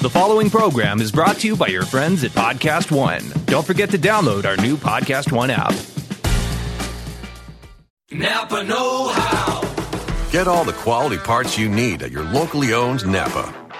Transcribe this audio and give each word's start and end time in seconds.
The 0.00 0.10
following 0.10 0.50
program 0.50 1.00
is 1.00 1.10
brought 1.10 1.36
to 1.38 1.46
you 1.46 1.56
by 1.56 1.68
your 1.68 1.84
friends 1.84 2.22
at 2.22 2.30
Podcast 2.32 2.90
One. 2.92 3.22
Don't 3.46 3.66
forget 3.66 3.90
to 3.90 3.98
download 3.98 4.44
our 4.44 4.56
new 4.58 4.76
Podcast 4.76 5.32
One 5.32 5.50
app. 5.50 5.74
Napa 8.12 8.62
Know 8.64 9.08
How. 9.08 9.62
Get 10.30 10.46
all 10.48 10.64
the 10.64 10.74
quality 10.74 11.16
parts 11.16 11.58
you 11.58 11.68
need 11.68 12.02
at 12.02 12.12
your 12.12 12.24
locally 12.24 12.74
owned 12.74 13.06
Napa. 13.10 13.65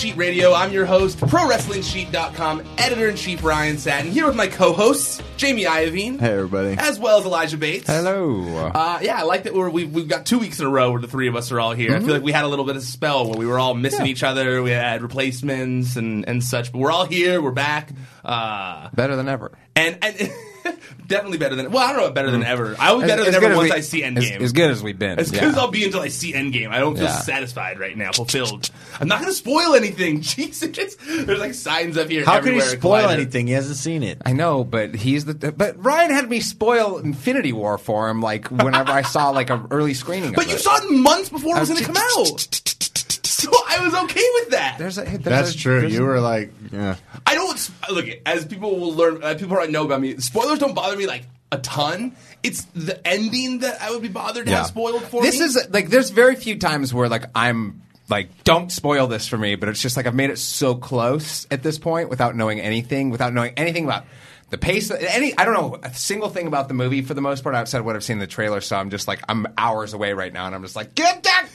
Sheet 0.00 0.16
Radio. 0.16 0.54
I'm 0.54 0.72
your 0.72 0.86
host, 0.86 1.18
ProWrestlingSheet.com 1.18 2.64
editor 2.78 3.10
in 3.10 3.16
chief 3.16 3.44
Ryan 3.44 3.76
Satin, 3.76 4.10
here 4.10 4.26
with 4.26 4.34
my 4.34 4.46
co-hosts 4.46 5.20
Jamie 5.36 5.64
Iovine, 5.64 6.18
Hey, 6.18 6.32
everybody. 6.32 6.74
as 6.78 6.98
well 6.98 7.18
as 7.18 7.26
Elijah 7.26 7.58
Bates. 7.58 7.86
Hello. 7.86 8.42
Uh, 8.74 8.98
yeah, 9.02 9.18
I 9.18 9.24
like 9.24 9.42
that 9.42 9.52
we're, 9.54 9.68
we've, 9.68 9.92
we've 9.92 10.08
got 10.08 10.24
two 10.24 10.38
weeks 10.38 10.58
in 10.58 10.64
a 10.66 10.70
row 10.70 10.90
where 10.92 11.00
the 11.02 11.06
three 11.06 11.28
of 11.28 11.36
us 11.36 11.52
are 11.52 11.60
all 11.60 11.72
here. 11.72 11.94
I 11.94 12.00
feel 12.00 12.14
like 12.14 12.22
we 12.22 12.32
had 12.32 12.44
a 12.44 12.48
little 12.48 12.64
bit 12.64 12.76
of 12.76 12.82
a 12.82 12.84
spell 12.86 13.26
where 13.28 13.38
we 13.38 13.44
were 13.44 13.58
all 13.58 13.74
missing 13.74 14.06
each 14.06 14.22
other. 14.22 14.62
We 14.62 14.70
had 14.70 15.02
replacements 15.02 15.96
and, 15.96 16.26
and 16.26 16.42
such, 16.42 16.72
but 16.72 16.78
we're 16.78 16.92
all 16.92 17.04
here. 17.04 17.42
We're 17.42 17.50
back. 17.50 17.90
Uh, 18.24 18.88
Better 18.94 19.16
than 19.16 19.28
ever. 19.28 19.52
and, 19.76 19.98
and 20.02 20.16
definitely 21.10 21.36
better 21.36 21.56
than, 21.56 21.70
well, 21.70 21.86
I 21.86 21.92
don't 21.92 22.00
know 22.00 22.10
better 22.10 22.30
than 22.30 22.42
mm. 22.42 22.46
ever. 22.46 22.76
I 22.78 22.92
was 22.92 23.06
better 23.06 23.24
than 23.24 23.34
ever 23.34 23.54
once 23.54 23.70
I 23.70 23.80
see 23.80 24.00
Endgame. 24.00 24.36
As, 24.36 24.44
as 24.44 24.52
good 24.52 24.70
as 24.70 24.82
we've 24.82 24.98
been. 24.98 25.18
As 25.18 25.30
good 25.30 25.42
yeah. 25.42 25.48
as 25.48 25.58
I'll 25.58 25.70
be 25.70 25.84
until 25.84 26.00
I 26.00 26.08
see 26.08 26.32
Endgame. 26.32 26.70
I 26.70 26.78
don't 26.78 26.94
feel 26.96 27.04
Yeah. 27.04 27.18
satisfied 27.18 27.78
right 27.78 27.96
now, 27.96 28.12
fulfilled. 28.12 28.70
I'm 28.98 29.08
not 29.08 29.20
going 29.20 29.30
to 29.30 29.36
spoil 29.36 29.74
anything. 29.74 30.20
Jesus, 30.22 30.96
there's 30.96 31.40
like 31.40 31.52
signs 31.54 31.98
up 31.98 32.08
here. 32.08 32.24
How 32.24 32.36
can 32.40 32.54
he 32.54 32.60
everywhere 32.60 32.78
spoil 32.78 33.06
Collider. 33.08 33.12
anything? 33.12 33.46
He 33.48 33.52
hasn't 33.52 33.76
seen 33.76 34.02
it. 34.02 34.22
I 34.24 34.32
know, 34.32 34.64
but 34.64 34.94
he's 34.94 35.26
the. 35.26 35.52
But 35.52 35.84
Ryan 35.84 36.12
had 36.12 36.30
me 36.30 36.40
spoil 36.40 36.98
Infinity 36.98 37.52
War 37.52 37.76
for 37.76 38.08
him, 38.08 38.22
like 38.22 38.48
whenever 38.48 38.92
I 38.92 39.02
saw 39.02 39.30
like 39.30 39.50
an 39.50 39.66
early 39.70 39.94
screening. 39.94 40.32
But 40.32 40.44
of 40.44 40.50
you 40.50 40.56
it. 40.56 40.60
saw 40.60 40.76
it 40.76 40.90
months 40.90 41.28
before 41.28 41.56
it 41.56 41.60
was 41.60 41.70
uh, 41.70 41.74
going 41.74 41.84
to 41.84 41.92
come 41.92 42.02
out. 42.18 42.89
So 43.50 43.50
I 43.68 43.82
was 43.84 43.94
okay 43.94 44.26
with 44.34 44.50
that. 44.50 44.76
There's 44.78 44.98
a, 44.98 45.02
there's 45.02 45.22
That's 45.22 45.54
a- 45.54 45.58
true. 45.58 45.80
there's 45.80 45.94
You 45.94 46.02
a- 46.02 46.06
were 46.06 46.20
like, 46.20 46.52
yeah. 46.72 46.96
I 47.26 47.34
don't 47.34 47.70
look 47.90 48.06
as 48.26 48.44
people 48.44 48.78
will 48.78 48.94
learn. 48.94 49.22
Uh, 49.22 49.34
people 49.34 49.52
already 49.56 49.72
know 49.72 49.84
about 49.84 50.00
me. 50.00 50.16
Spoilers 50.18 50.58
don't 50.58 50.74
bother 50.74 50.96
me 50.96 51.06
like 51.06 51.24
a 51.52 51.58
ton. 51.58 52.14
It's 52.42 52.62
the 52.74 53.04
ending 53.06 53.58
that 53.60 53.80
I 53.82 53.90
would 53.90 54.02
be 54.02 54.08
bothered 54.08 54.46
to 54.46 54.50
Yeah. 54.50 54.58
have 54.58 54.66
spoiled 54.66 55.02
for 55.04 55.22
This 55.22 55.38
me. 55.38 55.44
is 55.46 55.68
like 55.70 55.88
there's 55.88 56.10
very 56.10 56.36
few 56.36 56.58
times 56.58 56.92
where 56.94 57.08
like 57.08 57.24
I'm 57.34 57.82
like 58.08 58.44
don't 58.44 58.70
spoil 58.72 59.06
this 59.06 59.26
for 59.28 59.36
me, 59.38 59.54
but 59.56 59.68
it's 59.68 59.80
just 59.82 59.96
like 59.96 60.06
I've 60.06 60.14
made 60.14 60.30
it 60.30 60.38
so 60.38 60.74
close 60.74 61.46
at 61.50 61.62
this 61.62 61.78
point 61.78 62.08
without 62.08 62.34
knowing 62.36 62.60
anything, 62.60 63.10
without 63.10 63.32
knowing 63.32 63.52
anything 63.56 63.84
about 63.84 64.04
the 64.50 64.58
pace. 64.58 64.90
Any 64.90 65.36
I 65.36 65.44
don't 65.44 65.54
know 65.54 65.78
a 65.82 65.94
single 65.94 66.28
thing 66.28 66.46
about 66.46 66.68
the 66.68 66.74
movie 66.74 67.02
for 67.02 67.14
the 67.14 67.20
most 67.20 67.42
part 67.42 67.54
outside 67.54 67.78
of 67.78 67.84
what 67.84 67.96
I've 67.96 68.04
seen 68.04 68.14
in 68.14 68.20
the 68.20 68.26
trailer. 68.26 68.60
So 68.60 68.76
I'm 68.76 68.90
just 68.90 69.08
like 69.08 69.20
I'm 69.28 69.46
hours 69.56 69.94
away 69.94 70.12
right 70.12 70.32
now, 70.32 70.46
and 70.46 70.54
I'm 70.54 70.62
just 70.62 70.76
like 70.76 70.94
get 70.94 71.22
that. 71.22 71.46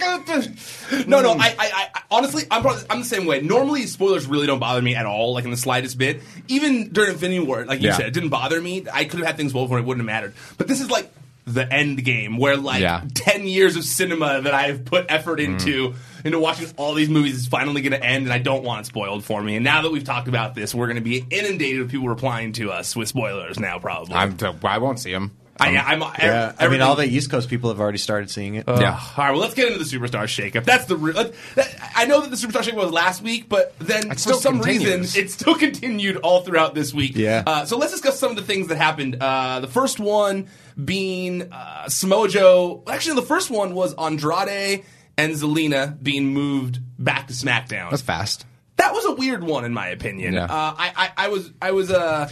No, 1.08 1.22
no. 1.22 1.34
I, 1.34 1.56
I, 1.58 1.90
I 1.94 2.02
honestly, 2.10 2.44
I'm 2.50 2.62
probably, 2.62 2.84
I'm 2.90 3.00
the 3.00 3.06
same 3.06 3.25
way. 3.25 3.42
Normally, 3.42 3.86
spoilers 3.86 4.28
really 4.28 4.48
don't 4.48 4.60
bother 4.60 4.81
me 4.81 4.96
at 4.96 5.06
all, 5.06 5.34
like 5.34 5.46
in 5.46 5.52
the 5.52 5.58
slightest 5.58 5.98
bit. 5.98 6.22
Even 6.48 6.90
during 6.90 7.12
Infinity 7.12 7.40
War, 7.40 7.66
like 7.66 7.81
you 7.81 7.90
Yeah. 7.90 7.98
said, 7.98 8.08
it 8.08 8.14
didn't 8.14 8.30
bother 8.30 8.60
me. 8.62 8.86
I 8.92 9.06
could 9.06 9.19
have 9.19 9.28
had 9.28 9.38
things 9.38 9.52
spoiled 9.52 9.69
for 9.69 9.78
it 9.78 9.84
wouldn't 9.86 10.02
have 10.02 10.14
mattered. 10.14 10.34
But 10.58 10.68
this 10.68 10.81
is 10.81 10.90
like 10.90 11.12
the 11.46 11.72
end 11.72 12.04
game, 12.04 12.38
where 12.38 12.58
like 12.58 12.81
Yeah. 12.81 13.04
ten 13.14 13.46
years 13.48 13.75
of 13.75 13.84
cinema 13.84 14.42
that 14.42 14.54
I've 14.54 14.86
put 14.86 15.06
effort 15.10 15.40
mm. 15.40 15.46
into 15.46 15.96
into 16.25 16.39
watching 16.39 16.68
all 16.75 16.94
these 16.95 17.07
movies 17.07 17.36
is 17.36 17.48
finally 17.48 17.81
going 17.81 17.94
to 17.94 18.04
end, 18.04 18.25
and 18.25 18.33
I 18.33 18.39
don't 18.39 18.63
want 18.63 18.81
it 18.86 18.89
spoiled 18.89 19.24
for 19.24 19.42
me. 19.42 19.56
And 19.56 19.63
now 19.63 19.83
that 19.83 19.92
we've 19.92 20.04
talked 20.04 20.27
about 20.27 20.56
this, 20.56 20.74
we're 20.75 20.88
going 20.88 20.98
to 20.98 21.01
be 21.01 21.25
inundated 21.30 21.80
with 21.81 21.92
people 21.92 22.10
replying 22.10 22.51
to 22.54 22.72
us 22.72 22.95
with 22.95 23.07
spoilers 23.07 23.60
now, 23.60 23.80
probably. 23.80 24.16
I'm 24.16 24.36
I 24.63 24.80
won't 24.80 25.00
see 25.00 25.13
them. 25.13 25.31
I, 25.57 25.69
yeah, 25.72 25.86
I'm. 25.86 26.01
Yeah, 26.01 26.54
I 26.60 26.68
mean, 26.68 26.81
all 26.81 26.95
the 26.95 27.06
East 27.06 27.31
Coast 27.31 27.48
people 27.48 27.69
have 27.69 27.80
already 27.80 27.98
started 27.98 28.30
seeing 28.30 28.56
it. 28.56 28.66
Yeah. 28.68 29.00
All 29.16 29.24
right, 29.24 29.31
well, 29.31 29.39
let's 29.39 29.54
get 29.54 29.72
into 29.72 29.80
the 29.81 29.86
superstar 29.86 30.24
shakeup. 30.24 30.66
That's 30.66 30.86
the. 30.86 30.98
Re- 30.98 31.13
let- 31.13 31.33
that, 31.56 31.92
I 31.95 32.06
know 32.06 32.19
that 32.19 32.30
the 32.30 32.36
superstar 32.36 32.62
shakeup 32.62 32.75
was 32.75 32.92
last 32.92 33.21
week, 33.21 33.48
but 33.48 33.78
then 33.80 34.10
for 34.10 34.33
some 34.33 34.60
continues. 34.60 35.16
reason 35.16 35.24
it 35.24 35.31
still 35.31 35.56
continued 35.60 36.18
all 36.18 36.42
throughout 36.42 36.75
this 36.75 36.94
week. 36.94 37.13
Yeah. 37.16 37.44
Uh, 37.48 37.66
so 37.66 37.78
let's 37.78 37.94
discuss 37.94 38.19
some 38.19 38.31
of 38.31 38.36
the 38.36 38.44
things 38.44 38.68
that 38.68 38.75
happened. 38.75 39.18
Uh, 39.21 39.62
the 39.62 39.68
first 39.68 39.98
one 39.98 40.48
being 40.83 41.54
uh, 41.54 41.88
Samoa 41.88 42.28
Joe. 42.28 42.83
Actually, 42.88 43.16
the 43.16 43.28
first 43.28 43.50
one 43.50 43.74
was 43.75 43.94
Andrade 43.94 44.83
and 45.18 45.34
Zelina 45.34 46.02
being 46.02 46.28
moved 46.28 46.80
back 46.98 47.28
to 47.28 47.34
SmackDown. 47.34 47.90
That's 47.90 48.02
fast. 48.02 48.46
That 48.78 48.94
was 48.94 49.06
a 49.06 49.14
weird 49.14 49.44
one, 49.44 49.64
in 49.66 49.74
my 49.74 49.88
opinion. 49.88 50.34
Yeah. 50.34 50.46
Uh, 50.46 50.76
I, 50.78 50.92
I, 50.96 51.12
I 51.26 51.28
was, 51.30 51.52
I 51.62 51.72
was, 51.72 51.90
uh, 51.92 52.30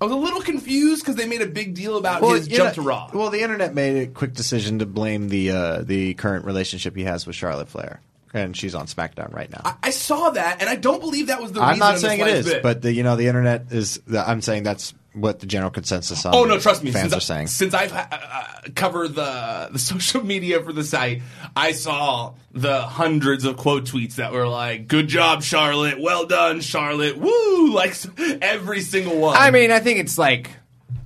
I 0.00 0.04
was 0.04 0.12
a 0.12 0.16
little 0.16 0.40
confused 0.40 1.02
because 1.02 1.16
they 1.16 1.26
made 1.26 1.42
a 1.42 1.46
big 1.46 1.74
deal 1.74 1.96
about 1.96 2.22
his 2.22 2.48
jump 2.48 2.70
know- 2.70 2.74
to 2.74 2.82
Raw. 2.82 3.10
Well, 3.12 3.30
the 3.30 3.42
internet 3.42 3.74
made 3.74 4.02
a 4.02 4.06
quick 4.10 4.32
decision 4.32 4.78
to 4.80 4.86
blame 4.86 5.28
the 5.28 5.50
uh, 5.50 5.82
the 5.82 6.14
current 6.14 6.44
relationship 6.46 6.96
he 6.96 7.04
has 7.04 7.26
with 7.26 7.36
Charlotte 7.36 7.68
Flair, 7.68 8.00
and 8.32 8.56
she's 8.56 8.74
on 8.74 8.86
SmackDown 8.86 9.32
right 9.32 9.50
now. 9.50 9.60
I, 9.64 9.74
I 9.84 9.90
saw 9.90 10.30
that, 10.30 10.60
and 10.60 10.68
I 10.68 10.76
don't 10.76 11.00
believe 11.00 11.26
that 11.28 11.40
was 11.40 11.52
the 11.52 11.60
I'm 11.60 11.74
reason. 11.74 11.78
not 11.80 11.98
saying 11.98 12.20
it 12.20 12.26
is, 12.28 12.46
bit. 12.46 12.62
but 12.62 12.82
the, 12.82 12.92
you 12.92 13.02
know 13.02 13.14
the 13.16 13.28
internet 13.28 13.66
is. 13.70 14.00
I'm 14.16 14.40
saying 14.40 14.62
that's 14.64 14.94
what 15.14 15.40
the 15.40 15.46
general 15.46 15.70
consensus 15.70 16.24
on. 16.24 16.34
Oh 16.34 16.44
no, 16.44 16.58
trust 16.58 16.82
me. 16.82 16.90
fans 16.90 17.10
since, 17.10 17.14
are 17.14 17.20
saying. 17.20 17.46
since 17.48 17.74
I've 17.74 17.92
uh, 17.92 18.06
uh, 18.10 18.52
covered 18.74 19.08
the 19.14 19.68
the 19.72 19.78
social 19.92 20.24
media 20.24 20.62
for 20.62 20.72
the 20.72 20.84
site, 20.84 21.22
I 21.54 21.72
saw 21.72 22.34
the 22.52 22.80
hundreds 22.82 23.44
of 23.44 23.56
quote 23.56 23.84
tweets 23.84 24.14
that 24.16 24.32
were 24.32 24.48
like, 24.48 24.88
"Good 24.88 25.08
job, 25.08 25.42
Charlotte. 25.42 26.00
Well 26.00 26.26
done, 26.26 26.60
Charlotte. 26.60 27.16
Woo!" 27.18 27.72
Like 27.72 27.94
every 28.42 28.80
single 28.82 29.18
one. 29.18 29.36
I 29.38 29.50
mean, 29.50 29.70
I 29.70 29.78
think 29.80 29.98
it's 29.98 30.18
like, 30.18 30.50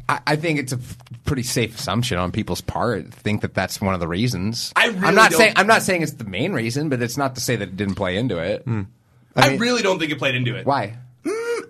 I, 0.08 0.20
I 0.26 0.36
think 0.36 0.58
it's 0.58 0.72
a 0.72 0.76
f- 0.76 0.96
pretty 1.24 1.42
safe 1.44 1.78
assumption 1.78 2.18
on 2.18 2.32
people's 2.32 2.60
part. 2.60 3.12
Think 3.14 3.42
that 3.42 3.54
that's 3.54 3.80
one 3.80 3.94
of 3.94 4.00
the 4.00 4.08
reasons. 4.08 4.72
I 4.74 4.86
really 4.86 4.98
am 5.06 5.14
not 5.14 5.30
don't- 5.30 5.38
saying 5.38 5.52
I'm 5.56 5.66
not 5.66 5.82
saying 5.82 6.02
it's 6.02 6.12
the 6.12 6.24
main 6.24 6.52
reason, 6.52 6.88
but 6.88 7.02
it's 7.02 7.16
not 7.16 7.34
to 7.36 7.40
say 7.40 7.56
that 7.56 7.68
it 7.68 7.76
didn't 7.76 7.94
play 7.94 8.16
into 8.16 8.38
it. 8.38 8.62
I, 8.66 9.50
mean- 9.50 9.58
really 9.60 9.82
don't 9.82 9.98
think 9.98 10.10
it 10.12 10.18
played 10.18 10.34
into 10.34 10.56
it. 10.56 10.66
Why? 10.66 10.96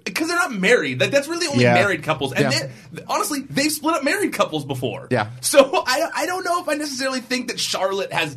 Because 0.05 0.29
they're 0.29 0.36
not 0.51 0.59
married. 0.61 1.01
Like 1.01 1.11
that's 1.11 1.29
really 1.29 1.47
only 1.47 1.65
Yeah. 1.65 1.75
married 1.75 2.03
couples. 2.03 2.33
And 2.33 2.53
Yeah. 2.53 2.69
they- 2.93 3.03
honestly, 3.09 3.41
they've 3.49 3.71
split 3.73 3.95
up 3.97 4.05
married 4.05 4.33
couples 4.33 4.65
before. 4.65 5.09
Yeah. 5.11 5.29
So 5.41 5.83
I 5.87 6.09
I 6.15 6.27
don't 6.27 6.45
know 6.45 6.61
if 6.63 6.69
I 6.69 6.75
necessarily 6.75 7.21
think 7.21 7.49
that 7.49 7.59
Charlotte 7.61 8.13
has 8.13 8.37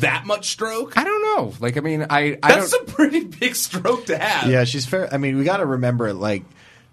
that 0.00 0.24
much 0.26 0.48
stroke. 0.50 0.96
I 0.96 1.04
don't 1.04 1.22
know. 1.22 1.52
Like, 1.60 1.76
I 1.76 1.80
mean, 1.80 2.06
I 2.08 2.38
I 2.42 2.48
That's 2.54 2.70
don't. 2.70 2.88
a 2.88 2.92
pretty 2.92 3.24
big 3.24 3.54
stroke 3.54 4.06
to 4.06 4.16
have. 4.18 4.50
Yeah, 4.50 4.64
she's 4.64 4.86
fair. 4.86 5.12
I 5.12 5.18
mean, 5.18 5.36
we 5.36 5.44
got 5.44 5.58
to 5.58 5.66
remember, 5.66 6.14
like, 6.14 6.44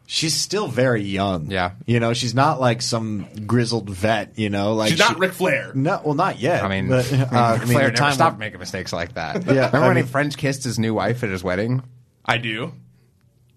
she's 0.05 0.33
still 0.35 0.67
very 0.67 1.01
young. 1.01 1.49
Yeah. 1.49 1.71
you 1.85 2.01
know, 2.01 2.11
she's 2.13 2.35
not 2.35 2.59
like 2.59 2.81
some 2.81 3.25
grizzled 3.47 3.89
vet. 3.89 4.37
You 4.37 4.49
know, 4.49 4.73
like 4.73 4.89
She's 4.89 4.99
not 4.99 5.13
she- 5.13 5.19
Ric 5.19 5.31
Flair. 5.31 5.71
No, 5.73 6.01
well, 6.03 6.13
not 6.13 6.39
yet. 6.39 6.61
I 6.61 6.67
mean, 6.67 6.89
but, 6.89 7.11
uh, 7.13 7.25
I 7.31 7.37
I 7.37 7.51
mean, 7.51 7.59
mean, 7.59 7.67
Flair 7.69 7.85
the 7.85 7.91
never 7.91 7.95
time 7.95 8.13
stopped 8.13 8.37
making 8.37 8.59
mistakes 8.59 8.91
like 8.91 9.13
that. 9.13 9.45
Yeah, 9.45 9.67
Remember 9.67 9.77
I 9.77 9.87
when 9.87 9.97
he 9.97 10.03
French 10.03 10.35
kissed 10.35 10.65
his 10.65 10.77
new 10.77 10.93
wife 10.93 11.23
at 11.23 11.29
his 11.29 11.41
wedding? 11.41 11.83
I 12.25 12.37
do. 12.37 12.73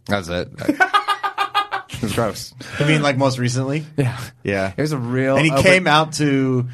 That 0.07 0.19
was 0.19 0.29
it. 0.29 0.49
it 0.59 2.03
was 2.03 2.13
gross. 2.15 2.55
I 2.79 2.87
mean, 2.87 3.03
like 3.03 3.17
most 3.17 3.39
recently. 3.39 3.85
Yeah. 3.97 4.19
Yeah, 4.45 4.73
It 4.77 4.81
was 4.81 4.93
a 4.93 4.99
real. 4.99 5.37
and 5.37 5.45
he 5.45 5.51
open- 5.53 5.63
came 5.65 5.87
out 5.87 6.13
to 6.15 6.69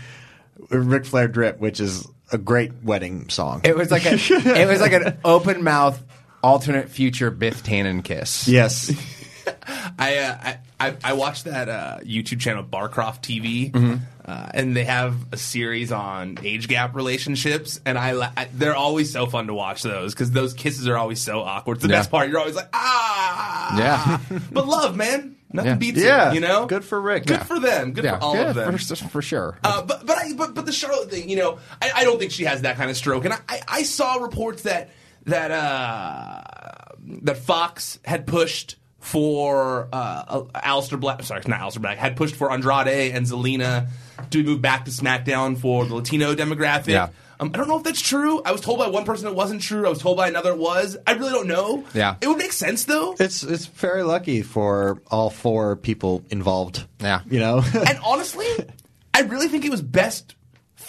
Ric 0.71 1.05
Flair 1.07 1.29
"Drip," 1.29 1.59
which 1.59 1.81
is 1.81 2.07
a 2.31 2.39
great 2.39 2.73
wedding 2.83 3.29
song. 3.29 3.61
It 3.65 3.77
was 3.77 3.91
like 3.91 4.05
a. 4.07 4.15
it 4.31 4.69
was 4.69 4.81
like 4.81 4.93
an 4.93 5.19
open 5.25 5.63
mouth 5.65 6.03
alternate 6.43 6.89
future 6.89 7.31
Biff 7.31 7.63
Tannen 7.63 8.03
kiss. 8.03 8.49
yes, 8.49 8.91
I, 9.99 10.17
uh, 10.19 10.37
I 10.43 10.59
I 10.89 10.97
I 11.05 11.13
watched 11.15 11.45
that 11.45 11.69
uh, 11.69 11.99
YouTube 12.03 12.41
channel 12.41 12.63
Barcroft 12.65 13.23
TV, 13.23 13.71
Mm-hmm. 13.73 13.95
uh, 14.25 14.49
and 14.55 14.77
they 14.77 14.85
have 14.85 15.15
a 15.33 15.37
series 15.37 15.91
on 15.93 16.39
age 16.43 16.69
gap 16.69 16.95
relationships, 16.95 17.81
and 17.87 17.97
I, 17.99 18.31
I 18.37 18.49
they're 18.53 18.77
always 18.77 19.13
so 19.13 19.27
fun 19.27 19.47
to 19.49 19.55
watch 19.55 19.83
those 19.83 20.15
because 20.15 20.31
those 20.31 20.55
kisses 20.55 20.87
are 20.89 20.97
always 20.97 21.21
so 21.21 21.41
awkward. 21.41 21.79
It's 21.79 21.83
the 21.87 21.91
Yeah. 21.91 21.99
best 21.99 22.11
part. 22.11 22.29
You're 22.29 22.39
always 22.41 22.57
like 22.57 22.69
ah, 22.73 23.79
Yeah. 23.79 24.39
but 24.53 24.67
love, 24.67 24.97
man, 24.97 25.37
nothing 25.53 25.71
Yeah. 25.73 25.77
beats 25.77 26.01
yeah. 26.01 26.31
it. 26.31 26.35
You 26.35 26.41
know, 26.41 26.67
good 26.67 26.85
for 26.85 27.01
Rick. 27.01 27.27
good 27.27 27.43
for 27.47 27.59
them, 27.61 27.93
good 27.93 28.05
Yeah, 28.05 28.19
for 28.19 28.25
all 28.25 28.35
yeah, 28.37 28.51
of 28.51 28.55
them. 28.55 28.77
for, 28.79 28.95
for 29.09 29.23
sure. 29.23 29.59
Uh, 29.65 29.83
but 29.83 30.05
but 30.07 30.17
I 30.19 30.33
but 30.35 30.55
but 30.55 30.67
the 30.67 30.73
Charlotte 30.73 31.11
thing, 31.11 31.29
you 31.29 31.37
know, 31.37 31.59
I, 31.81 31.91
I 31.97 32.05
don't 32.05 32.19
think 32.19 32.33
she 32.33 32.45
has 32.45 32.63
that 32.63 32.77
kind 32.77 32.91
of 32.91 32.97
stroke. 32.97 33.25
And 33.25 33.35
I, 33.35 33.39
I, 33.49 33.61
I 33.69 33.83
saw 33.83 34.17
reports 34.17 34.63
that 34.63 34.91
that 35.27 35.51
uh, 35.51 36.43
that 37.23 37.39
Fox 37.39 37.99
had 38.05 38.27
pushed 38.27 38.77
for 39.03 39.89
uh, 39.93 40.43
Aleister 40.55 40.99
Black. 40.99 41.23
Sorry, 41.25 41.43
not 41.47 41.61
Aleister 41.61 41.83
Black. 41.83 41.99
Had 41.99 42.17
pushed 42.17 42.37
for 42.37 42.51
Andrade 42.51 43.15
and 43.15 43.27
Zelina 43.27 43.89
to 44.31 44.43
move 44.43 44.63
back 44.63 44.85
to 44.87 44.91
SmackDown 44.91 45.59
for 45.59 45.85
the 45.85 45.95
Latino 45.95 46.35
demographic. 46.35 46.89
Yeah. 46.89 47.09
Um, 47.41 47.51
I 47.53 47.59
don't 47.59 47.67
know 47.67 47.77
if 47.79 47.83
that's 47.83 48.01
true. 48.01 48.41
I 48.45 48.53
was 48.53 48.61
told 48.61 48.79
by 48.79 48.87
one 48.87 49.05
person 49.05 49.27
it 49.27 49.35
wasn't 49.35 49.61
true. 49.61 49.85
I 49.85 49.89
was 49.89 49.99
told 49.99 50.17
by 50.17 50.29
another 50.29 50.53
it 50.53 50.59
was. 50.59 50.97
I 51.05 51.13
really 51.15 51.33
don't 51.33 51.49
know. 51.49 51.85
Yeah. 51.93 52.15
it 52.21 52.29
would 52.29 52.39
make 52.39 52.53
sense 52.53 52.85
though. 52.85 53.17
It's 53.19 53.43
it's 53.43 53.67
very 53.67 54.05
lucky 54.05 54.43
for 54.43 55.03
all 55.11 55.29
four 55.29 55.75
people 55.75 56.25
involved. 56.31 56.87
Yeah. 57.01 57.23
you 57.29 57.41
know. 57.41 57.63
and 57.75 57.99
honestly, 58.05 58.47
I 59.13 59.23
really 59.23 59.49
think 59.49 59.65
it 59.65 59.71
was 59.71 59.83
best 59.83 60.37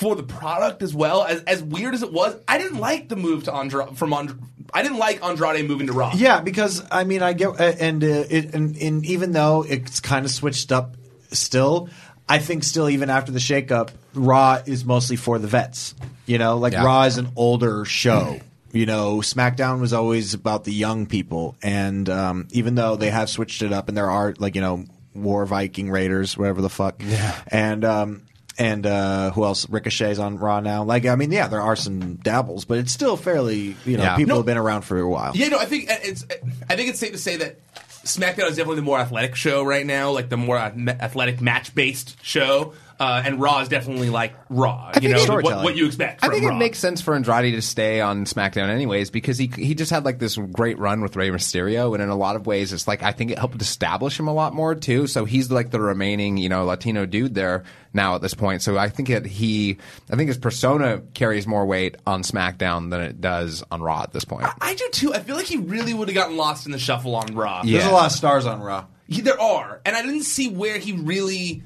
for 0.03 0.15
the 0.15 0.23
product 0.23 0.83
as 0.83 0.93
well. 0.93 1.23
As 1.23 1.41
as 1.43 1.63
weird 1.63 1.93
as 1.93 2.03
it 2.03 2.11
was, 2.11 2.35
I 2.47 2.57
didn't 2.57 2.77
like 2.79 3.07
the 3.09 3.15
move 3.15 3.45
to 3.45 3.53
Andrade 3.53 3.97
from 3.97 4.13
Andrade. 4.13 4.37
I 4.73 4.81
didn't 4.83 4.97
like 4.97 5.23
Andrade 5.23 5.67
moving 5.67 5.87
to 5.87 5.93
Raw. 5.93 6.11
Yeah, 6.15 6.41
because 6.41 6.83
I 6.91 7.03
mean, 7.05 7.21
I 7.21 7.33
get, 7.33 7.59
and 7.59 8.03
uh, 8.03 8.07
it, 8.07 8.53
and, 8.53 8.75
and 8.75 9.05
even 9.05 9.31
though 9.31 9.63
it's 9.67 9.99
kind 9.99 10.25
of 10.25 10.31
switched 10.31 10.71
up, 10.71 10.97
still, 11.31 11.89
I 12.27 12.39
think 12.39 12.63
still 12.63 12.89
even 12.89 13.09
after 13.09 13.31
the 13.31 13.39
shakeup, 13.39 13.91
Raw 14.13 14.61
is 14.65 14.83
mostly 14.83 15.15
for 15.15 15.39
the 15.39 15.47
vets. 15.47 15.95
You 16.25 16.37
know, 16.37 16.57
like 16.57 16.73
Yeah. 16.73 16.83
Raw 16.83 17.03
is 17.03 17.17
an 17.17 17.29
older 17.35 17.85
show. 17.85 18.39
You 18.71 18.85
know, 18.87 19.17
SmackDown 19.17 19.79
was 19.79 19.93
always 19.93 20.33
about 20.33 20.63
the 20.63 20.73
young 20.73 21.05
people, 21.05 21.55
and 21.61 22.09
um, 22.09 22.47
even 22.51 22.75
though 22.75 22.95
they 22.95 23.11
have 23.11 23.29
switched 23.29 23.61
it 23.61 23.71
up, 23.71 23.87
and 23.87 23.95
there 23.95 24.09
are 24.09 24.33
like 24.39 24.55
you 24.55 24.61
know 24.61 24.85
War 25.13 25.45
Viking 25.45 25.91
Raiders, 25.91 26.35
whatever 26.37 26.61
the 26.61 26.69
fuck, 26.69 27.01
yeah, 27.05 27.39
and. 27.47 27.85
Um, 27.85 28.23
and 28.57 28.85
uh, 28.85 29.31
who 29.31 29.43
else? 29.43 29.65
Ricochet's 29.67 30.19
on 30.19 30.37
Raw 30.37 30.59
now. 30.59 30.83
Like, 30.83 31.05
I 31.05 31.15
mean, 31.15 31.31
yeah, 31.31 31.47
there 31.47 31.61
are 31.61 31.75
some 31.75 32.15
dabbles, 32.15 32.65
but 32.65 32.77
it's 32.77 32.91
still 32.91 33.17
fairly, 33.17 33.75
you 33.85 33.97
know, 33.97 34.03
Yeah. 34.03 34.15
people 34.15 34.29
No. 34.29 34.35
have 34.37 34.45
been 34.45 34.57
around 34.57 34.83
for 34.83 34.99
a 34.99 35.07
while. 35.09 35.31
Yeah, 35.35 35.47
no, 35.49 35.57
I 35.59 35.65
think 35.65 35.85
it's. 35.89 36.25
I 36.69 36.75
think 36.75 36.89
it's 36.89 36.99
safe 36.99 37.11
to 37.13 37.17
say 37.17 37.37
that 37.37 37.57
SmackDown 38.03 38.49
is 38.49 38.57
definitely 38.57 38.75
the 38.77 38.81
more 38.83 38.99
athletic 38.99 39.35
show 39.35 39.63
right 39.63 39.85
now, 39.85 40.11
like 40.11 40.29
the 40.29 40.37
more 40.37 40.57
ath- 40.57 40.77
athletic 40.99 41.41
match 41.41 41.73
based 41.73 42.17
show, 42.23 42.73
uh, 43.03 43.21
and 43.25 43.41
Raw 43.41 43.59
is 43.59 43.67
definitely 43.67 44.09
like 44.09 44.33
Raw. 44.49 44.91
you 44.95 45.01
think 45.01 45.03
know 45.03 45.17
what, 45.17 45.21
storytelling. 45.25 45.63
what 45.65 45.75
you 45.75 45.87
expect. 45.87 46.23
I 46.23 46.27
from 46.27 46.35
think 46.35 46.49
Raw. 46.49 46.55
it 46.55 46.59
makes 46.59 46.79
sense 46.79 47.01
for 47.01 47.15
Andrade 47.15 47.53
to 47.53 47.61
stay 47.61 47.99
on 47.99 48.23
SmackDown 48.23 48.69
anyways 48.69 49.09
because 49.09 49.37
he 49.37 49.47
he 49.47 49.75
just 49.75 49.91
had 49.91 50.05
like 50.05 50.19
this 50.19 50.37
great 50.37 50.79
run 50.79 51.01
with 51.01 51.15
Rey 51.17 51.29
Mysterio 51.29 51.93
and 51.93 52.01
in 52.01 52.09
a 52.09 52.15
lot 52.15 52.37
of 52.37 52.47
ways 52.47 52.71
it's 52.71 52.87
like 52.87 53.03
I 53.03 53.11
think 53.11 53.31
it 53.31 53.37
helped 53.37 53.61
establish 53.61 54.17
him 54.17 54.27
a 54.27 54.33
lot 54.33 54.53
more 54.53 54.73
too. 54.73 55.07
So 55.07 55.25
he's 55.25 55.51
like 55.51 55.71
the 55.71 55.81
remaining 55.81 56.37
you 56.37 56.47
know 56.47 56.63
Latino 56.63 57.05
dude 57.05 57.35
there 57.35 57.63
now 57.93 58.15
at 58.15 58.21
this 58.21 58.33
point. 58.33 58.61
So 58.61 58.77
I 58.77 58.87
think 58.87 59.09
that 59.09 59.25
he 59.25 59.77
I 60.09 60.15
think 60.15 60.29
his 60.29 60.37
persona 60.37 61.01
carries 61.13 61.45
more 61.45 61.65
weight 61.65 61.97
on 62.07 62.23
SmackDown 62.23 62.89
than 62.89 63.01
it 63.01 63.19
does 63.19 63.63
on 63.69 63.81
Raw 63.81 64.03
at 64.03 64.13
this 64.13 64.23
point. 64.23 64.47
I 64.61 64.75
do 64.75 64.87
too. 64.93 65.13
I 65.13 65.19
feel 65.19 65.35
like 65.35 65.45
he 65.45 65.57
really 65.57 65.93
would 65.93 66.07
have 66.07 66.15
gotten 66.15 66.37
lost 66.37 66.65
in 66.65 66.71
the 66.71 66.79
shuffle 66.79 67.15
on 67.15 67.35
Raw. 67.35 67.63
Yeah. 67.65 67.79
There's 67.79 67.91
a 67.91 67.93
lot 67.93 68.05
of 68.05 68.13
stars 68.13 68.45
on 68.45 68.61
Raw. 68.61 68.85
He, 69.07 69.19
there 69.19 69.39
are, 69.39 69.81
and 69.85 69.97
I 69.97 70.01
didn't 70.01 70.23
see 70.23 70.49
where 70.49 70.77
he 70.79 70.93
really 70.93 71.61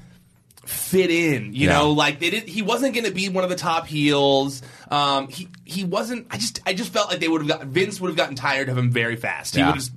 fit 0.68 1.10
in. 1.10 1.54
You 1.54 1.66
Yeah. 1.68 1.78
know, 1.78 1.92
like 1.92 2.20
they 2.20 2.30
did. 2.30 2.48
He 2.48 2.62
wasn't 2.62 2.94
going 2.94 3.06
to 3.06 3.10
be 3.12 3.28
one 3.28 3.42
of 3.44 3.50
the 3.50 3.56
top 3.56 3.86
heels. 3.86 4.62
Um, 4.90 5.28
he 5.28 5.48
he 5.64 5.84
wasn't. 5.84 6.26
I 6.30 6.36
just 6.38 6.60
I 6.66 6.74
just 6.74 6.92
felt 6.92 7.08
like 7.10 7.20
they 7.20 7.28
would 7.28 7.40
have 7.40 7.48
got 7.48 7.66
Vince 7.66 8.00
would 8.00 8.08
have 8.08 8.16
gotten 8.16 8.34
tired 8.36 8.68
of 8.68 8.76
him 8.76 8.90
very 8.90 9.16
fast. 9.16 9.56
He 9.56 9.62
would 9.64 9.74
just 9.74 9.92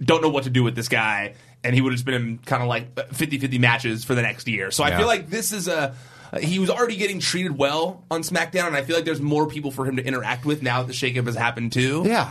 don't 0.00 0.22
know 0.22 0.28
what 0.28 0.44
to 0.44 0.50
do 0.50 0.62
with 0.64 0.74
this 0.74 0.88
guy, 0.88 1.34
and 1.62 1.74
he 1.74 1.80
would 1.80 1.92
have 1.92 2.04
been 2.04 2.14
in 2.14 2.38
kind 2.38 2.62
of 2.62 2.68
like 2.68 2.94
50-50 2.94 3.58
matches 3.60 4.04
for 4.04 4.14
the 4.14 4.22
next 4.22 4.46
year. 4.48 4.70
So 4.70 4.84
I 4.84 4.96
feel 4.96 5.06
like 5.06 5.28
this 5.28 5.52
is 5.52 5.68
a. 5.68 5.94
He 6.40 6.58
was 6.58 6.68
already 6.68 6.96
getting 6.96 7.20
treated 7.20 7.56
well 7.56 8.04
on 8.10 8.20
SmackDown, 8.22 8.66
and 8.66 8.76
I 8.76 8.82
feel 8.82 8.96
like 8.96 9.06
there's 9.06 9.20
more 9.20 9.46
people 9.46 9.70
for 9.70 9.86
him 9.86 9.96
to 9.96 10.04
interact 10.04 10.44
with 10.44 10.62
now 10.62 10.82
that 10.82 10.86
the 10.88 10.92
shakeup 10.92 11.24
has 11.24 11.34
happened 11.36 11.72
too. 11.72 12.02
Yeah. 12.06 12.28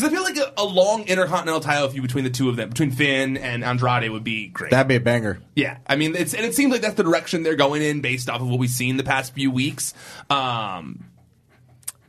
Because 0.00 0.12
I 0.12 0.16
feel 0.16 0.22
like 0.22 0.36
a, 0.56 0.62
a 0.62 0.64
long 0.64 1.02
intercontinental 1.06 1.60
title 1.60 1.88
feud 1.88 2.02
between 2.02 2.24
the 2.24 2.30
two 2.30 2.48
of 2.48 2.56
them, 2.56 2.70
between 2.70 2.90
Finn 2.90 3.36
and 3.36 3.62
Andrade, 3.64 4.10
would 4.10 4.24
be 4.24 4.48
great. 4.48 4.70
That'd 4.70 4.88
be 4.88 4.94
a 4.96 5.00
banger. 5.00 5.40
yeah, 5.54 5.78
I 5.86 5.96
mean, 5.96 6.14
it's 6.16 6.32
and 6.34 6.44
it 6.46 6.54
seems 6.54 6.72
like 6.72 6.80
that's 6.80 6.94
the 6.94 7.04
direction 7.04 7.42
they're 7.42 7.54
going 7.56 7.82
in 7.82 8.00
based 8.00 8.30
off 8.30 8.40
of 8.40 8.48
what 8.48 8.58
we've 8.58 8.70
seen 8.70 8.96
the 8.96 9.04
past 9.04 9.34
few 9.34 9.50
weeks. 9.50 9.92
Um, 10.30 11.04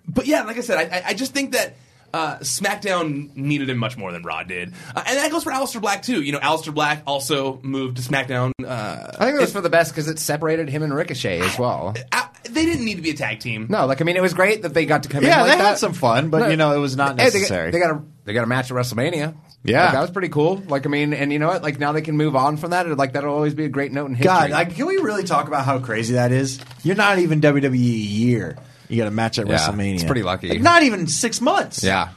but 0.08 0.26
yeah, 0.26 0.44
like 0.44 0.58
I 0.58 0.62
said, 0.62 0.78
I, 0.78 0.98
I- 1.00 1.04
I 1.10 1.14
just 1.14 1.34
think 1.34 1.52
that 1.54 1.76
uh, 2.14 2.38
SmackDown 2.40 3.36
needed 3.36 3.70
him 3.70 3.78
much 3.78 3.98
more 3.98 4.12
than 4.12 4.24
Raw 4.24 4.44
did, 4.44 4.74
uh, 4.96 5.04
and 5.06 5.18
that 5.18 5.32
goes 5.32 5.44
for 5.44 5.52
Aleister 5.52 5.82
Black 5.82 6.02
too. 6.04 6.22
You 6.22 6.32
know, 6.34 6.40
Aleister 6.40 6.74
Black 6.74 7.04
also 7.08 7.60
moved 7.64 7.98
to 7.98 8.04
SmackDown. 8.04 8.52
Uh, 8.64 9.12
I 9.20 9.26
think 9.26 9.38
it 9.38 9.42
was 9.42 9.52
for 9.52 9.62
the 9.62 9.70
best 9.70 9.92
because 9.92 10.08
it 10.08 10.20
separated 10.20 10.70
him 10.70 10.84
and 10.84 10.94
Ricochet 10.94 11.40
as 11.42 11.58
well. 11.60 11.94
uh, 12.12 12.28
they 12.44 12.66
didn't 12.66 12.86
need 12.86 12.96
to 12.96 13.02
be 13.02 13.12
a 13.12 13.16
tag 13.16 13.40
team. 13.40 13.68
No, 13.70 13.86
like 13.86 14.02
I 14.02 14.04
mean, 14.04 14.18
it 14.18 14.22
was 14.22 14.34
great 14.34 14.64
that 14.64 14.74
they 14.74 14.86
got 14.86 15.04
to 15.04 15.10
come 15.10 15.24
in. 15.24 15.30
Yeah, 15.30 15.42
like 15.42 15.52
they 15.54 15.58
that. 15.58 15.64
had 15.70 15.78
some 15.78 15.94
fun, 15.94 16.30
but 16.30 16.40
No. 16.40 16.48
you 16.50 16.58
know, 16.58 16.74
it 16.76 16.80
was 16.80 16.96
not 16.98 17.20
Hey, 17.20 17.26
they 17.30 17.32
got- 17.32 17.34
necessary. 17.40 17.72
They 17.72 17.80
got, 17.80 17.92
a 17.92 18.02
they 18.26 18.34
got 18.34 18.44
a 18.44 18.48
match 18.48 18.70
at 18.72 18.78
WrestleMania. 18.78 19.36
Yeah. 19.64 19.84
Like, 19.86 19.94
that 19.94 20.02
was 20.02 20.12
pretty 20.12 20.30
cool. 20.30 20.58
Like, 20.68 20.88
I 20.88 20.90
mean, 20.90 21.14
and 21.14 21.32
you 21.32 21.38
know 21.38 21.48
what? 21.48 21.62
Like, 21.62 21.78
now 21.80 21.92
they 21.92 22.02
can 22.02 22.18
move 22.18 22.36
on 22.36 22.58
from 22.58 22.72
that. 22.72 22.88
Like, 22.98 23.14
that'll 23.14 23.34
always 23.34 23.54
be 23.54 23.66
a 23.66 23.70
great 23.70 23.92
note 23.92 24.08
in 24.08 24.16
history. 24.16 24.26
God, 24.26 24.50
like, 24.50 24.76
can 24.76 24.88
we 24.88 24.98
really 24.98 25.24
talk 25.24 25.48
about 25.48 25.66
how 25.66 25.78
crazy 25.80 26.16
that 26.16 26.32
is? 26.32 26.60
You're 26.84 26.96
not 26.96 27.20
even 27.20 27.42
WWE 27.42 27.78
year. 27.80 28.58
You 28.92 28.98
got 28.98 29.08
a 29.08 29.12
match 29.12 29.40
at 29.40 29.48
Yeah, 29.48 29.58
WrestleMania. 29.58 29.94
it's 29.96 30.04
pretty 30.04 30.24
lucky. 30.24 30.50
Like, 30.50 30.62
not 30.62 30.84
even 30.84 31.08
six 31.08 31.42
months. 31.42 31.84
yeah. 31.84 32.10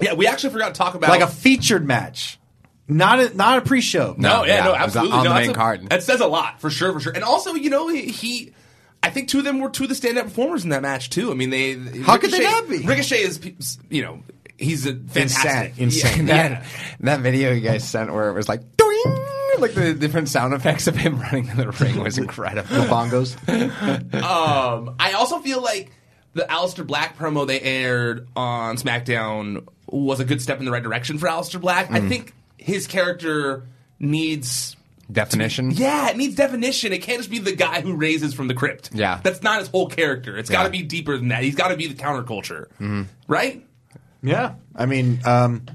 Yeah, 0.00 0.14
we 0.14 0.26
actually 0.26 0.50
forgot 0.52 0.74
to 0.74 0.78
talk 0.78 0.94
about 0.94 1.10
like 1.10 1.20
a 1.20 1.26
featured 1.28 1.86
match, 1.86 2.38
not 2.88 3.20
a 3.20 3.36
not 3.36 3.58
a 3.58 3.60
pre-show. 3.62 4.14
No, 4.18 4.40
No, 4.40 4.44
yeah, 4.44 4.56
yeah, 4.56 4.64
no, 4.64 4.74
absolutely. 4.74 5.12
on 5.12 5.24
no, 5.24 5.30
the 5.30 5.34
that's 5.34 5.46
main 5.46 5.50
a- 5.50 5.58
card. 5.58 5.88
That 5.90 6.02
says 6.02 6.20
a 6.20 6.26
lot 6.26 6.60
for 6.60 6.70
sure, 6.70 6.92
for 6.92 6.98
sure. 7.00 7.12
And 7.12 7.22
also, 7.22 7.54
you 7.54 7.70
know, 7.70 7.86
he, 7.88 8.06
he 8.06 8.52
I 9.02 9.10
think 9.10 9.28
two 9.28 9.38
of 9.38 9.44
them 9.44 9.60
were 9.60 9.68
two 9.70 9.84
of 9.84 9.88
the 9.90 9.94
stand-up 9.94 10.24
performers 10.24 10.64
in 10.64 10.70
that 10.70 10.82
match 10.82 11.10
too. 11.10 11.30
I 11.30 11.34
mean, 11.34 11.50
they 11.50 11.74
How 12.02 12.16
could 12.18 12.30
they 12.32 12.40
not 12.42 12.68
be? 12.68 12.78
Ricochet 12.80 13.18
is, 13.22 13.78
you 13.90 14.02
know, 14.02 14.22
he's 14.58 14.86
a 14.86 14.94
fantastic, 14.96 15.78
Insane. 15.78 16.26
Yeah, 16.26 16.48
that, 16.48 16.64
that 17.00 17.20
video 17.20 17.52
you 17.52 17.60
guys 17.60 17.88
sent 17.88 18.12
where 18.12 18.28
it 18.28 18.32
was 18.32 18.48
like, 18.48 18.60
doing, 18.76 19.02
like 19.58 19.74
the 19.74 19.94
different 19.94 20.28
sound 20.28 20.52
effects 20.54 20.86
of 20.88 20.96
him 20.96 21.20
running 21.20 21.46
in 21.48 21.56
the 21.56 21.70
ring 21.70 22.00
was 22.02 22.18
incredible. 22.18 22.68
The 22.74 22.86
bongos. 22.86 23.36
Um, 24.14 24.96
I 24.98 25.12
also 25.12 25.38
feel 25.40 25.62
like 25.62 25.92
the 26.34 26.42
Aleister 26.42 26.86
Black 26.86 27.16
promo 27.16 27.46
they 27.46 27.60
aired 27.60 28.26
on 28.36 28.76
SmackDown 28.76 29.66
was 29.86 30.20
a 30.20 30.24
good 30.24 30.40
step 30.40 30.58
in 30.58 30.64
the 30.64 30.70
right 30.70 30.82
direction 30.82 31.18
for 31.18 31.26
Aleister 31.26 31.60
Black. 31.60 31.88
Mm. 31.88 31.96
I 31.96 32.08
think 32.08 32.34
his 32.56 32.86
character 32.86 33.66
needs 33.98 34.76
Definition. 35.10 35.72
Yeah, 35.72 36.08
it 36.08 36.16
needs 36.16 36.34
definition. 36.36 36.92
It 36.92 37.02
can't 37.02 37.18
just 37.18 37.30
be 37.30 37.38
the 37.38 37.54
guy 37.54 37.82
who 37.82 37.94
raises 37.94 38.32
from 38.32 38.48
the 38.48 38.54
crypt. 38.54 38.90
Yeah. 38.94 39.20
That's 39.22 39.42
not 39.42 39.58
his 39.58 39.68
whole 39.68 39.88
character. 39.88 40.38
It's 40.38 40.48
got 40.48 40.64
to 40.64 40.70
be 40.70 40.82
deeper 40.82 41.18
than 41.18 41.28
that. 41.28 41.42
He's 41.42 41.54
got 41.54 41.68
to 41.68 41.76
be 41.76 41.86
the 41.86 41.94
counterculture. 41.94 42.68
Mm-hmm. 42.80 43.02
Right? 43.28 43.66
Yeah, 44.22 44.54
I 44.74 44.86
mean, 44.86 45.20
um, 45.24 45.66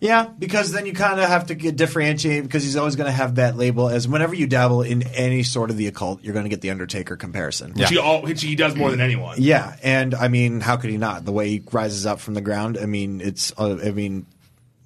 yeah, 0.00 0.28
because 0.38 0.70
then 0.70 0.86
you 0.86 0.92
kind 0.92 1.18
of 1.18 1.28
have 1.28 1.46
to 1.46 1.54
get 1.54 1.76
differentiate 1.76 2.44
because 2.44 2.62
he's 2.62 2.76
always 2.76 2.94
going 2.94 3.06
to 3.06 3.12
have 3.12 3.36
that 3.36 3.56
label 3.56 3.88
as 3.88 4.06
whenever 4.06 4.34
you 4.34 4.46
dabble 4.46 4.82
in 4.82 5.02
any 5.02 5.42
sort 5.42 5.70
of 5.70 5.76
the 5.76 5.88
occult, 5.88 6.22
you're 6.22 6.34
going 6.34 6.44
to 6.44 6.50
get 6.50 6.60
the 6.60 6.70
Undertaker 6.70 7.16
comparison. 7.16 7.72
Which, 7.72 7.88
he 7.88 7.98
all, 7.98 8.22
which 8.22 8.42
he 8.42 8.54
does 8.54 8.76
more 8.76 8.90
than 8.90 9.00
anyone. 9.00 9.38
Yeah, 9.40 9.76
and 9.82 10.14
I 10.14 10.28
mean, 10.28 10.60
how 10.60 10.76
could 10.76 10.90
he 10.90 10.98
not? 10.98 11.24
The 11.24 11.32
way 11.32 11.48
he 11.48 11.62
rises 11.72 12.06
up 12.06 12.20
from 12.20 12.34
the 12.34 12.40
ground. 12.40 12.78
I 12.78 12.86
mean, 12.86 13.20
it's. 13.20 13.52
Uh, 13.58 13.78
I 13.84 13.90
mean, 13.90 14.26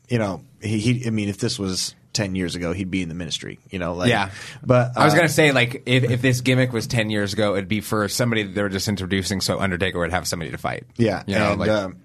you 0.09 0.19
know, 0.19 0.43
he, 0.63 0.79
he. 0.79 1.07
I 1.07 1.11
mean, 1.11 1.29
if 1.29 1.37
this 1.37 1.59
was 1.59 1.95
ten 2.15 2.35
years 2.35 2.55
ago, 2.55 2.73
he'd 2.73 2.91
be 2.91 3.03
in 3.03 3.11
the 3.11 3.15
ministry. 3.15 3.59
You 3.71 3.79
know, 3.79 3.93
like. 3.93 4.09
Yeah. 4.09 4.31
But 4.63 4.97
I 4.97 5.05
was 5.05 5.13
uh, 5.13 5.17
gonna 5.17 5.29
say 5.29 5.53
like 5.53 5.83
if, 5.85 6.05
if 6.05 6.23
this 6.23 6.41
gimmick 6.41 6.73
was 6.73 6.87
ten 6.87 7.11
years 7.11 7.35
ago, 7.35 7.53
it'd 7.55 7.69
be 7.69 7.83
for 7.83 8.09
somebody 8.09 8.45
that 8.45 8.55
they 8.55 8.63
were 8.63 8.71
just 8.71 8.89
introducing, 8.89 9.43
so 9.43 9.61
Undertaker 9.61 9.99
would 9.99 10.11
have 10.11 10.27
somebody 10.27 10.53
to 10.53 10.59
fight. 10.59 10.85
Yeah, 10.97 11.23
you 11.27 11.35
know, 11.35 11.51
and 11.53 11.61
like 11.61 11.69
um, 11.69 11.99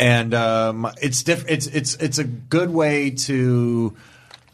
and 0.00 0.34
um, 0.34 0.90
it's 1.00 1.22
diff- 1.22 1.48
It's 1.48 1.66
it's 1.66 1.94
it's 1.96 2.18
a 2.18 2.24
good 2.24 2.70
way 2.70 3.10
to 3.10 3.96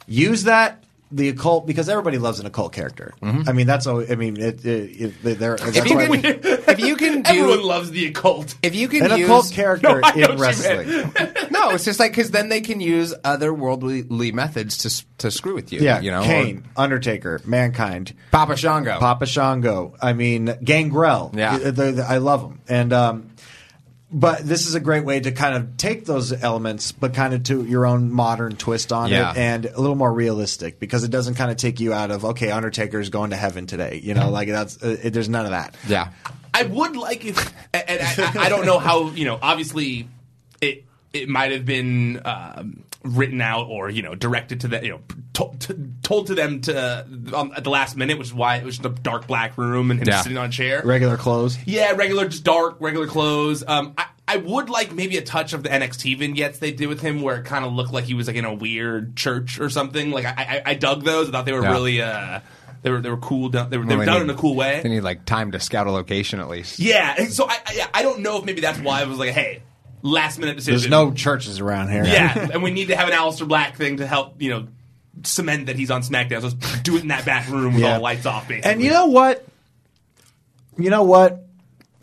use 0.06 0.44
that 0.44 0.78
the 1.14 1.28
occult 1.28 1.66
because 1.66 1.90
everybody 1.90 2.16
loves 2.16 2.40
an 2.40 2.46
occult 2.46 2.72
character. 2.72 3.12
I 3.22 3.52
mean, 3.52 3.66
that's 3.66 3.86
all. 3.86 4.02
I 4.10 4.14
mean, 4.14 4.38
it, 4.40 4.64
it, 4.64 5.12
it, 5.22 5.38
they're, 5.38 5.58
that's 5.58 5.76
if 5.76 5.86
you 5.86 5.96
why- 5.96 6.06
can, 6.06 6.40
if 6.42 6.80
you 6.80 6.96
can 6.96 7.20
do, 7.22 7.28
Everyone 7.30 7.62
loves 7.62 7.90
the 7.90 8.06
occult. 8.06 8.54
if 8.62 8.74
you 8.74 8.88
can 8.88 9.04
an 9.12 9.18
use 9.18 9.28
occult 9.28 9.52
character 9.52 10.00
No, 10.00 10.00
I 10.02 10.14
know 10.14 10.20
what 10.22 10.30
in 10.30 10.38
wrestling. 10.38 10.88
no, 11.50 11.68
it's 11.72 11.84
just 11.84 12.00
like 12.00 12.12
because 12.12 12.30
then 12.30 12.48
they 12.48 12.62
can 12.62 12.80
use 12.80 13.12
other 13.24 13.52
worldly 13.52 14.32
methods 14.32 14.78
to 14.78 15.18
to 15.18 15.30
screw 15.30 15.54
with 15.54 15.70
you. 15.70 15.80
Yeah, 15.80 16.00
you 16.00 16.10
know, 16.10 16.22
Kane, 16.22 16.64
Undertaker, 16.78 17.42
Mankind, 17.44 18.12
or 18.12 18.30
Papa 18.30 18.56
Shango. 18.56 18.98
Papa 18.98 19.26
Shango. 19.26 19.94
I 20.00 20.14
mean, 20.14 20.56
Gangrel. 20.64 21.30
Yeah. 21.34 21.56
Uh, 21.56 21.70
they're- 21.72 21.92
they're- 21.92 22.06
I 22.08 22.16
love 22.18 22.40
them. 22.40 22.60
And 22.68 22.90
um, 22.94 23.28
but 24.12 24.40
this 24.40 24.66
is 24.66 24.74
a 24.74 24.80
great 24.80 25.04
way 25.04 25.20
to 25.20 25.32
kind 25.32 25.56
of 25.56 25.76
take 25.76 26.04
those 26.04 26.32
elements, 26.32 26.92
but 26.92 27.14
kind 27.14 27.32
of 27.34 27.42
to 27.44 27.64
your 27.64 27.86
own 27.86 28.12
modern 28.12 28.56
twist 28.56 28.92
on 28.92 29.08
Yeah. 29.10 29.30
it, 29.32 29.36
and 29.38 29.64
a 29.66 29.80
little 29.80 29.96
more 29.96 30.12
realistic 30.12 30.78
because 30.78 31.02
it 31.04 31.10
doesn't 31.10 31.34
kind 31.34 31.50
of 31.50 31.56
take 31.56 31.80
you 31.80 31.92
out 31.92 32.10
of 32.10 32.24
okay, 32.24 32.50
Undertaker's 32.50 33.08
going 33.10 33.30
to 33.30 33.36
heaven 33.36 33.66
today. 33.66 34.00
You 34.02 34.14
know, 34.14 34.30
like 34.30 34.48
that's 34.48 34.82
uh, 34.82 34.96
it, 35.02 35.10
there's 35.12 35.28
none 35.28 35.44
of 35.46 35.52
that. 35.52 35.74
yeah, 35.88 36.10
I 36.52 36.64
would 36.64 36.96
like 36.96 37.24
if, 37.24 37.38
and 37.72 38.00
I, 38.00 38.40
I, 38.40 38.46
I 38.46 38.48
don't 38.48 38.66
know 38.66 38.78
how 38.78 39.10
you 39.10 39.24
know. 39.24 39.38
Obviously, 39.40 40.08
it 40.60 40.84
it 41.12 41.28
might 41.28 41.52
have 41.52 41.64
been 41.64 42.20
um, 42.24 42.84
written 43.04 43.40
out 43.40 43.66
or 43.68 43.90
you 43.90 44.02
know 44.02 44.14
directed 44.14 44.60
to 44.60 44.68
them, 44.68 44.84
you 44.84 44.90
know, 44.92 45.00
to, 45.34 45.50
to, 45.58 45.88
told 46.02 46.28
to 46.28 46.34
them 46.34 46.60
to 46.62 47.06
um, 47.34 47.52
at 47.56 47.64
the 47.64 47.70
last 47.70 47.96
minute, 47.96 48.18
which 48.18 48.28
is 48.28 48.34
why 48.34 48.56
it 48.56 48.64
was 48.64 48.78
the 48.78 48.88
dark 48.90 49.26
black 49.26 49.56
room 49.58 49.90
and 49.90 50.00
him 50.00 50.08
Yeah. 50.08 50.20
sitting 50.22 50.38
on 50.38 50.46
a 50.48 50.52
chair. 50.52 50.82
Regular 50.84 51.16
clothes. 51.16 51.58
Yeah, 51.66 51.92
regular, 51.92 52.28
just 52.28 52.44
dark, 52.44 52.76
regular 52.80 53.06
clothes. 53.06 53.64
Um, 53.66 53.94
I, 53.98 54.06
I 54.28 54.36
would 54.36 54.70
like 54.70 54.92
maybe 54.92 55.16
a 55.16 55.22
touch 55.22 55.52
of 55.52 55.62
the 55.62 55.68
NXT 55.68 56.16
vignettes 56.18 56.58
they 56.58 56.70
did 56.72 56.86
with 56.86 57.00
him, 57.00 57.22
where 57.22 57.36
it 57.38 57.44
kind 57.44 57.64
of 57.64 57.72
looked 57.72 57.92
like 57.92 58.04
he 58.04 58.14
was 58.14 58.26
like 58.28 58.36
in 58.36 58.44
a 58.44 58.54
weird 58.54 59.16
church 59.16 59.58
or 59.60 59.68
something. 59.68 60.10
Like 60.12 60.24
I, 60.24 60.34
I, 60.36 60.62
I 60.66 60.74
dug 60.74 61.02
those. 61.04 61.28
I 61.28 61.32
thought 61.32 61.44
they 61.44 61.52
were 61.52 61.62
Yeah. 61.62 61.72
really, 61.72 62.00
uh, 62.02 62.40
they 62.82 62.90
were 62.90 63.00
they 63.00 63.10
were 63.10 63.16
cool. 63.16 63.48
Done, 63.48 63.68
they 63.70 63.78
were, 63.78 63.84
they 63.84 63.96
were 63.96 64.04
they 64.04 64.06
done 64.10 64.20
need- 64.26 64.30
in 64.30 64.36
a 64.36 64.38
cool 64.40 64.54
way. 64.54 64.80
They 64.82 64.88
need 64.88 65.00
like 65.02 65.24
time 65.24 65.52
to 65.52 65.60
scout 65.60 65.86
a 65.86 65.90
location 65.90 66.38
at 66.40 66.48
least. 66.48 66.78
Yeah, 66.78 67.14
and 67.18 67.32
so 67.32 67.48
I, 67.48 67.58
I, 67.66 67.72
yeah, 67.74 67.88
I 67.92 68.02
don't 68.02 68.20
know 68.20 68.38
if 68.38 68.44
maybe 68.44 68.60
that's 68.60 68.78
why 68.78 69.00
I 69.00 69.04
was 69.04 69.18
like, 69.18 69.30
hey, 69.30 69.62
last 70.02 70.38
minute 70.38 70.56
decision. 70.56 70.78
There's 70.80 70.90
no 70.90 71.12
churches 71.12 71.60
around 71.60 71.90
here. 71.90 72.04
yeah, 72.04 72.48
and 72.52 72.62
we 72.62 72.70
need 72.70 72.88
to 72.88 72.96
have 72.96 73.08
an 73.08 73.14
Aleister 73.14 73.46
Black 73.48 73.76
thing 73.76 73.98
to 73.98 74.06
help 74.06 74.40
you 74.42 74.50
know 74.50 74.68
cement 75.24 75.66
that 75.66 75.76
he's 75.76 75.90
on 75.90 76.02
SmackDown. 76.02 76.40
So 76.40 76.48
let's 76.48 76.80
do 76.82 76.96
it 76.96 77.02
in 77.02 77.08
that 77.08 77.24
back 77.24 77.48
room 77.48 77.74
with 77.74 77.82
Yeah. 77.82 77.88
all 77.90 77.94
the 77.96 78.00
lights 78.00 78.26
off. 78.26 78.48
Basically, 78.48 78.70
And 78.70 78.82
you 78.82 78.90
know 78.90 79.06
what? 79.06 79.46
You 80.78 80.90
know 80.90 81.02
what? 81.02 81.44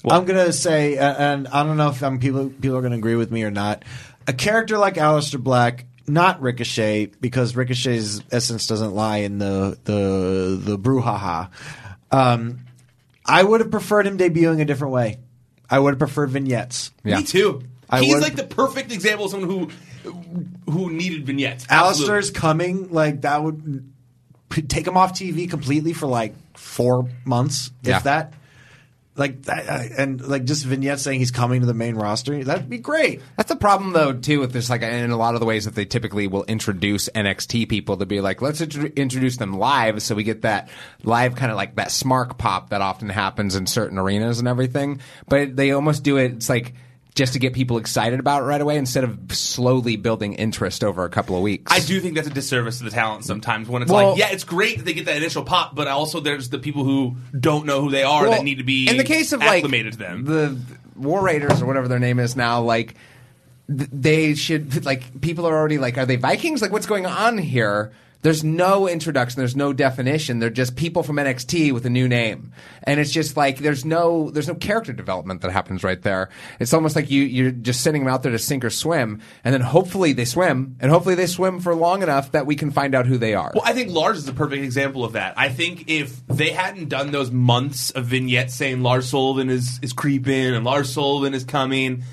I'm 0.10 0.25
gonna 0.25 0.53
say, 0.53 0.98
uh, 0.98 1.13
and 1.13 1.48
I 1.50 1.63
don't 1.63 1.75
know 1.77 1.89
if 1.89 2.01
um, 2.03 2.20
people 2.20 2.50
people 2.50 2.77
are 2.77 2.82
gonna 2.82 2.96
agree 2.98 3.15
with 3.15 3.32
me 3.32 3.44
or 3.44 3.51
not. 3.51 3.84
A 4.27 4.34
character 4.34 4.77
like 4.77 4.94
Aleister 4.96 5.39
Black, 5.39 5.86
not 6.08 6.41
Ricochet, 6.41 7.08
because 7.20 7.56
Ricochet's 7.56 8.22
essence 8.32 8.68
doesn't 8.68 8.94
lie 8.94 9.18
in 9.18 9.39
the 9.39 9.77
the 9.84 10.58
the 10.62 10.77
brouhaha. 10.77 11.50
Um, 12.12 12.60
I 13.25 13.44
would 13.44 13.60
have 13.60 13.72
preferred 13.72 14.08
him 14.08 14.18
debuting 14.18 14.62
a 14.62 14.65
different 14.65 14.94
way. 14.94 15.18
I 15.70 15.79
would 15.79 15.91
have 15.94 16.00
preferred 16.00 16.29
vignettes. 16.29 16.91
Yeah. 17.03 17.18
me 17.18 17.24
too. 17.24 17.63
I 17.89 18.01
he's 18.01 18.13
would- 18.13 18.24
like 18.24 18.36
the 18.36 18.43
perfect 18.43 18.91
example 18.91 19.25
of 19.25 19.31
someone 19.31 19.50
who 19.50 19.69
who 20.72 20.89
needed 20.91 21.25
vignettes. 21.25 21.65
Aleister's 21.67 22.00
Absolutely. 22.29 22.31
coming, 22.39 22.91
like 22.91 23.22
that 23.22 23.43
would 23.43 23.91
p- 24.50 24.62
take 24.62 24.88
him 24.88 24.96
off 24.98 25.13
TV 25.13 25.50
completely 25.50 25.93
for 25.93 26.05
like 26.08 26.36
four 26.55 27.10
months, 27.25 27.72
if 27.84 28.03
that. 28.03 28.34
Like 29.15 29.41
that, 29.43 29.91
and 29.98 30.22
like 30.25 30.46
just 30.46 30.63
vignettes 30.63 31.01
saying 31.01 31.19
he's 31.19 31.31
coming 31.31 31.60
to 31.60 31.65
the 31.67 31.74
main 31.74 31.96
roster. 31.96 32.41
That'd 32.41 32.69
be 32.69 32.77
great. 32.77 33.22
That's 33.36 33.50
the 33.50 33.58
problem, 33.58 33.91
though, 33.91 34.13
too, 34.13 34.39
with 34.39 34.53
this. 34.53 34.69
Like, 34.69 34.81
in 34.81 35.12
a 35.12 35.17
lot 35.17 35.34
of 35.34 35.41
the 35.41 35.46
ways 35.46 35.65
that 35.65 35.75
they 35.75 35.84
typically 35.84 36.27
will 36.27 36.46
introduce 36.46 37.10
NXT 37.10 37.67
people 37.67 37.98
to 37.98 38.05
be 38.05 38.22
like, 38.22 38.41
let's 38.41 38.62
intro- 38.62 38.89
introduce 38.96 39.36
them 39.36 39.51
live, 39.58 40.01
so 40.01 40.15
we 40.15 40.24
get 40.24 40.43
that 40.43 40.69
live 41.03 41.36
kind 41.36 41.51
of 41.51 41.58
like 41.58 41.75
that 41.75 41.89
smark 41.89 42.38
pop 42.38 42.69
that 42.69 42.79
often 42.79 43.10
happens 43.10 43.58
in 43.58 43.65
certain 43.65 43.98
arenas 43.98 44.39
and 44.39 44.48
everything. 44.48 45.01
But 45.27 45.53
they 45.58 45.72
almost 45.72 46.03
do 46.03 46.15
it. 46.15 46.31
It's 46.36 46.48
like 46.48 46.74
just 47.16 47.34
to 47.34 47.39
get 47.39 47.54
people 47.54 47.78
excited 47.78 48.20
about 48.20 48.44
it 48.44 48.46
right 48.46 48.62
away 48.62 48.78
instead 48.78 49.04
of 49.04 49.18
slowly 49.32 49.96
building 49.98 50.34
interest 50.34 50.84
over 50.84 51.04
a 51.04 51.10
couple 51.10 51.36
of 51.36 51.42
weeks. 51.42 51.72
I 51.72 51.80
do 51.80 52.00
think 52.00 52.16
that's 52.16 52.28
a 52.28 52.34
disservice 52.34 52.78
to 52.78 52.84
the 52.86 52.92
talent 52.92 53.25
sometimes 53.25 53.68
when 53.68 53.82
it's 53.82 53.92
Well- 53.92 54.12
like, 54.12 54.20
yeah, 54.20 54.30
it's 54.32 54.44
great 54.44 54.78
that 54.78 54.86
they 54.86 54.94
get 54.94 55.06
that 55.06 55.18
initial 55.18 55.44
pop, 55.44 55.75
but 55.75 55.88
also 55.88 56.20
there's 56.20 56.50
the 56.50 56.60
people 56.60 56.84
who 56.84 57.16
don't 57.38 57.66
know 57.66 57.82
who 57.82 57.89
they 57.89 58.04
are 58.04 58.24
Well, 58.24 58.32
that 58.32 58.44
need 58.44 58.60
to 58.60 58.63
be 58.63 58.88
in 58.89 58.98
the 58.98 59.04
case 59.04 59.34
of 59.34 59.39
like 59.42 59.58
acclimated 59.63 59.94
to 59.94 60.00
them. 60.00 60.25
the 60.25 60.58
War 60.96 61.22
Raiders 61.22 61.62
or 61.62 61.66
whatever 61.66 61.88
their 61.88 62.00
name 62.00 62.20
is 62.20 62.36
now, 62.36 62.62
like 62.62 62.96
they 63.68 64.34
should 64.36 64.86
like 64.86 65.22
people 65.22 65.46
are 65.48 65.56
already 65.56 65.78
like, 65.78 65.98
are 65.98 66.06
they 66.06 66.16
Vikings? 66.16 66.62
Like, 66.62 66.72
what's 66.72 66.88
going 66.88 67.06
on 67.06 67.38
here? 67.38 67.92
There's 68.22 68.44
no 68.44 68.88
introduction. 68.90 69.40
There's 69.40 69.56
no 69.56 69.72
definition. 69.72 70.40
They're 70.40 70.50
just 70.50 70.76
people 70.76 71.04
from 71.04 71.16
NXT 71.16 71.72
with 71.72 71.86
a 71.86 71.90
new 71.90 72.06
name, 72.06 72.52
and 72.84 73.00
it's 73.00 73.12
just 73.12 73.38
like 73.38 73.60
there's 73.60 73.86
no 73.86 74.30
there's 74.30 74.48
no 74.48 74.56
character 74.56 74.92
development 74.92 75.40
that 75.42 75.52
happens 75.52 75.86
right 75.86 76.02
there. 76.02 76.30
It's 76.60 76.74
almost 76.74 76.98
like 76.98 77.10
you 77.10 77.24
you're 77.24 77.52
just 77.52 77.80
sending 77.80 78.04
them 78.04 78.14
out 78.14 78.24
there 78.24 78.34
to 78.34 78.40
sink 78.40 78.66
or 78.66 78.70
swim, 78.70 79.22
and 79.46 79.54
then 79.54 79.62
hopefully 79.62 80.12
they 80.12 80.26
swim, 80.26 80.76
and 80.82 80.92
hopefully 80.92 81.16
they 81.16 81.28
swim 81.28 81.62
for 81.62 81.74
long 81.74 82.04
enough 82.04 82.34
that 82.34 82.46
we 82.46 82.58
can 82.58 82.72
find 82.72 82.94
out 82.94 83.06
who 83.06 83.18
they 83.18 83.36
are. 83.36 83.54
Well, 83.56 83.64
I 83.66 83.72
think 83.72 83.90
Lars 83.90 84.18
is 84.18 84.28
a 84.28 84.34
perfect 84.34 84.64
example 84.64 85.06
of 85.06 85.14
that. 85.14 85.36
I 85.38 85.48
think 85.48 85.90
if 85.90 86.26
they 86.28 86.50
hadn't 86.50 86.90
done 86.90 87.12
those 87.12 87.32
months 87.32 87.92
of 87.92 88.08
vignettes 88.08 88.54
saying 88.54 88.84
Lars 88.84 89.08
Sullivan 89.08 89.50
is, 89.50 89.80
is 89.82 89.94
creeping 89.94 90.54
and 90.54 90.66
Lars 90.66 90.92
Sullivan 90.92 91.34
is 91.34 91.46
coming, 91.46 92.04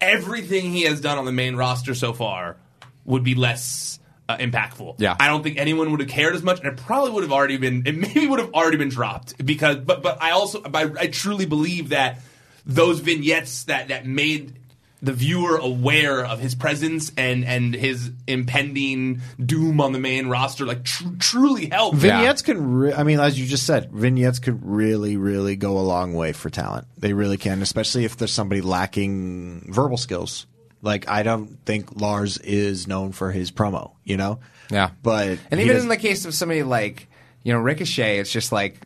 everything 0.00 0.70
he 0.70 0.82
has 0.82 1.00
done 1.00 1.18
on 1.18 1.24
the 1.24 1.32
main 1.32 1.56
roster 1.56 1.96
so 1.96 2.12
far 2.12 2.56
would 3.04 3.24
be 3.24 3.34
less 3.34 3.98
uh, 4.32 4.38
impactful. 4.38 4.96
Yeah. 4.98 5.16
I 5.18 5.28
don't 5.28 5.42
think 5.42 5.58
anyone 5.58 5.90
would 5.90 6.00
have 6.00 6.08
cared 6.08 6.34
as 6.34 6.42
much, 6.42 6.60
and 6.60 6.68
it 6.68 6.76
probably 6.76 7.10
would 7.12 7.22
have 7.22 7.32
already 7.32 7.56
been. 7.56 7.86
It 7.86 7.96
maybe 7.96 8.26
would 8.26 8.40
have 8.40 8.52
already 8.52 8.76
been 8.76 8.88
dropped 8.88 9.44
because. 9.44 9.76
But 9.76 10.02
but 10.02 10.22
I 10.22 10.32
also 10.32 10.62
I, 10.62 10.90
I 10.98 11.06
truly 11.08 11.46
believe 11.46 11.90
that 11.90 12.20
those 12.66 13.00
vignettes 13.00 13.64
that 13.64 13.88
that 13.88 14.06
made 14.06 14.54
the 15.02 15.12
viewer 15.12 15.56
aware 15.56 16.24
of 16.24 16.38
his 16.38 16.54
presence 16.54 17.10
and 17.16 17.44
and 17.44 17.74
his 17.74 18.12
impending 18.28 19.20
doom 19.44 19.80
on 19.80 19.92
the 19.92 19.98
main 19.98 20.28
roster 20.28 20.64
like 20.64 20.84
tr- 20.84 21.08
truly 21.18 21.66
helped. 21.66 21.96
Vignettes 21.96 22.42
can, 22.42 22.74
re- 22.74 22.92
I 22.92 23.02
mean, 23.02 23.18
as 23.18 23.38
you 23.38 23.46
just 23.46 23.66
said, 23.66 23.90
vignettes 23.90 24.38
could 24.38 24.64
really, 24.64 25.16
really 25.16 25.56
go 25.56 25.78
a 25.78 25.80
long 25.80 26.14
way 26.14 26.32
for 26.32 26.50
talent. 26.50 26.86
They 26.96 27.12
really 27.12 27.36
can, 27.36 27.62
especially 27.62 28.04
if 28.04 28.16
there's 28.16 28.32
somebody 28.32 28.60
lacking 28.60 29.72
verbal 29.72 29.96
skills. 29.96 30.46
Like 30.82 31.08
I 31.08 31.22
don't 31.22 31.64
think 31.64 32.00
Lars 32.00 32.38
is 32.38 32.86
known 32.86 33.12
for 33.12 33.30
his 33.30 33.50
promo. 33.50 33.92
You 34.04 34.16
know. 34.16 34.40
Yeah. 34.70 34.90
But 35.02 35.38
And 35.50 35.60
even 35.60 35.74
does- 35.74 35.82
in 35.84 35.88
the 35.88 35.96
case 35.96 36.24
of 36.24 36.34
somebody 36.34 36.62
like, 36.62 37.08
you 37.42 37.52
know, 37.52 37.58
Ricochet, 37.60 38.18
it's 38.18 38.32
just 38.32 38.52
like, 38.52 38.80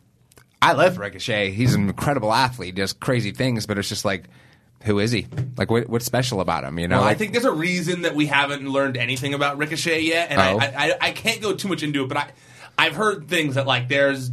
I 0.61 0.73
love 0.73 0.97
Ricochet. 0.97 1.51
He's 1.51 1.75
an 1.75 1.87
incredible 1.87 2.33
athlete, 2.33 2.75
does 2.75 2.91
crazy 2.93 3.31
things, 3.31 3.65
but 3.65 3.77
it's 3.77 3.87
just 3.87 4.03
like, 4.03 4.25
who 4.83 4.99
is 4.99 5.11
he? 5.11 5.27
Like, 5.57 5.71
what, 5.71 5.87
what's 5.87 6.05
special 6.05 6.41
about 6.41 6.63
him? 6.65 6.77
You 6.77 6.87
know, 6.87 6.99
Well, 6.99 7.07
I 7.07 7.13
think 7.13 7.31
there's 7.31 7.45
a 7.45 7.51
reason 7.53 8.01
that 8.01 8.15
we 8.15 8.25
haven't 8.25 8.67
learned 8.67 8.97
anything 8.97 9.33
about 9.33 9.57
Ricochet 9.57 10.01
yet, 10.01 10.29
and 10.29 10.39
Oh. 10.41 10.59
I, 10.59 10.65
I, 10.91 10.93
I 11.01 11.11
can't 11.11 11.41
go 11.41 11.53
too 11.53 11.67
much 11.69 11.83
into 11.83 12.03
it. 12.03 12.07
But 12.09 12.17
I, 12.17 12.31
I've 12.77 12.95
heard 12.95 13.27
things 13.29 13.55
that 13.55 13.65
like 13.65 13.87
there's 13.87 14.29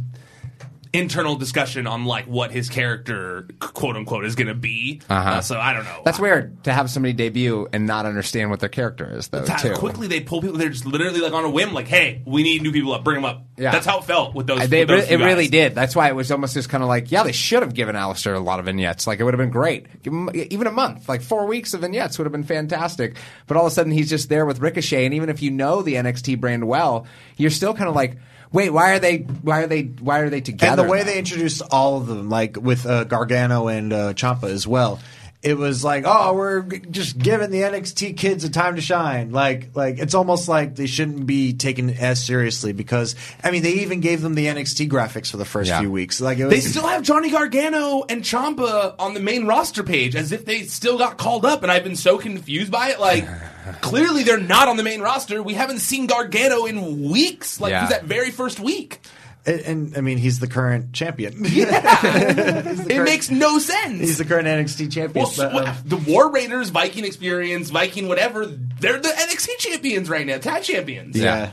internal 0.97 1.35
discussion 1.35 1.87
on 1.87 2.05
like 2.05 2.25
what 2.25 2.51
his 2.51 2.69
character, 2.69 3.47
quote 3.59 3.95
unquote, 3.95 4.25
is 4.25 4.35
going 4.35 4.47
to 4.47 4.53
be. 4.53 5.01
Uh-huh. 5.09 5.29
Uh, 5.29 5.41
so 5.41 5.59
I 5.59 5.73
don't 5.73 5.83
know. 5.83 6.01
that's 6.03 6.19
weird 6.19 6.63
to 6.63 6.73
have 6.73 6.89
somebody 6.89 7.13
debut 7.13 7.67
and 7.71 7.85
not 7.85 8.05
understand 8.05 8.49
what 8.49 8.59
their 8.59 8.69
character 8.69 9.17
is, 9.17 9.27
though. 9.27 9.45
How 9.45 9.57
too. 9.57 9.73
quickly 9.73 10.07
they 10.07 10.21
pull 10.21 10.41
people. 10.41 10.57
They're 10.57 10.69
just 10.69 10.85
literally 10.85 11.21
like 11.21 11.33
on 11.33 11.45
a 11.45 11.49
whim, 11.49 11.73
like, 11.73 11.87
"Hey, 11.87 12.21
we 12.25 12.43
need 12.43 12.61
new 12.61 12.71
people 12.71 12.93
up. 12.93 13.03
Bring 13.03 13.15
them 13.15 13.25
up." 13.25 13.45
Yeah. 13.57 13.71
That's 13.71 13.85
how 13.85 13.99
it 13.99 14.05
felt 14.05 14.35
with 14.35 14.47
those. 14.47 14.67
They, 14.67 14.81
with 14.81 14.89
those 14.89 15.03
it 15.09 15.17
two 15.17 15.23
really 15.23 15.47
did. 15.47 15.75
That's 15.75 15.95
why 15.95 16.09
it 16.09 16.15
was 16.15 16.31
almost 16.31 16.53
just 16.53 16.67
kind 16.69 16.83
of 16.83 16.89
like, 16.89 17.11
yeah, 17.11 17.23
they 17.23 17.31
should 17.31 17.61
have 17.61 17.73
given 17.73 17.95
Aleister 17.95 18.35
a 18.35 18.39
lot 18.39 18.59
of 18.59 18.65
vignettes. 18.65 19.07
Like, 19.07 19.19
it 19.19 19.23
would 19.23 19.33
have 19.33 19.39
been 19.39 19.49
great. 19.49 20.03
Give 20.03 20.11
him 20.11 20.29
even 20.33 20.67
a 20.67 20.71
month, 20.71 21.07
like 21.07 21.21
four 21.21 21.45
weeks 21.45 21.73
of 21.73 21.81
vignettes 21.81 22.17
would 22.17 22.25
have 22.25 22.33
been 22.33 22.43
fantastic. 22.43 23.15
But 23.47 23.55
all 23.57 23.65
of 23.65 23.71
a 23.71 23.75
sudden, 23.75 23.93
he's 23.93 24.09
just 24.09 24.27
there 24.27 24.45
with 24.45 24.59
Ricochet, 24.59 25.05
and 25.05 25.13
even 25.13 25.29
if 25.29 25.41
you 25.41 25.51
know 25.51 25.81
the 25.81 25.93
NXT 25.93 26.39
brand 26.39 26.67
well, 26.67 27.07
you're 27.37 27.51
still 27.51 27.73
kind 27.73 27.87
of 27.87 27.95
like, 27.95 28.17
wait, 28.55 28.69
why 28.71 28.93
are 28.93 28.99
they? 28.99 29.17
Why 29.17 29.63
are 29.63 29.67
they? 29.67 29.83
Why 29.83 30.19
are 30.19 30.29
they 30.29 30.41
together? 30.41 30.81
and 30.81 30.87
the 30.87 30.91
way 30.91 30.99
now? 30.99 31.05
they 31.05 31.19
introduced 31.19 31.61
all 31.69 31.97
of 31.97 32.07
them, 32.07 32.29
like 32.29 32.57
with 32.57 32.85
uh, 32.85 33.03
Gargano 33.03 33.67
and 33.67 33.93
uh, 33.93 34.13
Ciampa 34.13 34.49
as 34.49 34.65
well, 34.65 34.99
it 35.45 35.55
was 35.57 35.83
like, 35.83 36.03
oh, 36.07 36.33
we're 36.33 36.63
just 36.63 37.19
giving 37.19 37.51
the 37.51 37.61
NXT 37.61 38.17
kids 38.17 38.43
a 38.43 38.49
time 38.49 38.75
to 38.77 38.81
shine. 38.81 39.31
Like, 39.31 39.69
like 39.75 39.99
it's 39.99 40.15
almost 40.15 40.49
like 40.49 40.75
they 40.75 40.87
shouldn't 40.87 41.27
be 41.27 41.53
taken 41.53 41.91
as 41.91 42.21
seriously 42.21 42.73
because 42.73 43.15
I 43.43 43.51
mean, 43.51 43.61
they 43.61 43.73
even 43.73 43.99
gave 44.01 44.21
them 44.23 44.33
the 44.33 44.47
NXT 44.47 44.89
graphics 44.89 45.29
for 45.29 45.37
the 45.37 45.45
first 45.45 45.69
Yeah. 45.69 45.79
few 45.81 45.91
weeks. 45.91 46.19
Like, 46.19 46.39
it 46.39 46.45
was, 46.45 46.53
They 46.53 46.61
still 46.61 46.87
have 46.87 47.03
Johnny 47.03 47.29
Gargano 47.29 48.03
and 48.09 48.23
Ciampa 48.23 48.95
on 48.97 49.13
the 49.13 49.19
main 49.19 49.45
roster 49.45 49.83
page 49.83 50.15
as 50.15 50.31
if 50.31 50.45
they 50.45 50.63
still 50.63 50.97
got 50.97 51.17
called 51.19 51.45
up, 51.45 51.61
and 51.61 51.71
I've 51.71 51.83
been 51.83 51.95
so 51.95 52.17
confused 52.17 52.71
by 52.71 52.89
it. 52.89 52.99
Like, 52.99 53.27
clearly 53.81 54.23
they're 54.23 54.39
not 54.39 54.67
on 54.67 54.77
the 54.77 54.83
main 54.83 54.99
roster. 55.01 55.43
We 55.43 55.53
haven't 55.53 55.79
seen 55.79 56.07
Gargano 56.07 56.65
in 56.65 57.09
weeks. 57.09 57.61
Like, 57.61 57.69
Yeah. 57.71 57.81
he's 57.81 57.89
that 57.91 58.05
very 58.05 58.31
first 58.31 58.59
week. 58.59 58.99
And, 59.45 59.59
and 59.61 59.97
I 59.97 60.01
mean, 60.01 60.17
he's 60.17 60.39
the 60.39 60.47
current 60.47 60.93
champion. 60.93 61.35
It 61.45 63.03
makes 63.03 63.29
no 63.29 63.59
sense. 63.59 63.99
He's 63.99 64.17
the 64.17 64.25
current 64.25 64.47
NXT 64.47 64.91
champion. 64.91 65.25
well, 65.25 65.33
but, 65.37 65.53
what- 65.53 65.67
uh, 65.67 65.75
the 65.85 65.97
War 65.97 66.31
Raiders, 66.31 66.69
Viking 66.69 67.03
Experience, 67.05 67.69
Viking 67.69 68.07
whatever, 68.07 68.45
they're 68.45 68.99
the 68.99 69.09
NXT 69.09 69.57
champions 69.57 70.09
right 70.09 70.25
now, 70.25 70.37
tag 70.37 70.63
champions. 70.63 71.17
yeah. 71.17 71.51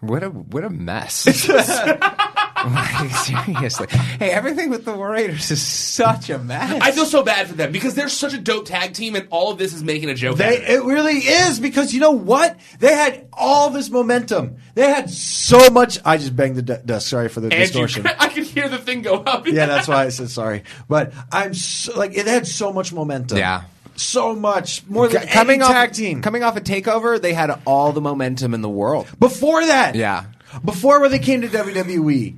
What 0.00 0.22
a 0.22 0.30
what 0.30 0.64
a 0.64 0.70
mess. 0.70 1.26
like, 2.66 3.10
seriously. 3.24 3.86
Hey, 4.18 4.30
everything 4.30 4.70
with 4.70 4.84
the 4.84 4.92
War 4.92 5.10
Raiders 5.10 5.50
is 5.50 5.60
such 5.62 6.30
a 6.30 6.38
mess. 6.38 6.80
I 6.82 6.92
feel 6.92 7.04
so 7.06 7.22
bad 7.22 7.48
for 7.48 7.54
them 7.54 7.72
because 7.72 7.94
they're 7.94 8.08
such 8.08 8.34
a 8.34 8.38
dope 8.38 8.66
tag 8.66 8.94
team, 8.94 9.16
and 9.16 9.26
all 9.30 9.50
of 9.52 9.58
this 9.58 9.72
is 9.72 9.82
making 9.82 10.10
a 10.10 10.14
joke. 10.14 10.32
out 10.32 10.38
They, 10.38 10.56
of 10.58 10.62
it. 10.62 10.70
it 10.70 10.82
really 10.84 11.18
is 11.18 11.60
because 11.60 11.92
you 11.94 12.00
know 12.00 12.12
what? 12.12 12.58
They 12.78 12.94
had 12.94 13.28
all 13.32 13.70
this 13.70 13.90
momentum. 13.90 14.56
They 14.74 14.88
had 14.88 15.10
so 15.10 15.70
much. 15.70 15.98
I 16.04 16.16
just 16.16 16.34
banged 16.36 16.56
the 16.56 16.62
de- 16.62 16.78
desk. 16.78 17.08
Sorry 17.08 17.28
for 17.28 17.40
the 17.40 17.46
And 17.46 17.54
you- 17.54 17.60
distortion. 17.60 18.06
I 18.18 18.28
could 18.28 18.44
hear 18.44 18.68
the 18.68 18.78
thing 18.78 19.02
go 19.02 19.14
up. 19.16 19.46
yeah, 19.46 19.66
that's 19.66 19.88
why 19.88 20.04
I 20.04 20.08
said 20.10 20.30
sorry. 20.30 20.64
But 20.88 21.12
I'm 21.32 21.54
so, 21.54 21.96
like 21.98 22.16
it 22.16 22.26
had 22.26 22.46
so 22.46 22.72
much 22.72 22.92
momentum. 22.92 23.38
Yeah. 23.38 23.64
so 23.96 24.34
much 24.34 24.86
more 24.86 25.08
than 25.08 25.26
coming 25.28 25.56
any 25.60 25.64
off 25.64 25.72
tag 25.72 25.92
team. 25.92 26.22
coming 26.22 26.42
off 26.42 26.56
a 26.56 26.60
takeover, 26.60 27.20
they 27.20 27.32
had 27.34 27.50
all 27.66 27.92
the 27.92 28.00
momentum 28.00 28.54
in 28.54 28.62
the 28.62 28.68
world. 28.68 29.06
Before 29.18 29.64
that, 29.64 29.94
Yeah. 29.94 30.24
before 30.64 31.00
when 31.00 31.10
they 31.10 31.18
came 31.18 31.42
to 31.42 31.48
WWE, 31.48 32.36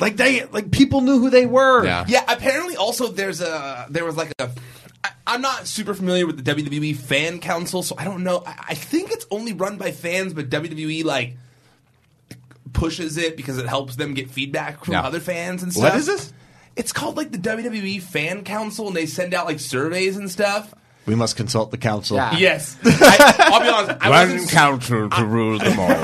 like 0.00 0.16
they 0.16 0.44
like 0.46 0.70
people 0.70 1.00
knew 1.00 1.18
who 1.18 1.30
they 1.30 1.46
were. 1.46 1.84
Yeah. 1.84 2.04
Yeah, 2.08 2.24
apparently 2.28 2.76
also 2.76 3.08
there's 3.08 3.40
a 3.40 3.86
there 3.90 4.04
was 4.04 4.16
like 4.16 4.32
a 4.38 4.50
I, 5.04 5.10
I'm 5.26 5.40
not 5.40 5.66
super 5.66 5.94
familiar 5.94 6.26
with 6.26 6.42
the 6.42 6.54
WWE 6.54 6.96
fan 6.96 7.38
council, 7.40 7.82
so 7.82 7.94
I 7.98 8.04
don't 8.04 8.22
know. 8.24 8.42
I, 8.46 8.64
I 8.70 8.74
think 8.74 9.10
it's 9.10 9.26
only 9.30 9.52
run 9.52 9.76
by 9.78 9.92
fans, 9.92 10.34
but 10.34 10.50
WWE 10.50 11.04
like 11.04 11.36
pushes 12.72 13.16
it 13.16 13.36
because 13.36 13.58
it 13.58 13.66
helps 13.66 13.96
them 13.96 14.14
get 14.14 14.30
feedback 14.30 14.84
from 14.84 14.92
Yeah. 14.94 15.02
other 15.02 15.20
fans 15.20 15.62
and 15.62 15.72
stuff. 15.72 15.84
What 15.92 15.94
is 15.96 16.06
this? 16.06 16.32
It's 16.76 16.92
called 16.92 17.16
like 17.16 17.32
the 17.32 17.38
WWE 17.38 18.02
fan 18.02 18.44
council, 18.44 18.86
and 18.88 18.96
they 18.96 19.06
send 19.06 19.32
out 19.32 19.46
like 19.46 19.60
surveys 19.60 20.16
and 20.16 20.30
stuff. 20.30 20.74
We 21.06 21.14
must 21.14 21.36
consult 21.36 21.70
the 21.70 21.78
council. 21.78 22.16
Yeah. 22.16 22.36
Yes, 22.36 22.76
I, 22.84 23.50
I'll 23.52 23.60
be 23.60 23.68
honest. 23.68 24.04
I 24.04 24.10
wasn't, 24.10 24.50
council 24.50 25.08
to 25.08 25.24
rule 25.24 25.58
them 25.58 25.78
all. 25.78 25.88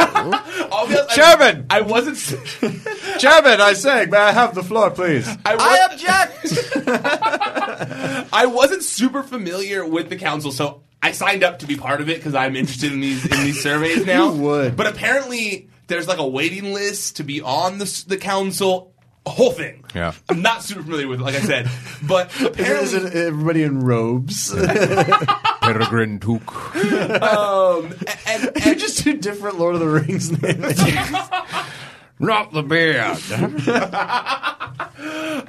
I'll 0.72 0.86
be 0.86 0.96
honest, 0.96 1.16
Chairman! 1.16 1.66
I 1.68 1.80
wasn't. 1.80 2.16
Chairman, 3.18 3.60
I 3.60 3.72
say, 3.74 4.06
may 4.06 4.18
I 4.18 4.32
have 4.32 4.54
the 4.54 4.62
floor, 4.62 4.90
please? 4.90 5.28
I, 5.44 5.56
was, 5.56 5.90
object. 5.92 6.78
I 8.32 8.46
wasn't 8.46 8.84
super 8.84 9.22
familiar 9.24 9.84
with 9.84 10.08
the 10.08 10.16
council, 10.16 10.52
so 10.52 10.82
I 11.02 11.12
signed 11.12 11.42
up 11.42 11.58
to 11.60 11.66
be 11.66 11.76
part 11.76 12.00
of 12.00 12.08
it 12.08 12.18
because 12.18 12.34
I'm 12.36 12.54
interested 12.54 12.92
in 12.92 13.00
these 13.00 13.24
in 13.24 13.44
these 13.44 13.60
surveys 13.60 14.06
now. 14.06 14.32
You 14.32 14.40
would. 14.40 14.76
but 14.76 14.86
apparently 14.86 15.68
there's 15.88 16.06
like 16.06 16.18
a 16.18 16.26
waiting 16.26 16.72
list 16.72 17.16
to 17.16 17.24
be 17.24 17.40
on 17.40 17.78
the 17.78 18.04
the 18.06 18.16
council. 18.16 18.91
A 19.24 19.30
whole 19.30 19.52
thing. 19.52 19.84
Yeah. 19.94 20.14
I'm 20.28 20.42
not 20.42 20.64
super 20.64 20.82
familiar 20.82 21.06
with 21.06 21.20
it, 21.20 21.22
like 21.22 21.36
I 21.36 21.40
said, 21.40 21.70
but 22.02 22.34
Is 22.34 22.42
apparently, 22.46 22.98
it 22.98 23.14
everybody 23.14 23.62
in 23.62 23.80
robes? 23.84 24.52
Peregrine 25.62 26.18
Took. 26.18 26.74
um, 27.22 27.94
and, 28.26 28.50
and, 28.56 28.56
you 28.66 28.74
just 28.74 29.04
do 29.04 29.16
different 29.16 29.60
Lord 29.60 29.74
of 29.74 29.80
the 29.80 29.88
Rings 29.88 30.30
names. 30.42 30.80
Not 32.22 32.52
the 32.52 32.62
beard. 32.62 33.18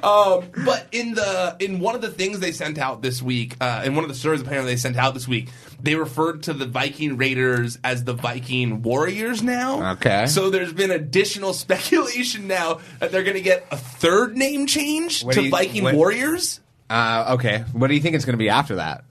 Um, 0.02 0.44
but 0.66 0.88
in 0.92 1.14
the 1.14 1.56
in 1.60 1.78
one 1.80 1.94
of 1.94 2.02
the 2.02 2.10
things 2.10 2.40
they 2.40 2.52
sent 2.52 2.76
out 2.78 3.00
this 3.00 3.22
week, 3.22 3.56
uh, 3.60 3.82
in 3.84 3.94
one 3.94 4.04
of 4.04 4.08
the 4.08 4.14
stories 4.14 4.40
apparently 4.40 4.72
they 4.72 4.76
sent 4.76 4.96
out 4.96 5.14
this 5.14 5.26
week, 5.26 5.48
they 5.80 5.94
referred 5.94 6.42
to 6.44 6.52
the 6.52 6.66
Viking 6.66 7.16
Raiders 7.16 7.78
as 7.82 8.04
the 8.04 8.12
Viking 8.12 8.82
Warriors 8.82 9.42
now. 9.42 9.92
Okay. 9.92 10.26
So 10.26 10.50
there's 10.50 10.72
been 10.72 10.90
additional 10.90 11.52
speculation 11.54 12.46
now 12.48 12.80
that 12.98 13.12
they're 13.12 13.22
going 13.22 13.36
to 13.36 13.42
get 13.42 13.66
a 13.70 13.76
third 13.76 14.36
name 14.36 14.66
change 14.66 15.24
What 15.24 15.34
to 15.36 15.44
you- 15.44 15.50
Viking 15.50 15.84
what- 15.84 15.94
Warriors. 15.94 16.60
Uh, 16.90 17.34
okay. 17.38 17.64
What 17.72 17.86
do 17.88 17.94
you 17.94 18.00
think 18.00 18.14
it's 18.16 18.24
going 18.26 18.34
to 18.34 18.38
be 18.38 18.50
after 18.50 18.76
that? 18.76 19.04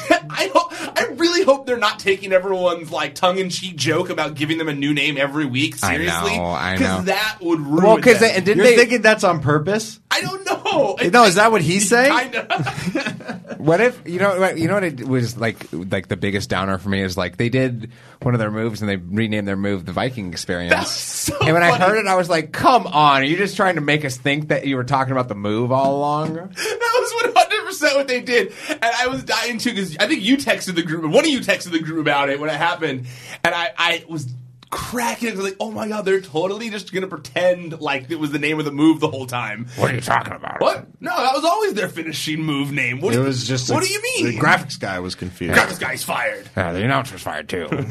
I 0.30 0.50
hope, 0.54 0.72
I 0.98 1.06
really 1.16 1.44
hope 1.44 1.66
they're 1.66 1.76
not 1.76 1.98
taking 1.98 2.32
everyone's 2.32 2.90
like 2.90 3.14
tongue 3.14 3.38
in 3.38 3.50
cheek 3.50 3.76
joke 3.76 4.10
about 4.10 4.34
giving 4.34 4.58
them 4.58 4.68
a 4.68 4.74
new 4.74 4.94
name 4.94 5.16
every 5.18 5.44
week 5.46 5.76
I 5.82 5.94
seriously. 5.94 6.36
know, 6.38 6.44
I 6.46 6.76
know. 6.76 7.02
that 7.02 7.38
would 7.40 7.60
ruin. 7.60 7.82
Well, 7.84 7.96
because 7.96 8.20
them. 8.20 8.30
and 8.34 8.44
didn't 8.44 8.58
You're 8.58 8.66
they? 8.66 8.76
thinking 8.76 9.02
that's 9.02 9.24
on 9.24 9.40
purpose? 9.40 10.00
I 10.10 10.20
don't 10.20 10.44
know. 10.44 10.96
No, 11.10 11.24
is 11.24 11.34
that 11.36 11.50
what 11.52 11.62
he's 11.62 11.88
saying? 11.90 12.12
Kinda. 12.32 13.38
What 13.62 13.80
if 13.80 14.02
you 14.08 14.18
know? 14.18 14.40
what- 14.40 14.58
You 14.58 14.66
know 14.66 14.74
what 14.74 14.82
it 14.82 15.06
was 15.06 15.36
like? 15.36 15.68
Like 15.72 16.08
the 16.08 16.16
biggest 16.16 16.50
downer 16.50 16.78
for 16.78 16.88
me 16.88 17.00
is 17.00 17.16
like 17.16 17.36
they 17.36 17.48
did 17.48 17.92
one 18.20 18.34
of 18.34 18.40
their 18.40 18.50
moves 18.50 18.80
and 18.80 18.88
they 18.90 18.96
renamed 18.96 19.46
their 19.46 19.56
move 19.56 19.84
the 19.84 19.92
Viking 19.92 20.32
Experience. 20.32 20.72
That's 20.74 20.90
so 20.90 21.36
and 21.40 21.52
when 21.54 21.62
I 21.62 21.78
heard 21.78 21.96
it, 21.96 22.08
I 22.08 22.16
was 22.16 22.28
like, 22.28 22.50
"Come 22.50 22.88
on! 22.88 23.22
Are 23.22 23.24
you 23.24 23.36
just 23.36 23.54
trying 23.54 23.76
to 23.76 23.80
make 23.80 24.04
us 24.04 24.16
think 24.16 24.48
that 24.48 24.66
you 24.66 24.74
were 24.74 24.82
talking 24.82 25.12
about 25.12 25.28
the 25.28 25.36
move 25.36 25.70
all 25.70 25.94
along?" 25.96 26.34
That 26.34 26.48
was 26.48 27.24
one 27.24 27.32
hundred 27.36 27.61
percent 27.72 27.96
what 27.96 28.08
they 28.08 28.20
did, 28.20 28.52
and 28.68 28.78
I 28.82 29.06
was 29.08 29.24
dying 29.24 29.58
too 29.58 29.70
because 29.70 29.96
I 29.98 30.06
think 30.06 30.22
you 30.22 30.36
texted 30.36 30.74
the 30.74 30.82
group, 30.82 31.02
one 31.10 31.24
of 31.24 31.30
you 31.30 31.40
texted 31.40 31.72
the 31.72 31.80
group 31.80 31.98
about 32.00 32.28
it 32.28 32.38
when 32.40 32.48
it 32.50 32.56
happened, 32.56 33.06
and 33.44 33.54
I, 33.54 33.70
I 33.76 34.04
was 34.08 34.32
cracking. 34.70 35.28
I 35.28 35.32
was 35.32 35.44
like, 35.44 35.56
"Oh 35.60 35.70
my 35.70 35.86
god, 35.88 36.04
they're 36.06 36.20
totally 36.22 36.70
just 36.70 36.92
gonna 36.92 37.06
pretend 37.06 37.80
like 37.80 38.10
it 38.10 38.18
was 38.18 38.30
the 38.32 38.38
name 38.38 38.58
of 38.58 38.64
the 38.64 38.72
move 38.72 39.00
the 39.00 39.08
whole 39.08 39.26
time." 39.26 39.66
What 39.76 39.90
are 39.90 39.94
you 39.94 40.00
talking 40.00 40.32
about? 40.34 40.60
What? 40.60 40.86
No, 41.00 41.10
that 41.16 41.34
was 41.34 41.44
always 41.44 41.74
their 41.74 41.88
finishing 41.88 42.42
move 42.42 42.72
name. 42.72 43.00
What 43.00 43.12
It 43.14 43.18
do- 43.18 43.24
was 43.24 43.46
just. 43.46 43.70
What 43.70 43.82
a- 43.82 43.86
do 43.86 43.92
you 43.92 44.02
mean? 44.02 44.26
The 44.26 44.38
graphics 44.38 44.78
guy 44.80 44.98
was 45.00 45.14
confused. 45.14 45.54
Graphics 45.58 45.80
guy's 45.80 46.02
fired. 46.04 46.48
Yeah, 46.56 46.72
the 46.72 46.82
announcer's 46.84 47.20
fired 47.22 47.48
too. 47.48 47.68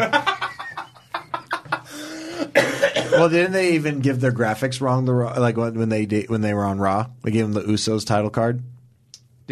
well, 3.12 3.30
didn't 3.30 3.52
they 3.52 3.74
even 3.74 4.00
give 4.00 4.20
their 4.20 4.32
graphics 4.32 4.82
wrong? 4.82 5.06
The 5.06 5.14
Raw- 5.14 5.40
like 5.40 5.58
when 5.58 5.76
when 5.78 5.90
they 5.90 6.06
de- 6.06 6.26
when 6.26 6.42
they 6.42 6.54
were 6.54 6.64
on 6.66 6.80
Raw, 6.80 7.08
they 7.24 7.32
gave 7.32 7.44
them 7.44 7.54
the 7.54 7.62
Usos 7.72 8.06
title 8.06 8.30
card. 8.30 8.64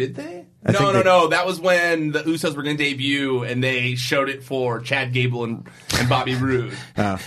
Did 0.00 0.14
they? 0.16 0.46
I 0.64 0.72
no, 0.72 0.78
no, 0.78 0.92
they- 0.92 1.02
no. 1.02 1.28
That 1.28 1.46
was 1.46 1.60
when 1.60 2.12
the 2.12 2.22
Usos 2.22 2.56
were 2.56 2.62
going 2.62 2.78
to 2.78 2.82
debut, 2.82 3.44
and 3.44 3.62
they 3.62 3.96
showed 3.96 4.30
it 4.30 4.42
for 4.42 4.80
Chad 4.80 5.12
Gable 5.12 5.44
and, 5.44 5.68
and 5.98 6.08
Bobby 6.08 6.34
Roode, 6.34 6.72
uh, 6.96 7.18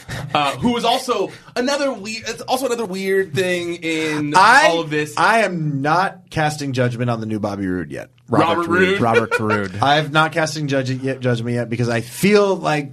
who 0.58 0.74
was 0.74 0.84
also 0.84 1.32
another 1.56 1.94
weird. 1.94 2.24
It's 2.28 2.42
also 2.42 2.66
another 2.66 2.86
weird 2.86 3.36
thing 3.36 3.76
in 3.76 4.34
I, 4.36 4.70
all 4.70 4.82
of 4.82 4.90
this. 4.90 5.16
I 5.18 5.44
am 5.44 5.84
not 5.84 6.32
casting 6.32 6.74
judgment 6.74 7.12
on 7.12 7.20
the 7.20 7.28
new 7.28 7.40
Bobby 7.40 7.68
Roode 7.68 7.92
yet. 7.92 8.10
Robert 8.28 8.68
Roode? 8.68 9.00
Robert 9.00 9.38
Roode. 9.40 9.76
I 9.82 9.96
have 9.98 10.12
not 10.12 10.32
casting 10.32 10.68
judge 10.68 10.90
yet, 10.90 11.20
judgment 11.20 11.54
yet 11.56 11.70
because 11.70 11.90
I 11.90 12.02
feel 12.02 12.56
like 12.56 12.92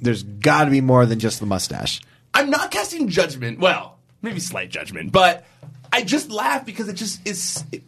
there's 0.00 0.24
got 0.24 0.64
to 0.64 0.70
be 0.72 0.80
more 0.80 1.06
than 1.06 1.20
just 1.20 1.38
the 1.38 1.46
mustache. 1.46 2.00
I'm 2.34 2.50
not 2.50 2.72
casting 2.72 3.08
judgment. 3.08 3.60
Well, 3.60 3.98
maybe 4.20 4.40
slight 4.40 4.70
judgment, 4.70 5.12
but 5.12 5.44
I 5.92 6.02
just 6.02 6.30
laugh 6.30 6.64
because 6.66 6.88
it 6.88 6.94
just 6.94 7.26
is. 7.26 7.62
It, 7.70 7.84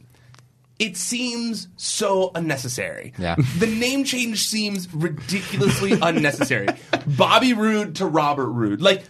it 0.79 0.97
seems 0.97 1.69
so 1.77 2.31
unnecessary. 2.35 3.13
Yeah. 3.19 3.37
The 3.59 3.67
name 3.67 4.05
change 4.05 4.47
seems 4.47 4.93
ridiculously 4.93 5.93
unnecessary. 6.03 6.69
Bobby 7.07 7.53
Roode 7.53 7.97
to 7.97 8.07
Robert 8.07 8.49
Roode. 8.51 8.81
Like, 8.81 9.05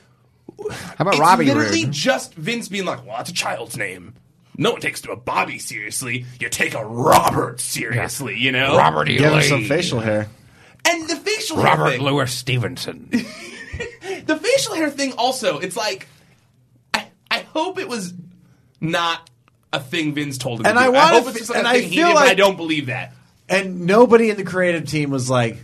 How 0.70 0.94
about 0.98 1.14
it's 1.14 1.20
Robbie 1.20 1.46
literally 1.46 1.85
Roode? 1.85 1.92
just 1.92 2.35
Vince 2.35 2.68
being 2.68 2.85
like, 2.85 3.07
well, 3.07 3.16
that's 3.16 3.31
a 3.31 3.35
child's 3.35 3.77
name. 3.77 4.14
No 4.57 4.72
one 4.72 4.81
takes 4.81 5.03
a 5.05 5.16
Bobby 5.16 5.59
seriously. 5.59 6.27
You 6.38 6.48
take 6.48 6.74
a 6.74 6.85
Robert 6.85 7.61
seriously, 7.61 8.38
you 8.38 8.53
know? 8.53 8.77
Robert 8.77 9.09
E. 9.09 9.16
Give 9.16 9.33
him 9.33 9.38
Lee. 9.38 9.48
some 9.48 9.64
facial 9.64 9.98
hair. 10.00 10.29
And 10.87 11.09
the 11.09 11.16
facial 11.16 11.57
hair 11.57 11.64
Robert 11.64 11.90
thing. 11.92 12.03
Louis 12.03 12.31
Stevenson. 12.33 13.11
The 14.27 14.37
facial 14.37 14.74
hair 14.74 14.88
thing 14.90 15.12
also, 15.18 15.59
it's 15.59 15.77
like, 15.77 16.07
I, 16.94 17.09
I 17.31 17.40
hope 17.40 17.79
it 17.79 17.88
was 17.88 18.14
not 18.81 19.29
a 19.74 19.80
thing 19.80 20.14
Vince 20.14 20.38
told 20.38 20.60
him 20.60 20.66
And 20.66 20.76
to 20.76 20.80
I 20.82 20.87
do. 20.87 20.92
wanna 20.92 21.14
hope 21.14 21.22
f- 21.24 21.28
it's 21.30 21.38
just 21.38 21.50
and 21.54 21.66
a 21.66 21.70
I 21.70 21.80
thing 21.80 21.90
he 21.90 21.96
feel 21.96 22.08
did, 22.08 22.14
but 22.14 22.28
I 22.28 22.34
don't 22.34 22.56
believe 22.56 22.87
that. 22.87 23.12
And 23.48 23.82
nobody 23.87 24.30
in 24.30 24.37
the 24.37 24.44
creative 24.44 24.87
team 24.87 25.10
was 25.10 25.28
like, 25.28 25.58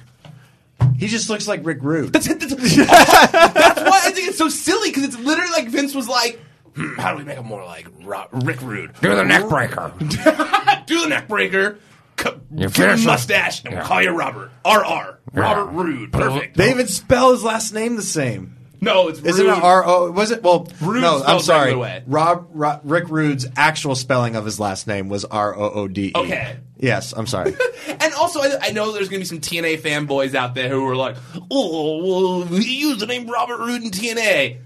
he 0.96 1.06
just 1.08 1.30
looks 1.30 1.46
like 1.48 1.64
Rick 1.64 1.78
Rude. 1.82 2.12
That's, 2.12 2.26
that's, 2.26 2.54
that's 2.76 3.80
why 3.80 4.00
I 4.04 4.10
think 4.12 4.28
it's 4.28 4.38
so 4.38 4.48
silly 4.48 4.90
because 4.90 5.04
it's 5.04 5.18
literally 5.18 5.50
like 5.52 5.68
Vince 5.68 5.94
was 5.94 6.08
like, 6.08 6.40
hmm, 6.74 6.94
"How 6.96 7.12
do 7.12 7.18
we 7.18 7.24
make 7.24 7.36
him 7.38 7.46
more 7.46 7.64
like 7.64 7.86
Ro- 8.02 8.26
Rick 8.32 8.60
Rude? 8.62 8.92
Do 9.00 9.14
the 9.14 9.24
neck 9.24 9.48
breaker. 9.48 9.92
Do 9.98 11.00
the 11.02 11.06
neck 11.08 11.28
breaker, 11.28 11.78
cu- 12.16 12.40
You 12.50 12.62
give 12.64 12.74
finish 12.74 13.00
him 13.00 13.08
it. 13.08 13.12
mustache, 13.12 13.62
and 13.64 13.72
we'll 13.74 13.82
Yeah. 13.82 13.88
call 13.88 14.02
you 14.02 14.10
Robert. 14.10 14.50
R 14.64 14.84
R 14.84 15.18
Robert 15.32 15.66
Rude. 15.72 16.12
Perfect. 16.12 16.56
They 16.56 16.70
even 16.70 16.86
spell 16.86 17.32
his 17.32 17.42
last 17.44 17.72
name 17.72 17.96
the 17.96 18.02
same. 18.02 18.56
No, 18.80 19.08
it's 19.08 19.20
Isn't 19.20 19.46
Rude. 19.46 19.56
it 19.58 19.62
R 19.62 19.84
O? 19.86 20.10
Was 20.10 20.30
it? 20.30 20.42
Well, 20.42 20.66
Rude 20.80 21.02
no. 21.02 21.16
I'm 21.16 21.22
spelled 21.22 21.44
sorry. 21.44 21.64
regular 21.66 21.82
way. 21.82 22.02
Rob, 22.06 22.48
Ro- 22.52 22.80
Rick 22.84 23.08
Rude's 23.08 23.46
actual 23.56 23.94
spelling 23.94 24.36
of 24.36 24.44
his 24.44 24.58
last 24.60 24.86
name 24.86 25.08
was 25.08 25.24
R 25.24 25.56
O 25.56 25.70
O 25.70 25.88
D 25.88 26.06
E. 26.08 26.12
Okay. 26.14 26.56
Yes, 26.78 27.12
I'm 27.12 27.26
sorry. 27.26 27.54
And 28.02 28.14
also, 28.14 28.40
I, 28.40 28.56
I 28.62 28.70
know 28.70 28.92
there's 28.92 29.08
going 29.10 29.22
to 29.22 29.30
be 29.34 29.40
some 29.40 29.40
TNA 29.40 29.80
fanboys 29.80 30.34
out 30.34 30.54
there 30.54 30.70
who 30.70 30.86
are 30.88 30.96
like, 30.96 31.16
"Oh, 31.50 32.40
well, 32.40 32.46
he 32.46 32.80
used 32.80 33.00
the 33.00 33.06
name 33.06 33.28
Robert 33.28 33.58
Roode 33.58 33.82
in 33.82 33.90
TNA." 33.90 34.58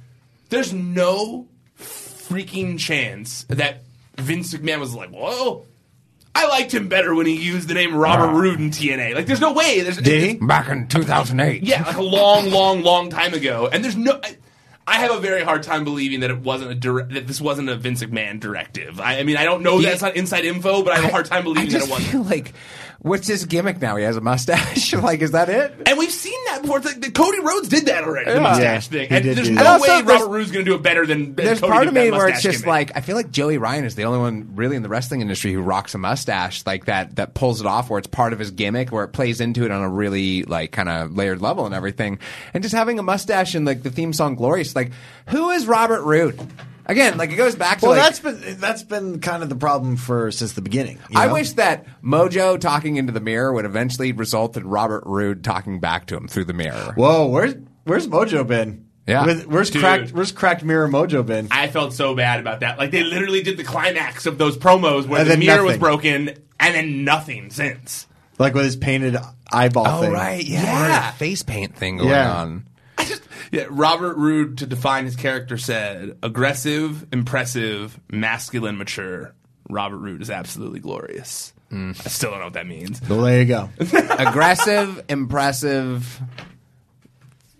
There's 0.50 0.72
no 0.72 1.48
freaking 1.76 2.78
chance 2.78 3.44
that 3.48 3.82
Vince 4.16 4.54
McMahon 4.54 4.78
was 4.80 4.94
like, 4.94 5.10
"Whoa." 5.10 5.64
I 6.34 6.48
liked 6.48 6.72
him 6.74 6.88
better 6.88 7.14
when 7.14 7.26
he 7.26 7.34
used 7.36 7.68
the 7.68 7.74
name 7.74 7.94
Robert 7.94 8.26
ah. 8.26 8.38
Roode 8.38 8.58
in 8.58 8.70
TNA. 8.70 9.14
Like, 9.14 9.26
there's 9.26 9.40
no 9.40 9.52
way. 9.52 9.80
There's, 9.82 9.98
Did 9.98 10.22
he? 10.22 10.34
Back 10.46 10.68
in 10.68 10.88
2008. 10.88 11.62
Yeah, 11.62 11.84
like 11.84 11.96
a 11.96 12.02
long, 12.02 12.50
long, 12.50 12.82
long 12.82 13.08
time 13.10 13.34
ago. 13.34 13.68
And 13.72 13.84
there's 13.84 13.96
no. 13.96 14.18
I, 14.22 14.36
I 14.86 14.98
have 14.98 15.12
a 15.12 15.20
very 15.20 15.42
hard 15.42 15.62
time 15.62 15.84
believing 15.84 16.20
that 16.20 16.30
it 16.30 16.40
wasn't 16.40 16.72
a 16.72 16.74
dire- 16.74 17.04
that 17.04 17.26
this 17.26 17.40
wasn't 17.40 17.68
a 17.70 17.76
Vince 17.76 18.02
McMahon 18.02 18.38
directive. 18.40 19.00
I, 19.00 19.20
I 19.20 19.22
mean, 19.22 19.36
I 19.36 19.44
don't 19.44 19.62
know 19.62 19.78
Yeah. 19.78 19.90
that's 19.90 20.02
not 20.02 20.16
inside 20.16 20.44
info, 20.44 20.82
but 20.82 20.92
I 20.92 20.96
have 20.96 21.04
a 21.06 21.10
hard 21.12 21.24
time 21.26 21.40
I 21.40 21.42
believing 21.42 21.70
that 21.70 21.82
it 21.84 21.88
wasn't. 21.90 22.08
feel 22.10 22.22
like, 22.22 22.52
what's 23.04 23.28
his 23.28 23.44
gimmick 23.44 23.80
now? 23.80 23.96
He 23.96 24.02
has 24.04 24.16
a 24.16 24.20
mustache. 24.20 24.92
like, 24.94 25.20
is 25.20 25.30
that 25.32 25.48
it? 25.48 25.72
And 25.86 25.98
we've 25.98 26.10
seen 26.10 26.38
that 26.46 26.62
before. 26.62 26.78
It's 26.78 26.86
like, 26.86 27.00
the 27.00 27.10
Cody 27.10 27.38
Rhodes 27.40 27.68
did 27.68 27.86
that 27.86 28.02
already, 28.02 28.32
the 28.32 28.40
mustache 28.40 28.86
Yeah, 28.90 28.98
thing. 28.98 29.08
he 29.10 29.14
And 29.14 29.24
did 29.24 29.36
there's 29.36 29.48
do 29.48 29.54
no 29.54 29.62
that. 29.62 29.74
And 29.74 29.82
also, 29.82 29.92
way 29.98 30.02
there's- 30.02 30.20
Robert 30.22 30.32
Roode's 30.34 30.50
going 30.50 30.64
to 30.64 30.70
do 30.70 30.74
it 30.74 30.82
better 30.82 31.06
than, 31.06 31.34
than 31.34 31.44
There's 31.46 31.60
Cody 31.60 31.70
part 31.70 31.82
did 31.84 31.88
of 31.88 31.94
that 31.94 32.04
me 32.04 32.10
where 32.10 32.26
it's 32.28 32.36
mustache 32.36 32.42
just 32.52 32.64
gimmick. 32.64 32.88
like 32.88 32.96
I 32.96 33.00
feel 33.02 33.14
like 33.16 33.30
Joey 33.30 33.58
Ryan 33.58 33.84
is 33.84 33.94
the 33.94 34.04
only 34.04 34.18
one 34.18 34.52
really 34.56 34.74
in 34.76 34.82
the 34.82 34.88
wrestling 34.88 35.20
industry 35.20 35.52
who 35.52 35.60
rocks 35.60 35.94
a 35.94 35.98
mustache 35.98 36.64
like 36.66 36.86
that 36.86 37.16
that 37.16 37.34
pulls 37.34 37.60
it 37.60 37.66
off 37.66 37.90
where 37.90 37.98
it's 37.98 38.08
part 38.08 38.32
of 38.32 38.38
his 38.38 38.50
gimmick 38.50 38.90
where 38.90 39.04
it 39.04 39.08
plays 39.08 39.40
into 39.40 39.64
it 39.64 39.70
on 39.70 39.82
a 39.82 39.88
really 39.88 40.42
like 40.44 40.72
kind 40.72 40.88
of 40.88 41.14
layered 41.14 41.40
level 41.42 41.66
and 41.66 41.74
everything. 41.74 42.18
And 42.54 42.62
just 42.62 42.74
having 42.74 42.98
a 42.98 43.02
mustache 43.02 43.54
in 43.54 43.64
like 43.64 43.82
the 43.82 43.90
theme 43.90 44.12
song 44.14 44.34
Glorious 44.34 44.74
like 44.74 44.90
who 45.28 45.50
is 45.50 45.66
Robert 45.66 46.02
Roode? 46.04 46.40
Again, 46.86 47.16
like 47.16 47.30
it 47.32 47.36
goes 47.36 47.54
back 47.54 47.80
to 47.80 47.86
well, 47.86 47.96
like 47.96 48.02
that's 48.04 48.20
been 48.20 48.60
that's 48.60 48.82
been 48.82 49.20
kind 49.20 49.42
of 49.42 49.48
the 49.48 49.56
problem 49.56 49.96
for 49.96 50.30
since 50.30 50.52
the 50.52 50.60
beginning. 50.62 50.98
you 51.10 51.18
I 51.18 51.26
know? 51.26 51.32
wish 51.32 51.52
that 51.52 51.86
Mojo 52.02 52.60
talking 52.60 52.96
into 52.96 53.12
the 53.12 53.20
mirror 53.20 53.52
would 53.52 53.64
eventually 53.64 54.12
result 54.12 54.56
in 54.56 54.66
Robert 54.66 55.02
Roode 55.06 55.42
talking 55.42 55.80
back 55.80 56.06
to 56.06 56.16
him 56.16 56.28
through 56.28 56.44
the 56.44 56.52
mirror. 56.52 56.92
Whoa, 56.96 57.26
where's 57.26 57.54
where's 57.84 58.06
Mojo 58.06 58.46
been? 58.46 58.86
Yeah. 59.06 59.26
With- 59.26 59.46
where's 59.46 59.70
Dude. 59.70 59.82
cracked 59.82 60.12
Where's 60.12 60.32
cracked 60.32 60.64
mirror 60.64 60.88
Mojo 60.88 61.24
been? 61.24 61.48
I 61.50 61.68
felt 61.68 61.92
so 61.92 62.14
bad 62.14 62.40
about 62.40 62.60
that. 62.60 62.78
Like, 62.78 62.90
they 62.90 63.02
literally 63.02 63.42
did 63.42 63.58
the 63.58 63.64
climax 63.64 64.24
of 64.24 64.38
those 64.38 64.56
promos 64.56 65.06
where 65.06 65.20
And 65.20 65.26
the 65.28 65.32
then 65.36 65.38
mirror 65.40 65.62
was 65.62 65.72
nothing. 65.72 65.80
broken 65.80 66.28
and 66.58 66.74
then 66.74 67.04
nothing 67.04 67.50
since. 67.50 68.06
like 68.38 68.54
with 68.54 68.64
his 68.64 68.76
painted 68.76 69.16
eyeball 69.52 69.86
Oh 69.86 70.00
thing. 70.02 70.12
right, 70.12 70.42
yeah, 70.44 70.62
Yeah. 70.62 71.10
face 71.12 71.42
paint 71.42 71.76
thing 71.76 71.98
going 71.98 72.08
Yeah. 72.10 72.32
on. 72.34 72.64
I 73.04 73.08
just, 73.08 73.22
yeah, 73.52 73.66
Robert 73.70 74.16
Roode, 74.16 74.58
to 74.58 74.66
define 74.66 75.04
his 75.04 75.16
character, 75.16 75.56
said 75.58 76.16
aggressive, 76.22 77.06
impressive, 77.12 77.98
masculine, 78.10 78.76
mature. 78.78 79.34
Robert 79.68 79.98
Roode 79.98 80.22
is 80.22 80.30
absolutely 80.30 80.80
glorious. 80.80 81.52
Mm. 81.70 81.90
I 82.04 82.08
still 82.08 82.30
don't 82.30 82.40
know 82.40 82.46
what 82.46 82.54
that 82.54 82.66
means. 82.66 83.00
Well, 83.08 83.22
there 83.22 83.40
you 83.40 83.46
go. 83.46 83.70
aggressive, 83.78 85.02
impressive, 85.08 86.20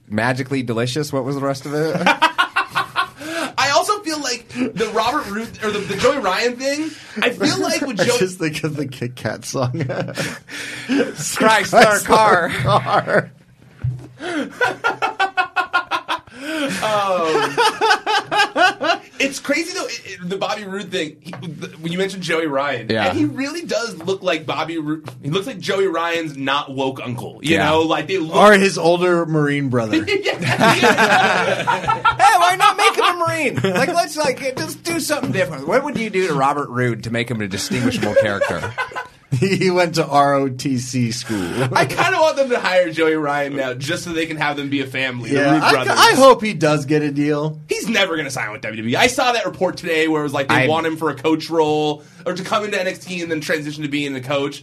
magically 0.08 0.62
delicious. 0.62 1.12
What 1.12 1.24
was 1.24 1.36
the 1.36 1.42
rest 1.42 1.66
of 1.66 1.74
it? 1.74 1.96
I 3.56 3.70
also 3.74 4.00
feel 4.00 4.20
like 4.20 4.48
the 4.48 4.90
Robert 4.94 5.26
Roode 5.30 5.64
or 5.64 5.70
the, 5.70 5.78
the 5.80 5.96
Joey 5.96 6.18
Ryan 6.18 6.56
thing. 6.56 6.90
I 7.22 7.30
feel 7.30 7.60
like 7.60 7.80
with 7.86 8.00
I 8.00 8.04
Joey, 8.04 8.18
just 8.18 8.38
think 8.38 8.62
of 8.62 8.76
the 8.76 8.86
Kit 8.86 9.16
Kat 9.16 9.44
song. 9.44 9.72
Chrysler 10.88 12.04
car. 12.04 12.50
car. 12.50 13.30
Um, 16.82 17.54
it's 19.20 19.38
crazy 19.40 19.72
though. 19.74 19.84
It, 19.86 20.00
it- 20.06 20.28
the 20.28 20.36
Bobby 20.38 20.64
Roode 20.64 20.90
thing. 20.90 21.18
He, 21.20 21.30
the, 21.32 21.68
when 21.80 21.92
you 21.92 21.98
mentioned 21.98 22.22
Joey 22.22 22.46
Ryan, 22.46 22.88
Yeah. 22.88 23.08
and 23.08 23.18
he 23.18 23.24
really 23.26 23.62
does 23.66 23.96
look 23.98 24.22
like 24.22 24.46
Bobby. 24.46 24.78
Roode. 24.78 25.06
He 25.22 25.28
looks 25.30 25.46
like 25.46 25.58
Joey 25.58 25.86
Ryan's 25.86 26.34
not 26.36 26.74
woke 26.74 27.00
uncle. 27.02 27.40
You 27.42 27.56
Yeah. 27.56 27.68
know, 27.68 27.80
like 27.82 28.06
they 28.06 28.16
look. 28.18 28.34
Or 28.36 28.52
his 28.54 28.78
older 28.78 29.26
Marine 29.26 29.68
brother. 29.68 30.04
Hey, 30.14 30.70
why 32.38 32.56
not 32.58 32.76
make 32.76 32.94
him 32.96 33.04
a 33.04 33.14
Marine? 33.18 33.54
Like, 33.74 33.88
let's 33.88 34.16
like 34.16 34.38
just 34.56 34.82
do 34.84 35.00
something 35.00 35.32
different. 35.32 35.66
What 35.68 35.84
would 35.84 35.98
you 35.98 36.10
do 36.10 36.26
to 36.28 36.34
Robert 36.34 36.68
Roode 36.68 37.04
to 37.04 37.10
make 37.10 37.30
him 37.30 37.40
a 37.40 37.48
distinguishable 37.48 38.14
character? 38.16 38.72
he 39.40 39.70
went 39.70 39.96
to 39.96 40.04
ROTC 40.04 41.12
school. 41.12 41.68
I 41.76 41.86
kind 41.86 42.14
of 42.14 42.20
want 42.20 42.36
them 42.36 42.50
to 42.50 42.58
hire 42.60 42.90
Joey 42.92 43.14
Ryan 43.14 43.56
now, 43.56 43.74
just 43.74 44.04
so 44.04 44.12
they 44.12 44.26
can 44.26 44.36
have 44.36 44.56
them 44.56 44.70
be 44.70 44.80
a 44.80 44.86
family. 44.86 45.32
yeah, 45.32 45.54
Roode 45.54 45.88
I. 45.88 46.10
I 46.10 46.14
hope 46.14 46.42
he 46.42 46.54
does 46.54 46.86
get 46.86 47.02
a 47.02 47.10
deal. 47.10 47.60
He's 47.68 47.88
never 47.88 48.14
going 48.14 48.26
to 48.26 48.30
sign 48.30 48.52
with 48.52 48.62
WWE. 48.62 48.94
I 48.94 49.08
saw 49.08 49.32
that 49.32 49.44
report 49.46 49.76
today 49.76 50.06
where 50.08 50.20
it 50.20 50.24
was 50.24 50.32
like 50.32 50.48
they 50.48 50.64
I- 50.64 50.68
want 50.68 50.86
him 50.86 50.96
for 50.96 51.10
a 51.10 51.14
coach 51.14 51.50
role 51.50 52.04
or 52.24 52.34
to 52.34 52.44
come 52.44 52.64
into 52.64 52.76
NXT 52.78 53.22
and 53.22 53.30
then 53.30 53.40
transition 53.40 53.82
to 53.82 53.88
being 53.88 54.12
the 54.12 54.20
coach. 54.20 54.62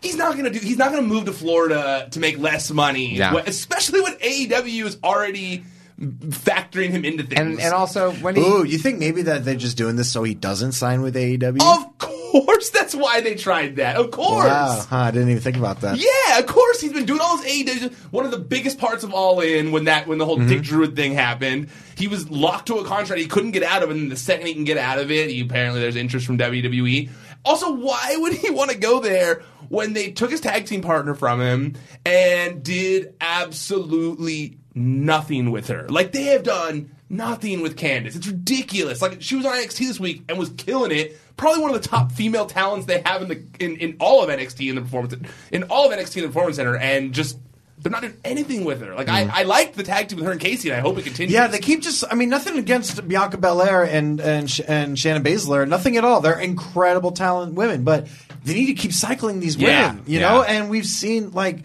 He's 0.00 0.16
not 0.16 0.32
going 0.36 0.44
to 0.52 0.58
do. 0.58 0.64
He's 0.64 0.78
not 0.78 0.92
going 0.92 1.02
to 1.02 1.08
move 1.08 1.24
to 1.24 1.32
Florida 1.32 2.08
to 2.12 2.20
make 2.20 2.38
less 2.38 2.70
money, 2.70 3.16
Yeah. 3.16 3.34
Especially 3.46 4.00
when 4.00 4.14
AEW 4.14 4.84
is 4.86 4.96
already 5.02 5.64
factoring 6.00 6.90
him 6.90 7.04
into 7.04 7.24
things. 7.24 7.40
And 7.40 7.60
and 7.60 7.74
also 7.74 8.12
when 8.12 8.36
he 8.36 8.40
Ooh, 8.42 8.62
you 8.62 8.78
think 8.78 9.00
maybe 9.00 9.22
that 9.22 9.44
they're 9.44 9.56
just 9.56 9.76
doing 9.76 9.96
this 9.96 10.08
so 10.12 10.22
he 10.22 10.34
doesn't 10.34 10.72
sign 10.72 11.02
with 11.02 11.16
AEW? 11.16 11.60
of 11.60 11.97
course, 12.30 12.70
that's 12.70 12.94
why 12.94 13.20
they 13.20 13.34
tried 13.34 13.76
that. 13.76 13.96
Of 13.96 14.10
course. 14.10 14.46
wow, 14.46 14.84
huh, 14.88 14.96
I 14.96 15.10
didn't 15.10 15.30
even 15.30 15.42
think 15.42 15.56
about 15.56 15.80
that. 15.80 15.98
Yeah, 15.98 16.38
of 16.38 16.46
course 16.46 16.80
he's 16.80 16.92
been 16.92 17.04
doing 17.04 17.20
all 17.20 17.36
those 17.36 17.46
AEW. 17.46 17.94
One 18.10 18.24
of 18.24 18.30
the 18.30 18.38
biggest 18.38 18.78
parts 18.78 19.04
of 19.04 19.12
All 19.12 19.40
In 19.40 19.72
when 19.72 19.84
that 19.84 20.06
when 20.06 20.18
the 20.18 20.24
whole 20.24 20.36
Dick 20.36 20.60
mhm. 20.60 20.64
Druid 20.64 20.96
thing 20.96 21.14
happened, 21.14 21.68
he 21.96 22.08
was 22.08 22.30
locked 22.30 22.66
to 22.68 22.76
a 22.76 22.84
contract 22.84 23.20
he 23.20 23.28
couldn't 23.28 23.52
get 23.52 23.62
out 23.62 23.82
of, 23.82 23.90
and 23.90 24.10
the 24.10 24.16
second 24.16 24.46
he 24.46 24.54
can 24.54 24.64
get 24.64 24.78
out 24.78 24.98
of 24.98 25.10
it, 25.10 25.30
he, 25.30 25.40
apparently 25.40 25.80
there's 25.80 25.96
interest 25.96 26.26
from 26.26 26.38
WWE. 26.38 27.10
Also, 27.44 27.72
why 27.72 28.16
would 28.18 28.34
he 28.34 28.50
want 28.50 28.70
to 28.70 28.76
go 28.78 29.00
there 29.00 29.42
when 29.68 29.92
they 29.92 30.10
took 30.10 30.30
his 30.30 30.40
tag 30.40 30.66
team 30.66 30.82
partner 30.82 31.14
from 31.14 31.40
him 31.40 31.74
and 32.04 32.62
did 32.62 33.14
absolutely 33.20 34.58
nothing 34.74 35.50
with 35.50 35.68
her? 35.68 35.88
Like 35.88 36.12
they 36.12 36.24
have 36.24 36.42
done 36.42 36.94
nothing 37.10 37.60
with 37.60 37.76
Candice. 37.76 38.16
It's 38.16 38.26
ridiculous. 38.26 39.00
Like 39.02 39.22
she 39.22 39.36
was 39.36 39.46
on 39.46 39.54
NXT 39.54 39.78
this 39.78 40.00
week 40.00 40.22
and 40.28 40.38
was 40.38 40.50
killing 40.50 40.92
it. 40.92 41.18
Probably 41.36 41.62
one 41.62 41.74
of 41.74 41.80
the 41.80 41.88
top 41.88 42.12
female 42.12 42.46
talents 42.46 42.86
they 42.86 43.00
have 43.02 43.22
in 43.22 43.28
the 43.28 43.42
in, 43.60 43.76
in 43.76 43.96
all 44.00 44.22
of 44.22 44.28
NXT 44.28 44.68
in 44.68 44.74
the 44.74 44.80
performance 44.80 45.14
in 45.52 45.64
all 45.64 45.90
of 45.90 45.96
NXT 45.96 46.16
in 46.16 46.22
the 46.22 46.28
performance 46.28 46.56
center, 46.56 46.76
and 46.76 47.12
just 47.12 47.38
they're 47.80 47.92
not 47.92 48.02
doing 48.02 48.16
anything 48.24 48.64
with 48.64 48.80
her. 48.82 48.94
Like 48.94 49.08
I, 49.08 49.24
mm. 49.24 49.30
I 49.30 49.42
liked 49.44 49.76
the 49.76 49.84
tag 49.84 50.08
team 50.08 50.16
with 50.16 50.26
her 50.26 50.32
and 50.32 50.40
Casey, 50.40 50.68
and 50.70 50.76
I 50.76 50.80
hope 50.80 50.98
it 50.98 51.04
continues. 51.04 51.32
Yeah, 51.32 51.46
they 51.46 51.60
keep 51.60 51.80
just. 51.82 52.04
I 52.10 52.14
mean, 52.14 52.28
nothing 52.28 52.58
against 52.58 53.06
Bianca 53.06 53.38
Belair 53.38 53.84
and 53.84 54.20
and 54.20 54.60
and 54.66 54.96
Shayna 54.96 55.22
Baszler. 55.22 55.68
Nothing 55.68 55.96
at 55.96 56.04
all. 56.04 56.20
They're 56.20 56.40
incredible 56.40 57.12
talent 57.12 57.54
women, 57.54 57.84
but 57.84 58.08
they 58.44 58.54
need 58.54 58.66
to 58.66 58.74
keep 58.74 58.92
cycling 58.92 59.38
these 59.40 59.56
Yeah, 59.56 59.92
women. 59.92 60.04
You 60.06 60.20
yeah. 60.20 60.28
know, 60.28 60.42
and 60.42 60.70
we've 60.70 60.86
seen 60.86 61.30
like. 61.32 61.60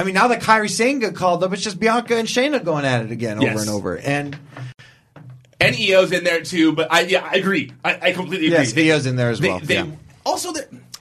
I 0.00 0.04
mean, 0.04 0.14
now 0.14 0.28
that 0.28 0.40
Kairi 0.40 0.70
Sane 0.70 0.98
got 0.98 1.14
called 1.14 1.44
up, 1.44 1.52
it's 1.52 1.62
just 1.62 1.78
Bianca 1.78 2.16
and 2.16 2.26
Shayna 2.26 2.64
going 2.64 2.86
at 2.86 3.04
it 3.04 3.10
again 3.12 3.38
Yes. 3.42 3.50
over 3.52 3.60
and 3.60 3.70
over. 3.70 3.98
And 3.98 4.38
and 5.60 5.76
Io's 5.76 6.10
in 6.10 6.24
there 6.24 6.40
too. 6.40 6.72
But 6.72 6.90
I 6.90 7.02
yeah, 7.02 7.22
I 7.22 7.34
agree. 7.34 7.72
I, 7.84 7.98
I 8.00 8.12
completely 8.12 8.46
agree. 8.46 8.58
Yes, 8.58 8.76
Io's 8.76 9.04
in 9.04 9.16
there 9.16 9.28
as 9.28 9.40
they- 9.40 9.48
well, 9.48 9.60
they- 9.60 9.74
yeah. 9.74 9.86
Also, 10.24 10.52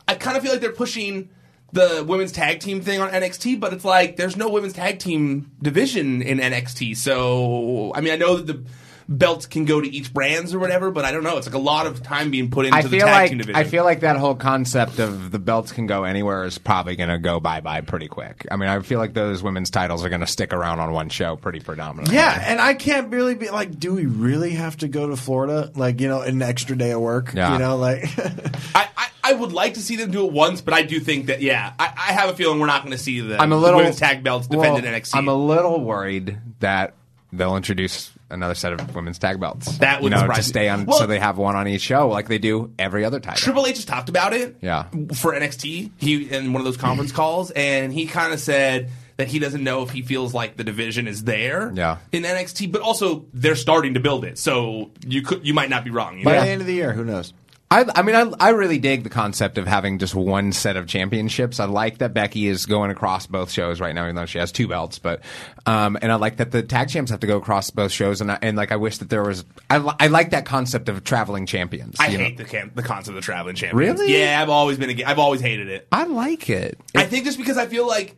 I 0.08 0.16
kind 0.16 0.36
of 0.36 0.44
feel 0.44 0.52
like 0.52 0.60
they're 0.62 0.72
pushing 0.74 1.30
the 1.72 2.04
women's 2.06 2.32
tag 2.34 2.60
team 2.60 2.82
thing 2.82 3.00
on 3.00 3.10
NXT, 3.12 3.60
but 3.60 3.72
it's 3.74 3.86
like 3.86 4.18
there's 4.18 4.36
no 4.36 4.50
women's 4.50 4.74
tag 4.74 5.00
team 5.00 5.52
division 5.62 6.22
in 6.22 6.40
NXT. 6.40 6.98
So 6.98 7.94
I 7.96 8.02
mean, 8.02 8.12
I 8.12 8.18
know 8.18 8.36
that 8.36 8.48
the 8.48 8.64
belts 9.10 9.48
can 9.48 9.66
go 9.66 9.82
to 9.82 9.90
each 9.90 10.14
brands 10.14 10.54
or 10.54 10.60
whatever. 10.60 10.92
But 10.92 11.04
I 11.04 11.12
don't 11.12 11.24
know. 11.24 11.38
It's 11.38 11.48
like 11.48 11.56
a 11.56 11.60
lot 11.60 11.88
of 11.88 12.04
time 12.04 12.30
being 12.30 12.52
put 12.52 12.68
into 12.68 12.78
I 12.78 12.84
the 12.84 12.90
feel 12.90 13.08
tag 13.08 13.22
like 13.22 13.30
team 13.30 13.40
division. 13.40 13.56
I 13.56 13.64
feel 13.64 13.84
like 13.84 14.02
that 14.02 14.18
whole 14.18 14.36
concept 14.36 15.00
of 15.00 15.32
the 15.32 15.40
belts 15.40 15.72
can 15.72 15.88
go 15.88 16.04
anywhere 16.04 16.46
is 16.46 16.58
probably 16.60 16.96
going 16.96 17.10
to 17.10 17.18
go 17.18 17.40
bye 17.40 17.60
bye 17.60 17.82
pretty 17.82 18.08
quick. 18.08 18.46
I 18.52 18.56
mean, 18.56 18.70
I 18.70 18.80
feel 18.82 19.00
like 19.00 19.14
those 19.14 19.42
women's 19.42 19.72
titles 19.72 20.06
are 20.06 20.10
going 20.10 20.22
to 20.22 20.28
stick 20.28 20.54
around 20.54 20.80
on 20.80 20.92
one 20.92 21.10
show 21.10 21.36
pretty 21.36 21.60
predominantly. 21.60 22.16
Yeah, 22.16 22.42
and 22.46 22.62
I 22.62 22.76
can't 22.76 23.12
really 23.12 23.34
be 23.34 23.50
like, 23.50 23.80
do 23.80 23.94
we 23.94 24.06
really 24.06 24.52
have 24.52 24.78
to 24.78 24.88
go 24.88 25.10
to 25.10 25.16
Florida? 25.16 25.72
Like, 25.76 26.00
you 26.00 26.08
know, 26.08 26.22
an 26.22 26.42
extra 26.42 26.78
day 26.78 26.92
of 26.92 27.02
work. 27.02 27.34
Yeah. 27.34 27.54
You 27.54 27.60
know, 27.60 27.78
like 27.78 28.06
I, 28.76 28.90
I, 28.96 29.10
I 29.24 29.34
would 29.34 29.54
like 29.54 29.74
to 29.74 29.82
see 29.82 29.96
them 29.96 30.12
do 30.12 30.26
it 30.26 30.32
once, 30.32 30.62
but 30.62 30.76
I 30.76 30.84
do 30.84 31.00
think 31.00 31.28
that 31.28 31.42
yeah, 31.42 31.74
I, 31.80 31.86
I 31.86 32.14
have 32.14 32.30
a 32.30 32.34
feeling 32.34 32.60
we're 32.60 32.68
not 32.68 32.84
going 32.84 32.92
to 32.96 33.02
see 33.04 33.22
the, 33.22 33.42
I'm 33.42 33.52
a 33.52 33.58
little 33.58 33.78
women's 33.78 33.98
tag 33.98 34.24
belts 34.24 34.48
defended 34.48 34.84
well, 34.84 34.94
NXT. 34.94 35.16
I'm 35.16 35.28
a 35.28 35.34
little 35.34 35.84
worried 35.84 36.38
that 36.60 36.94
they'll 37.34 37.56
introduce 37.56 38.12
another 38.30 38.56
set 38.56 38.74
of 38.74 38.96
women's 38.96 39.18
tag 39.20 39.40
belts. 39.40 39.78
That 39.80 40.02
would 40.02 40.12
you 40.12 40.16
know 40.16 40.22
surprise 40.22 40.38
to 40.38 40.42
me. 40.42 40.50
stay 40.50 40.70
on, 40.70 40.86
Well- 40.86 41.00
so 41.00 41.08
they 41.08 41.20
have 41.20 41.38
one 41.38 41.56
on 41.56 41.68
each 41.68 41.82
show 41.82 42.08
like 42.10 42.28
they 42.28 42.38
do 42.38 42.72
every 42.80 43.06
other 43.06 43.20
title. 43.20 43.40
Triple 43.40 43.66
H 43.66 43.78
has 43.78 43.86
talked 43.86 44.10
about 44.10 44.34
it. 44.34 44.58
Yeah. 44.62 44.84
For 45.16 45.34
NXT, 45.34 45.92
he 45.98 46.30
in 46.30 46.54
one 46.54 46.62
of 46.62 46.66
those 46.66 46.78
conference 46.78 47.12
calls, 47.22 47.52
and 47.52 47.92
he 47.94 48.06
kind 48.06 48.34
of 48.34 48.40
said 48.40 48.90
that 49.18 49.28
he 49.28 49.40
doesn't 49.40 49.64
know 49.64 49.84
if 49.84 49.90
he 49.90 50.02
feels 50.02 50.34
like 50.34 50.56
the 50.56 50.64
division 50.64 51.06
is 51.08 51.24
there. 51.26 51.72
Yeah. 51.76 51.98
In 52.12 52.24
NXT, 52.24 52.72
but 52.72 52.82
also 52.82 53.26
they're 53.34 53.56
starting 53.56 53.96
to 53.96 54.00
build 54.00 54.24
it, 54.26 54.38
so 54.38 54.92
you 55.06 55.22
could 55.22 55.46
you 55.46 55.54
might 55.54 55.70
not 55.70 55.84
be 55.84 55.90
wrong. 55.92 56.20
You 56.20 56.26
by 56.26 56.36
know? 56.36 56.42
the 56.42 56.48
end 56.50 56.62
of 56.62 56.68
the 56.68 56.74
year, 56.74 56.94
who 56.94 57.04
knows? 57.04 57.34
I, 57.72 57.86
I 57.96 58.02
mean, 58.02 58.16
I, 58.16 58.48
I 58.48 58.50
really 58.50 58.80
dig 58.80 59.04
the 59.04 59.12
concept 59.12 59.60
of 59.60 59.68
having 59.68 60.00
just 60.00 60.16
one 60.16 60.54
set 60.54 60.76
of 60.76 60.88
championships. 60.88 61.60
I 61.60 61.66
like 61.66 62.00
that 62.00 62.16
Becky 62.16 62.48
is 62.48 62.66
going 62.66 62.90
across 62.90 63.28
both 63.28 63.52
shows 63.52 63.80
right 63.80 63.94
now, 63.94 64.06
even 64.06 64.16
though 64.16 64.26
she 64.26 64.40
has 64.40 64.52
two 64.52 64.68
belts. 64.68 64.98
But 64.98 65.22
um, 65.68 65.96
and 66.02 66.12
I 66.12 66.16
like 66.16 66.38
that 66.38 66.50
the 66.50 66.64
tag 66.64 66.90
champs 66.90 67.12
have 67.12 67.20
to 67.20 67.28
go 67.28 67.38
across 67.38 67.70
both 67.70 67.92
shows. 67.92 68.22
And 68.22 68.32
I, 68.32 68.40
and 68.42 68.58
like 68.58 68.72
I 68.72 68.78
wish 68.78 68.98
that 68.98 69.12
there 69.12 69.22
was. 69.22 69.46
I, 69.70 69.78
li- 69.78 69.94
I 70.00 70.08
like 70.08 70.32
that 70.32 70.46
concept 70.46 70.90
of 70.90 71.04
traveling 71.04 71.46
champions. 71.46 71.98
I 72.00 72.08
you 72.08 72.18
know? 72.18 72.24
hate 72.24 72.38
the 72.38 72.46
cam- 72.46 72.72
the 72.74 72.82
concept 72.82 73.16
of 73.16 73.24
traveling 73.24 73.54
champions. 73.56 74.00
Really? 74.00 74.18
Yeah, 74.18 74.42
I've 74.42 74.50
always 74.50 74.80
been. 74.80 74.90
ag- 74.90 75.04
I've 75.04 75.20
always 75.20 75.42
hated 75.42 75.68
it. 75.68 75.88
I 75.92 76.06
like 76.06 76.50
it. 76.50 76.80
I 76.96 77.06
think 77.06 77.26
just 77.26 77.38
because 77.38 77.58
I 77.58 77.68
feel 77.68 77.86
like 77.86 78.16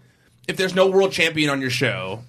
if 0.48 0.56
there's 0.56 0.76
no 0.76 0.88
world 0.90 1.12
champion 1.12 1.50
on 1.50 1.60
your 1.60 1.70
show, 1.70 2.24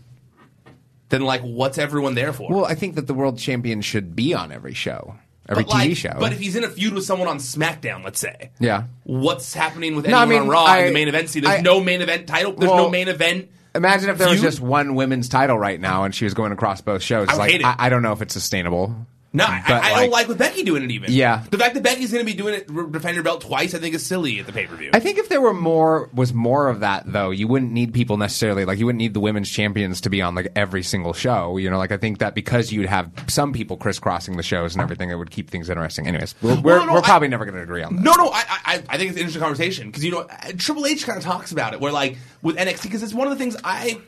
then 1.11 1.23
like 1.23 1.43
what's 1.43 1.79
everyone 1.79 2.17
there 2.17 2.33
for? 2.33 2.51
Well, 2.51 2.65
I 2.65 2.75
think 2.75 2.97
that 2.97 3.07
the 3.07 3.15
world 3.15 3.39
champion 3.39 3.81
should 3.81 4.17
be 4.17 4.35
on 4.35 4.51
every 4.51 4.75
show, 4.75 5.15
every 5.53 5.65
But, 5.65 5.73
TV 5.73 5.89
like, 5.89 5.97
show. 5.97 6.17
But 6.19 6.33
if 6.33 6.41
he's 6.41 6.57
in 6.57 6.65
a 6.65 6.69
feud 6.69 6.93
with 6.95 7.05
someone 7.05 7.29
on 7.29 7.39
SmackDown, 7.39 8.05
let's 8.05 8.19
say, 8.19 8.51
yeah. 8.59 8.85
what's 9.05 9.55
happening 9.55 9.95
with 9.95 10.07
No, 10.09 10.19
I 10.19 10.23
anyone 10.25 10.43
on 10.43 10.49
Raw 10.49 10.65
I- 10.65 10.79
in 10.81 10.87
the 10.89 10.93
main 10.93 11.09
event? 11.09 11.29
See, 11.29 11.41
there's 11.41 11.61
I- 11.61 11.63
no 11.63 11.81
main 11.81 12.01
event 12.03 12.27
title. 12.27 12.53
There's 12.53 12.71
Well, 12.71 12.85
no 12.85 12.91
main 12.91 13.07
event. 13.09 13.49
Imagine 13.75 14.11
if 14.11 14.19
there 14.19 14.29
was 14.29 14.41
just 14.43 14.61
one 14.61 14.97
women's 14.97 15.29
title 15.31 15.59
right 15.59 15.81
now 15.81 16.05
and 16.05 16.15
she 16.15 16.25
was 16.25 16.35
going 16.35 16.53
across 16.53 16.81
both 16.83 17.03
shows. 17.03 17.29
Like. 17.29 17.65
I, 17.65 17.75
I 17.79 17.89
don't 17.89 18.03
know 18.03 18.13
if 18.13 18.21
it's 18.21 18.35
sustainable. 18.35 18.95
No, 19.35 19.45
I, 19.47 19.63
I 19.67 20.01
don't 20.03 20.11
like 20.11 20.29
with 20.29 20.37
Becky 20.37 20.63
doing 20.63 20.83
it. 20.83 20.91
Even 20.91 21.11
Yeah. 21.11 21.43
the 21.51 21.57
fact 21.57 21.73
that 21.75 21.83
Becky's 21.83 22.13
going 22.13 22.23
to 22.25 22.31
be 22.31 22.37
doing 22.37 22.53
it, 22.55 22.67
re- 22.69 22.91
defend 22.91 23.17
her 23.17 23.23
belt 23.23 23.41
twice, 23.41 23.73
I 23.75 23.79
think 23.79 23.95
is 23.95 24.05
silly 24.05 24.39
at 24.41 24.45
the 24.47 24.53
pay 24.53 24.67
per 24.67 24.77
view. 24.77 24.91
I 24.93 25.01
think 25.01 25.17
if 25.17 25.31
there 25.31 25.41
were 25.41 25.55
more 25.55 26.11
was 26.13 26.35
more 26.35 26.69
of 26.69 26.81
that 26.81 27.05
though, 27.11 27.31
you 27.31 27.49
wouldn't 27.49 27.73
need 27.73 27.95
people 27.95 28.19
necessarily 28.19 28.67
like 28.67 28.79
you 28.79 28.85
wouldn't 28.85 28.99
need 28.99 29.15
the 29.15 29.21
women's 29.21 29.49
champions 29.51 30.03
to 30.03 30.11
be 30.11 30.21
on 30.21 30.35
like 30.35 30.53
every 30.55 30.83
single 30.83 31.15
show. 31.15 31.57
You 31.57 31.71
know, 31.71 31.79
like 31.79 31.93
I 31.93 31.97
think 31.97 32.19
that 32.19 32.35
because 32.35 32.73
you'd 32.73 32.89
have 32.91 33.11
some 33.29 33.55
people 33.55 33.79
crisscrossing 33.79 34.37
the 34.37 34.43
shows 34.43 34.75
and 34.75 34.83
everything, 34.83 35.09
it 35.11 35.15
would 35.15 35.31
keep 35.31 35.49
things 35.49 35.71
interesting. 35.71 36.07
Anyways, 36.07 36.35
we're 36.43 36.61
we're, 36.61 36.79
no, 36.81 36.85
no, 36.85 36.93
we're 36.93 36.99
I- 36.99 37.03
probably 37.03 37.29
never 37.29 37.47
going 37.47 37.57
to 37.57 37.63
agree 37.63 37.83
on 37.83 37.97
that. 37.97 38.03
No, 38.03 38.13
no, 38.15 38.29
I, 38.29 38.45
I, 38.49 38.83
I 38.91 38.99
think 38.99 39.09
it's 39.11 39.17
an 39.17 39.19
interesting 39.21 39.41
conversation 39.41 39.87
because 39.87 40.05
you 40.05 40.11
know 40.11 40.27
Triple 40.59 40.85
H 40.85 41.07
kind 41.07 41.17
of 41.17 41.25
talks 41.25 41.53
about 41.53 41.73
it, 41.73 41.81
where 41.81 41.91
like 41.93 42.19
with 42.43 42.57
NXT, 42.59 42.83
because 42.83 43.03
it's 43.03 43.15
one 43.15 43.27
of 43.29 43.33
the 43.33 43.39
things 43.43 43.57
I, 43.65 43.99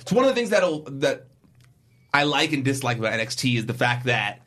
it's 0.00 0.12
one 0.12 0.24
of 0.24 0.30
the 0.30 0.34
things 0.34 0.48
that'll 0.50 0.84
that 1.00 1.26
I 2.12 2.24
like 2.24 2.52
and 2.52 2.64
dislike 2.64 2.98
about 2.98 3.12
NXT 3.12 3.58
is 3.58 3.66
the 3.66 3.74
fact 3.74 4.06
that 4.06 4.40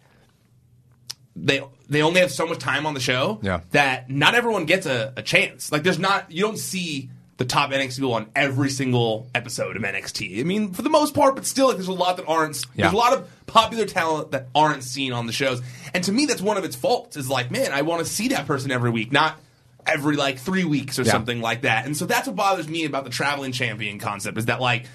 they 1.36 1.62
they 1.89 2.02
only 2.02 2.21
have 2.21 2.32
so 2.32 2.45
much 2.45 2.60
time 2.60 2.86
on 2.86 2.93
the 2.93 2.99
show 2.99 3.39
Yeah. 3.41 3.62
that 3.71 4.10
not 4.10 4.36
everyone 4.36 4.65
gets 4.65 4.86
a, 4.86 5.13
a 5.17 5.21
chance. 5.21 5.71
Like 5.71 5.84
there's 5.84 5.99
not 5.99 6.32
you 6.32 6.41
don't 6.41 6.58
see 6.60 7.10
the 7.38 7.45
top 7.45 7.71
NXT 7.71 7.95
people 7.97 8.13
on 8.13 8.28
every 8.36 8.69
single 8.69 9.28
episode 9.34 9.76
of 9.76 9.82
NXT. 9.82 10.39
I 10.39 10.43
mean, 10.43 10.71
for 10.71 10.84
the 10.84 10.89
most 10.89 11.15
part, 11.15 11.34
but 11.36 11.45
still, 11.47 11.67
like 11.67 11.78
there's 11.78 11.88
a 11.88 11.91
lot 11.93 12.17
that 12.17 12.28
aren't. 12.28 12.58
Yeah. 12.76 12.84
There's 12.84 12.93
a 12.93 12.97
lot 12.97 13.13
of 13.13 13.28
popular 13.47 13.86
talent 13.86 14.32
that 14.32 14.47
aren't 14.54 14.84
seen 14.84 15.13
on 15.13 15.26
the 15.26 15.34
shows, 15.34 15.62
and 15.95 16.04
to 16.04 16.12
me, 16.12 16.28
that's 16.28 16.41
one 16.43 16.58
of 16.58 16.63
its 16.63 16.76
faults. 16.76 17.17
Is 17.17 17.30
like, 17.30 17.49
man, 17.49 17.71
I 17.71 17.82
want 17.82 18.06
to 18.06 18.12
see 18.12 18.28
that 18.30 18.45
person 18.45 18.69
every 18.69 18.91
week, 18.91 19.12
not 19.12 19.39
every 19.88 20.15
like 20.15 20.38
three 20.38 20.63
weeks 20.63 20.99
or 20.99 21.04
Yeah. 21.04 21.12
something 21.12 21.41
like 21.41 21.62
that. 21.63 21.86
And 21.88 21.97
so 21.97 22.06
that's 22.06 22.28
what 22.28 22.36
bothers 22.36 22.67
me 22.67 22.86
about 22.86 23.04
the 23.04 23.10
traveling 23.10 23.52
champion 23.52 23.97
concept 23.97 24.38
is 24.38 24.45
that 24.45 24.62
like 24.62 24.86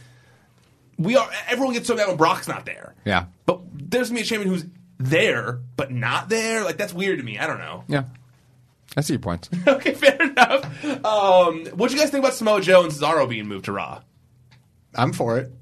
we 0.99 1.17
are 1.17 1.29
everyone 1.49 1.75
gets 1.75 1.87
so 1.87 1.95
mad 1.95 2.09
when 2.09 2.17
Brock's 2.17 2.49
not 2.49 2.67
there. 2.67 2.95
Yeah. 3.05 3.27
But 3.47 3.61
there's 3.73 4.09
gonna 4.09 4.19
be 4.19 4.23
a 4.23 4.27
champion 4.27 4.53
who's 4.53 4.67
there 4.99 5.61
but 5.77 5.91
not 5.93 6.29
there. 6.29 6.65
Like 6.65 6.77
that's 6.77 6.93
weird 6.93 7.19
to 7.19 7.25
me. 7.25 7.39
I 7.39 7.47
don't 7.47 7.59
know. 7.59 7.85
Yeah, 7.89 8.05
I 8.97 9.01
see 9.01 9.15
your 9.15 9.21
points. 9.21 9.49
okay, 9.67 9.95
fair 9.95 10.21
enough. 10.21 10.65
Um, 10.85 11.67
what 11.75 11.89
do 11.91 11.95
you 11.95 12.01
guys 12.01 12.11
think 12.11 12.23
about 12.25 12.35
Samoa 12.35 12.61
Joe 12.61 12.83
and 12.85 12.93
Cesaro 12.93 13.29
being 13.29 13.47
moved 13.47 13.67
to 13.67 13.73
Raw? 13.73 14.03
I'm 14.95 15.13
for 15.13 15.39
it. 15.39 15.53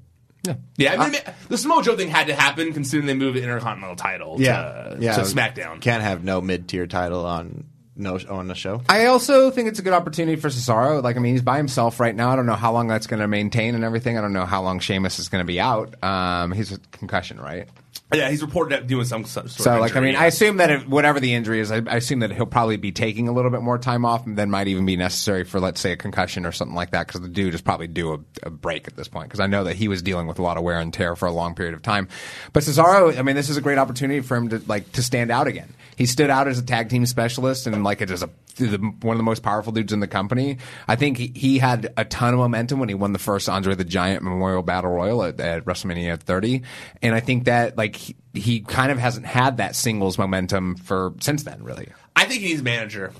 Yeah, 0.77 1.01
I 1.01 1.09
mean, 1.09 1.19
the 1.49 1.57
Samoa 1.57 1.83
Joe 1.83 1.97
thing 1.97 2.07
had 2.07 2.27
to 2.27 2.33
happen 2.33 2.71
considering 2.71 3.05
they 3.05 3.13
moved 3.13 3.35
the 3.35 3.43
Intercontinental 3.43 3.97
title 3.97 4.37
Yeah, 4.39 4.61
to, 4.61 4.97
yeah. 4.99 5.15
to 5.15 5.21
SmackDown. 5.23 5.81
Can't 5.81 6.01
have 6.01 6.23
no 6.23 6.39
mid 6.39 6.69
tier 6.69 6.87
title 6.87 7.25
on 7.25 7.65
no 7.97 8.19
on 8.29 8.47
the 8.47 8.55
show. 8.55 8.81
I 8.89 9.05
also 9.05 9.51
think 9.51 9.67
it's 9.67 9.79
a 9.79 9.81
good 9.81 9.93
opportunity 9.93 10.39
for 10.39 10.49
Cesaro. 10.49 11.03
Like, 11.03 11.15
I 11.15 11.19
mean, 11.19 11.33
he's 11.33 11.41
by 11.41 11.57
himself 11.57 11.99
right 11.99 12.15
now. 12.15 12.29
I 12.29 12.35
don't 12.35 12.45
know 12.45 12.55
how 12.55 12.71
long 12.71 12.87
that's 12.87 13.07
going 13.07 13.19
to 13.19 13.27
maintain 13.27 13.75
and 13.75 13.83
everything. 13.83 14.17
I 14.17 14.21
don't 14.21 14.33
know 14.33 14.45
how 14.45 14.61
long 14.61 14.79
Sheamus 14.79 15.19
is 15.19 15.29
going 15.29 15.41
to 15.43 15.47
be 15.47 15.59
out. 15.59 16.01
Um, 16.03 16.51
he's 16.51 16.71
a 16.71 16.79
concussion, 16.91 17.39
right? 17.39 17.67
Yeah, 18.13 18.29
he's 18.29 18.41
reported 18.41 18.73
at 18.73 18.87
doing 18.87 19.03
some 19.03 19.25
sort 19.25 19.47
of 19.47 19.51
So, 19.51 19.79
like, 19.79 19.97
I 19.97 19.99
mean, 19.99 20.13
yeah. 20.13 20.21
I 20.21 20.27
assume 20.27 20.57
that 20.57 20.71
if, 20.71 20.87
whatever 20.87 21.19
the 21.19 21.33
injury 21.33 21.59
is, 21.59 21.71
I, 21.71 21.81
I 21.87 21.97
assume 21.97 22.19
that 22.19 22.31
he'll 22.31 22.45
probably 22.45 22.77
be 22.77 22.93
taking 22.93 23.27
a 23.27 23.33
little 23.33 23.51
bit 23.51 23.61
more 23.61 23.77
time 23.77 24.05
off 24.05 24.23
than 24.25 24.49
might 24.49 24.69
even 24.69 24.85
be 24.85 24.95
necessary 24.95 25.43
for, 25.43 25.59
let's 25.59 25.81
say, 25.81 25.91
a 25.91 25.97
concussion 25.97 26.45
or 26.45 26.53
something 26.53 26.75
like 26.75 26.91
that. 26.91 27.07
Because 27.07 27.19
the 27.19 27.27
dude 27.27 27.53
is 27.53 27.61
probably 27.61 27.87
due 27.87 28.13
a, 28.13 28.47
a 28.47 28.49
break 28.49 28.87
at 28.87 28.95
this 28.95 29.09
point. 29.09 29.27
Because 29.27 29.41
I 29.41 29.47
know 29.47 29.65
that 29.65 29.75
he 29.75 29.89
was 29.89 30.01
dealing 30.01 30.25
with 30.25 30.39
a 30.39 30.41
lot 30.41 30.55
of 30.55 30.63
wear 30.63 30.79
and 30.79 30.93
tear 30.93 31.17
for 31.17 31.25
a 31.25 31.33
long 31.33 31.53
period 31.53 31.73
of 31.73 31.81
time. 31.81 32.07
But 32.53 32.63
Cesaro, 32.63 33.17
I 33.17 33.23
mean, 33.23 33.35
this 33.35 33.49
is 33.49 33.57
a 33.57 33.61
great 33.61 33.77
opportunity 33.77 34.21
for 34.21 34.37
him 34.37 34.49
to 34.49 34.61
like 34.67 34.89
to 34.93 35.03
stand 35.03 35.29
out 35.29 35.47
again. 35.47 35.73
He 35.97 36.05
stood 36.05 36.29
out 36.29 36.47
as 36.47 36.59
a 36.59 36.63
tag 36.63 36.89
team 36.89 37.05
specialist 37.05 37.67
and 37.67 37.83
like 37.83 37.99
it 38.01 38.09
is 38.09 38.23
a 38.23 38.29
the, 38.57 38.77
one 39.01 39.15
of 39.15 39.17
the 39.17 39.23
most 39.23 39.43
powerful 39.43 39.71
dudes 39.71 39.93
in 39.93 39.99
the 39.99 40.07
company. 40.07 40.57
I 40.87 40.95
think 40.95 41.17
he, 41.17 41.31
he 41.35 41.59
had 41.59 41.93
a 41.97 42.05
ton 42.05 42.33
of 42.33 42.39
momentum 42.39 42.79
when 42.79 42.89
he 42.89 42.95
won 42.95 43.13
the 43.13 43.19
first 43.19 43.49
Andre 43.49 43.75
the 43.75 43.85
Giant 43.85 44.23
Memorial 44.23 44.63
Battle 44.63 44.91
Royal 44.91 45.23
at, 45.23 45.39
at 45.39 45.65
WrestleMania 45.65 46.19
30, 46.19 46.63
and 47.01 47.15
I 47.15 47.19
think 47.19 47.45
that 47.45 47.77
like 47.77 47.95
he, 47.95 48.15
he 48.33 48.59
kind 48.61 48.91
of 48.91 48.97
hasn't 48.97 49.25
had 49.25 49.57
that 49.57 49.75
singles 49.75 50.17
momentum 50.17 50.75
for 50.75 51.13
since 51.21 51.43
then, 51.43 51.63
really. 51.63 51.89
I 52.15 52.25
think 52.25 52.41
he 52.41 52.49
needs 52.49 52.61
a 52.61 52.63
manager. 52.63 53.13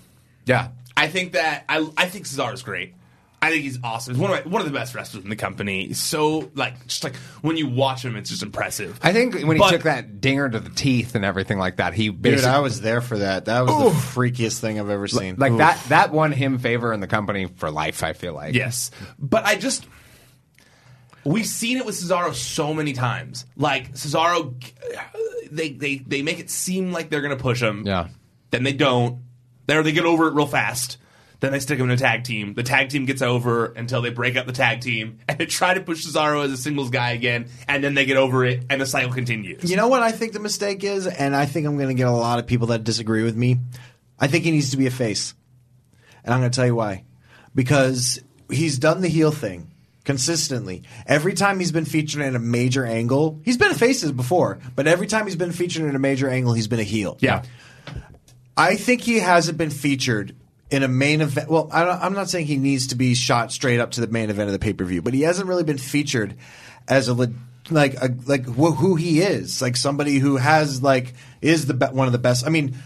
Yeah, 0.46 0.70
I 0.96 1.08
think 1.08 1.34
that 1.34 1.66
I 1.70 1.88
I 1.98 2.08
think 2.08 2.26
Cesaro's 2.26 2.64
great. 2.64 2.94
I 3.40 3.52
think 3.52 3.64
he's 3.64 3.78
awesome. 3.84 4.16
He's 4.16 4.22
one 4.22 4.32
of 4.32 4.46
my, 4.46 4.52
one 4.52 4.62
of 4.62 4.68
the 4.68 4.78
best 4.78 4.96
wrestlers 4.96 5.24
in 5.24 5.30
the 5.30 5.36
company. 5.36 5.94
So 5.94 6.50
like 6.56 6.88
just 6.88 7.04
like 7.04 7.16
when 7.42 7.56
you 7.56 7.68
watch 7.70 8.04
him, 8.04 8.16
it's 8.16 8.30
just 8.32 8.42
impressive. 8.42 9.00
I 9.04 9.14
think 9.14 9.36
when 9.36 9.58
he 9.58 9.60
But- 9.60 9.70
took 9.72 9.84
that 9.84 10.20
dinger 10.22 10.50
to 10.50 10.60
the 10.60 10.72
teeth 10.72 11.14
and 11.14 11.24
everything 11.24 11.60
like 11.60 11.78
that, 11.78 11.94
he 11.94 12.10
Dude, 12.10 12.22
basically 12.22 12.50
I 12.50 12.60
was 12.60 12.82
there 12.82 13.00
for 13.00 13.20
that. 13.20 13.46
That 13.46 13.66
was 13.66 13.94
the 13.94 14.00
freakiest 14.20 14.60
thing 14.60 14.80
I've 14.80 14.90
ever 14.90 15.08
seen. 15.08 15.36
like 15.38 15.52
Oof. 15.52 15.60
that 15.60 15.82
that 15.90 16.12
won 16.12 16.32
him 16.32 16.58
favor 16.58 16.92
in 16.94 17.00
the 17.00 17.08
company 17.08 17.46
for 17.46 17.70
life. 17.70 18.04
I 18.04 18.14
feel 18.14 18.34
like 18.34 18.56
Yes, 18.56 18.90
but 19.20 19.46
I 19.46 19.56
just 19.56 19.86
we've 21.24 21.46
seen 21.46 21.78
it 21.78 21.86
with 21.86 21.96
Cesaro 21.96 22.34
so 22.34 22.74
many 22.74 22.94
times. 22.94 23.46
Like 23.56 23.94
Cesaro, 23.94 24.56
they 25.52 25.70
they 25.74 25.98
they 25.98 26.22
make 26.24 26.40
it 26.40 26.50
seem 26.50 26.92
like 26.92 27.10
they're 27.12 27.22
going 27.22 27.38
to 27.38 27.42
push 27.42 27.62
him. 27.62 27.84
Yeah. 27.86 28.08
Then 28.50 28.64
they 28.64 28.74
don't. 28.74 29.22
Then 29.68 29.84
they 29.84 29.92
get 29.92 30.06
over 30.06 30.28
it 30.28 30.34
real 30.34 30.48
fast. 30.48 30.98
Then 31.40 31.52
they 31.52 31.60
stick 31.60 31.78
him 31.78 31.86
in 31.86 31.92
a 31.92 31.98
tag 31.98 32.24
team. 32.24 32.56
The 32.56 32.64
tag 32.64 32.90
team 32.90 33.06
gets 33.06 33.22
over 33.22 33.66
until 33.66 34.02
they 34.02 34.10
break 34.10 34.36
up 34.38 34.48
the 34.48 34.54
tag 34.54 34.82
team 34.82 35.20
and 35.28 35.38
they 35.38 35.46
try 35.46 35.74
to 35.74 35.82
push 35.82 36.06
Cesaro 36.06 36.44
as 36.44 36.52
a 36.52 36.58
singles 36.58 36.90
guy 36.90 37.12
again. 37.12 37.50
And 37.68 37.84
then 37.84 37.94
they 37.94 38.06
get 38.06 38.18
over 38.18 38.44
it 38.46 38.64
and 38.70 38.82
the 38.82 38.86
cycle 38.86 39.14
continues. 39.14 39.70
You 39.70 39.78
know 39.78 39.88
what 39.88 40.02
I 40.02 40.12
think 40.12 40.34
the 40.34 40.40
mistake 40.40 40.84
is, 40.84 41.06
and 41.06 41.36
I 41.36 41.46
think 41.46 41.68
I'm 41.68 41.78
going 41.78 41.90
to 41.90 41.94
get 41.94 42.08
a 42.08 42.12
lot 42.12 42.40
of 42.40 42.48
people 42.48 42.68
that 42.68 42.84
disagree 42.84 43.24
with 43.24 43.36
me. 43.36 43.60
I 44.20 44.28
think 44.28 44.46
he 44.46 44.52
needs 44.52 44.72
to 44.72 44.78
be 44.78 44.88
a 44.88 44.92
face, 44.92 45.36
and 46.24 46.34
I'm 46.34 46.40
going 46.40 46.52
to 46.52 46.56
tell 46.56 46.66
you 46.66 46.74
why. 46.74 47.04
Because 47.54 48.22
he's 48.50 48.80
done 48.80 49.02
the 49.02 49.08
heel 49.08 49.32
thing 49.32 49.70
consistently. 50.06 50.84
Every 51.06 51.34
time 51.34 51.60
he's 51.60 51.72
been 51.72 51.86
featured 51.86 52.22
in 52.22 52.36
a 52.36 52.40
major 52.40 52.86
angle, 52.86 53.40
he's 53.44 53.58
been 53.58 53.72
a 53.72 53.76
faces 53.76 54.12
before, 54.12 54.58
but 54.76 54.88
every 54.88 55.06
time 55.06 55.26
he's 55.26 55.36
been 55.36 55.52
featured 55.52 55.84
in 55.84 55.96
a 55.96 56.00
major 56.00 56.30
angle, 56.30 56.54
he's 56.54 56.68
been 56.68 56.80
a 56.80 56.84
heel. 56.84 57.18
Yeah. 57.20 57.44
I 58.56 58.76
think 58.76 59.02
he 59.02 59.20
hasn't 59.20 59.58
been 59.58 59.70
featured 59.70 60.36
in 60.70 60.84
a 60.84 60.88
main 60.88 61.22
event. 61.22 61.50
Well, 61.50 61.70
I 61.72 61.84
I'm 61.84 62.14
not 62.14 62.30
saying 62.30 62.48
he 62.48 62.58
needs 62.58 62.88
to 62.88 62.96
be 62.96 63.16
shot 63.16 63.52
straight 63.52 63.80
up 63.80 63.92
to 63.92 64.02
the 64.02 64.08
main 64.08 64.30
event 64.30 64.48
of 64.48 64.54
the 64.54 64.60
pay 64.60 64.74
per 64.74 64.84
view, 64.84 65.02
but 65.02 65.14
he 65.14 65.22
hasn't 65.22 65.48
really 65.48 65.64
been 65.64 65.78
featured 65.78 66.36
as 66.88 67.08
a 67.08 67.14
like 67.70 67.96
a, 67.96 68.16
like 68.26 68.46
wh- 68.46 68.76
who 68.76 68.96
he 68.96 69.22
is, 69.22 69.62
like 69.62 69.76
somebody 69.76 70.20
who 70.20 70.38
has 70.38 70.82
like 70.82 71.14
is 71.42 71.66
the 71.66 71.74
be- 71.74 71.86
one 71.88 72.08
of 72.08 72.12
the 72.14 72.20
best. 72.20 72.46
I 72.46 72.50
mean, 72.50 72.78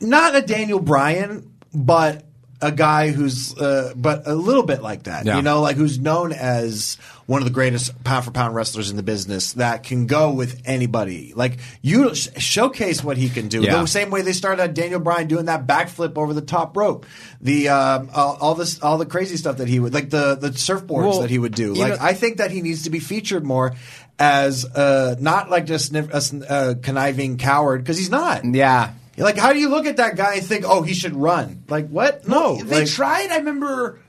not 0.00 0.34
a 0.34 0.42
Daniel 0.42 0.80
Bryan, 0.80 1.52
but 1.74 2.24
a 2.62 2.72
guy 2.72 3.10
who's, 3.10 3.56
uh, 3.58 3.92
but 3.96 4.26
a 4.26 4.34
little 4.34 4.62
bit 4.64 4.82
like 4.82 5.04
that. 5.04 5.24
Yeah. 5.26 5.36
You 5.36 5.42
know, 5.42 5.60
like 5.62 5.76
who's 5.76 5.98
known 5.98 6.32
as 6.32 6.96
one 7.26 7.40
of 7.40 7.46
the 7.46 7.54
greatest 7.54 8.02
pound 8.02 8.24
for 8.24 8.32
pound 8.32 8.54
wrestlers 8.54 8.90
in 8.90 8.96
the 8.96 9.02
business 9.02 9.52
that 9.52 9.84
can 9.84 10.06
go 10.06 10.32
with 10.32 10.62
anybody. 10.64 11.32
Like 11.34 11.58
you 11.80 12.14
sh- 12.14 12.28
showcase 12.38 13.04
what 13.04 13.16
he 13.16 13.28
can 13.28 13.48
do. 13.48 13.62
Yeah. 13.62 13.80
The 13.80 13.86
same 13.86 14.10
way 14.10 14.22
they 14.22 14.32
started 14.32 14.74
Daniel 14.74 15.00
Bryan 15.00 15.28
doing 15.28 15.44
that 15.46 15.66
backflip 15.66 16.18
over 16.18 16.34
the 16.34 16.42
top 16.42 16.76
rope. 16.76 17.06
The 17.40 17.68
um, 17.68 18.10
all, 18.12 18.36
all 18.40 18.54
this, 18.54 18.82
all 18.82 18.98
the 18.98 19.06
crazy 19.06 19.36
stuff 19.36 19.58
that 19.58 19.68
he 19.68 19.78
would 19.78 19.94
like 19.94 20.10
the 20.10 20.34
the 20.34 20.50
surfboards 20.50 21.04
Well, 21.04 21.20
that 21.20 21.30
he 21.30 21.38
would 21.38 21.54
do. 21.54 21.74
Like 21.74 21.92
know- 21.92 21.98
I 22.04 22.14
think 22.14 22.38
that 22.38 22.50
he 22.50 22.62
needs 22.62 22.82
to 22.82 22.90
be 22.90 22.98
featured 22.98 23.44
more 23.46 23.74
as 24.18 24.64
uh, 24.64 25.16
not 25.18 25.50
like 25.50 25.66
just 25.66 25.94
a 25.94 26.46
uh, 26.48 26.74
conniving 26.82 27.38
coward 27.38 27.82
because 27.82 27.96
he's 27.96 28.10
not. 28.10 28.44
Yeah. 28.44 28.92
Like, 29.16 29.36
how 29.36 29.52
do 29.52 29.58
you 29.58 29.68
look 29.68 29.86
at 29.86 29.98
that 29.98 30.16
guy 30.16 30.36
and 30.36 30.46
think, 30.46 30.64
oh, 30.66 30.82
he 30.82 30.94
should 30.94 31.14
run? 31.14 31.64
Like, 31.68 31.88
what? 31.88 32.26
No. 32.26 32.56
they 32.56 32.80
like, 32.80 32.88
tried. 32.88 33.30
I 33.30 33.38
remember 33.38 34.00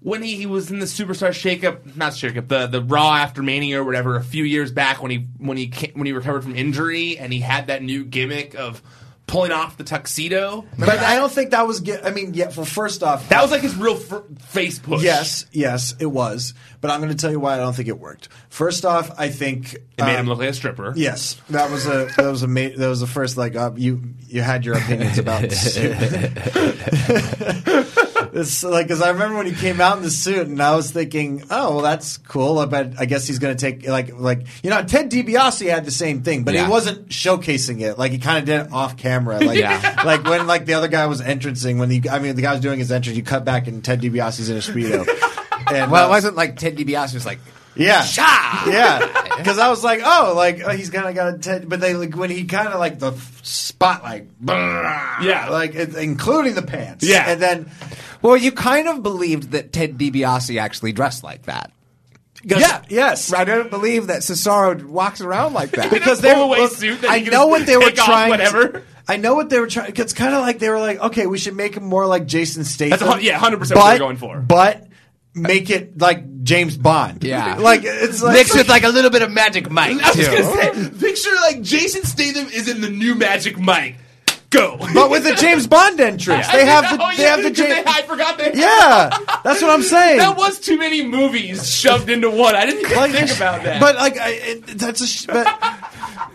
when 0.00 0.22
he, 0.22 0.36
he 0.36 0.46
was 0.46 0.70
in 0.70 0.78
the 0.78 0.86
Superstar 0.86 1.30
Shakeup, 1.30 1.96
not 1.96 2.12
Shakeup, 2.12 2.48
the 2.48 2.66
the 2.66 2.82
Raw 2.82 3.14
after 3.14 3.42
Mania 3.42 3.80
or 3.80 3.84
whatever, 3.84 4.16
a 4.16 4.22
few 4.22 4.44
years 4.44 4.70
back 4.72 5.02
when 5.02 5.10
he 5.10 5.28
when 5.38 5.56
he 5.56 5.68
came, 5.68 5.92
when 5.94 6.06
he 6.06 6.12
recovered 6.12 6.42
from 6.42 6.56
injury 6.56 7.18
and 7.18 7.32
he 7.32 7.40
had 7.40 7.66
that 7.68 7.82
new 7.82 8.04
gimmick 8.04 8.54
of 8.54 8.82
pulling 9.28 9.52
off 9.52 9.76
the 9.76 9.84
tuxedo. 9.84 10.62
Remember 10.72 10.86
but 10.86 10.96
that? 10.96 11.04
I 11.04 11.14
don't 11.16 11.30
think 11.30 11.50
that 11.52 11.64
was. 11.68 11.78
ge- 11.80 12.02
I 12.02 12.10
mean, 12.10 12.34
yeah. 12.34 12.50
Well, 12.56 12.66
first 12.66 13.04
off, 13.04 13.28
that 13.28 13.40
was 13.40 13.52
like 13.52 13.60
his 13.60 13.76
real 13.76 13.94
f- 13.96 14.24
face 14.40 14.80
push. 14.80 15.02
Yes, 15.04 15.46
yes, 15.52 15.94
it 16.00 16.06
was. 16.06 16.54
But 16.80 16.90
I'm 16.90 17.00
going 17.00 17.10
to 17.12 17.16
tell 17.16 17.30
you 17.30 17.38
why 17.38 17.54
I 17.54 17.58
don't 17.58 17.74
think 17.74 17.88
it 17.88 17.98
worked. 17.98 18.28
First 18.48 18.84
off, 18.84 19.12
I 19.18 19.28
think 19.28 19.74
it 19.74 19.84
made 19.98 20.14
him 20.14 20.20
um, 20.20 20.26
look 20.26 20.38
like 20.38 20.48
a 20.48 20.54
stripper. 20.54 20.92
Yes, 20.96 21.40
that 21.50 21.70
was 21.70 21.86
a 21.86 22.08
that 22.16 22.26
was 22.26 22.42
a 22.42 22.48
ma- 22.48 22.74
that 22.76 22.88
was 22.88 23.00
the 23.00 23.06
first 23.06 23.36
like 23.36 23.54
uh, 23.54 23.70
you 23.76 24.02
you 24.26 24.42
had 24.42 24.64
your 24.64 24.76
opinions 24.76 25.18
about 25.18 25.42
the 25.42 25.54
suit. 25.54 25.94
it's 28.32 28.62
like 28.64 28.86
because 28.86 29.02
I 29.02 29.10
remember 29.10 29.36
when 29.36 29.46
he 29.46 29.52
came 29.54 29.80
out 29.80 29.96
in 29.96 30.02
the 30.02 30.10
suit, 30.10 30.46
and 30.46 30.60
I 30.62 30.74
was 30.76 30.90
thinking, 30.90 31.44
oh, 31.50 31.74
well, 31.74 31.82
that's 31.82 32.16
cool. 32.18 32.58
I 32.58 32.66
bet 32.66 32.94
I 32.98 33.04
guess 33.06 33.26
he's 33.26 33.38
going 33.38 33.56
to 33.56 33.60
take 33.60 33.86
like 33.88 34.18
like 34.18 34.46
you 34.62 34.70
know 34.70 34.82
Ted 34.82 35.10
DiBiase 35.10 35.68
had 35.70 35.84
the 35.84 35.90
same 35.90 36.22
thing, 36.22 36.44
but 36.44 36.54
Yeah. 36.54 36.64
he 36.64 36.70
wasn't 36.70 37.08
showcasing 37.08 37.80
it. 37.80 37.98
Like 37.98 38.12
he 38.12 38.18
kind 38.18 38.38
of 38.38 38.44
did 38.44 38.66
it 38.66 38.72
off 38.72 38.96
camera. 38.96 39.38
Like 39.40 39.58
Yeah. 39.58 40.02
like 40.04 40.24
when 40.24 40.46
like 40.46 40.66
the 40.66 40.74
other 40.74 40.88
guy 40.88 41.06
was 41.06 41.20
entrancing 41.20 41.78
when 41.78 41.88
the 41.88 42.10
I 42.10 42.18
mean 42.18 42.36
the 42.36 42.42
guy 42.42 42.52
was 42.52 42.60
doing 42.60 42.78
his 42.78 42.92
entrance, 42.92 43.16
you 43.16 43.22
cut 43.22 43.44
back 43.44 43.66
and 43.68 43.84
Ted 43.84 44.00
DiBiase's 44.00 44.50
in 44.50 44.56
a 44.56 44.60
speedo. 44.60 45.06
And, 45.70 45.90
Well, 45.92 46.04
uh, 46.04 46.06
it 46.06 46.10
wasn't 46.10 46.34
like 46.36 46.56
Ted 46.56 46.78
DiBiase 46.78 47.12
was 47.12 47.26
like, 47.26 47.40
yeah, 47.78 48.02
Sha! 48.02 48.64
yeah. 48.70 49.36
Because 49.38 49.58
I 49.58 49.68
was 49.70 49.82
like, 49.84 50.00
oh, 50.04 50.34
like 50.36 50.60
oh, 50.64 50.70
he's 50.70 50.90
kind 50.90 51.06
of 51.08 51.14
got 51.14 51.34
a 51.34 51.38
Ted, 51.38 51.68
but 51.68 51.80
they 51.80 51.94
like 51.94 52.14
when 52.16 52.30
he 52.30 52.44
kind 52.44 52.68
of 52.68 52.78
like 52.78 52.98
the 52.98 53.12
f- 53.12 53.40
spot 53.44 54.02
like, 54.02 54.28
Yeah. 54.46 55.48
like 55.50 55.74
it, 55.74 55.94
including 55.94 56.54
the 56.54 56.62
pants, 56.62 57.04
Yeah. 57.04 57.24
and 57.30 57.40
then 57.40 57.70
well, 58.22 58.36
you 58.36 58.52
kind 58.52 58.88
of 58.88 59.02
believed 59.02 59.52
that 59.52 59.72
Ted 59.72 59.96
DiBiase 59.96 60.60
actually 60.60 60.92
dressed 60.92 61.22
like 61.22 61.42
that. 61.44 61.70
yeah, 62.44 62.82
yes, 62.88 63.32
I 63.32 63.44
don't 63.44 63.70
believe 63.70 64.08
that 64.08 64.20
Cesaro 64.22 64.84
walks 64.84 65.20
around 65.20 65.54
like 65.54 65.70
that. 65.72 65.90
because 65.92 66.20
Pull 66.20 66.30
they 66.30 66.40
away 66.40 66.58
well, 66.60 66.68
suit 66.68 67.00
that 67.02 67.10
I 67.10 67.18
he 67.18 67.24
can 67.24 67.32
know 67.32 67.46
what 67.46 67.66
they 67.66 67.76
were 67.78 67.84
take 67.90 67.98
off 68.00 68.06
trying. 68.06 68.30
whatever. 68.30 68.68
To, 68.68 68.82
I 69.08 69.16
know 69.16 69.34
what 69.34 69.48
they 69.50 69.58
were 69.58 69.66
trying. 69.68 69.92
It's 69.96 70.12
kind 70.12 70.34
of 70.34 70.42
like 70.42 70.58
they 70.58 70.68
were 70.68 70.78
like, 70.80 71.00
okay, 71.00 71.26
we 71.26 71.38
should 71.38 71.56
make 71.56 71.76
him 71.76 71.84
more 71.84 72.06
like 72.06 72.26
Jason 72.26 72.64
Statham. 72.64 72.90
That's 72.90 73.02
a 73.02 73.06
hun- 73.06 73.22
yeah, 73.22 73.38
100% 73.38 73.58
what 73.58 73.68
but- 73.74 73.88
they're 73.90 73.98
going 73.98 74.16
for. 74.18 74.38
But 74.40 74.86
make 75.34 75.70
it 75.70 75.98
like 76.00 76.42
James 76.42 76.76
Bond. 76.76 77.22
Yeah. 77.24 77.56
like 77.58 77.82
it's 77.84 78.22
like 78.22 78.34
Mixed 78.34 78.56
with 78.56 78.68
like 78.68 78.84
a 78.84 78.88
little 78.88 79.10
bit 79.10 79.22
of 79.22 79.30
Magic 79.30 79.70
Mike 79.70 80.02
I 80.02 80.08
was 80.08 80.16
too. 80.16 80.24
gonna 80.26 80.90
say, 80.92 80.98
picture 80.98 81.34
like 81.42 81.62
Jason 81.62 82.04
Statham 82.04 82.46
is 82.48 82.68
in 82.68 82.80
the 82.80 82.90
new 82.90 83.14
Magic 83.14 83.58
Mike. 83.58 83.96
Go. 84.50 84.78
but 84.94 85.10
with 85.10 85.24
the 85.24 85.34
James 85.34 85.66
Bond 85.66 86.00
entrance, 86.00 86.50
they 86.50 86.64
have 86.64 86.84
the 86.96 87.04
oh, 87.04 87.10
they 87.14 87.22
yeah, 87.22 87.28
have 87.36 87.42
the 87.42 87.50
they- 87.50 87.68
James. 87.74 87.86
I 87.86 88.00
forgot 88.02 88.38
they. 88.38 88.54
Yeah, 88.54 89.10
that's 89.44 89.60
what 89.60 89.70
I'm 89.70 89.82
saying. 89.82 90.16
That 90.16 90.38
was 90.38 90.58
too 90.58 90.78
many 90.78 91.04
movies 91.04 91.70
shoved 91.70 92.08
into 92.08 92.30
one. 92.30 92.54
I 92.56 92.64
didn't 92.64 92.80
even 92.86 92.96
Like- 92.96 93.12
think 93.12 93.30
about 93.36 93.62
that. 93.64 93.78
But 93.78 93.96
like, 93.96 94.16
I, 94.16 94.30
it, 94.30 94.66
that's 94.68 95.02
a 95.02 95.06
sh- 95.06 95.26
but, 95.26 95.46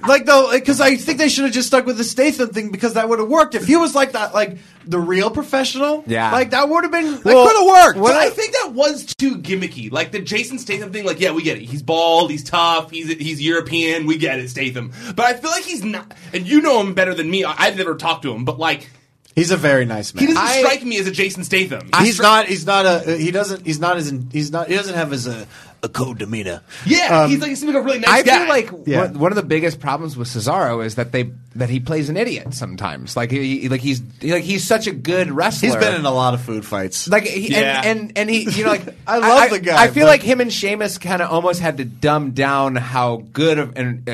like 0.07 0.25
though, 0.25 0.51
because 0.51 0.79
I 0.81 0.95
think 0.95 1.17
they 1.17 1.29
should 1.29 1.45
have 1.45 1.53
just 1.53 1.67
stuck 1.67 1.85
with 1.85 1.97
the 1.97 2.03
Statham 2.03 2.49
thing 2.49 2.71
because 2.71 2.93
that 2.93 3.09
would 3.09 3.19
have 3.19 3.27
worked. 3.29 3.55
If 3.55 3.65
he 3.65 3.75
was 3.75 3.93
like 3.95 4.13
that, 4.13 4.33
like 4.33 4.57
the 4.85 4.99
real 4.99 5.29
professional, 5.31 6.03
Yeah. 6.07 6.31
like 6.31 6.51
that 6.51 6.67
would 6.69 6.83
have 6.83 6.91
been 6.91 7.11
that 7.11 7.25
Well, 7.25 7.47
could 7.47 7.57
have 7.57 7.85
worked. 7.85 7.99
But 7.99 8.15
I 8.15 8.29
think 8.29 8.53
that 8.53 8.73
was 8.73 9.05
too 9.05 9.37
gimmicky. 9.37 9.91
Like 9.91 10.11
the 10.11 10.19
Jason 10.19 10.59
Statham 10.59 10.91
thing, 10.91 11.05
like, 11.05 11.19
yeah, 11.19 11.31
we 11.31 11.43
get 11.43 11.57
it. 11.57 11.63
He's 11.63 11.81
bald, 11.81 12.31
he's 12.31 12.43
tough, 12.43 12.91
he's 12.91 13.07
he's 13.13 13.41
European, 13.41 14.05
we 14.05 14.17
get 14.17 14.39
it, 14.39 14.49
Statham. 14.49 14.91
But 15.15 15.25
I 15.25 15.33
feel 15.33 15.51
like 15.51 15.63
he's 15.63 15.83
not 15.83 16.13
and 16.33 16.47
you 16.47 16.61
know 16.61 16.81
him 16.81 16.93
better 16.93 17.13
than 17.13 17.29
me. 17.29 17.43
I- 17.45 17.55
I've 17.57 17.77
never 17.77 17.95
talked 17.95 18.23
to 18.23 18.33
him, 18.33 18.45
but 18.45 18.59
like 18.59 18.89
He's 19.35 19.49
a 19.49 19.57
very 19.57 19.85
nice 19.85 20.13
man. 20.13 20.19
he 20.21 20.27
doesn't 20.27 20.43
I- 20.47 20.59
strike 20.59 20.83
me 20.83 20.99
as 20.99 21.07
a 21.07 21.11
Jason 21.11 21.43
Statham. 21.43 21.89
he's 22.01 22.19
not. 22.21 22.45
He's 22.45 22.67
not 22.67 22.85
a. 22.85 23.17
He 23.17 23.31
doesn't. 23.31 23.65
He's 23.65 23.79
not 23.79 23.97
as. 23.97 24.07
In, 24.09 24.29
he's 24.31 24.51
not. 24.51 24.67
He 24.67 24.75
doesn't 24.75 24.93
have 24.93 25.11
as 25.11 25.25
a, 25.25 25.47
a 25.83 25.89
cold 25.89 26.17
demeanor. 26.17 26.61
yeah, 26.85 27.23
Um, 27.23 27.29
he's 27.29 27.39
like 27.41 27.49
he 27.49 27.55
seems 27.55 27.73
like 27.73 27.81
a 27.83 27.85
really 27.85 27.99
nice 27.99 28.09
guy. 28.09 28.17
I 28.17 28.21
guy. 28.23 28.39
feel 28.39 28.47
like 28.77 28.87
Yeah. 28.87 29.01
one, 29.01 29.19
one 29.19 29.31
of 29.31 29.35
the 29.35 29.43
biggest 29.43 29.79
problems 29.81 30.15
with 30.15 30.29
Cesaro 30.29 30.83
is 30.83 30.95
that 30.95 31.11
they 31.11 31.31
that 31.55 31.69
he 31.69 31.79
plays 31.79 32.09
an 32.09 32.17
idiot 32.17 32.53
sometimes. 32.53 33.15
Like 33.17 33.29
he 33.31 33.67
like 33.69 33.81
he's 33.81 34.01
like 34.23 34.43
he's 34.43 34.65
such 34.65 34.87
a 34.87 34.91
good 34.93 35.29
wrestler. 35.29 35.67
He's 35.69 35.75
been 35.75 35.93
in 35.93 36.05
a 36.05 36.11
lot 36.11 36.33
of 36.33 36.41
food 36.41 36.65
fights. 36.65 37.07
like 37.09 37.25
he, 37.25 37.51
Yeah. 37.51 37.81
and, 37.83 37.99
and 37.99 38.17
and 38.17 38.29
he 38.29 38.49
you 38.49 38.63
know 38.63 38.71
like 38.71 38.95
I 39.07 39.17
love 39.17 39.49
the 39.51 39.59
guy, 39.59 39.83
I 39.83 39.89
feel 39.89 40.05
but- 40.05 40.11
like 40.11 40.21
him 40.23 40.39
and 40.41 40.51
Sheamus 40.51 40.97
kind 40.97 41.21
of 41.21 41.29
almost 41.29 41.59
had 41.59 41.77
to 41.77 41.85
dumb 41.85 42.31
down 42.31 42.75
how 42.77 43.17
good 43.33 43.59
of 43.59 43.73
and 43.77 44.07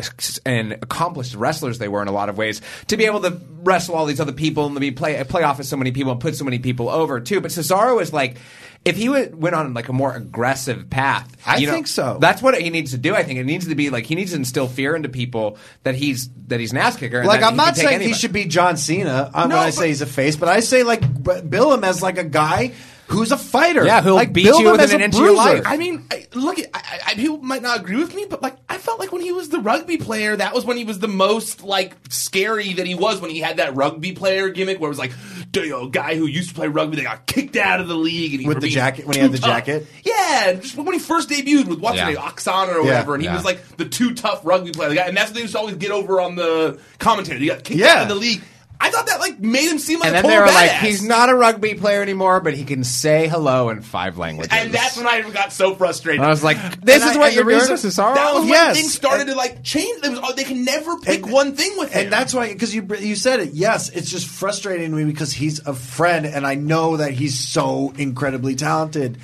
and 0.46 0.74
accomplished 0.74 1.36
wrestlers 1.36 1.78
they 1.78 1.88
were 1.88 2.02
in 2.02 2.08
a 2.08 2.12
lot 2.12 2.30
of 2.30 2.38
ways 2.38 2.62
to 2.88 2.98
be 2.98 3.06
able 3.06 3.22
to 3.22 3.40
wrestle 3.62 3.94
all 3.96 4.06
these 4.08 4.20
other 4.20 4.32
people 4.34 4.66
and 4.66 4.76
to 4.76 4.80
be 4.80 4.90
play 4.92 5.24
play 5.26 5.44
off 5.44 5.60
of 5.60 5.66
so 5.68 5.78
many 5.78 5.92
people 5.92 6.12
and 6.12 6.20
put 6.20 6.36
so 6.36 6.44
many 6.46 6.58
people 6.60 6.90
over 6.90 7.20
too. 7.20 7.40
But 7.42 7.52
Cesaro 7.52 8.02
is 8.02 8.12
like. 8.12 8.38
If 8.86 8.96
he 8.96 9.10
would, 9.10 9.40
went 9.40 9.56
on 9.56 9.74
like 9.74 9.90
a 9.90 9.94
more 9.94 10.16
aggressive 10.16 10.90
path, 10.90 11.30
I 11.46 11.58
you 11.58 11.68
know, 11.68 11.74
think 11.74 11.88
so. 11.88 12.18
That's 12.20 12.42
what 12.42 12.60
he 12.60 12.70
needs 12.70 12.92
to 12.92 12.98
do. 12.98 13.14
I 13.14 13.24
think 13.24 13.38
it 13.38 13.44
needs 13.46 13.68
to 13.68 13.76
be 13.76 13.90
like 13.90 14.06
he 14.06 14.16
needs 14.16 14.32
to 14.32 14.38
instill 14.38 14.68
fear 14.68 14.96
into 14.96 15.10
people 15.10 15.58
that 15.84 15.96
he's 15.96 16.30
that 16.48 16.60
he's 16.62 16.72
an 16.72 16.78
ass 16.78 16.96
kicker. 16.96 17.26
Like 17.26 17.44
I'm 17.44 17.58
not 17.58 17.76
saying 17.76 18.02
he 18.02 18.14
should 18.14 18.32
be 18.34 18.46
John 18.46 18.78
Cena 18.78 19.30
uh, 19.34 19.48
No, 19.48 19.56
when 19.56 19.64
I 19.64 19.68
but- 19.68 19.74
say 19.74 19.88
he's 19.90 20.02
a 20.02 20.06
face, 20.06 20.38
but 20.38 20.48
I 20.50 20.62
say 20.62 20.84
like 20.84 21.02
b- 21.02 21.42
bill 21.42 21.74
him 21.74 21.84
as 21.84 22.02
like 22.02 22.18
a 22.18 22.24
guy 22.24 22.72
who's 23.10 23.32
a 23.32 23.38
fighter. 23.38 23.86
Yeah, 23.86 24.02
who'll 24.02 24.16
like, 24.16 24.32
beat 24.34 24.46
build 24.46 24.62
you 24.62 24.68
him 24.68 24.72
within 24.74 24.84
as 24.86 24.92
a 24.94 24.96
an 24.96 25.02
inch 25.02 25.16
of 25.16 25.20
your 25.22 25.30
bruiser. 25.34 25.56
life. 25.56 25.64
I 25.66 25.78
mean, 25.78 26.06
I, 26.12 26.28
look, 26.34 26.60
at, 26.60 26.68
I, 26.74 27.00
I, 27.08 27.14
people 27.16 27.40
might 27.40 27.62
not 27.62 27.80
agree 27.80 27.98
with 27.98 28.14
me, 28.16 28.26
but 28.30 28.42
like, 28.42 28.56
I 28.70 28.78
felt 28.78 29.00
like 29.00 29.12
when 29.12 29.22
he 29.22 29.32
was 29.32 29.50
the 29.50 29.60
rugby 29.60 29.98
player, 29.98 30.36
that 30.36 30.54
was 30.54 30.64
when 30.66 30.78
he 30.78 30.84
was 30.84 31.00
the 31.00 31.08
most 31.08 31.64
like 31.64 31.96
scary 32.10 32.74
that 32.74 32.86
he 32.86 32.96
was 32.96 33.20
when 33.20 33.32
he 33.32 33.40
had 33.40 33.58
that 33.58 33.76
rugby 33.76 34.12
player 34.14 34.50
gimmick 34.50 34.80
where 34.80 34.88
it 34.88 34.92
was 34.92 35.00
like, 35.00 35.12
you 35.56 35.70
know, 35.70 35.84
a 35.88 35.90
guy 35.90 36.16
who 36.16 36.28
used 36.28 36.50
to 36.50 36.56
play 36.56 36.68
rugby, 36.68 36.96
they 36.98 37.04
got 37.04 37.26
kicked 37.26 37.56
out 37.56 37.80
of 37.82 37.88
the 37.88 37.96
league, 37.96 38.34
and 38.34 38.42
he 38.42 38.48
With 38.48 38.62
the 38.62 38.70
jacket- 38.70 39.06
when 39.08 39.16
he 39.16 39.22
had 39.22 39.32
the 39.32 39.40
tough. 39.40 39.50
jacket? 39.66 39.88
Yeah, 40.04 40.54
just 40.54 40.76
when 40.78 40.94
he 40.94 41.00
first 41.00 41.30
debuted 41.30 41.66
with 41.66 41.80
what's 41.80 41.98
Yeah. 41.98 42.08
his 42.08 42.16
name, 42.18 42.26
Aksana 42.26 42.68
or 42.76 42.78
Yeah, 42.82 42.86
whatever, 42.86 43.14
and 43.16 43.24
he 43.24 43.28
yeah. 43.28 43.36
was 43.36 43.44
like 43.46 43.78
the 43.78 43.86
too 43.86 44.14
tough 44.14 44.42
rugby 44.46 44.72
player, 44.72 44.90
the 44.90 44.96
guy, 44.96 45.08
and 45.08 45.18
that's 45.18 45.30
what 45.32 45.36
they 45.36 45.42
used 45.42 45.54
to 45.54 45.60
always 45.60 45.76
get 45.76 45.90
over 45.92 46.22
on 46.22 46.36
the 46.36 46.80
commentary. 47.00 47.40
He 47.40 47.48
got 47.48 47.64
kicked 47.64 47.80
Yeah. 47.80 47.96
out 47.96 48.02
of 48.04 48.10
the 48.10 48.16
league. 48.16 48.42
I 48.82 48.92
thought 48.92 49.08
that 49.08 49.20
like 49.20 49.40
made 49.42 49.70
him 49.70 49.78
seem 49.78 50.00
like 50.00 50.08
and 50.08 50.16
a 50.18 50.22
then 50.22 50.24
total 50.32 50.46
they 50.46 50.52
were 50.52 50.56
like, 50.58 50.72
badass. 50.72 50.86
he's 50.86 51.04
not 51.04 51.30
a 51.30 51.36
rugby 51.36 51.74
player 51.74 52.02
anymore, 52.02 52.40
but 52.40 52.54
he 52.54 52.64
can 52.64 52.86
say 52.86 53.28
hello 53.28 53.70
in 53.70 53.82
five 53.82 54.18
languages. 54.18 54.54
And 54.58 54.72
that's 54.74 54.96
when 54.96 55.06
I 55.06 55.22
got 55.32 55.52
so 55.52 55.76
frustrated. 55.76 56.22
And 56.22 56.26
I 56.26 56.30
was 56.30 56.44
like, 56.46 56.58
this 56.82 57.02
And 57.02 57.12
is 57.12 57.18
I- 57.18 57.20
what 57.20 57.28
and 57.28 57.36
you're 57.36 57.44
the 57.44 57.66
doing 57.66 57.68
to 57.68 57.88
Cesaro. 57.88 58.16
That 58.16 58.34
was 58.34 58.42
when 58.44 58.50
Yes. 58.50 58.78
things 58.78 58.94
started 58.94 59.28
to 59.28 59.36
like 59.36 59.64
change. 59.64 60.04
It 60.06 60.12
was, 60.12 60.20
oh, 60.24 60.34
they 60.34 60.46
can 60.46 60.64
never 60.64 60.98
pick 61.00 61.28
one 61.28 61.56
thing 61.56 61.74
with 61.78 61.92
him. 61.92 62.04
And 62.04 62.14
that's 62.14 62.34
why, 62.34 62.54
because 62.54 62.74
you 62.74 62.88
you 63.00 63.16
said 63.18 63.42
it. 63.42 63.50
Yes, 63.54 63.90
it's 63.90 64.10
just 64.10 64.28
frustrating 64.28 64.92
to 64.92 64.96
me 64.96 65.04
because 65.04 65.34
he's 65.34 65.60
a 65.68 65.74
friend, 65.74 66.26
and 66.26 66.48
I 66.48 66.56
know 66.56 66.98
that 66.98 67.12
he's 67.12 67.38
so 67.38 67.94
incredibly 67.98 68.56
talented. 68.56 69.18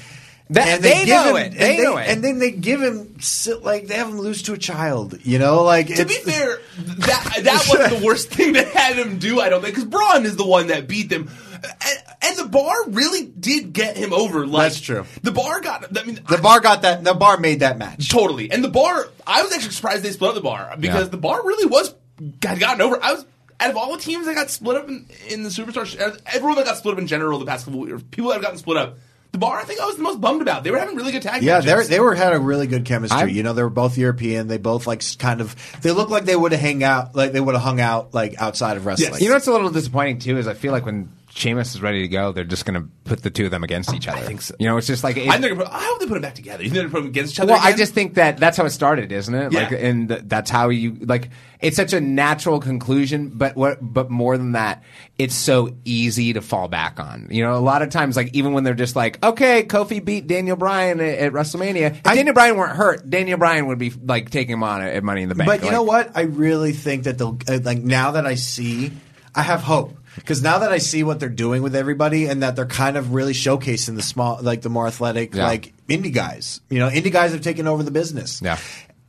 That- 0.52 0.68
and 0.68 0.84
they 0.84 1.06
give 1.06 1.26
know 1.26 1.36
him, 1.36 1.38
it. 1.38 1.46
and 1.54 1.56
They 1.60 1.78
know 1.82 1.98
it. 1.98 2.08
And 2.08 2.24
then 2.24 2.38
they 2.40 2.52
give 2.52 2.80
him 2.82 3.18
like 3.64 3.88
they 3.88 3.96
have 3.96 4.10
him 4.10 4.20
lose 4.20 4.44
to 4.44 4.54
a 4.54 4.58
child. 4.58 5.18
You 5.24 5.40
know, 5.40 5.64
like 5.64 5.88
to 5.96 6.06
be 6.06 6.14
fair, 6.16 6.60
that 6.78 7.40
that 7.44 7.66
wasn't 7.68 8.00
the 8.00 8.06
worst 8.06 8.30
thing 8.30 8.54
that 8.54 8.68
had 8.68 8.96
him 8.98 9.18
do. 9.18 9.40
I 9.42 9.50
don't 9.50 9.62
think 9.64 9.74
because 9.76 9.90
Braun 9.90 10.26
is 10.26 10.36
the 10.36 10.46
one 10.46 10.68
that 10.68 10.88
beat 10.88 11.10
them, 11.10 11.30
and, 11.64 11.98
and 12.22 12.38
the 12.38 12.46
bar 12.48 12.76
really 12.90 13.26
did 13.26 13.74
get 13.74 13.98
him 13.98 14.14
over. 14.14 14.46
Like, 14.46 14.64
That's 14.70 14.82
true. 14.82 15.06
The 15.24 15.32
bar 15.32 15.62
got. 15.62 15.98
I 15.98 16.04
mean, 16.04 16.20
the 16.30 16.38
bar 16.38 16.60
got 16.60 16.84
that. 16.84 17.04
The 17.04 17.16
bar 17.16 17.38
made 17.40 17.62
that 17.62 17.80
match. 17.80 18.10
totally. 18.10 18.52
And 18.52 18.64
the 18.64 18.70
bar, 18.70 19.10
I 19.26 19.42
was 19.42 19.52
actually 19.52 19.72
surprised 19.72 20.04
they 20.04 20.12
split 20.12 20.30
up 20.30 20.36
the 20.36 20.42
bar 20.42 20.76
because 20.80 21.06
Yeah. 21.06 21.10
the 21.10 21.18
bar 21.18 21.44
really 21.44 21.66
was 21.66 21.96
had 22.44 22.60
gotten 22.60 22.82
over. 22.82 23.04
I 23.04 23.14
was. 23.14 23.26
Out 23.58 23.70
of 23.70 23.78
all 23.78 23.96
the 23.96 24.02
teams 24.04 24.26
that 24.26 24.36
got 24.36 24.50
split 24.50 24.76
up 24.76 24.90
in, 24.90 25.08
in 25.30 25.44
the 25.44 25.50
Superstar, 25.50 26.20
everyone 26.26 26.58
that 26.58 26.66
got 26.66 26.76
split 26.78 26.96
up 26.96 27.00
in 27.00 27.08
general 27.08 27.40
the 27.40 27.46
past 27.46 27.64
couple 27.64 27.84
of 27.84 27.88
years, 27.88 28.04
people 28.12 28.28
that 28.28 28.34
have 28.36 28.44
gotten 28.44 28.58
split 28.58 28.76
up, 28.76 28.98
the 29.36 29.40
bar 29.40 29.58
I 29.60 29.64
think 29.64 29.82
I 29.82 29.86
was 29.86 29.98
the 29.98 30.04
most 30.04 30.22
bummed 30.22 30.42
about. 30.42 30.64
They 30.64 30.72
were 30.72 30.80
having 30.80 30.96
really 30.96 31.12
good 31.12 31.22
tag 31.22 31.44
Yeah, 31.44 31.60
matches. 31.60 31.90
they 31.90 31.96
they 31.96 32.00
were 32.00 32.16
had 32.16 32.34
a 32.34 32.40
really 32.40 32.68
good 32.68 32.86
chemistry. 32.86 33.18
I'm- 33.20 33.30
you 33.30 33.44
know, 33.44 33.52
they 33.54 33.64
were 33.64 33.70
both 33.70 33.98
European. 33.98 34.48
They 34.48 34.58
both 34.58 34.88
like 34.88 35.04
kind 35.20 35.42
of. 35.42 35.56
They 35.82 35.92
looked 35.92 36.10
like 36.12 36.24
they 36.26 36.36
would 36.36 36.52
have 36.54 36.62
hang 36.62 36.84
out, 36.84 37.16
like 37.16 37.34
they 37.34 37.42
would 37.42 37.54
have 37.56 37.64
hung 37.64 37.82
out 37.82 38.14
like 38.14 38.36
outside 38.42 38.78
of 38.78 38.86
wrestling. 38.86 39.12
Yes. 39.12 39.22
You 39.22 39.28
know 39.28 39.36
what's 39.36 39.48
a 39.48 39.52
little 39.52 39.70
disappointing 39.70 40.20
too 40.20 40.38
is 40.38 40.48
I 40.48 40.54
feel 40.54 40.72
like 40.72 40.86
when 40.86 41.10
Sheamus 41.36 41.76
is 41.76 41.82
ready 41.82 42.02
to 42.02 42.08
go, 42.08 42.32
they're 42.32 42.46
just 42.46 42.66
going 42.66 42.82
to 42.82 42.88
put 43.04 43.22
the 43.22 43.30
two 43.30 43.44
of 43.44 43.52
them 43.52 43.62
against 43.62 43.94
each 43.94 44.08
other. 44.08 44.20
I 44.20 44.22
think 44.22 44.42
so. 44.42 44.56
You 44.58 44.68
know, 44.70 44.78
it's 44.78 44.88
just 44.88 45.04
like 45.04 45.18
it, 45.18 45.28
I, 45.28 45.38
think 45.38 45.60
I 45.60 45.84
hope 45.84 46.00
they 46.00 46.06
put 46.06 46.14
them 46.14 46.22
back 46.22 46.34
together. 46.34 46.64
You 46.64 46.70
think 46.70 46.80
they're 46.84 46.90
put 46.90 47.00
them 47.02 47.08
against 47.08 47.34
each 47.34 47.40
other? 47.42 47.52
well, 47.52 47.62
I 47.62 47.74
just 47.74 47.94
think 47.94 48.14
that 48.14 48.38
that's 48.38 48.56
how 48.56 48.64
it 48.64 48.70
started, 48.70 49.12
isn't 49.12 49.36
it? 49.36 49.52
Yeah. 49.52 49.60
Like, 49.64 49.72
and 49.74 50.08
th- 50.08 50.22
that's 50.28 50.50
how 50.50 50.70
you 50.70 50.96
like. 51.02 51.32
It's 51.60 51.76
such 51.76 51.92
a 51.92 52.00
natural 52.00 52.62
conclusion, 52.62 53.32
but 53.36 53.58
what? 53.58 53.80
But 53.82 54.10
more 54.10 54.38
than 54.38 54.54
that, 54.54 54.84
it's 55.18 55.36
so 55.36 55.76
easy 55.84 56.32
to 56.34 56.42
fall 56.42 56.70
back 56.70 57.02
on. 57.02 57.28
You 57.30 57.44
know, 57.44 57.56
a 57.56 57.60
lot 57.60 57.82
of 57.82 57.90
times, 57.90 58.16
like 58.16 58.34
even 58.34 58.54
when 58.54 58.64
they're 58.64 58.74
just 58.74 58.96
like, 58.96 59.22
okay, 59.22 59.64
Kofi 59.64 60.04
beat 60.04 60.28
Daniel 60.28 60.56
Bryan 60.56 61.02
at, 61.02 61.18
at 61.20 61.34
WrestleMania. 61.34 61.98
If 61.98 62.04
Daniel 62.04 62.34
Bryan 62.34 62.56
weren't 62.56 62.78
hurt, 62.78 63.10
Daniel 63.10 63.38
Bryan 63.38 63.68
would 63.68 63.78
be 63.80 63.90
like 63.90 64.30
taking 64.30 64.54
him 64.54 64.64
on 64.64 64.82
at 64.82 65.04
Money 65.04 65.24
in 65.24 65.30
the 65.30 65.36
Bank. 65.36 65.50
But 65.50 65.60
you 65.60 65.66
Like, 65.66 65.74
know 65.74 65.84
what? 65.84 66.12
I 66.16 66.22
really 66.22 66.72
think 66.72 67.04
that 67.04 67.18
they'll 67.18 67.38
uh, 67.50 67.60
like 67.62 67.80
now 67.80 68.12
that 68.12 68.26
I 68.26 68.36
see, 68.36 68.94
I 69.36 69.42
have 69.42 69.62
hope 69.62 69.98
because 70.16 70.42
now 70.42 70.60
that 70.60 70.72
I 70.72 70.78
see 70.78 71.04
what 71.04 71.20
they're 71.20 71.30
doing 71.30 71.62
with 71.62 71.76
everybody 71.76 72.26
and 72.28 72.44
that 72.44 72.56
they're 72.56 72.66
kind 72.66 72.98
of 72.98 73.14
really 73.14 73.34
showcasing 73.34 73.96
the 73.96 74.02
small, 74.02 74.40
like 74.42 74.62
the 74.62 74.70
more 74.70 74.88
athletic, 74.88 75.34
Yeah. 75.36 75.46
like 75.48 75.74
indie 75.88 76.14
guys. 76.14 76.62
You 76.70 76.80
know, 76.80 76.90
indie 76.90 77.12
guys 77.12 77.32
have 77.34 77.42
taken 77.42 77.68
over 77.68 77.84
the 77.84 77.92
business. 77.92 78.42
Yeah. 78.42 78.58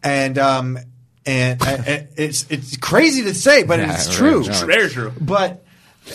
and 0.02 0.38
um, 0.38 0.78
and 1.24 1.60
uh, 1.66 1.76
it's 2.16 2.46
it's 2.50 2.76
crazy 2.76 3.22
to 3.24 3.34
say, 3.34 3.62
but 3.64 3.78
Yeah, 3.78 3.94
it's 3.94 4.08
right, 4.08 4.16
true. 4.16 4.42
no. 4.44 4.66
very 4.66 4.88
true. 4.90 5.12
But 5.20 5.64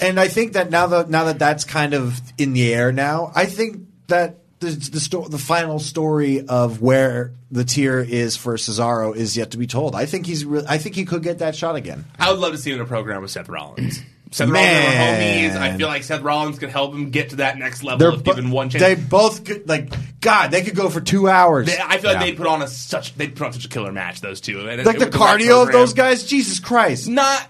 and 0.01 0.19
I 0.19 0.27
think 0.27 0.53
that 0.53 0.69
now 0.71 0.87
that 0.87 1.09
now 1.09 1.25
that 1.25 1.39
that's 1.39 1.63
kind 1.65 1.93
of 1.93 2.19
in 2.37 2.53
the 2.53 2.73
air 2.73 2.91
now, 2.91 3.31
I 3.35 3.45
think 3.45 3.87
that 4.07 4.37
the 4.59 4.69
the, 4.69 4.99
sto- 4.99 5.27
the 5.27 5.37
final 5.39 5.79
story 5.79 6.45
of 6.47 6.81
where 6.81 7.33
the 7.49 7.65
tier 7.65 7.99
is 7.99 8.37
for 8.37 8.55
Cesaro 8.55 9.13
is 9.15 9.35
yet 9.35 9.51
to 9.51 9.57
be 9.57 9.67
told. 9.67 9.95
I 9.95 10.05
think 10.05 10.25
he's 10.27 10.45
re- 10.45 10.63
I 10.69 10.77
think 10.77 10.95
he 10.95 11.03
could 11.03 11.23
get 11.23 11.39
that 11.39 11.55
shot 11.55 11.75
again. 11.75 12.05
I 12.19 12.29
would 12.31 12.39
love 12.39 12.51
to 12.53 12.57
see 12.59 12.69
him 12.71 12.75
in 12.77 12.81
a 12.83 12.85
program 12.85 13.21
with 13.23 13.31
Seth 13.31 13.49
Rollins. 13.49 14.01
Seth 14.31 14.49
Man. 14.49 14.97
Rollins 14.97 15.55
homies. 15.55 15.61
I 15.61 15.77
feel 15.77 15.87
like 15.87 16.03
Seth 16.03 16.21
Rollins 16.21 16.57
could 16.57 16.69
help 16.69 16.93
him 16.93 17.09
get 17.09 17.31
to 17.31 17.35
that 17.37 17.57
next 17.57 17.83
level 17.83 17.99
They're 17.99 18.13
if 18.17 18.23
bo- 18.23 18.33
given 18.33 18.49
one 18.51 18.69
chance. 18.69 18.81
They 18.81 18.95
both 18.95 19.43
could 19.43 19.67
like 19.67 19.91
God. 20.21 20.51
They 20.51 20.61
could 20.61 20.75
go 20.75 20.89
for 20.89 21.01
two 21.01 21.27
hours. 21.27 21.67
They- 21.67 21.77
I 21.77 21.97
feel 21.97 22.11
like 22.11 22.19
Yeah. 22.21 22.25
they'd 22.27 22.37
put 22.37 22.47
on 22.47 22.61
a 22.61 22.67
such 22.67 23.15
they'd 23.17 23.35
put 23.35 23.47
on 23.47 23.53
such 23.53 23.65
a 23.65 23.69
killer 23.69 23.91
match. 23.91 24.21
Those 24.21 24.39
two, 24.41 24.59
And 24.61 24.79
it- 24.81 24.85
like 24.85 24.99
the 24.99 25.05
with 25.05 25.15
right 25.15 25.39
cardio 25.41 25.63
of 25.63 25.71
those 25.71 25.93
guys. 25.93 26.23
Jesus 26.23 26.59
Christ. 26.59 27.07
Not 27.09 27.45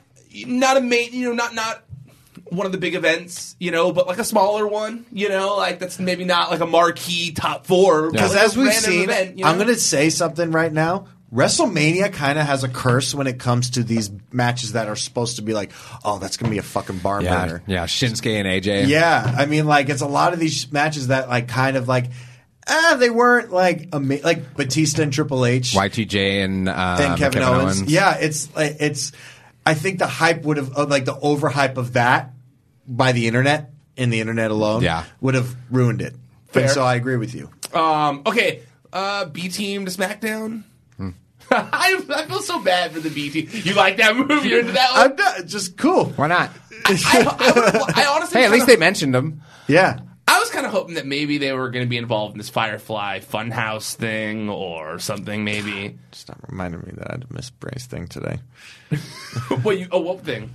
not 0.47 0.77
a 0.77 0.81
main, 0.81 1.13
you 1.13 1.29
know, 1.29 1.33
not 1.35 1.53
not 1.53 1.83
one 2.49 2.65
of 2.65 2.71
the 2.71 2.77
big 2.77 2.95
events, 2.95 3.55
you 3.59 3.71
know, 3.71 3.91
but 3.93 4.07
like 4.07 4.17
a 4.17 4.23
smaller 4.25 4.67
one, 4.67 5.05
you 5.13 5.29
know, 5.29 5.55
like 5.57 5.79
that's 5.79 5.99
maybe 5.99 6.25
not 6.25 6.49
like 6.51 6.59
a 6.61 6.65
marquee 6.65 7.31
top 7.31 7.65
four. 7.65 8.11
Because 8.11 8.33
like 8.33 8.43
as 8.43 8.57
we've 8.57 8.73
seen, 8.73 9.03
event, 9.03 9.37
you 9.37 9.45
I'm 9.45 9.55
going 9.55 9.67
to 9.67 9.75
say 9.75 10.09
something 10.09 10.51
right 10.51 10.73
now. 10.73 11.05
WrestleMania 11.33 12.11
kind 12.11 12.37
of 12.37 12.45
has 12.45 12.63
a 12.63 12.67
curse 12.67 13.15
when 13.15 13.25
it 13.25 13.39
comes 13.39 13.71
to 13.71 13.83
these 13.83 14.11
matches 14.33 14.73
that 14.73 14.89
are 14.89 14.97
supposed 14.97 15.37
to 15.37 15.41
be 15.41 15.53
like, 15.53 15.71
oh, 16.03 16.19
that's 16.19 16.35
going 16.35 16.49
to 16.49 16.51
be 16.51 16.57
a 16.57 16.63
fucking 16.63 16.97
barn 16.97 17.23
yeah, 17.23 17.45
burner. 17.45 17.63
yeah, 17.67 17.85
Shinsuke 17.85 18.33
and 18.33 18.47
AJ. 18.47 18.87
Yeah, 18.87 19.35
I 19.37 19.45
mean, 19.45 19.65
like 19.65 19.87
it's 19.87 20.01
a 20.01 20.07
lot 20.07 20.33
of 20.33 20.39
these 20.39 20.69
matches 20.71 21.07
that 21.07 21.29
like 21.29 21.47
kind 21.47 21.77
of 21.77 21.87
like, 21.87 22.07
ah, 22.67 22.97
they 22.99 23.09
weren't 23.09 23.51
like 23.51 23.89
ama- 23.93 24.19
like 24.23 24.55
Batista 24.55 25.03
and 25.03 25.13
Triple 25.13 25.45
H 25.45 25.71
Y2J 25.71 26.43
and, 26.43 26.67
uh, 26.67 26.97
and 26.99 27.17
Kevin, 27.17 27.43
Owens. 27.43 27.83
Yeah, 27.83 28.17
it's 28.17 28.53
like 28.53 28.75
it's. 28.79 29.13
I 29.65 29.75
think 29.75 29.99
the 29.99 30.07
hype 30.07 30.43
would 30.43 30.57
have 30.57 30.77
uh, 30.77 30.85
like 30.85 31.05
the 31.05 31.13
overhype 31.13 31.77
of 31.77 31.93
that 31.93 32.33
by 32.87 33.13
the 33.13 33.27
internet 33.27 33.71
and 33.95 34.11
the 34.11 34.19
internet 34.19 34.51
alone. 34.51 34.81
Yeah. 34.81 35.05
would 35.21 35.35
have 35.35 35.55
ruined 35.69 36.01
it. 36.01 36.15
Fair. 36.47 36.63
And 36.63 36.71
so 36.71 36.83
I 36.83 36.95
agree 36.95 37.15
with 37.15 37.33
you. 37.33 37.49
Um, 37.73 38.23
okay, 38.25 38.63
uh, 38.91 39.25
B 39.25 39.47
team 39.47 39.85
to 39.85 39.91
SmackDown. 39.91 40.63
I, 41.73 42.01
I 42.15 42.25
feel 42.25 42.41
so 42.41 42.61
bad 42.63 42.91
for 42.91 42.99
the 42.99 43.09
B 43.09 43.29
team. 43.29 43.49
You 43.51 43.73
like 43.73 43.97
that 43.97 44.15
movie? 44.15 44.49
You're 44.49 44.59
into 44.61 44.71
that 44.73 44.91
one? 44.93 45.11
I'm 45.11 45.15
not, 45.15 45.45
just 45.47 45.77
cool. 45.77 46.05
Why 46.11 46.27
not? 46.27 46.49
I, 46.85 46.93
I, 47.95 48.01
I 48.03 48.05
honestly, 48.15 48.39
Hey, 48.39 48.45
at 48.45 48.51
least 48.51 48.65
kinda- 48.65 48.75
they 48.77 48.79
mentioned 48.79 49.13
them. 49.13 49.41
Yeah. 49.67 49.99
I 50.27 50.39
was 50.39 50.49
kind 50.49 50.65
of 50.65 50.71
hoping 50.71 50.95
that 50.95 51.05
maybe 51.05 51.37
they 51.39 51.51
were 51.51 51.69
going 51.71 51.83
to 51.85 51.89
be 51.89 51.97
involved 51.97 52.33
in 52.33 52.37
this 52.37 52.47
Firefly 52.49 53.19
Funhouse 53.19 53.95
thing 53.95 54.49
or 54.49 54.97
something. 54.97 55.43
Maybe. 55.43 55.97
Stop 56.13 56.37
reminding 56.47 56.81
me 56.81 56.93
that 56.95 57.09
I 57.09 57.13
had 57.15 57.21
to 57.27 57.33
miss 57.33 57.49
Bray's 57.49 57.85
thing 57.85 58.07
today. 58.07 58.39
what 59.63 59.77
you? 59.77 59.87
Oh, 59.91 59.99
what 59.99 60.21
thing? 60.21 60.51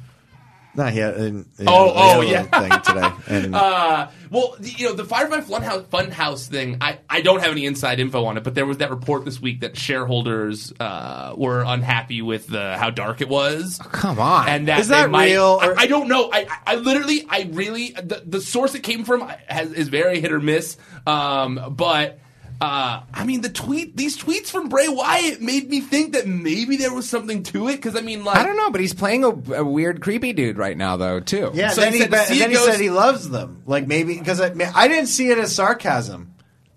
No, 0.77 0.85
he 0.87 0.99
had, 0.99 1.17
he 1.17 1.25
he 1.31 1.65
Oh, 1.67 1.93
had 1.95 2.17
oh, 2.17 2.21
yeah. 2.21 2.43
thing 2.43 2.81
today. 2.95 3.11
And 3.45 3.55
Uh, 3.55 4.09
well, 4.31 4.57
you 4.61 4.87
know, 4.89 4.93
the 4.95 5.05
Firefly 5.05 5.41
Funhouse, 5.41 5.85
Funhouse 5.87 6.47
thing, 6.49 6.79
I, 6.81 6.99
I 7.09 7.21
don't 7.23 7.41
have 7.41 7.51
any 7.53 7.65
inside 7.67 7.99
info 8.01 8.25
on 8.27 8.37
it, 8.37 8.45
but 8.45 8.55
there 8.55 8.67
was 8.67 8.79
that 8.79 8.91
report 8.91 9.25
this 9.25 9.41
week 9.41 9.61
that 9.61 9.77
shareholders 9.77 10.73
uh, 10.79 11.35
were 11.37 11.63
unhappy 11.67 12.23
with 12.23 12.47
the, 12.49 12.77
how 12.77 12.91
dark 12.91 13.21
it 13.21 13.29
was. 13.29 13.81
Come 13.93 14.19
on. 14.19 14.49
And 14.49 14.69
that 14.69 14.81
Is 14.81 14.89
that 14.89 15.11
might- 15.11 15.27
real, 15.31 15.59
I, 15.63 15.67
or- 15.69 15.79
I 15.79 15.87
don't 15.87 16.09
know. 16.09 16.31
I, 16.33 16.47
I 16.67 16.73
I 16.73 16.75
literally, 16.77 17.25
I 17.29 17.49
really, 17.53 17.91
the, 17.93 18.23
the 18.27 18.41
source 18.41 18.75
it 18.75 18.83
came 18.83 19.05
from 19.05 19.27
has, 19.47 19.73
is 19.73 19.89
very 19.89 20.21
hit 20.21 20.33
or 20.33 20.41
miss. 20.41 20.77
Um, 21.07 21.75
but 21.77 22.19
uh, 22.61 23.03
I 23.13 23.25
mean, 23.25 23.43
the 23.43 23.49
tweet, 23.51 23.97
these 23.97 24.17
tweets 24.17 24.47
from 24.47 24.69
Bray 24.69 24.89
Wyatt 24.89 25.41
made 25.43 25.69
me 25.69 25.81
think 25.81 26.15
that 26.15 26.27
maybe 26.27 26.77
there 26.77 26.93
was 26.95 27.09
something 27.09 27.43
to 27.45 27.69
it. 27.69 27.77
Because 27.77 27.97
I 27.97 28.01
mean, 28.01 28.25
like, 28.25 28.37
I 28.39 28.43
don't 28.45 28.57
know, 28.57 28.71
but 28.71 28.81
he's 28.81 28.95
playing 28.95 29.25
a, 29.25 29.29
a 29.55 29.65
weird, 29.65 30.01
creepy 30.01 30.33
dude 30.33 30.57
right 30.59 30.77
now, 30.77 30.97
though, 30.97 31.21
too. 31.21 31.51
yeah, 31.55 31.71
So 31.71 31.83
then 31.83 31.93
he 31.93 31.99
he, 31.99 32.03
said 32.05 32.11
but- 32.11 32.29
then 32.29 32.51
he 32.51 32.57
goes- 32.57 32.67
said 32.67 32.81
he 32.81 32.91
loves 32.91 33.29
them. 33.29 33.63
Like 33.67 33.87
maybe 33.87 34.19
because 34.19 34.41
I, 34.41 34.53
I 34.75 34.89
didn't 34.89 35.09
see 35.09 35.29
it 35.31 35.39
as 35.39 35.55
sarcasm. 35.55 36.33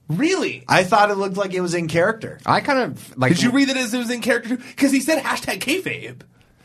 really. 0.09 0.63
I 0.67 0.83
thought 0.83 1.11
it 1.11 1.15
looked 1.15 1.37
like 1.37 1.53
it 1.53 1.61
was 1.61 1.73
in 1.73 1.87
character. 1.87 2.39
I 2.45 2.61
kind 2.61 2.79
of 2.79 3.17
like. 3.17 3.33
Did 3.35 3.43
you 3.43 3.51
read 3.51 3.69
that 3.69 3.77
as 3.77 3.93
it 3.93 3.97
was 3.99 4.09
in 4.09 4.21
character? 4.21 4.49
Too? 4.49 4.57
Because 4.57 4.91
he 4.91 4.99
said 4.99 5.21
hashtag 5.23 5.59
kayfabe. 5.59 6.21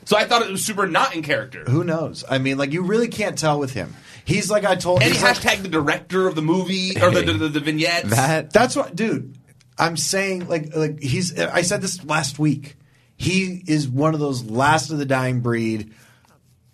So 0.07 0.17
I 0.19 0.25
thought 0.25 0.43
it 0.43 0.51
was 0.51 0.63
super 0.65 0.87
not 0.87 1.15
in 1.15 1.23
character. 1.23 1.65
Who 1.65 1.83
knows? 1.85 2.25
I 2.29 2.39
mean, 2.39 2.59
like 2.59 2.73
you 2.73 2.83
really 2.83 3.09
can't 3.09 3.39
tell 3.39 3.59
with 3.59 3.73
him. 3.73 3.95
He's 4.25 4.51
like 4.51 4.65
I 4.65 4.75
told. 4.75 5.03
And 5.03 5.09
he 5.13 5.15
he's 5.15 5.23
like- 5.23 5.37
hashtag 5.37 5.63
the 5.63 5.69
director 5.69 6.27
of 6.27 6.35
the 6.35 6.43
movie 6.43 6.93
or 7.01 7.11
the, 7.11 7.23
the, 7.23 7.33
the, 7.35 7.49
the 7.49 7.61
vignettes. 7.61 8.11
that? 8.11 8.53
That's 8.53 8.75
what, 8.75 8.97
dude. 8.97 9.37
I'm 9.79 9.97
saying, 9.97 10.49
like, 10.49 10.75
like 10.75 11.01
he's. 11.03 11.39
I 11.39 11.63
said 11.63 11.83
this 11.83 12.05
last 12.05 12.39
week. 12.39 12.77
He 13.17 13.63
is 13.67 13.89
one 13.89 14.15
of 14.15 14.21
those 14.21 14.45
last 14.45 14.91
of 14.91 14.99
the 14.99 15.05
dying 15.05 15.41
breed. 15.41 15.93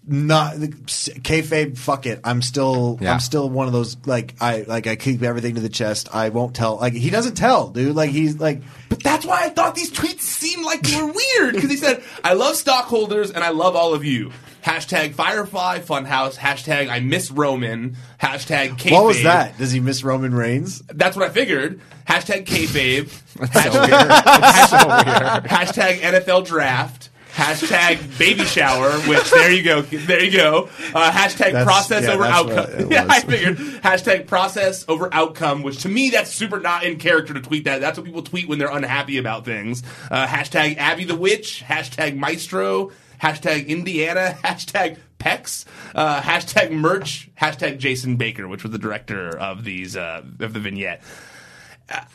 Not 0.06 0.54
kayfabe. 0.54 1.76
Fuck 1.78 2.06
it. 2.06 2.20
I'm 2.24 2.42
still. 2.42 2.98
Yeah. 3.00 3.12
I'm 3.12 3.20
still 3.20 3.48
one 3.48 3.66
of 3.66 3.72
those. 3.72 3.96
Like 4.06 4.34
I. 4.40 4.62
Like 4.66 4.86
I 4.86 4.96
keep 4.96 5.22
everything 5.22 5.54
to 5.54 5.60
the 5.60 5.68
chest. 5.68 6.14
I 6.14 6.30
won't 6.30 6.54
tell. 6.54 6.76
Like 6.76 6.94
he 6.94 7.10
doesn't 7.10 7.34
tell, 7.36 7.68
dude. 7.68 7.94
Like 7.94 8.10
he's 8.10 8.38
like. 8.38 8.62
But 8.88 9.02
that's 9.02 9.24
why 9.24 9.44
I 9.44 9.50
thought 9.50 9.74
these 9.74 9.92
tweets 9.92 10.20
seemed 10.20 10.64
like 10.64 10.82
they 10.82 11.00
were 11.00 11.12
weird 11.12 11.54
because 11.54 11.70
he 11.70 11.76
said, 11.76 12.02
"I 12.24 12.32
love 12.34 12.56
stockholders 12.56 13.30
and 13.30 13.44
I 13.44 13.50
love 13.50 13.76
all 13.76 13.94
of 13.94 14.04
you." 14.04 14.32
Hashtag 14.64 15.14
Firefly 15.14 15.80
Funhouse. 15.80 16.36
Hashtag 16.36 16.88
I 16.90 17.00
miss 17.00 17.30
Roman. 17.30 17.96
Hashtag 18.20 18.70
kayfabe. 18.78 18.92
What 18.92 19.06
was 19.06 19.22
that? 19.22 19.56
Does 19.58 19.72
he 19.72 19.80
miss 19.80 20.04
Roman 20.04 20.34
Reigns? 20.34 20.82
That's 20.88 21.16
what 21.16 21.28
I 21.28 21.32
figured. 21.32 21.80
Hashtag 22.06 22.44
kayfabe. 22.44 23.08
That's 23.36 23.64
so 23.64 23.70
so 23.72 24.88
weird. 24.88 25.44
Hashtag 25.44 26.00
NFL 26.00 26.46
draft. 26.46 27.08
Hashtag 27.32 28.18
baby 28.18 28.44
shower, 28.44 28.90
which 29.08 29.30
there 29.30 29.52
you 29.52 29.62
go, 29.62 29.82
there 29.82 30.22
you 30.22 30.32
go. 30.36 30.68
Uh, 30.92 31.12
hashtag 31.12 31.52
That's- 31.52 31.64
process 31.64 32.02
yeah, 32.02 32.12
over 32.12 32.24
outcome. 32.24 32.66
Yeah. 32.90 33.06
I 33.08 33.20
figured. 33.20 33.56
Hashtag 33.56 34.26
process 34.26 34.84
over 34.88 35.08
outcome, 35.14 35.62
which 35.62 35.82
to 35.82 35.88
me 35.88 36.10
that's 36.10 36.32
super 36.34 36.58
not 36.58 36.82
in 36.84 36.98
character 36.98 37.32
to 37.32 37.40
tweet 37.40 37.64
that. 37.64 37.80
That's 37.80 37.96
what 37.96 38.04
people 38.04 38.22
tweet 38.22 38.48
when 38.48 38.58
they're 38.58 38.70
unhappy 38.70 39.16
about 39.18 39.44
things. 39.44 39.84
Uh, 40.10 40.26
hashtag 40.26 40.76
Abby 40.76 41.04
the 41.04 41.14
witch. 41.16 41.62
Hashtag 41.64 42.16
Maestro. 42.16 42.90
Hashtag 43.22 43.66
Indiana. 43.68 44.36
Hashtag 44.44 44.98
Pex. 45.18 45.64
Uh, 45.94 46.20
hashtag 46.22 46.70
merch. 46.70 47.28
Hashtag 47.40 47.78
Jason 47.78 48.16
Baker, 48.16 48.48
which 48.48 48.62
was 48.62 48.72
the 48.72 48.78
director 48.78 49.36
of 49.38 49.64
these 49.64 49.96
uh, 49.96 50.22
of 50.40 50.52
the 50.54 50.60
vignette. 50.60 51.02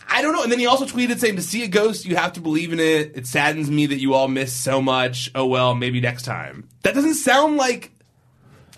I 0.10 0.22
don't 0.22 0.32
know. 0.34 0.42
And 0.42 0.52
then 0.52 0.60
he 0.60 0.66
also 0.68 0.86
tweeted 0.86 1.20
saying, 1.20 1.36
"To 1.36 1.42
see 1.42 1.64
a 1.64 1.68
ghost, 1.68 2.06
you 2.06 2.16
have 2.16 2.34
to 2.34 2.42
believe 2.42 2.72
in 2.72 2.80
it. 2.80 3.12
It 3.16 3.28
saddens 3.28 3.70
me 3.70 3.86
that 3.88 4.00
you 4.00 4.14
all 4.14 4.28
miss 4.30 4.54
so 4.56 4.82
much. 4.82 5.30
Oh 5.36 5.46
well, 5.46 5.76
maybe 5.76 6.00
next 6.00 6.24
time." 6.24 6.68
That 6.84 6.96
doesn't 6.96 7.16
sound 7.16 7.58
like 7.58 7.92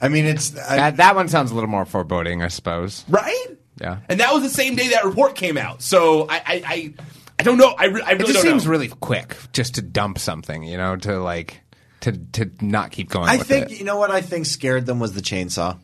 I 0.02 0.08
mean, 0.10 0.26
it's. 0.26 0.58
I, 0.58 0.76
that, 0.78 0.98
that 0.98 1.16
one 1.16 1.28
sounds 1.28 1.52
a 1.52 1.54
little 1.56 1.70
more 1.70 1.86
foreboding, 1.86 2.42
I 2.44 2.48
suppose. 2.50 3.06
right. 3.08 3.46
Yeah. 3.80 4.00
And 4.10 4.20
that 4.20 4.34
was 4.34 4.42
the 4.42 4.50
same 4.50 4.76
day 4.76 4.88
that 4.90 5.06
report 5.06 5.36
came 5.36 5.56
out. 5.56 5.84
So 5.84 6.28
I, 6.28 6.36
I, 6.38 6.62
I, 6.66 6.94
I 7.38 7.44
don't 7.44 7.60
know. 7.60 7.76
I, 7.78 7.86
re- 7.86 8.02
I 8.04 8.14
It 8.14 8.20
just 8.22 8.34
don't 8.34 8.42
seems 8.42 8.66
know. 8.66 8.72
really 8.72 8.88
quick 8.88 9.38
just 9.54 9.76
to 9.76 9.84
dump 9.84 10.18
something, 10.18 10.64
you 10.64 10.78
know, 10.78 10.96
to 10.96 11.20
like 11.20 11.62
to 12.02 12.12
to 12.12 12.52
not 12.62 12.92
keep 12.92 13.10
going. 13.10 13.28
I 13.30 13.38
with 13.38 13.48
think 13.48 13.72
it. 13.72 13.80
you 13.80 13.86
know 13.86 13.98
what 13.98 14.12
I 14.12 14.22
think 14.22 14.46
scared 14.46 14.86
them 14.86 15.00
was 15.00 15.14
the 15.14 15.22
chainsaw. 15.22 15.78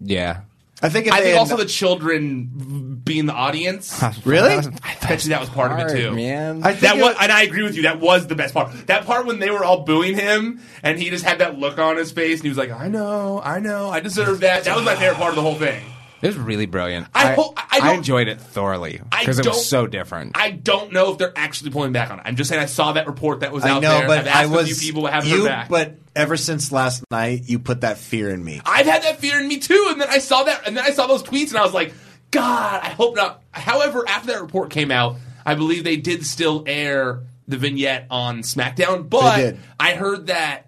yeah. 0.00 0.42
I 0.82 0.88
think 0.88 1.08
if 1.08 1.12
I 1.12 1.20
they 1.20 1.26
think 1.26 1.38
also 1.38 1.56
no- 1.58 1.62
the 1.62 1.68
children 1.68 3.00
being 3.04 3.26
the 3.26 3.34
audience. 3.34 4.02
really. 4.24 4.54
I 4.54 4.96
bet 5.06 5.22
you 5.24 5.28
that 5.30 5.40
was 5.40 5.50
part 5.50 5.72
of 5.72 5.78
it 5.78 5.94
too. 5.94 6.12
man. 6.12 6.62
I 6.64 6.70
think 6.70 6.80
That 6.80 6.96
it- 6.96 7.02
was, 7.02 7.16
and 7.20 7.30
I 7.30 7.42
agree 7.42 7.62
with 7.64 7.76
you. 7.76 7.82
That 7.82 8.00
was 8.00 8.26
the 8.28 8.34
best 8.34 8.54
part. 8.54 8.72
That 8.86 9.04
part 9.04 9.26
when 9.26 9.40
they 9.40 9.50
were 9.50 9.62
all 9.62 9.84
booing 9.84 10.16
him, 10.16 10.60
and 10.82 10.98
he 10.98 11.10
just 11.10 11.22
had 11.24 11.40
that 11.40 11.58
look 11.58 11.78
on 11.78 11.98
his 11.98 12.12
face, 12.12 12.36
and 12.38 12.44
he 12.44 12.48
was 12.48 12.56
like, 12.56 12.70
"I 12.70 12.88
know, 12.88 13.42
I 13.44 13.60
know, 13.60 13.90
I 13.90 14.00
deserve 14.00 14.40
that." 14.40 14.64
That 14.64 14.74
was 14.74 14.84
my 14.86 14.96
favorite 14.96 15.18
part 15.18 15.30
of 15.30 15.36
the 15.36 15.42
whole 15.42 15.54
thing. 15.56 15.82
It 16.22 16.26
was 16.26 16.36
really 16.36 16.66
brilliant. 16.66 17.06
I 17.14 17.32
hope- 17.32 17.58
I 17.72 17.80
don't- 17.80 17.96
enjoyed 17.96 18.28
it 18.28 18.40
thoroughly 18.40 19.00
because 19.20 19.38
it 19.38 19.46
was 19.46 19.66
so 19.68 19.86
different. 19.86 20.32
I 20.34 20.50
don't 20.50 20.92
know 20.92 21.12
if 21.12 21.18
they're 21.18 21.32
actually 21.36 21.70
pulling 21.70 21.92
back 21.92 22.10
on 22.10 22.18
it. 22.18 22.22
I'm 22.26 22.36
just 22.36 22.50
saying 22.50 22.60
I 22.62 22.66
saw 22.66 22.92
that 22.92 23.06
report 23.06 23.40
that 23.40 23.52
was 23.52 23.64
I 23.64 23.70
out 23.70 23.82
know, 23.82 23.98
there. 24.00 24.06
but 24.06 24.18
I've 24.18 24.26
asked 24.26 24.36
I 24.38 24.44
a 24.44 24.48
was 24.48 24.66
few 24.80 24.92
people 24.92 25.06
haven't 25.06 25.30
you. 25.30 25.44
back. 25.46 25.68
But 25.70 25.96
ever 26.14 26.36
since 26.36 26.70
last 26.72 27.02
night, 27.10 27.42
you 27.46 27.58
put 27.58 27.80
that 27.82 27.96
fear 27.98 28.28
in 28.30 28.44
me. 28.44 28.60
I've 28.66 28.86
had 28.86 29.02
that 29.04 29.20
fear 29.20 29.40
in 29.40 29.48
me 29.48 29.58
too, 29.58 29.88
and 29.90 30.00
then 30.00 30.08
I 30.10 30.18
saw 30.18 30.42
that, 30.42 30.66
and 30.66 30.76
then 30.76 30.84
I 30.84 30.90
saw 30.90 31.06
those 31.06 31.22
tweets, 31.22 31.48
and 31.50 31.58
I 31.58 31.64
was 31.64 31.72
like, 31.72 31.94
God, 32.30 32.80
I 32.82 32.90
hope 32.90 33.16
not. 33.16 33.42
However, 33.52 34.04
after 34.06 34.28
that 34.32 34.42
report 34.42 34.70
came 34.70 34.90
out, 34.90 35.16
I 35.46 35.54
believe 35.54 35.84
they 35.84 35.96
did 35.96 36.26
still 36.26 36.64
air 36.66 37.20
the 37.48 37.56
vignette 37.56 38.06
on 38.10 38.42
SmackDown, 38.42 39.08
but 39.08 39.56
I 39.80 39.92
heard 39.94 40.26
that, 40.28 40.66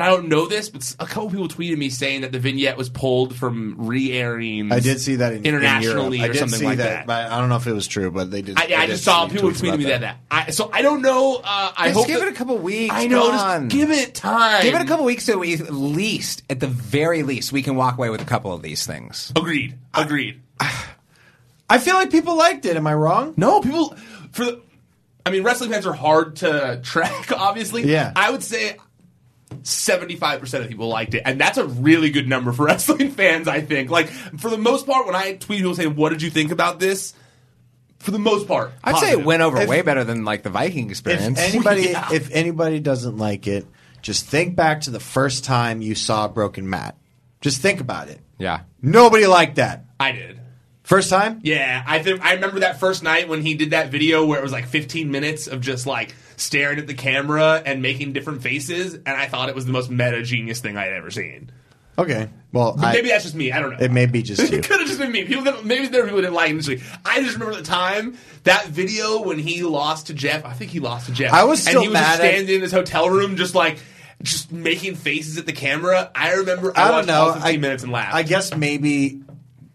and 0.00 0.04
I 0.04 0.10
don't 0.14 0.28
know 0.28 0.46
this, 0.46 0.68
but 0.70 0.94
a 1.00 1.06
couple 1.06 1.28
people 1.30 1.48
tweeted 1.48 1.76
me 1.76 1.90
saying 1.90 2.20
that 2.20 2.30
the 2.30 2.38
vignette 2.38 2.76
was 2.76 2.88
pulled 2.88 3.34
from 3.34 3.74
re-airing. 3.78 4.70
I 4.70 4.78
did 4.78 5.00
see 5.00 5.16
that 5.16 5.32
in, 5.32 5.44
internationally 5.44 6.20
in 6.20 6.30
or 6.30 6.34
something 6.34 6.62
like 6.62 6.78
that, 6.78 7.08
that. 7.08 7.32
I 7.32 7.40
don't 7.40 7.48
know 7.48 7.56
if 7.56 7.66
it 7.66 7.72
was 7.72 7.88
true. 7.88 8.12
But 8.12 8.30
they 8.30 8.42
did. 8.42 8.56
I, 8.56 8.62
I 8.62 8.66
did 8.86 8.90
just 8.92 9.02
saw 9.04 9.26
people 9.28 9.50
tweeting 9.50 9.78
me 9.78 9.84
that. 9.86 10.02
that. 10.02 10.18
I, 10.30 10.50
so 10.50 10.70
I 10.72 10.82
don't 10.82 11.02
know. 11.02 11.40
Uh, 11.42 11.72
I 11.76 11.88
Just 11.88 11.98
hope 11.98 12.06
give 12.06 12.20
that- 12.20 12.28
it 12.28 12.32
a 12.34 12.36
couple 12.36 12.56
weeks. 12.58 12.94
I 12.94 13.08
know. 13.08 13.30
Just 13.32 13.68
give 13.68 13.90
it 13.90 14.14
time. 14.14 14.62
Give 14.62 14.74
it 14.74 14.80
a 14.80 14.84
couple 14.84 15.04
weeks 15.04 15.24
so 15.24 15.38
we, 15.38 15.54
at 15.54 15.72
least, 15.72 16.44
at 16.48 16.60
the 16.60 16.68
very 16.68 17.24
least, 17.24 17.50
we 17.52 17.62
can 17.62 17.74
walk 17.74 17.98
away 17.98 18.10
with 18.10 18.22
a 18.22 18.24
couple 18.26 18.52
of 18.52 18.62
these 18.62 18.86
things. 18.86 19.32
Agreed. 19.34 19.74
Agreed. 19.94 20.40
I 21.70 21.78
feel 21.78 21.94
like 21.94 22.10
people 22.10 22.36
liked 22.36 22.64
it. 22.66 22.76
Am 22.76 22.86
I 22.86 22.94
wrong? 22.94 23.34
No, 23.36 23.60
people 23.60 23.96
for 24.32 24.44
the. 24.44 24.62
I 25.26 25.30
mean, 25.30 25.42
wrestling 25.42 25.70
fans 25.70 25.86
are 25.86 25.92
hard 25.92 26.36
to 26.36 26.80
track. 26.84 27.30
Obviously, 27.32 27.84
Yeah. 27.90 28.12
I 28.16 28.30
would 28.30 28.42
say 28.42 28.76
seventy-five 29.68 30.40
percent 30.40 30.64
of 30.64 30.70
people 30.70 30.88
liked 30.88 31.14
it, 31.14 31.22
and 31.24 31.40
that's 31.40 31.58
a 31.58 31.66
really 31.66 32.10
good 32.10 32.28
number 32.28 32.52
for 32.52 32.64
wrestling 32.66 33.10
fans. 33.12 33.46
I 33.48 33.60
think, 33.60 33.90
like 33.90 34.08
for 34.08 34.50
the 34.50 34.58
most 34.58 34.86
part, 34.86 35.06
when 35.06 35.14
I 35.14 35.34
tweet 35.34 35.58
people 35.60 35.74
saying, 35.74 35.94
"What 35.96 36.10
did 36.10 36.22
you 36.22 36.30
think 36.30 36.50
about 36.50 36.80
this?" 36.80 37.14
For 37.98 38.12
the 38.12 38.18
most 38.20 38.46
part, 38.46 38.72
I'd 38.84 38.96
say 38.98 39.10
it 39.10 39.24
went 39.24 39.42
over 39.42 39.60
If- 39.60 39.68
way 39.68 39.82
better 39.82 40.04
than 40.04 40.24
like 40.24 40.44
the 40.44 40.50
Viking 40.50 40.84
If 40.86 40.90
experience. 40.92 41.38
anybody, 41.40 41.82
Yeah. 41.90 42.08
if 42.12 42.30
anybody 42.30 42.78
doesn't 42.78 43.16
like 43.18 43.48
it, 43.48 43.66
just 44.02 44.24
think 44.26 44.54
back 44.54 44.82
to 44.82 44.90
the 44.90 45.00
first 45.00 45.42
time 45.44 45.82
you 45.82 45.96
saw 45.96 46.28
Broken 46.28 46.70
Matt. 46.70 46.96
Just 47.40 47.60
think 47.60 47.80
about 47.80 48.08
it. 48.08 48.20
yeah. 48.38 48.60
Nobody 48.80 49.26
liked 49.26 49.56
that. 49.56 49.84
I 49.98 50.12
did. 50.12 50.38
First 50.84 51.10
time? 51.10 51.40
Yeah, 51.42 51.82
I 51.86 51.98
think 51.98 52.24
I 52.24 52.34
remember 52.34 52.60
that 52.60 52.78
first 52.78 53.02
night 53.02 53.28
when 53.28 53.42
he 53.42 53.54
did 53.54 53.70
that 53.70 53.90
video 53.90 54.24
where 54.24 54.38
it 54.38 54.42
was 54.42 54.52
like 54.52 54.66
15 54.68 55.10
minutes 55.10 55.48
of 55.48 55.60
just 55.60 55.84
like 55.86 56.14
staring 56.38 56.78
at 56.78 56.86
the 56.86 56.94
camera 56.94 57.62
and 57.64 57.82
making 57.82 58.12
different 58.12 58.42
faces, 58.42 58.94
and 58.94 59.08
I 59.08 59.26
thought 59.26 59.48
it 59.48 59.54
was 59.54 59.66
the 59.66 59.72
most 59.72 59.90
meta 59.90 60.22
genius 60.22 60.60
thing 60.60 60.76
I'd 60.76 60.92
ever 60.92 61.10
seen. 61.10 61.50
Okay. 61.98 62.28
Well, 62.52 62.76
I, 62.78 62.92
maybe 62.92 63.08
that's 63.08 63.24
just 63.24 63.34
me. 63.34 63.50
I 63.50 63.60
don't 63.60 63.72
know. 63.72 63.78
it 63.80 63.90
may 63.90 64.06
be 64.06 64.22
just 64.22 64.40
you. 64.52 64.58
It 64.58 64.64
could 64.64 64.78
have 64.78 64.88
just 64.88 65.00
been 65.00 65.10
me. 65.10 65.24
People 65.24 65.44
didn't, 65.44 65.64
maybe 65.64 65.88
there 65.88 66.02
were 66.02 66.06
people 66.06 66.18
who 66.18 66.22
didn't 66.22 66.34
like 66.34 66.50
it 66.50 66.52
initially. 66.52 66.80
I 67.04 67.20
just 67.22 67.34
remember 67.34 67.56
the 67.56 67.64
time 67.64 68.16
that 68.44 68.68
video 68.68 69.22
when 69.22 69.38
he 69.38 69.64
lost 69.64 70.06
to 70.06 70.14
Jeff. 70.14 70.44
I 70.44 70.52
think 70.52 70.70
he 70.70 70.78
lost 70.78 71.06
to 71.06 71.12
Jeff. 71.12 71.32
I 71.32 71.44
was 71.44 71.60
still 71.60 71.74
and 71.74 71.82
he 71.82 71.88
was 71.88 71.94
mad 71.94 72.02
just 72.02 72.20
at- 72.20 72.30
standing 72.30 72.54
in 72.54 72.60
his 72.62 72.72
hotel 72.72 73.10
room, 73.10 73.36
just 73.36 73.54
like 73.54 73.80
just 74.22 74.52
making 74.52 74.94
faces 74.94 75.38
at 75.38 75.46
the 75.46 75.52
camera. 75.52 76.10
I 76.14 76.34
remember. 76.34 76.72
I, 76.76 76.88
I 76.88 76.90
don't 76.92 77.06
know. 77.06 77.20
all 77.20 77.32
15 77.34 77.54
I, 77.54 77.56
minutes 77.58 77.82
and 77.82 77.92
laughed. 77.92 78.14
I 78.14 78.22
guess 78.22 78.56
maybe. 78.56 79.22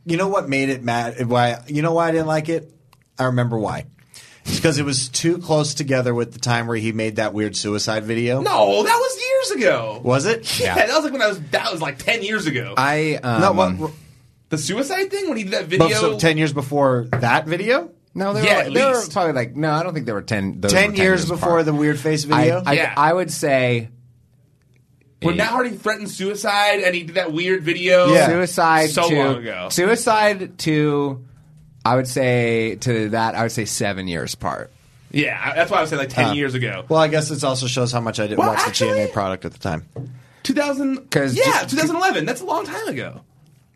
You 0.06 0.18
know 0.18 0.28
what 0.28 0.50
made 0.50 0.70
it 0.70 0.84
mad? 0.84 1.26
Why? 1.28 1.60
You 1.68 1.82
know 1.82 1.94
why 1.94 2.10
I 2.10 2.12
didn't 2.12 2.28
like 2.28 2.50
it? 2.50 2.74
I 3.18 3.26
remember 3.26 3.58
why. 3.58 3.86
It's 4.46 4.58
because 4.58 4.78
it 4.78 4.84
was 4.86 5.10
too 5.10 5.38
close 5.38 5.74
together 5.74 6.14
with 6.14 6.34
the 6.34 6.40
time 6.40 6.68
where 6.68 6.78
he 6.78 6.92
made 6.92 7.16
that 7.18 7.34
weird 7.34 7.56
suicide 7.56 8.04
video. 8.04 8.42
no, 8.42 8.84
that 8.84 8.96
was 8.98 9.22
years 9.22 9.62
ago. 9.64 10.02
Was 10.04 10.26
it? 10.26 10.60
Yeah, 10.60 10.76
that 10.76 10.88
was 10.90 11.04
like 11.04 11.14
when 11.14 11.22
I 11.22 11.28
was. 11.28 11.40
That 11.52 11.72
was 11.72 11.82
like 11.82 11.98
10 12.00 12.24
years 12.24 12.46
ago. 12.46 12.74
I 12.78 13.16
um, 13.24 13.42
No. 13.42 13.52
What? 13.76 13.92
the 14.50 14.58
suicide 14.58 15.10
thing 15.10 15.28
when 15.30 15.38
he 15.38 15.44
did 15.46 15.54
that 15.54 15.62
but 15.70 15.70
video. 15.90 15.98
so 16.00 16.20
ten 16.20 16.38
years 16.38 16.54
before 16.54 17.08
that 17.12 17.48
video. 17.48 17.90
no, 18.14 18.34
they 18.34 18.44
Yeah, 18.46 18.58
were, 18.58 18.62
at 18.68 18.74
they 18.74 18.86
were 18.86 19.04
probably 19.12 19.34
like 19.34 19.56
no, 19.56 19.72
I 19.72 19.82
don't 19.82 19.94
think 19.96 20.06
they 20.06 20.12
were 20.14 20.22
ten. 20.22 20.62
those 20.62 20.72
Ten 20.72 20.92
were 20.92 20.98
years 20.98 21.26
before 21.28 21.50
apart. 21.60 21.66
the 21.66 21.74
weird 21.74 22.00
face 22.00 22.24
video. 22.26 22.62
I, 22.64 22.70
I, 22.70 22.74
Yeah. 22.74 22.94
I 22.96 23.12
would 23.14 23.32
say 23.32 23.90
when. 25.24 25.38
Matt 25.38 25.48
Hardy 25.50 25.72
threatened 25.72 26.12
suicide 26.12 26.82
and 26.82 26.94
he 26.94 27.02
did 27.04 27.16
that 27.16 27.32
weird 27.34 27.64
video. 27.64 28.14
Yeah. 28.14 28.28
suicide 28.28 28.90
So 28.92 29.10
to 29.10 29.16
long 29.16 29.38
ago. 29.38 29.70
suicide 29.72 30.60
to 30.60 31.26
I 31.86 31.96
would 31.96 32.08
say 32.08 32.76
to 32.78 33.10
that 33.10 33.36
I 33.36 33.44
would 33.44 33.52
say 33.52 33.66
seven 33.66 34.08
years 34.08 34.34
apart. 34.34 34.72
Yeah, 35.12 35.40
I- 35.44 35.54
that's 35.56 35.70
why 35.70 35.78
I 35.78 35.82
was 35.82 35.90
saying 35.90 36.00
like 36.00 36.10
10 36.10 36.26
uh, 36.26 36.34
years 36.34 36.54
ago. 36.56 36.86
well, 36.90 37.00
I 37.00 37.08
guess 37.08 37.30
this 37.30 37.44
also 37.44 37.68
shows 37.68 37.92
how 37.92 38.00
much 38.02 38.20
I 38.20 38.24
didn't 38.28 38.40
Well, 38.40 38.50
watch 38.50 38.60
actually- 38.60 38.92
the 38.94 39.08
TNA 39.08 39.14
product 39.14 39.46
at 39.46 39.54
the 39.54 39.60
time. 39.60 39.86
2000. 40.44 41.10
'Cause 41.12 41.36
yeah, 41.36 41.44
just- 41.64 41.70
2011. 41.72 42.26
That's 42.26 42.42
a 42.42 42.46
long 42.46 42.66
time 42.66 42.88
ago. 42.88 43.22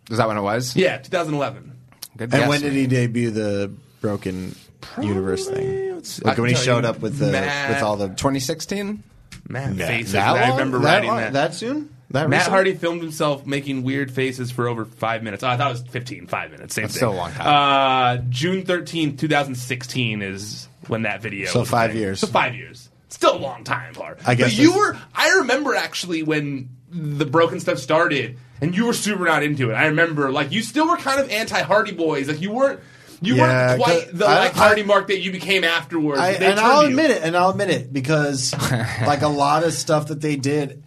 Is 0.10 0.18
that 0.18 0.28
when 0.28 0.38
it 0.38 0.42
was? 0.42 0.76
Yeah, 0.76 0.98
2011. 0.98 1.74
Good 2.18 2.24
And 2.24 2.32
guess. 2.32 2.50
when 2.50 2.62
did 2.62 2.74
he 2.74 2.88
debut 2.88 3.30
the 3.30 3.72
Broken 4.02 4.56
Universe 5.02 5.48
thing? 5.48 5.96
let's- 5.96 6.24
Like 6.24 6.38
I 6.38 6.42
when 6.42 6.50
he 6.50 6.56
tell 6.56 6.64
showed 6.64 6.84
you, 6.86 6.90
up 6.90 7.00
with 7.02 7.20
the 7.20 7.32
Matt- 7.32 7.70
with 7.70 7.84
all 7.84 7.98
the 7.98 8.08
2016? 8.10 9.04
Matt 9.50 9.78
that, 9.78 9.88
faces. 9.88 10.14
that 10.14 10.28
I 10.28 10.42
long? 10.50 10.58
remember 10.58 10.80
that 10.80 10.94
writing 10.96 11.10
long? 11.10 11.18
that. 11.20 11.34
that 11.34 11.54
soon. 11.56 11.90
That 12.12 12.30
Matt 12.30 12.40
recent? 12.40 12.52
Hardy 12.54 12.74
filmed 12.76 13.02
himself 13.02 13.46
making 13.46 13.84
weird 13.84 14.12
faces 14.12 14.50
for 14.50 14.68
over 14.68 14.86
five 14.86 15.24
minutes. 15.24 15.44
Oh, 15.44 15.48
I 15.50 15.58
thought 15.58 15.68
it 15.72 15.74
was 15.74 15.82
15, 15.92 16.28
five 16.28 16.52
minutes. 16.52 16.74
Same 16.74 16.84
That's 16.84 16.94
thing. 16.94 17.00
still 17.00 17.12
a 17.12 17.16
long 17.16 17.32
time. 17.34 18.20
Uh, 18.20 18.24
June 18.30 18.64
13th, 18.64 19.18
2016 19.20 20.22
is 20.22 20.70
when 20.88 21.02
that 21.02 21.22
video 21.22 21.48
So 21.48 21.60
was 21.62 21.70
five 21.70 21.96
years. 21.96 22.20
So 22.22 22.28
five 22.28 22.56
years. 22.56 22.90
Still 23.10 23.36
a 23.36 23.40
long 23.40 23.64
time, 23.66 23.94
Clark. 23.94 24.20
I 24.26 24.36
guess 24.36 24.56
But 24.56 24.62
you 24.64 24.78
were, 24.78 24.98
I 25.14 25.30
remember 25.40 25.76
actually 25.76 26.24
when 26.24 26.70
the 26.90 27.26
broken 27.26 27.60
stuff 27.60 27.80
started 27.80 28.38
and 28.62 28.76
you 28.76 28.86
were 28.86 28.94
super 28.94 29.26
not 29.26 29.44
into 29.44 29.70
it. 29.72 29.74
I 29.74 29.88
remember, 29.88 30.32
like, 30.32 30.52
you 30.54 30.62
still 30.62 30.88
were 30.88 30.98
kind 30.98 31.20
of 31.20 31.30
anti 31.30 31.62
Hardy 31.62 31.92
Boys. 31.92 32.28
Like, 32.30 32.42
you 32.42 32.52
weren't. 32.52 32.80
You 33.20 33.36
Yeah, 33.36 33.70
weren't 33.72 33.82
quite 33.82 34.10
the 34.14 34.26
I- 34.28 34.40
like 34.46 34.54
Hardy 34.54 34.84
Mark 34.84 35.08
that 35.08 35.20
you 35.22 35.32
became 35.32 35.64
afterwards. 35.64 36.20
I, 36.22 36.32
and 36.34 36.60
I'll 36.60 36.84
you. 36.84 36.90
admit 36.90 37.10
it, 37.12 37.24
and 37.24 37.36
I'll 37.36 37.50
admit 37.50 37.70
it 37.72 37.92
because 37.92 38.54
like 38.72 39.24
a 39.24 39.28
lot 39.28 39.64
of 39.64 39.74
stuff 39.74 40.08
that 40.10 40.22
they 40.22 40.36
did 40.36 40.84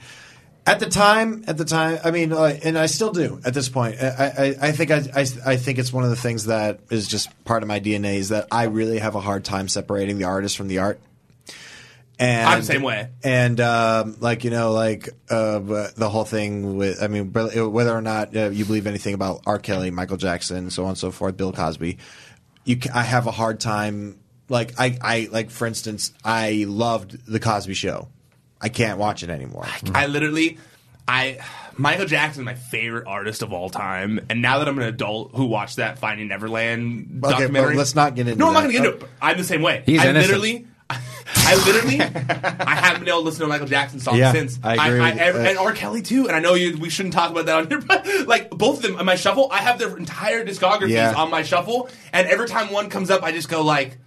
at 0.71 0.81
the 0.81 0.87
time, 0.87 1.45
at 1.49 1.57
the 1.57 1.65
time, 1.65 1.99
I 2.05 2.11
mean, 2.13 2.33
uh, 2.33 2.57
and 2.63 2.79
I 2.79 2.87
still 2.87 3.13
do 3.13 3.41
at 3.45 3.55
this 3.55 3.69
point. 3.69 3.97
I, 4.01 4.07
I, 4.61 4.69
I 4.69 4.73
think 4.73 4.91
I, 4.91 5.03
I, 5.15 5.27
I 5.45 5.57
think 5.57 5.79
it's 5.79 5.93
one 5.93 6.05
of 6.05 6.11
the 6.11 6.17
things 6.17 6.47
that 6.47 6.81
is 6.91 7.09
just 7.09 7.45
part 7.45 7.63
of 7.63 7.69
my 7.69 7.81
DNA 7.81 8.17
is 8.17 8.29
that 8.29 8.47
I 8.53 8.65
really 8.65 8.99
have 8.99 9.17
a 9.17 9.21
hard 9.21 9.45
time 9.45 9.67
separating 9.69 10.19
the 10.19 10.25
artist 10.25 10.57
from 10.57 10.69
the 10.69 10.79
art. 10.79 11.01
And, 12.21 12.47
I'm 12.47 12.61
the 12.61 12.67
same 12.67 12.83
way. 12.83 13.09
And 13.25 13.61
um, 13.61 14.17
like 14.21 14.45
you 14.45 14.51
know, 14.51 14.73
like 14.73 15.09
uh, 15.29 15.59
the 15.59 16.09
whole 16.11 16.25
thing 16.25 16.77
with, 16.77 17.03
I 17.03 17.09
mean, 17.09 17.33
whether 17.33 17.97
or 17.97 18.03
not 18.03 18.37
uh, 18.37 18.51
you 18.51 18.65
believe 18.65 18.87
anything 18.87 19.15
about 19.15 19.41
R. 19.47 19.59
Kelly, 19.59 19.91
Michael 19.91 20.19
Jackson, 20.19 20.71
so 20.71 20.85
on 20.85 20.91
and 20.91 20.99
so 20.99 21.11
forth, 21.11 21.37
Bill 21.37 21.53
Cosby, 21.53 21.99
you, 22.65 22.79
I 22.95 23.03
have 23.03 23.27
a 23.27 23.31
hard 23.31 23.59
time. 23.59 24.21
Like 24.51 24.79
I, 24.79 24.99
I, 25.01 25.29
like 25.33 25.51
for 25.51 25.67
instance, 25.67 26.13
I 26.23 26.67
loved 26.69 27.27
the 27.27 27.41
Cosby 27.41 27.75
Show. 27.75 28.09
I 28.61 28.69
can't 28.69 28.99
watch 28.99 29.23
it 29.23 29.31
anymore. 29.31 29.67
I 29.95 30.07
literally, 30.07 30.59
I 31.09 31.39
Michael 31.77 32.07
Jackson 32.07 32.43
is 32.43 32.45
my 32.45 32.55
favorite 32.55 33.07
artist 33.07 33.43
of 33.43 33.53
all 33.53 33.71
time, 33.71 34.21
and 34.29 34.43
now 34.43 34.59
that 34.59 34.69
I'm 34.69 34.79
an 34.79 34.85
adult 34.85 35.35
who 35.35 35.47
watched 35.47 35.77
that 35.77 35.99
Finding 35.99 36.29
Neverland 36.29 37.21
Okay, 37.25 37.33
documentary, 37.33 37.77
let's 37.77 37.95
not 37.95 38.15
get 38.15 38.23
into 38.29 38.33
it. 38.33 38.39
No, 38.39 38.49
I'm 38.49 38.53
not 38.55 38.61
going 38.65 38.73
to 38.75 38.79
get 38.83 38.93
into 38.95 39.05
it. 39.07 39.11
I'm 39.23 39.39
the 39.39 39.45
same 39.45 39.63
way. 39.63 39.83
He's 39.87 40.01
I 40.01 40.09
innocent. 40.11 40.27
literally. 40.41 40.67
I 40.93 41.55
literally, 41.65 42.01
I 42.67 42.75
haven't 42.75 43.01
been 43.01 43.09
able 43.09 43.21
to 43.21 43.25
listen 43.25 43.39
to 43.41 43.45
a 43.47 43.49
Michael 43.49 43.69
Jackson 43.69 44.01
song 44.01 44.17
Yeah, 44.17 44.33
since. 44.33 44.59
I 44.65 44.89
agree 44.89 45.01
with 45.01 45.15
you. 45.15 45.21
ev- 45.21 45.37
Uh, 45.37 45.39
and 45.39 45.59
R. 45.59 45.73
Kelly 45.73 46.03
too. 46.03 46.27
And 46.27 46.35
I 46.35 46.41
know 46.41 46.55
you, 46.55 46.77
we 46.79 46.91
shouldn't 46.91 47.15
talk 47.15 47.31
about 47.31 47.47
that 47.47 47.57
on 47.57 47.69
here, 47.69 47.81
but 47.87 48.05
like 48.27 48.51
both 48.51 48.79
of 48.79 48.83
them 48.83 48.97
on 48.97 49.07
my 49.07 49.15
shuffle, 49.15 49.49
I 49.53 49.59
have 49.59 49.79
their 49.79 49.97
entire 49.97 50.45
discographies 50.45 50.89
Yeah. 50.91 51.15
on 51.15 51.31
my 51.31 51.43
shuffle, 51.45 51.89
and 52.13 52.27
every 52.27 52.49
time 52.49 52.73
one 52.73 52.91
comes 52.91 53.09
up, 53.11 53.23
I 53.23 53.31
just 53.31 53.49
go 53.49 53.63
like, 53.63 53.99
"Oh 53.99 54.05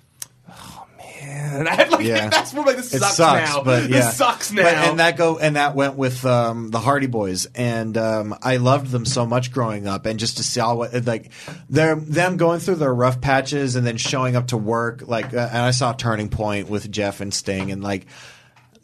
man!" 1.25 1.59
And 1.59 1.69
I 1.69 1.75
have 1.75 1.91
like 1.91 2.05
Yeah. 2.05 2.29
that's 2.29 2.53
more 2.53 2.65
like 2.65 2.75
this 2.77 2.93
it 2.93 2.99
sucks, 2.99 3.15
sucks, 3.15 3.55
now. 3.55 3.63
but 3.63 3.83
yeah, 3.83 4.01
this 4.01 4.15
sucks 4.17 4.51
now. 4.51 4.63
But- 4.63 4.73
and 4.73 4.99
that 4.99 5.17
go 5.17 5.37
and 5.37 5.55
that 5.55 5.75
went 5.75 5.95
with 5.95 6.25
um, 6.25 6.69
the 6.69 6.79
Hardy 6.79 7.07
Boys, 7.07 7.45
and 7.55 7.97
um, 7.97 8.35
I 8.41 8.57
loved 8.57 8.91
them 8.91 9.05
so 9.05 9.25
much 9.25 9.51
growing 9.51 9.87
up, 9.87 10.05
and 10.05 10.19
just 10.19 10.37
to 10.37 10.43
see 10.43 10.59
all 10.59 10.77
what 10.77 11.05
like 11.05 11.31
them 11.69 12.05
them 12.09 12.37
going 12.37 12.59
through 12.59 12.75
their 12.75 12.93
rough 12.93 13.21
patches 13.21 13.75
and 13.75 13.85
then 13.85 13.97
showing 13.97 14.35
up 14.35 14.47
to 14.47 14.57
work, 14.57 15.03
like, 15.07 15.33
uh, 15.33 15.49
and 15.51 15.61
I 15.61 15.71
saw 15.71 15.93
Turning 15.93 16.29
Point 16.29 16.69
with 16.69 16.91
Jeff 16.91 17.21
and 17.21 17.33
Sting, 17.33 17.71
and 17.71 17.83
like. 17.83 18.05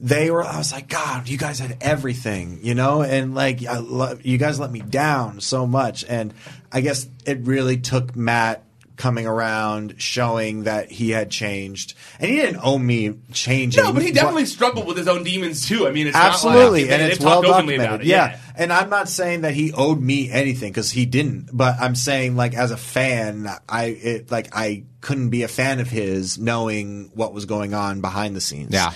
They 0.01 0.31
were. 0.31 0.45
I 0.45 0.57
was 0.57 0.71
like, 0.71 0.87
God, 0.87 1.27
you 1.27 1.37
guys 1.37 1.59
had 1.59 1.75
everything, 1.81 2.59
you 2.63 2.73
know, 2.73 3.01
and 3.01 3.35
like, 3.35 3.65
I 3.65 3.79
love 3.79 4.25
you 4.25 4.37
guys 4.37 4.57
let 4.57 4.71
me 4.71 4.79
down 4.79 5.41
so 5.41 5.67
much, 5.67 6.05
and 6.07 6.33
I 6.71 6.79
guess 6.79 7.05
it 7.25 7.39
really 7.41 7.75
took 7.75 8.15
Matt 8.15 8.63
coming 8.99 9.25
around, 9.25 9.95
showing 9.97 10.63
that 10.65 10.91
he 10.91 11.09
had 11.11 11.31
changed, 11.31 11.93
and 12.19 12.29
he 12.29 12.35
didn't 12.35 12.59
owe 12.61 12.77
me 12.77 13.15
changing. 13.31 13.81
No, 13.81 13.93
but 13.93 14.01
he 14.03 14.09
What- 14.09 14.15
definitely 14.15 14.45
struggled 14.45 14.85
with 14.85 14.97
his 14.97 15.07
own 15.07 15.23
demons 15.23 15.65
too. 15.65 15.87
I 15.87 15.91
mean, 15.91 16.05
it's 16.07 16.15
Absolutely, 16.17 16.81
not 16.83 16.91
like, 16.91 16.99
and 17.01 17.11
it's 17.13 17.23
well 17.23 17.41
documented. 17.41 17.79
about 17.85 18.01
it. 18.01 18.07
Yeah. 18.07 18.37
and 18.55 18.73
I'm 18.73 18.89
not 18.89 19.07
saying 19.07 19.41
that 19.41 19.53
he 19.53 19.71
owed 19.71 20.01
me 20.01 20.29
anything 20.29 20.71
because 20.73 20.91
he 20.91 21.05
didn't. 21.05 21.49
But 21.53 21.77
I'm 21.79 21.95
saying, 21.95 22.35
like, 22.35 22.53
as 22.55 22.71
a 22.71 22.77
fan, 22.77 23.49
I 23.69 23.85
it 23.85 24.29
like 24.31 24.49
I 24.53 24.83
couldn't 24.99 25.29
be 25.29 25.43
a 25.43 25.47
fan 25.47 25.79
of 25.79 25.89
his 25.89 26.37
knowing 26.37 27.09
what 27.15 27.33
was 27.33 27.45
going 27.45 27.73
on 27.73 28.01
behind 28.01 28.35
the 28.35 28.41
scenes. 28.41 28.73
Yeah. 28.73 28.91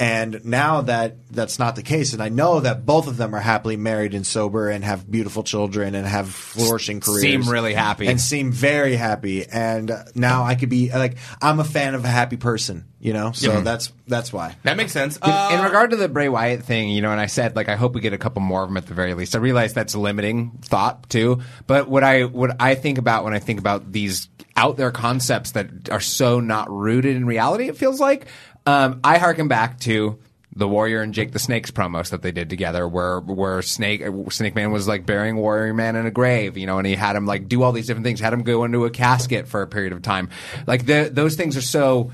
And 0.00 0.44
now 0.44 0.82
that 0.82 1.16
that's 1.28 1.58
not 1.58 1.74
the 1.74 1.82
case, 1.82 2.12
and 2.12 2.22
I 2.22 2.28
know 2.28 2.60
that 2.60 2.86
both 2.86 3.08
of 3.08 3.16
them 3.16 3.34
are 3.34 3.40
happily 3.40 3.76
married 3.76 4.14
and 4.14 4.24
sober 4.24 4.68
and 4.70 4.84
have 4.84 5.10
beautiful 5.10 5.42
children 5.42 5.96
and 5.96 6.06
have 6.06 6.30
flourishing 6.30 7.00
careers, 7.00 7.22
Seem 7.22 7.48
really 7.48 7.74
happy. 7.74 8.06
and 8.06 8.20
seem 8.20 8.52
very 8.52 8.94
happy. 8.94 9.44
And 9.44 9.90
now 10.14 10.44
I 10.44 10.54
could 10.54 10.68
be 10.68 10.90
like, 10.92 11.16
I'm 11.42 11.58
a 11.58 11.64
fan 11.64 11.96
of 11.96 12.04
a 12.04 12.08
happy 12.08 12.36
person, 12.36 12.84
you 13.00 13.12
know. 13.12 13.32
So 13.32 13.54
Yeah. 13.54 13.60
that's 13.62 13.92
that's 14.06 14.32
why. 14.32 14.54
That 14.62 14.76
makes 14.76 14.92
sense. 14.92 15.16
In, 15.16 15.22
Uh, 15.24 15.50
in 15.54 15.62
regard 15.64 15.90
to 15.90 15.96
the 15.96 16.08
Bray 16.08 16.28
Wyatt 16.28 16.62
thing, 16.62 16.90
you 16.90 17.02
know, 17.02 17.10
and 17.10 17.20
I 17.20 17.26
said 17.26 17.56
like 17.56 17.68
I 17.68 17.74
hope 17.74 17.94
we 17.94 18.00
get 18.00 18.12
a 18.12 18.18
couple 18.18 18.40
more 18.40 18.62
of 18.62 18.68
them 18.68 18.76
at 18.76 18.86
the 18.86 18.94
very 18.94 19.14
least. 19.14 19.34
I 19.34 19.38
realize 19.40 19.74
that's 19.74 19.94
a 19.94 19.98
limiting 20.00 20.60
thought 20.62 21.10
too, 21.10 21.40
but 21.66 21.88
what 21.88 22.04
I 22.04 22.22
what 22.22 22.54
I 22.60 22.76
think 22.76 22.98
about 22.98 23.24
when 23.24 23.34
I 23.34 23.40
think 23.40 23.58
about 23.58 23.90
these 23.90 24.28
out 24.56 24.76
there 24.76 24.92
concepts 24.92 25.52
that 25.52 25.88
are 25.90 26.00
so 26.00 26.38
not 26.38 26.70
rooted 26.70 27.16
in 27.16 27.26
reality, 27.26 27.68
it 27.68 27.76
feels 27.76 27.98
like 28.00 28.26
um, 28.68 29.00
I 29.02 29.16
harken 29.18 29.48
back 29.48 29.80
to 29.80 30.18
the 30.54 30.68
Warrior 30.68 31.00
and 31.00 31.14
Jake 31.14 31.32
the 31.32 31.38
Snakes 31.38 31.70
promos 31.70 32.10
that 32.10 32.20
they 32.20 32.32
did 32.32 32.50
together, 32.50 32.86
where 32.86 33.20
where 33.20 33.62
Snake 33.62 34.02
Snake 34.30 34.54
Man 34.54 34.72
was 34.72 34.86
like 34.86 35.06
burying 35.06 35.36
Warrior 35.36 35.72
Man 35.72 35.96
in 35.96 36.04
a 36.04 36.10
grave, 36.10 36.58
you 36.58 36.66
know, 36.66 36.78
and 36.78 36.86
he 36.86 36.94
had 36.94 37.16
him 37.16 37.24
like 37.24 37.48
do 37.48 37.62
all 37.62 37.72
these 37.72 37.86
different 37.86 38.04
things, 38.04 38.20
had 38.20 38.32
him 38.32 38.42
go 38.42 38.64
into 38.64 38.84
a 38.84 38.90
casket 38.90 39.48
for 39.48 39.62
a 39.62 39.66
period 39.66 39.92
of 39.92 40.02
time. 40.02 40.28
Like 40.66 40.84
the, 40.84 41.08
those 41.10 41.34
things 41.36 41.56
are 41.56 41.62
so 41.62 42.10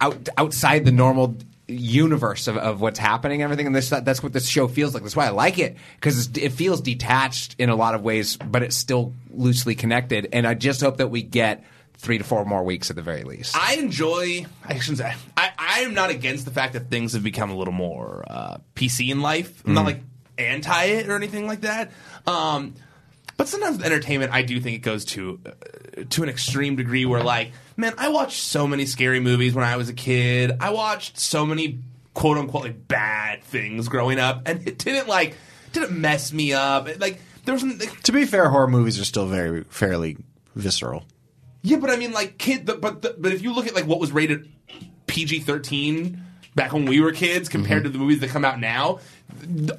out 0.00 0.28
outside 0.38 0.84
the 0.84 0.92
normal 0.92 1.36
universe 1.66 2.48
of, 2.48 2.56
of 2.56 2.80
what's 2.80 2.98
happening 2.98 3.42
and 3.42 3.44
everything 3.44 3.66
and 3.66 3.76
this 3.76 3.90
that's 3.90 4.22
what 4.22 4.32
this 4.32 4.48
show 4.48 4.66
feels 4.66 4.94
like 4.94 5.02
that's 5.02 5.14
why 5.14 5.26
i 5.26 5.30
like 5.30 5.58
it 5.58 5.76
because 5.96 6.34
it 6.38 6.50
feels 6.50 6.80
detached 6.80 7.54
in 7.58 7.68
a 7.68 7.76
lot 7.76 7.94
of 7.94 8.02
ways 8.02 8.38
but 8.38 8.62
it's 8.62 8.74
still 8.74 9.12
loosely 9.30 9.74
connected 9.74 10.28
and 10.32 10.46
i 10.46 10.54
just 10.54 10.80
hope 10.80 10.96
that 10.96 11.08
we 11.08 11.20
get 11.20 11.62
three 11.98 12.16
to 12.18 12.24
four 12.24 12.44
more 12.44 12.62
weeks 12.62 12.90
at 12.90 12.96
the 12.96 13.02
very 13.02 13.24
least 13.24 13.56
I 13.56 13.74
enjoy. 13.74 14.46
I 14.64 14.78
shouldn't 14.78 14.98
say. 14.98 15.14
I, 15.36 15.50
I 15.58 15.80
am 15.80 15.94
not 15.94 16.10
against 16.10 16.44
the 16.44 16.50
fact 16.52 16.72
that 16.74 16.88
things 16.90 17.12
have 17.12 17.22
become 17.22 17.50
a 17.50 17.56
little 17.56 17.74
more 17.74 18.24
uh, 18.28 18.58
PC 18.74 19.10
in 19.10 19.20
life. 19.20 19.62
I'm 19.66 19.74
not 19.74 19.82
Mm. 19.82 19.86
like 19.86 20.00
anti 20.38 20.84
it 20.84 21.08
or 21.08 21.16
anything 21.16 21.46
like 21.46 21.62
that. 21.62 21.90
Um, 22.26 22.74
but 23.36 23.48
sometimes 23.48 23.76
with 23.78 23.86
entertainment, 23.86 24.32
I 24.32 24.42
do 24.42 24.60
think 24.60 24.76
it 24.76 24.82
goes 24.82 25.04
to 25.06 25.40
uh, 25.46 25.50
to 26.10 26.22
an 26.22 26.28
extreme 26.28 26.76
degree 26.76 27.04
where, 27.04 27.22
like, 27.22 27.52
man, 27.76 27.94
I 27.98 28.08
watched 28.08 28.40
so 28.42 28.66
many 28.66 28.86
scary 28.86 29.20
movies 29.20 29.54
when 29.54 29.64
I 29.64 29.76
was 29.76 29.88
a 29.88 29.92
kid. 29.94 30.52
I 30.60 30.70
watched 30.70 31.18
so 31.18 31.44
many 31.46 31.80
quote 32.14 32.38
unquote 32.38 32.62
like 32.64 32.88
bad 32.88 33.42
things 33.44 33.88
growing 33.88 34.18
up, 34.18 34.42
and 34.46 34.66
it 34.66 34.78
didn't 34.78 35.08
like 35.08 35.34
didn't 35.72 35.92
mess 36.00 36.32
me 36.32 36.52
up. 36.52 36.88
It, 36.88 37.00
like 37.00 37.20
there 37.44 37.54
was 37.54 37.62
like, 37.64 38.02
To 38.02 38.12
be 38.12 38.24
fair, 38.24 38.48
horror 38.48 38.66
movies 38.68 38.98
are 39.00 39.04
still 39.04 39.26
very 39.26 39.64
fairly 39.64 40.16
visceral. 40.56 41.04
Yeah, 41.68 41.76
but 41.76 41.90
I 41.90 41.96
mean, 41.96 42.12
like 42.12 42.38
kid. 42.38 42.64
The, 42.64 42.74
but 42.76 43.02
the, 43.02 43.14
but 43.18 43.32
if 43.32 43.42
you 43.42 43.52
look 43.52 43.66
at 43.66 43.74
like 43.74 43.86
what 43.86 44.00
was 44.00 44.10
rated 44.10 44.48
PG 45.06 45.40
thirteen 45.40 46.22
back 46.54 46.72
when 46.72 46.86
we 46.86 47.00
were 47.00 47.12
kids 47.12 47.48
mm-hmm. 47.48 47.58
compared 47.58 47.84
to 47.84 47.90
the 47.90 47.98
movies 47.98 48.20
that 48.20 48.30
come 48.30 48.42
out 48.42 48.58
now, 48.58 49.00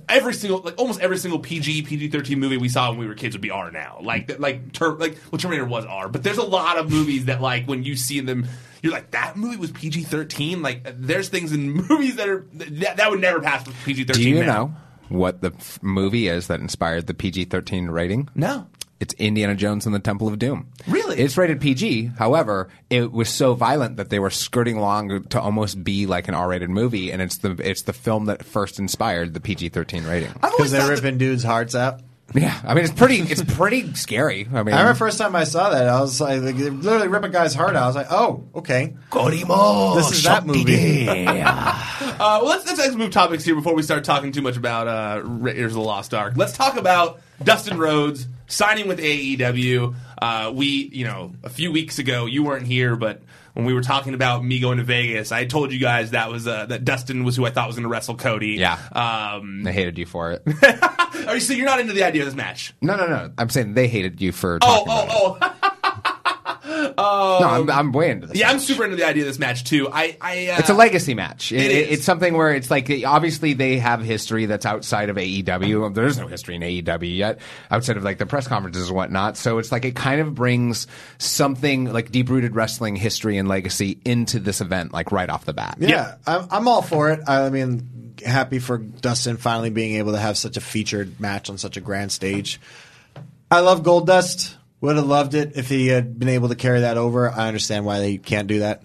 every 0.07 0.35
single 0.35 0.59
like 0.59 0.77
almost 0.77 1.01
every 1.01 1.17
single 1.17 1.39
PG 1.39 1.81
PG 1.83 2.09
thirteen 2.09 2.39
movie 2.39 2.57
we 2.57 2.69
saw 2.69 2.91
when 2.91 2.99
we 2.99 3.07
were 3.07 3.15
kids 3.15 3.33
would 3.33 3.41
be 3.41 3.49
R 3.49 3.71
now. 3.71 3.97
Like 4.03 4.39
like 4.39 4.71
ter- 4.71 4.93
like 4.97 5.17
well, 5.31 5.39
Terminator 5.39 5.65
was 5.65 5.85
R, 5.85 6.09
but 6.09 6.21
there's 6.21 6.37
a 6.37 6.45
lot 6.45 6.77
of 6.77 6.91
movies 6.91 7.25
that 7.25 7.41
like 7.41 7.65
when 7.65 7.83
you 7.83 7.95
see 7.95 8.19
them. 8.19 8.47
You're 8.81 8.93
like 8.93 9.11
that 9.11 9.35
movie 9.35 9.57
was 9.57 9.71
PG 9.71 10.03
thirteen. 10.03 10.61
Like 10.61 10.87
there's 10.95 11.27
things 11.27 11.51
in 11.51 11.71
movies 11.89 12.17
that 12.17 12.29
are 12.29 12.45
that, 12.53 12.97
that 12.97 13.09
would 13.09 13.19
never 13.19 13.41
pass 13.41 13.67
PG 13.83 14.03
thirteen. 14.03 14.23
do 14.23 14.29
you 14.29 14.45
know 14.45 14.73
what 15.09 15.41
the 15.41 15.51
f- 15.57 15.79
movie 15.81 16.27
is 16.27 16.47
that 16.47 16.59
inspired 16.59 17.07
the 17.07 17.13
pg-13 17.13 17.91
rating 17.91 18.29
No. 18.35 18.67
It's 18.99 19.13
Indiana 19.15 19.55
Jones 19.55 19.85
and 19.85 19.95
the 19.95 19.99
Temple 19.99 20.27
of 20.27 20.37
Doom. 20.39 20.67
Really? 20.87 21.17
It's 21.17 21.37
rated 21.37 21.61
PG. 21.61 22.11
However, 22.17 22.69
it 22.89 23.11
was 23.11 23.29
so 23.29 23.53
violent 23.53 23.97
that 23.97 24.09
they 24.09 24.19
were 24.19 24.29
skirting 24.29 24.77
along 24.77 25.23
to 25.25 25.39
almost 25.39 25.83
be 25.83 26.05
like 26.05 26.27
an 26.27 26.33
R-rated 26.33 26.69
movie, 26.69 27.11
and 27.11 27.21
it's 27.21 27.37
the 27.37 27.51
it's 27.63 27.83
the 27.83 27.93
film 27.93 28.25
that 28.25 28.43
first 28.43 28.79
inspired 28.79 29.33
the 29.33 29.39
PG-13 29.39 30.07
rating. 30.07 30.33
Because 30.33 30.71
they're 30.71 30.89
ripping 30.89 31.17
dudes' 31.17 31.43
hearts 31.43 31.75
out. 31.75 32.01
Yeah, 32.33 32.59
I 32.63 32.73
mean 32.75 32.83
it's 32.83 32.93
pretty 32.93 33.19
it's 33.21 33.43
pretty 33.55 33.93
scary. 33.95 34.47
I 34.53 34.63
mean, 34.63 34.75
I 34.75 34.79
remember 34.79 34.93
first 34.93 35.17
time 35.17 35.35
I 35.35 35.45
saw 35.45 35.71
that, 35.71 35.87
I 35.87 35.99
was 35.99 36.21
like, 36.21 36.41
they're 36.41 36.71
literally 36.71 37.07
rip 37.07 37.23
a 37.23 37.29
guy's 37.29 37.53
heart 37.55 37.75
out. 37.75 37.83
I 37.83 37.87
was 37.87 37.95
like, 37.95 38.11
oh, 38.11 38.43
okay. 38.55 38.95
This 39.95 40.11
is 40.11 40.23
that 40.23 40.45
movie. 40.45 41.05
Uh, 42.19 42.39
well, 42.41 42.49
let's, 42.49 42.65
let's 42.65 42.79
let's 42.79 42.95
move 42.95 43.11
topics 43.11 43.45
here 43.45 43.55
before 43.55 43.73
we 43.73 43.81
start 43.81 44.03
talking 44.03 44.33
too 44.33 44.41
much 44.41 44.57
about 44.57 44.87
uh, 44.89 45.21
Raiders 45.23 45.71
of 45.71 45.75
the 45.75 45.81
Lost 45.81 46.13
Ark. 46.13 46.33
Let's 46.35 46.51
talk 46.51 46.75
about 46.75 47.21
Dustin 47.41 47.77
Rhodes 47.77 48.27
signing 48.47 48.89
with 48.89 48.99
AEW. 48.99 49.95
Uh, 50.21 50.51
we, 50.53 50.89
you 50.91 51.05
know, 51.05 51.31
a 51.43 51.49
few 51.49 51.71
weeks 51.71 51.97
ago, 51.97 52.25
you 52.25 52.43
weren't 52.43 52.67
here, 52.67 52.97
but 52.97 53.21
when 53.59 53.65
we 53.65 53.73
were 53.73 53.81
talking 53.81 54.13
about 54.13 54.43
me 54.43 54.59
going 54.59 54.77
to 54.77 54.83
Vegas, 54.83 55.31
I 55.33 55.45
told 55.45 55.73
you 55.73 55.79
guys 55.79 56.11
that 56.11 56.31
was 56.31 56.47
uh, 56.47 56.65
that 56.67 56.85
Dustin 56.85 57.25
was 57.25 57.35
who 57.35 57.45
I 57.45 57.51
thought 57.51 57.67
was 57.67 57.75
going 57.75 57.83
to 57.83 57.89
wrestle 57.89 58.15
Cody. 58.15 58.51
Yeah. 58.51 58.79
Um, 58.93 59.63
they 59.63 59.73
hated 59.73 59.97
you 59.97 60.05
for 60.05 60.31
it. 60.31 60.43
are 61.27 61.35
you 61.35 61.41
so 61.41 61.53
you're 61.53 61.65
not 61.65 61.79
into 61.81 61.93
the 61.93 62.03
idea 62.03 62.21
of 62.21 62.27
this 62.27 62.35
match? 62.35 62.73
no, 62.81 62.95
no, 62.95 63.05
no. 63.05 63.31
I'm 63.37 63.49
saying 63.49 63.73
they 63.73 63.87
hated 63.89 64.21
you 64.21 64.31
for 64.31 64.59
Oh, 64.61 64.85
oh, 64.87 65.37
oh. 65.41 65.71
it. 66.99 67.41
No, 67.41 67.47
I'm, 67.47 67.69
I'm 67.69 67.91
way 67.91 68.11
into 68.11 68.27
this. 68.27 68.37
Yeah, 68.37 68.49
I'm 68.49 68.59
super 68.59 68.83
into 68.83 68.95
the 68.95 69.05
idea 69.05 69.23
of 69.23 69.27
this 69.27 69.39
match 69.39 69.63
too. 69.63 69.89
I, 69.91 70.17
I 70.21 70.47
uh, 70.47 70.59
It's 70.59 70.69
a 70.69 70.73
legacy 70.73 71.13
match. 71.13 71.51
It, 71.51 71.61
It 71.61 71.71
it- 71.71 71.71
is. 71.89 71.97
It's 71.99 72.05
something 72.05 72.35
where 72.35 72.53
it's 72.53 72.69
like 72.69 72.91
obviously 73.05 73.53
they 73.53 73.77
have 73.79 74.01
history 74.01 74.45
that's 74.45 74.65
outside 74.65 75.09
of 75.09 75.15
AEW. 75.17 75.93
There 75.93 76.05
is 76.05 76.17
no 76.17 76.27
history 76.27 76.55
in 76.55 76.61
AEW 76.61 77.15
yet, 77.15 77.39
outside 77.71 77.97
of 77.97 78.03
like 78.03 78.17
the 78.17 78.25
press 78.25 78.47
conferences 78.47 78.87
and 78.87 78.95
whatnot. 78.95 79.37
So 79.37 79.57
it's 79.57 79.71
like 79.71 79.85
it 79.85 79.95
kind 79.95 80.21
of 80.21 80.35
brings 80.35 80.87
something 81.17 81.85
like 81.91 82.11
deep 82.11 82.29
rooted 82.29 82.55
wrestling 82.55 82.95
history 82.95 83.37
and 83.37 83.47
legacy 83.47 83.99
into 84.05 84.39
this 84.39 84.61
event, 84.61 84.93
like 84.93 85.11
right 85.11 85.29
off 85.29 85.45
the 85.45 85.53
bat. 85.53 85.77
Yeah, 85.79 86.15
I'm, 86.27 86.47
I'm 86.51 86.67
all 86.67 86.81
for 86.81 87.09
it. 87.11 87.21
I 87.27 87.49
mean, 87.49 88.15
happy 88.25 88.59
for 88.59 88.77
Dustin 88.77 89.37
finally 89.37 89.69
being 89.69 89.95
able 89.95 90.11
to 90.11 90.19
have 90.19 90.37
such 90.37 90.57
a 90.57 90.61
featured 90.61 91.19
match 91.19 91.49
on 91.49 91.57
such 91.57 91.77
a 91.77 91.81
grand 91.81 92.11
stage. 92.11 92.59
I 93.51 93.61
love 93.61 93.81
Gold 93.83 94.05
Dust. 94.05 94.55
Would 94.81 94.95
have 94.95 95.05
loved 95.05 95.33
it 95.33 95.53
if 95.57 95.67
he 95.67 95.87
had 95.87 96.17
been 96.17 96.29
able 96.29 96.49
to 96.49 96.55
carry 96.55 96.81
that 96.81 96.97
over. 96.97 97.29
I 97.29 97.47
understand 97.47 97.85
why 97.85 97.99
they 97.99 98.17
can't 98.17 98.47
do 98.47 98.59
that. 98.59 98.83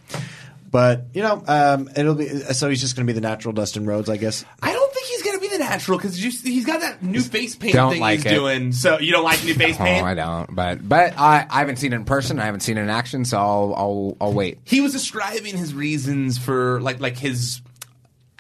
But 0.71 1.05
you 1.15 1.23
know, 1.23 1.41
um, 1.47 1.89
it'll 1.97 2.17
be 2.17 2.27
so 2.29 2.69
he's 2.69 2.81
just 2.81 2.97
going 2.97 3.07
to 3.07 3.13
be 3.13 3.15
the 3.15 3.21
natural 3.21 3.53
Dustin 3.53 3.87
Rhodes, 3.87 4.09
I 4.11 4.17
guess. 4.17 4.45
I 4.61 4.73
don't 4.73 4.93
think 4.93 5.07
he's 5.07 5.23
going 5.23 5.37
to 5.37 5.41
be 5.41 5.47
the 5.49 5.59
natural 5.59 5.97
because 5.97 6.17
he's 6.17 6.67
got 6.67 6.81
that 6.81 7.01
new 7.01 7.21
face 7.21 7.55
paint 7.55 7.75
Don't 7.75 7.93
thing 7.93 8.01
like 8.01 8.25
he's 8.25 8.33
it. 8.33 8.35
doing. 8.35 8.73
So 8.73 8.99
you 8.99 9.13
don't 9.13 9.23
like 9.23 9.45
new 9.45 9.55
face 9.55 9.77
Oh, 9.81 9.85
paint? 9.85 10.05
I 10.05 10.15
don't, 10.15 10.53
but 10.53 10.89
but 10.89 11.17
I, 11.17 11.47
I 11.49 11.61
haven't 11.61 11.77
seen 11.77 11.93
it 11.93 11.97
in 11.97 12.05
person. 12.05 12.41
I 12.41 12.47
haven't 12.47 12.61
seen 12.61 12.77
it 12.77 12.83
in 12.83 12.91
action, 12.91 13.25
so 13.25 13.39
I'll 13.39 13.75
I'll, 13.77 14.17
I'll 14.21 14.33
wait. 14.33 14.59
he 14.65 14.81
was 14.81 14.91
describing 14.91 15.57
his 15.57 15.73
reasons 15.75 16.39
for 16.39 16.81
like 16.81 16.99
like 16.99 17.17
his 17.19 17.61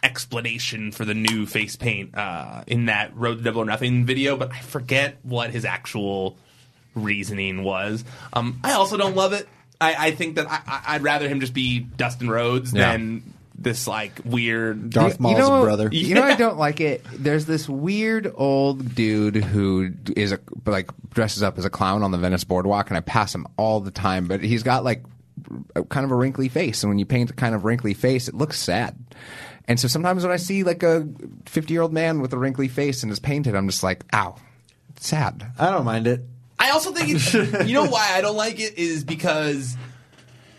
explanation 0.03 0.93
for 0.93 1.05
the 1.05 1.15
new 1.15 1.47
face 1.47 1.77
paint 1.77 2.17
uh, 2.17 2.63
in 2.67 2.87
that 2.87 3.17
Road 3.17 3.39
to 3.39 3.43
Double 3.45 3.63
or 3.63 3.65
Nothing 3.65 4.05
video, 4.05 4.37
but 4.37 4.53
I 4.53 4.59
forget 4.61 5.19
what 5.23 5.51
his 5.51 5.65
actual 5.65 6.37
reasoning 6.95 7.63
was. 7.65 8.05
Um, 8.33 8.61
I 8.65 8.73
also 8.73 8.97
don't 8.97 9.17
love 9.17 9.33
it. 9.33 9.49
I, 9.81 9.95
I 10.09 10.11
think 10.13 10.37
that 10.37 10.51
I, 10.51 10.61
I- 10.67 10.83
I'd 10.95 11.03
rather 11.03 11.29
him 11.29 11.41
just 11.41 11.55
be 11.55 11.81
Dustin 11.81 12.29
Rhodes 12.31 12.73
Yeah. 12.73 12.93
than 12.93 13.23
this 13.57 13.87
like 13.87 14.21
weird 14.25 14.91
Darth 14.91 15.21
Maul's 15.21 15.39
know, 15.39 15.63
brother. 15.63 15.89
You 15.93 16.15
know, 16.17 16.23
I 16.23 16.35
don't 16.35 16.59
like 16.59 16.81
it. 16.81 17.05
There's 17.13 17.47
this 17.47 17.69
weird 17.69 18.31
old 18.35 18.95
dude 18.95 19.37
who 19.37 19.93
is 20.17 20.33
a 20.33 20.41
like 20.67 20.91
dresses 21.11 21.43
up 21.43 21.57
as 21.59 21.65
a 21.65 21.71
clown 21.71 22.03
on 22.03 22.11
the 22.11 22.19
Venice 22.19 22.45
boardwalk, 22.45 22.89
and 22.91 22.97
I 22.97 23.01
pass 23.01 23.35
him 23.35 23.47
all 23.57 23.81
the 23.81 23.91
time. 23.93 24.27
But 24.27 24.43
he's 24.43 24.63
got 24.65 24.83
like 24.85 25.05
kind 25.89 26.05
of 26.05 26.11
a 26.11 26.17
wrinkly 26.17 26.49
face, 26.49 26.83
and 26.83 26.91
when 26.91 26.99
you 26.99 27.07
paint 27.07 27.31
a 27.31 27.33
kind 27.35 27.55
of 27.55 27.65
wrinkly 27.65 27.95
face, 27.95 28.27
it 28.29 28.35
looks 28.35 28.59
sad. 28.59 28.97
And 29.67 29.79
so 29.81 29.89
sometimes 29.89 30.25
when 30.25 30.33
I 30.33 30.37
see 30.37 30.63
like 30.65 30.83
a 30.83 31.09
50 31.47 31.73
year 31.73 31.83
old 31.83 31.93
man 31.93 32.21
with 32.21 32.33
a 32.33 32.39
wrinkly 32.39 32.69
face 32.69 33.03
and 33.03 33.11
is 33.13 33.19
painted, 33.21 33.55
I'm 33.55 33.69
just 33.69 33.83
like, 33.83 34.05
ow, 34.13 34.35
sad. 34.97 35.47
I 35.59 35.71
don't 35.71 35.85
mind 35.85 36.07
it. 36.07 36.23
I 36.59 36.71
also 36.71 36.93
think 36.93 37.09
it's, 37.11 37.35
you 37.69 37.75
know 37.75 37.87
why 37.87 38.13
I 38.15 38.21
don't 38.21 38.37
like 38.37 38.61
it 38.61 38.79
is 38.79 39.05
because 39.05 39.77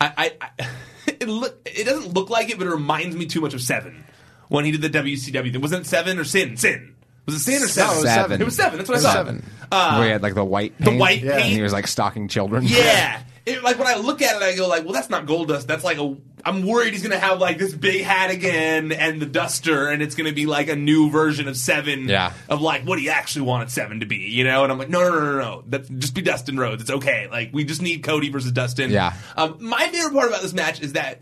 I, 0.00 0.32
I, 0.40 0.50
I 0.58 0.68
it 1.06 1.28
look 1.28 1.58
it 1.64 1.84
doesn't 1.84 2.14
look 2.14 2.30
like 2.30 2.50
it, 2.50 2.58
but 2.58 2.66
it 2.66 2.70
reminds 2.70 3.16
me 3.16 3.26
too 3.26 3.40
much 3.40 3.54
of 3.54 3.60
Seven 3.62 4.04
when 4.48 4.64
he 4.64 4.72
did 4.72 4.82
the 4.82 4.90
WCW 4.98 5.52
thing. 5.52 5.60
Wasn't 5.60 5.82
it 5.82 5.88
Seven 5.88 6.18
or 6.18 6.24
Sin? 6.24 6.56
Sin 6.56 6.94
was 7.26 7.34
it 7.34 7.40
Sin 7.40 7.62
or 7.62 7.66
Seven? 7.66 7.88
No, 7.88 7.94
it 7.94 8.04
was 8.04 8.14
Seven. 8.14 8.40
It 8.40 8.44
was 8.44 8.56
Seven. 8.56 8.78
That's 8.78 8.88
what 8.88 8.94
It 8.94 8.98
was 8.98 9.04
I 9.04 9.12
thought. 9.12 9.26
seven. 9.26 9.44
Uh, 9.72 9.96
Where 9.96 10.06
he 10.06 10.12
had 10.12 10.22
like 10.22 10.34
the 10.34 10.44
white 10.44 10.78
the 10.78 10.84
paint, 10.86 11.00
white 11.00 11.22
and 11.22 11.32
paint? 11.32 11.44
he 11.56 11.62
was 11.62 11.72
like 11.72 11.86
stalking 11.88 12.28
children. 12.28 12.64
Yeah. 12.66 13.20
It, 13.46 13.62
like 13.62 13.78
when 13.78 13.86
I 13.86 13.94
look 13.94 14.22
at 14.22 14.34
it, 14.34 14.42
I 14.42 14.56
go 14.56 14.66
like, 14.66 14.82
well, 14.82 14.92
that's 14.92 15.08
not 15.08 15.24
gold 15.24 15.46
dust. 15.46 15.68
That's 15.68 15.84
like 15.84 15.98
a. 15.98 16.16
I'm 16.46 16.64
worried 16.64 16.92
he's 16.92 17.02
gonna 17.02 17.18
have 17.18 17.40
like 17.40 17.58
this 17.58 17.74
big 17.74 18.04
hat 18.04 18.30
again 18.30 18.92
and 18.92 19.20
the 19.20 19.26
duster, 19.26 19.88
and 19.88 20.00
it's 20.00 20.14
gonna 20.14 20.32
be 20.32 20.46
like 20.46 20.68
a 20.68 20.76
new 20.76 21.10
version 21.10 21.48
of 21.48 21.56
Seven. 21.56 22.08
Yeah. 22.08 22.32
Of 22.48 22.60
like 22.60 22.84
what 22.84 23.00
he 23.00 23.10
actually 23.10 23.46
wanted 23.46 23.70
Seven 23.72 23.98
to 24.00 24.06
be, 24.06 24.16
you 24.16 24.44
know? 24.44 24.62
And 24.62 24.70
I'm 24.70 24.78
like, 24.78 24.88
no, 24.88 25.00
no, 25.00 25.10
no, 25.10 25.24
no, 25.24 25.38
no. 25.38 25.64
That 25.66 25.98
just 25.98 26.14
be 26.14 26.22
Dustin 26.22 26.56
Rhodes. 26.56 26.82
It's 26.82 26.90
okay. 26.90 27.26
Like 27.28 27.50
we 27.52 27.64
just 27.64 27.82
need 27.82 28.04
Cody 28.04 28.30
versus 28.30 28.52
Dustin. 28.52 28.90
Yeah. 28.90 29.14
Um, 29.36 29.56
my 29.58 29.88
favorite 29.88 30.14
part 30.14 30.28
about 30.28 30.42
this 30.42 30.52
match 30.52 30.80
is 30.80 30.92
that 30.92 31.20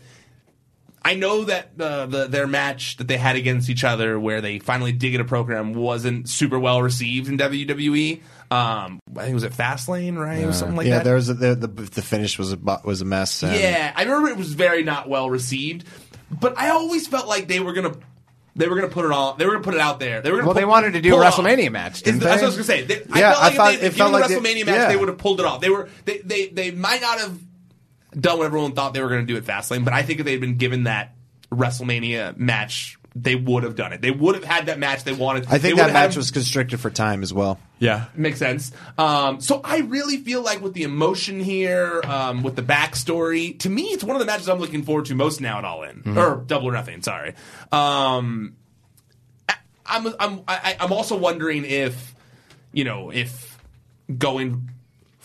I 1.03 1.13
know 1.15 1.43
that 1.45 1.71
uh, 1.79 2.05
the 2.05 2.27
their 2.27 2.47
match 2.47 2.97
that 2.97 3.07
they 3.07 3.17
had 3.17 3.35
against 3.35 3.69
each 3.69 3.83
other, 3.83 4.19
where 4.19 4.41
they 4.41 4.59
finally 4.59 4.91
did 4.91 5.09
get 5.09 5.21
a 5.21 5.25
program, 5.25 5.73
wasn't 5.73 6.29
super 6.29 6.59
well 6.59 6.81
received 6.81 7.27
in 7.27 7.37
WWE. 7.37 8.21
Um, 8.55 8.99
I 9.15 9.19
think 9.21 9.31
it 9.31 9.33
was 9.35 9.43
at 9.43 9.51
Fastlane, 9.53 10.17
right, 10.17 10.43
or 10.43 10.53
something 10.53 10.77
like 10.77 10.87
yeah, 10.87 10.97
that. 10.99 11.03
there 11.03 11.15
was 11.15 11.29
a, 11.29 11.33
the, 11.33 11.55
the 11.55 11.67
the 11.67 12.01
finish 12.01 12.37
was 12.39 12.53
a 12.53 12.57
was 12.83 13.01
a 13.01 13.05
mess. 13.05 13.43
and- 13.43 13.55
Yeah, 13.59 13.91
I 13.95 14.03
remember 14.03 14.29
it 14.29 14.37
was 14.37 14.53
very 14.53 14.83
not 14.83 15.09
well 15.09 15.29
received. 15.29 15.85
but 16.31 16.57
I 16.57 16.69
always 16.69 17.07
felt 17.07 17.27
like 17.27 17.47
they 17.47 17.59
were 17.59 17.73
gonna. 17.73 17.93
They 18.57 18.69
were 18.69 18.75
gonna 18.75 18.87
put 18.87 19.03
it 19.03 19.11
on. 19.11 19.37
They 19.37 19.45
were 19.45 19.51
gonna 19.51 19.63
put 19.65 19.73
it 19.73 19.81
out 19.81 19.99
there. 19.99 20.21
They 20.21 20.31
were 20.31 20.37
gonna 20.37 20.47
Well, 20.47 20.53
put- 20.55 20.61
they 20.61 20.65
wanted 20.65 20.93
to 20.93 21.01
do 21.01 21.09
a 21.09 21.11
pull 21.13 21.21
it 21.23 21.25
off. 21.25 21.35
WrestleMania 21.35 21.71
match, 21.71 22.03
didn't 22.03 22.21
That's 22.21 22.41
they? 22.41 22.45
what 22.47 22.53
I 22.55 22.55
was 22.55 22.55
gonna 22.55 22.63
say. 22.63 22.81
They, 22.83 22.95
I 23.11 23.19
Yeah, 23.19 23.31
felt 23.33 23.43
I 23.43 23.47
like 23.47 23.55
thought- 23.57 23.73
if 23.73 23.79
they 23.81 23.85
it 23.87 23.89
had 23.91 23.97
felt 23.97 24.11
like 24.13 24.25
a 24.25 24.27
they- 24.29 24.35
WrestleMania 24.35 24.65
match, 24.65 24.75
yeah. 24.75 24.87
they 24.87 24.95
would 24.95 25.09
have 25.09 25.17
pulled 25.17 25.39
it 25.41 25.45
off. 25.45 25.59
They 25.59 25.69
were 25.69 25.89
they 26.05 26.19
they, 26.19 26.47
they 26.47 26.71
might 26.71 27.01
not 27.01 27.19
have 27.19 27.37
done 28.17 28.37
what 28.37 28.45
everyone 28.45 28.71
thought 28.71 28.93
they 28.93 29.01
were 29.01 29.09
going 29.09 29.27
to 29.27 29.33
do 29.33 29.35
at 29.37 29.43
Fastlane, 29.43 29.83
but 29.83 29.93
I 29.93 30.03
think 30.03 30.19
if 30.21 30.25
they'd 30.25 30.39
been 30.39 30.55
given 30.55 30.83
that 30.83 31.15
WrestleMania 31.51 32.37
match, 32.37 32.97
they 33.17 33.35
would 33.35 33.63
have 33.63 33.75
done 33.77 33.93
it. 33.93 34.01
They 34.01 34.11
would 34.11 34.35
have 34.35 34.43
had 34.43 34.65
that 34.65 34.77
match 34.77 35.05
they 35.05 35.13
wanted. 35.13 35.45
I 35.49 35.57
think 35.57 35.77
that 35.77 35.93
match 35.93 36.11
had- 36.11 36.17
was 36.17 36.31
constricted 36.31 36.81
for 36.81 36.89
time 36.89 37.23
as 37.23 37.33
well. 37.33 37.57
yeah, 37.79 38.05
makes 38.13 38.39
sense. 38.39 38.71
Um, 38.97 39.39
so 39.39 39.61
I 39.63 39.77
really 39.79 40.17
feel 40.17 40.41
like 40.41 40.61
with 40.61 40.73
the 40.73 40.83
emotion 40.83 41.39
here, 41.39 42.01
um, 42.03 42.43
with 42.43 42.55
the 42.57 42.61
backstory, 42.61 43.57
to 43.59 43.69
me, 43.69 43.83
it's 43.83 44.03
one 44.03 44.15
of 44.17 44.19
the 44.19 44.25
matches 44.25 44.49
I'm 44.49 44.59
looking 44.59 44.83
forward 44.83 45.05
to 45.05 45.15
most 45.15 45.39
now 45.39 45.59
at 45.59 45.65
All 45.65 45.83
In 45.83 45.97
Mm-hmm. 46.01 46.17
or 46.17 46.43
Double 46.45 46.67
or 46.67 46.73
Nothing. 46.73 47.01
Sorry. 47.01 47.33
Um, 47.71 48.55
I- 49.47 49.55
I'm 49.85 50.07
I'm 50.19 50.41
I, 50.47 50.75
I'm 50.79 50.91
also 50.91 51.15
wondering 51.17 51.63
if 51.63 52.13
you 52.73 52.83
know 52.83 53.11
if 53.11 53.57
going 54.17 54.69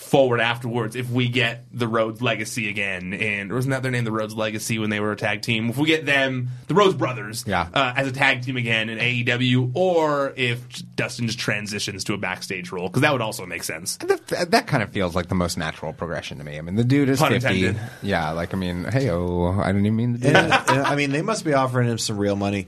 forward 0.01 0.41
afterwards 0.41 0.97
if 0.97 1.09
we 1.11 1.29
get 1.29 1.65
the 1.73 1.87
Rhodes 1.87 2.21
Legacy 2.23 2.69
again 2.69 3.13
and 3.13 3.53
wasn't 3.53 3.71
that 3.73 3.83
their 3.83 3.93
name 3.93 4.03
the 4.05 4.11
Rhodes 4.11 4.35
Legacy 4.35 4.79
when 4.79 4.89
they 4.91 4.99
were 4.99 5.13
a 5.13 5.17
tag 5.17 5.43
team 5.43 5.69
if 5.69 5.77
we 5.77 5.87
get 5.87 6.05
them 6.07 6.49
the 6.69 6.75
Rhodes 6.75 6.95
Brothers 6.95 7.45
Yeah. 7.47 7.69
uh, 7.73 7.93
as 7.95 8.09
a 8.09 8.13
tag 8.13 8.43
team 8.43 8.57
again 8.57 8.89
in 8.89 8.99
AEW 8.99 9.73
or 9.75 10.33
if 10.37 10.67
Dustin 10.97 11.27
just 11.27 11.39
transitions 11.39 12.03
to 12.05 12.15
a 12.15 12.19
backstage 12.19 12.73
role 12.73 12.89
because 12.89 13.03
that 13.03 13.13
would 13.13 13.21
also 13.21 13.45
make 13.47 13.63
sense 13.63 13.99
That, 13.99 14.51
that 14.51 14.67
kind 14.67 14.83
of 14.83 14.91
feels 14.91 15.15
like 15.15 15.29
the 15.29 15.35
most 15.37 15.57
natural 15.59 15.93
progression 15.93 16.39
to 16.39 16.45
me. 16.45 16.59
I 16.59 16.63
mean, 16.63 16.75
the 16.77 16.83
dude 16.85 17.09
is 17.11 17.19
Pun 17.21 17.33
50. 17.33 17.47
intended. 17.67 17.83
Yeah, 18.03 18.31
like, 18.31 18.53
I 18.55 18.57
mean, 18.57 18.85
hey, 18.85 19.11
oh, 19.11 19.61
I 19.61 19.67
didn't 19.67 19.87
even 19.87 19.97
mean 19.97 20.13
to 20.15 20.19
do 20.21 20.27
And, 20.29 20.37
that. 20.51 20.71
and, 20.71 20.81
I 20.83 20.97
mean, 20.97 21.11
they 21.13 21.23
must 21.23 21.45
be 21.45 21.53
offering 21.53 21.89
him 21.89 21.99
some 21.99 22.17
real 22.17 22.37
money. 22.37 22.67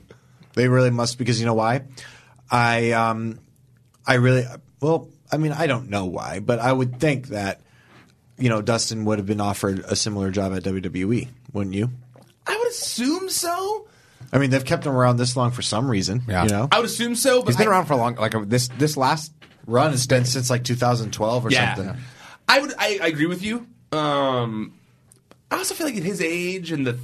They 0.55 0.68
really 0.68 0.91
must 0.91 1.18
because 1.18 1.41
you 1.41 1.47
know 1.47 1.55
why? 1.55 1.83
I 2.51 2.93
um, 2.93 3.39
I 4.07 4.14
really 4.14 4.45
well, 4.80 5.09
I 5.33 5.39
mean, 5.39 5.53
I 5.53 5.66
don't 5.66 5.89
know 5.89 6.05
why, 6.05 6.41
but 6.41 6.59
I 6.59 6.72
would 6.72 7.01
think 7.01 7.28
that 7.28 7.61
you 8.39 8.49
know 8.49 8.62
Dustin 8.62 9.05
would 9.07 9.18
have 9.18 9.26
been 9.26 9.41
offered 9.41 9.80
a 9.80 9.97
similar 9.97 10.30
job 10.30 10.55
at 10.55 10.62
WWE, 10.62 11.28
wouldn't 11.53 11.74
you? 11.74 11.91
I 12.47 12.57
would 12.57 12.68
assume 12.68 13.28
so 13.30 13.87
I 14.33 14.39
mean, 14.39 14.51
they've 14.51 14.64
kept 14.64 14.87
him 14.87 14.93
around 14.95 15.16
this 15.16 15.37
long 15.37 15.51
for 15.51 15.62
some 15.62 15.91
reason. 15.91 16.22
Yeah. 16.28 16.45
You 16.45 16.49
know, 16.51 16.68
I 16.72 16.78
would 16.78 16.87
assume 16.87 17.14
so 17.14 17.41
but 17.43 17.49
He's 17.49 17.57
been 17.57 17.68
I- 17.68 17.70
around 17.70 17.87
for 17.87 17.95
a 17.95 17.97
long, 17.97 18.14
like, 18.16 18.35
uh, 18.35 18.45
this, 18.47 18.68
this 18.78 18.97
last 18.97 19.33
run 19.66 19.91
has 19.93 20.07
been 20.07 20.24
since 20.24 20.51
like 20.51 20.64
2012 20.64 21.47
or 21.47 21.51
yeah 21.51 21.74
something. 21.74 22.03
I 22.49 22.59
would 22.61 22.72
I, 22.78 22.99
I 23.03 23.07
agree 23.09 23.26
with 23.26 23.43
you 23.43 23.66
um, 23.93 24.74
I 25.51 25.59
also 25.59 25.74
feel 25.74 25.87
like 25.87 25.97
at 25.97 26.03
his 26.03 26.20
age 26.22 26.72
and 26.72 26.87
the 26.87 26.99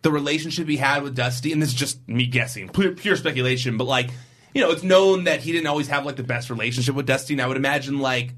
the 0.00 0.10
relationship 0.10 0.66
he 0.66 0.78
had 0.78 1.04
with 1.04 1.14
Dusty, 1.14 1.52
and 1.52 1.62
this 1.62 1.68
is 1.68 1.74
just 1.76 2.08
me 2.08 2.26
guessing, 2.26 2.68
pure, 2.68 2.90
pure 2.92 3.14
speculation, 3.14 3.76
but 3.76 3.84
like, 3.84 4.10
you 4.54 4.60
know, 4.60 4.70
it's 4.70 4.82
known 4.82 5.24
that 5.24 5.40
he 5.40 5.52
didn't 5.52 5.66
always 5.66 5.88
have 5.88 6.04
like 6.04 6.16
the 6.16 6.22
best 6.22 6.50
relationship 6.50 6.94
with 6.94 7.06
Dusty, 7.06 7.34
and 7.34 7.40
I 7.40 7.46
would 7.46 7.56
imagine 7.56 7.98
like 7.98 8.34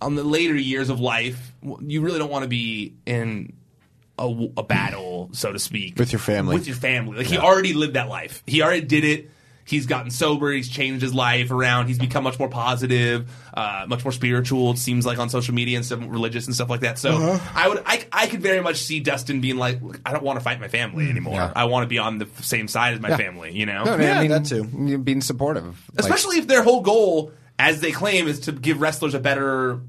on 0.00 0.14
the 0.14 0.24
later 0.24 0.54
years 0.54 0.90
of 0.90 1.00
life, 1.00 1.54
you 1.80 2.00
really 2.00 2.18
don't 2.18 2.30
want 2.30 2.42
to 2.42 2.48
be 2.48 2.94
in 3.06 3.52
a 4.18 4.62
battle, 4.62 5.28
so 5.32 5.52
to 5.52 5.58
speak, 5.58 5.98
With 5.98 6.12
your 6.12 6.18
family. 6.18 6.54
With 6.54 6.66
your 6.66 6.76
family, 6.76 7.18
like 7.18 7.26
he 7.26 7.38
already 7.38 7.74
lived 7.74 7.94
that 7.94 8.08
life. 8.08 8.42
He 8.46 8.62
already 8.62 8.86
did 8.86 9.04
it. 9.04 9.30
He's 9.66 9.86
gotten 9.86 10.10
sober. 10.12 10.52
He's 10.52 10.68
changed 10.68 11.02
his 11.02 11.12
life 11.12 11.50
around. 11.50 11.88
He's 11.88 11.98
become 11.98 12.22
much 12.24 12.38
more 12.38 12.48
positive, 12.48 13.28
uh, 13.52 13.84
much 13.88 14.04
more 14.04 14.12
spiritual. 14.12 14.70
It 14.70 14.78
seems 14.78 15.04
like 15.04 15.18
on 15.18 15.28
social 15.28 15.54
media 15.54 15.76
and 15.76 15.84
stuff, 15.84 15.98
religious 16.06 16.46
and 16.46 16.54
stuff 16.54 16.70
like 16.70 16.80
that. 16.80 16.98
So 16.98 17.16
Uh-huh. 17.16 17.50
I 17.54 17.68
would, 17.68 17.82
I, 17.84 18.04
I 18.12 18.26
could 18.28 18.40
very 18.40 18.60
much 18.60 18.76
see 18.76 19.00
Dustin 19.00 19.40
being 19.40 19.56
like, 19.56 19.82
"Look, 19.82 20.00
I 20.06 20.12
don't 20.12 20.22
want 20.22 20.38
to 20.38 20.44
fight 20.44 20.60
my 20.60 20.68
family 20.68 21.10
anymore. 21.10 21.34
Yeah. 21.34 21.52
I 21.54 21.64
want 21.64 21.82
to 21.82 21.88
be 21.88 21.98
on 21.98 22.18
the 22.18 22.28
same 22.42 22.68
side 22.68 22.94
as 22.94 23.00
my 23.00 23.08
Yeah. 23.10 23.16
family. 23.16 23.52
You 23.56 23.66
know, 23.66 23.82
No, 23.84 23.94
I 23.94 23.96
mean, 23.96 24.06
Yeah, 24.06 24.18
I 24.18 24.22
mean, 24.22 24.30
that 24.30 24.44
too. 24.46 24.98
Being 24.98 25.20
supportive. 25.20 25.64
Like, 25.64 25.98
especially 25.98 26.38
if 26.38 26.46
their 26.46 26.62
whole 26.62 26.82
goal, 26.82 27.32
as 27.58 27.80
they 27.80 27.90
claim, 27.90 28.28
is 28.28 28.40
to 28.40 28.52
give 28.52 28.80
wrestlers 28.80 29.14
a 29.14 29.18
better, 29.18 29.80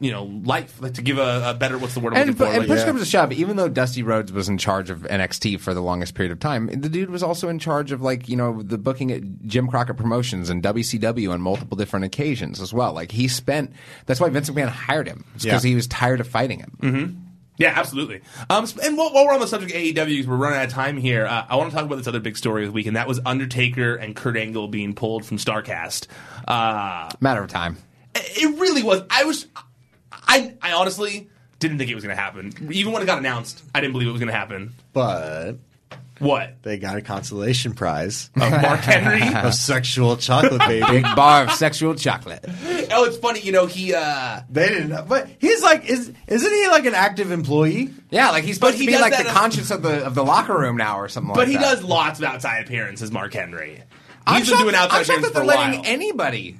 you 0.00 0.10
know, 0.10 0.24
life, 0.24 0.80
like 0.82 0.94
to 0.94 1.02
give 1.02 1.18
a, 1.18 1.50
a 1.50 1.54
better. 1.54 1.78
What's 1.78 1.94
the 1.94 2.00
word 2.00 2.14
I'm 2.14 2.20
And, 2.20 2.28
looking 2.30 2.38
for? 2.38 2.44
and 2.52 2.58
Like- 2.58 2.78
push 2.78 2.84
comes 2.84 3.00
to 3.00 3.06
shove, 3.06 3.32
even 3.32 3.56
though 3.56 3.68
Dusty 3.68 4.02
Rhodes 4.02 4.32
was 4.32 4.48
in 4.48 4.58
charge 4.58 4.90
of 4.90 5.00
NXT 5.02 5.60
for 5.60 5.72
the 5.72 5.80
longest 5.80 6.14
period 6.14 6.32
of 6.32 6.40
time, 6.40 6.66
the 6.66 6.88
dude 6.88 7.10
was 7.10 7.22
also 7.22 7.48
in 7.48 7.58
charge 7.58 7.92
of 7.92 8.02
like 8.02 8.28
you 8.28 8.36
know 8.36 8.62
the 8.62 8.76
booking 8.78 9.12
at 9.12 9.22
Jim 9.46 9.68
Crockett 9.68 9.96
Promotions 9.96 10.50
and 10.50 10.62
WCW 10.62 11.30
on 11.32 11.40
multiple 11.40 11.76
different 11.76 12.04
occasions 12.06 12.60
as 12.60 12.72
well. 12.74 12.92
Like 12.92 13.12
he 13.12 13.28
spent. 13.28 13.72
That's 14.06 14.20
why 14.20 14.28
Vince 14.30 14.50
McMahon 14.50 14.68
hired 14.68 15.06
him 15.06 15.24
because 15.34 15.64
Yeah. 15.64 15.68
he 15.70 15.74
was 15.74 15.86
tired 15.86 16.20
of 16.20 16.26
fighting 16.28 16.58
him. 16.58 16.78
Mm-hmm. 16.82 17.18
Yeah, 17.56 17.72
absolutely. 17.76 18.20
Um, 18.50 18.66
and 18.82 18.96
while, 18.98 19.12
while 19.14 19.26
we're 19.26 19.34
on 19.34 19.38
the 19.38 19.46
subject 19.46 19.70
of 19.72 19.78
AEW, 19.80 20.26
we're 20.26 20.34
running 20.34 20.58
out 20.58 20.64
of 20.66 20.72
time 20.72 20.96
here, 20.96 21.24
uh, 21.24 21.46
I 21.48 21.54
want 21.54 21.70
to 21.70 21.76
talk 21.76 21.86
about 21.86 21.94
this 21.98 22.08
other 22.08 22.18
big 22.18 22.36
story 22.36 22.64
of 22.64 22.70
the 22.70 22.72
week, 22.72 22.86
and 22.86 22.96
that 22.96 23.06
was 23.06 23.20
Undertaker 23.24 23.94
and 23.94 24.16
Kurt 24.16 24.36
Angle 24.36 24.66
being 24.66 24.92
pulled 24.92 25.24
from 25.24 25.36
Starrcast. 25.36 26.08
Uh, 26.48 27.10
Matter 27.20 27.44
of 27.44 27.50
time. 27.50 27.76
it 28.16 28.58
really 28.58 28.82
was. 28.82 29.02
I 29.08 29.22
was, 29.22 29.46
I, 30.26 30.54
I 30.62 30.72
honestly 30.72 31.28
didn't 31.58 31.78
think 31.78 31.90
it 31.90 31.94
was 31.94 32.04
going 32.04 32.14
to 32.16 32.20
happen. 32.22 32.52
Even 32.72 32.92
when 32.92 33.02
it 33.02 33.06
got 33.06 33.18
announced, 33.18 33.62
I 33.74 33.80
didn't 33.80 33.92
believe 33.92 34.08
it 34.08 34.12
was 34.12 34.20
going 34.20 34.32
to 34.32 34.36
happen. 34.38 34.74
But 34.92 35.54
What? 36.18 36.62
they 36.62 36.78
got 36.78 36.96
a 36.96 37.02
consolation 37.02 37.74
prize 37.74 38.30
Of 38.36 38.50
Mark 38.50 38.80
Henry? 38.82 39.34
of 39.34 39.54
sexual 39.54 40.16
chocolate 40.16 40.60
baby. 40.60 40.84
Big 40.90 41.02
bar 41.16 41.44
of 41.44 41.52
sexual 41.52 41.94
chocolate. 41.94 42.44
oh, 42.92 43.04
it's 43.04 43.16
funny. 43.18 43.40
You 43.40 43.52
know, 43.52 43.66
he. 43.66 43.94
Uh, 43.94 44.40
They 44.50 44.68
didn't, 44.68 45.08
but 45.08 45.28
he's 45.38 45.62
like, 45.62 45.84
is 45.86 46.12
isn't 46.26 46.52
he 46.52 46.68
like 46.68 46.86
an 46.86 46.94
active 46.94 47.30
employee? 47.30 47.90
Yeah, 48.10 48.30
like 48.30 48.44
he's 48.44 48.56
supposed 48.56 48.74
But 48.74 48.78
he 48.80 48.86
to 48.86 48.86
be 48.86 48.92
does 48.92 49.00
like 49.02 49.12
that 49.12 49.22
the 49.24 49.28
as- 49.30 49.36
conscience 49.36 49.70
of 49.70 49.82
the 49.82 50.04
of 50.06 50.14
the 50.14 50.24
locker 50.24 50.56
room 50.58 50.76
now 50.76 50.98
or 50.98 51.08
something 51.08 51.32
but 51.34 51.40
like 51.40 51.48
he 51.48 51.54
that. 51.56 51.62
does 51.62 51.82
lots 51.82 52.18
of 52.20 52.24
outside 52.26 52.64
appearances, 52.64 53.10
Mark 53.10 53.32
Henry. 53.34 53.82
I'm 54.26 54.36
He's 54.38 54.48
been 54.48 54.54
shocked- 54.58 54.62
doing 54.64 54.74
outside 54.74 54.98
I'm 54.98 55.04
shocked 55.04 55.18
appearances 55.18 55.32
that 55.32 55.40
for 55.40 55.46
they're 55.46 55.54
a 55.54 55.58
while. 55.58 55.70
letting 55.70 55.86
anybody 55.86 56.56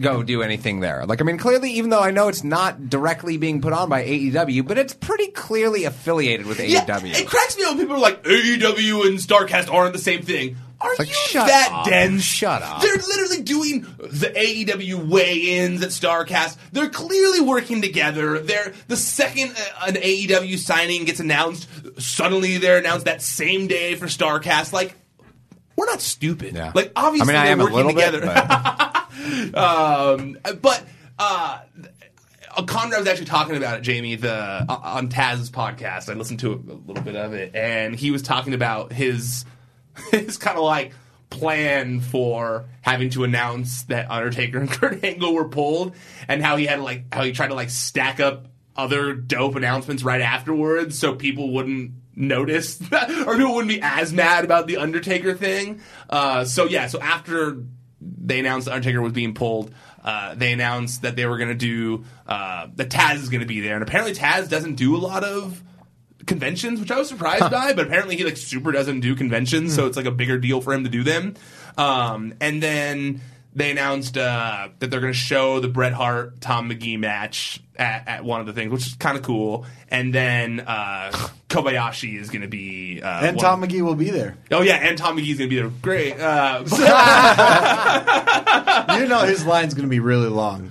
go 0.00 0.22
do 0.22 0.42
anything 0.42 0.80
there. 0.80 1.04
Like, 1.06 1.20
I 1.20 1.24
mean, 1.24 1.38
clearly, 1.38 1.72
even 1.72 1.90
though 1.90 2.00
I 2.00 2.10
know 2.10 2.28
it's 2.28 2.44
not 2.44 2.88
directly 2.88 3.36
being 3.36 3.60
put 3.60 3.72
on 3.72 3.88
by 3.88 4.04
AEW, 4.04 4.66
but 4.66 4.78
it's 4.78 4.94
pretty 4.94 5.28
clearly 5.28 5.84
affiliated 5.84 6.46
with 6.46 6.60
Yeah, 6.60 6.84
AEW. 6.84 7.18
it 7.18 7.26
cracks 7.26 7.56
me 7.56 7.64
up 7.64 7.70
when 7.70 7.78
people 7.80 7.96
are 7.96 8.00
like 8.00 8.22
AEW 8.24 9.06
and 9.06 9.18
Starrcast 9.18 9.72
aren't 9.72 9.92
the 9.92 9.98
same 9.98 10.22
thing. 10.22 10.56
Are 10.78 10.90
like, 10.98 11.08
you 11.08 11.14
that 11.40 11.70
up. 11.72 11.86
dense? 11.86 12.22
Shut 12.22 12.60
up. 12.62 12.82
They're 12.82 12.96
literally 12.96 13.42
doing 13.42 13.80
the 13.98 14.30
AEW 14.36 15.08
weigh-ins 15.08 15.82
at 15.82 15.88
Starrcast. 15.88 16.58
They're 16.72 16.90
clearly 16.90 17.40
working 17.40 17.80
together. 17.80 18.38
They're 18.40 18.74
the 18.86 18.96
second 18.96 19.52
uh, 19.80 19.86
an 19.86 19.94
AEW 19.94 20.58
signing 20.58 21.04
gets 21.06 21.18
announced, 21.18 21.66
suddenly 21.98 22.58
they're 22.58 22.76
announced 22.76 23.06
that 23.06 23.22
same 23.22 23.68
day 23.68 23.94
for 23.94 24.04
Starrcast. 24.04 24.74
Like, 24.74 24.94
we're 25.76 25.86
not 25.86 26.02
stupid. 26.02 26.54
Yeah. 26.54 26.72
Like, 26.74 26.92
obviously, 26.94 27.34
I 27.34 27.36
mean, 27.36 27.36
I 27.40 27.44
they're 27.44 27.52
am 27.52 27.60
a 27.60 27.64
working 27.64 27.76
little 27.76 27.92
together. 27.92 28.20
bit. 28.20 28.26
But 28.34 28.85
um, 29.54 30.38
but 30.60 30.84
uh, 31.18 31.60
Conrad 32.66 33.00
was 33.00 33.08
actually 33.08 33.26
talking 33.26 33.56
about 33.56 33.78
it, 33.78 33.82
Jamie, 33.82 34.16
the 34.16 34.32
uh, 34.32 34.80
on 34.82 35.08
Taz's 35.08 35.50
podcast. 35.50 36.08
I 36.08 36.14
listened 36.14 36.40
to 36.40 36.52
a, 36.52 36.54
a 36.54 36.78
little 36.86 37.02
bit 37.02 37.16
of 37.16 37.32
it, 37.34 37.54
and 37.54 37.94
he 37.94 38.10
was 38.10 38.22
talking 38.22 38.54
about 38.54 38.92
his 38.92 39.44
his 40.10 40.38
kind 40.38 40.56
of 40.56 40.64
like 40.64 40.92
plan 41.28 42.00
for 42.00 42.66
having 42.82 43.10
to 43.10 43.24
announce 43.24 43.84
that 43.84 44.10
Undertaker 44.10 44.58
and 44.58 44.70
Kurt 44.70 45.04
Angle 45.04 45.34
were 45.34 45.48
pulled, 45.48 45.94
and 46.28 46.42
how 46.42 46.56
he 46.56 46.66
had 46.66 46.80
like 46.80 47.12
how 47.14 47.24
he 47.24 47.32
tried 47.32 47.48
to 47.48 47.54
like 47.54 47.70
stack 47.70 48.20
up 48.20 48.46
other 48.76 49.14
dope 49.14 49.56
announcements 49.56 50.02
right 50.02 50.20
afterwards, 50.20 50.98
so 50.98 51.14
people 51.14 51.52
wouldn't 51.52 51.92
notice 52.14 52.80
or 53.26 53.36
people 53.36 53.54
wouldn't 53.54 53.68
be 53.68 53.80
as 53.82 54.12
mad 54.12 54.44
about 54.44 54.66
the 54.66 54.78
Undertaker 54.78 55.34
thing. 55.34 55.80
Uh, 56.08 56.44
so 56.44 56.64
yeah, 56.64 56.86
so 56.86 57.00
after 57.00 57.62
they 58.00 58.40
announced 58.40 58.66
the 58.66 58.72
Undertaker 58.72 59.00
was 59.00 59.12
being 59.12 59.34
pulled. 59.34 59.72
Uh, 60.04 60.34
they 60.34 60.52
announced 60.52 61.02
that 61.02 61.16
they 61.16 61.26
were 61.26 61.38
going 61.38 61.48
to 61.48 61.54
do 61.54 62.04
uh, 62.26 62.68
that 62.76 62.90
Taz 62.90 63.16
is 63.16 63.28
going 63.28 63.40
to 63.40 63.46
be 63.46 63.60
there, 63.60 63.74
and 63.74 63.82
apparently 63.82 64.14
Taz 64.14 64.48
doesn't 64.48 64.74
do 64.76 64.96
a 64.96 64.98
lot 64.98 65.24
of 65.24 65.62
conventions, 66.26 66.80
which 66.80 66.90
I 66.90 66.98
was 66.98 67.08
surprised 67.08 67.50
by. 67.50 67.72
But 67.72 67.86
apparently 67.86 68.16
he 68.16 68.24
like 68.24 68.36
super 68.36 68.72
doesn't 68.72 69.00
do 69.00 69.14
conventions, 69.16 69.74
so 69.74 69.86
it's 69.86 69.96
like 69.96 70.06
a 70.06 70.10
bigger 70.10 70.38
deal 70.38 70.60
for 70.60 70.74
him 70.74 70.84
to 70.84 70.90
do 70.90 71.02
them. 71.02 71.34
Um, 71.76 72.34
and 72.40 72.62
then 72.62 73.20
they 73.56 73.70
announced 73.72 74.16
uh, 74.16 74.68
that 74.78 74.90
they're 74.90 75.00
going 75.00 75.12
to 75.12 75.18
show 75.18 75.58
the 75.60 75.68
Bret 75.68 75.92
Hart 75.94 76.40
Tom 76.40 76.68
Magee 76.68 76.96
match 76.96 77.60
at, 77.76 78.06
at 78.06 78.24
one 78.24 78.40
of 78.40 78.46
the 78.46 78.52
things, 78.52 78.70
which 78.70 78.86
is 78.86 78.94
kind 78.94 79.16
of 79.16 79.22
cool. 79.24 79.66
And 79.88 80.14
then 80.14 80.60
uh, 80.60 81.10
Kobayashi 81.48 82.18
is 82.20 82.28
going 82.30 82.42
to 82.42 82.48
be 82.48 83.00
uh, 83.02 83.26
And 83.26 83.36
one- 83.36 83.44
Tom 83.44 83.60
Magee 83.60 83.82
will 83.82 83.94
be 83.94 84.10
there. 84.10 84.36
Oh 84.50 84.62
yeah, 84.62 84.76
and 84.76 84.96
Tom 84.96 85.16
Magee's 85.16 85.38
going 85.38 85.50
to 85.50 85.56
be 85.56 85.60
there. 85.60 85.70
Great. 85.82 86.18
Uh, 86.20 86.64
You 88.98 89.06
know 89.06 89.20
his 89.20 89.44
line's 89.44 89.74
going 89.74 89.86
to 89.86 89.90
be 89.90 90.00
really 90.00 90.28
long. 90.28 90.70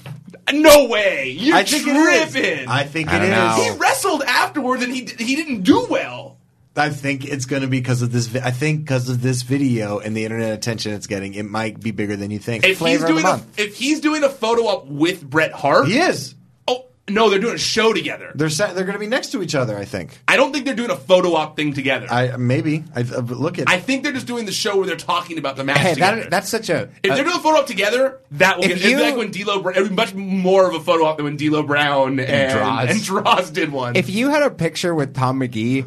No 0.54 0.86
way! 0.88 1.30
You're 1.30 1.56
I 1.58 1.64
think 1.64 1.88
it 1.88 1.96
is. 1.96 2.32
tripping. 2.32 2.68
I 2.70 2.84
think 2.84 3.10
I 3.10 3.18
it 3.18 3.30
don't 3.30 3.52
is. 3.52 3.58
know. 3.58 3.74
he 3.74 3.80
wrestled 3.80 4.22
afterwards, 4.24 4.84
and 4.84 4.94
he 4.94 5.02
he 5.06 5.36
didn't 5.36 5.62
do 5.64 5.86
well. 5.90 6.35
I 6.78 6.90
think 6.90 7.26
it's 7.26 7.46
going 7.46 7.62
to 7.62 7.68
be 7.68 7.80
because 7.80 8.02
of 8.02 8.12
this. 8.12 8.28
Vi- 8.28 8.42
I 8.44 8.52
think 8.52 8.82
because 8.82 9.08
of 9.10 9.22
this 9.22 9.44
video 9.44 10.00
and 10.00 10.16
the 10.16 10.24
internet 10.26 10.54
attention 10.54 10.94
it's 10.94 11.08
getting, 11.08 11.34
it 11.34 11.44
might 11.46 11.80
be 11.80 11.92
bigger 11.92 12.16
than 12.16 12.32
you 12.32 12.40
think. 12.40 12.64
If 12.64 12.70
he's 12.72 12.78
Flavor 12.80 13.06
of 13.06 13.08
the 13.08 13.14
doing 13.14 13.26
a, 13.26 13.28
month. 13.30 13.60
if 13.60 13.78
he's 13.78 14.02
doing 14.02 14.24
a 14.24 14.30
photo 14.30 14.68
up 14.68 14.86
with 14.88 15.28
Bret 15.28 15.54
Hart, 15.54 15.88
he 15.88 15.98
is. 16.00 16.36
oh, 16.68 16.86
No, 17.10 17.30
they're 17.30 17.40
doing 17.40 17.56
a 17.56 17.58
show 17.58 17.94
together. 17.94 18.32
They're 18.36 18.50
sa- 18.50 18.74
they're 18.74 18.84
going 18.84 18.96
to 18.96 19.00
be 19.00 19.08
next 19.08 19.32
to 19.32 19.42
each 19.42 19.56
other. 19.56 19.78
I 19.78 19.86
think. 19.86 20.20
I 20.28 20.36
don't 20.36 20.52
think 20.52 20.66
they're 20.66 20.76
doing 20.76 20.90
a 20.92 20.98
photo 20.98 21.34
op 21.36 21.56
thing 21.56 21.72
together. 21.74 22.08
I, 22.10 22.32
I 22.32 22.36
maybe. 22.38 22.84
I, 22.94 23.02
uh, 23.02 23.22
look 23.22 23.58
at. 23.58 23.70
I 23.70 23.80
think 23.80 24.04
they're 24.04 24.12
just 24.12 24.28
doing 24.28 24.46
the 24.46 24.52
show 24.52 24.76
where 24.76 24.86
they're 24.86 24.98
talking 24.98 25.38
about 25.38 25.56
the 25.56 25.64
match 25.64 25.78
Hey, 25.78 25.94
together. 25.94 26.22
that, 26.24 26.30
that's 26.30 26.50
such 26.50 26.70
a. 26.70 26.90
if 27.04 27.12
a- 27.12 27.16
they're 27.16 27.24
doing 27.24 27.38
a 27.38 27.40
photo 27.40 27.60
op 27.60 27.68
together, 27.68 28.20
that 28.32 28.58
will 28.58 28.66
If 28.66 28.70
get 28.72 28.78
it'd 28.80 28.84
be 28.88 28.92
you- 28.92 29.00
like 29.02 29.16
when 29.16 29.32
D'Lo 29.32 29.62
Brown. 29.62 29.78
It'd 29.78 29.90
be 29.90 29.96
much 29.96 30.14
more 30.14 30.68
of 30.68 30.76
a 30.76 30.82
photo 30.82 31.06
op 31.06 31.16
than 31.16 31.24
when 31.24 31.38
D'Lo 31.38 31.64
Brown 31.64 32.20
and 32.20 32.52
Droz. 32.52 32.90
and 32.90 33.02
Droz 33.02 33.50
did 33.52 33.72
one. 33.72 33.96
if 33.96 34.10
you 34.10 34.30
had 34.30 34.44
a 34.44 34.50
picture 34.52 34.94
with 34.94 35.14
Tom 35.14 35.38
Magee, 35.38 35.86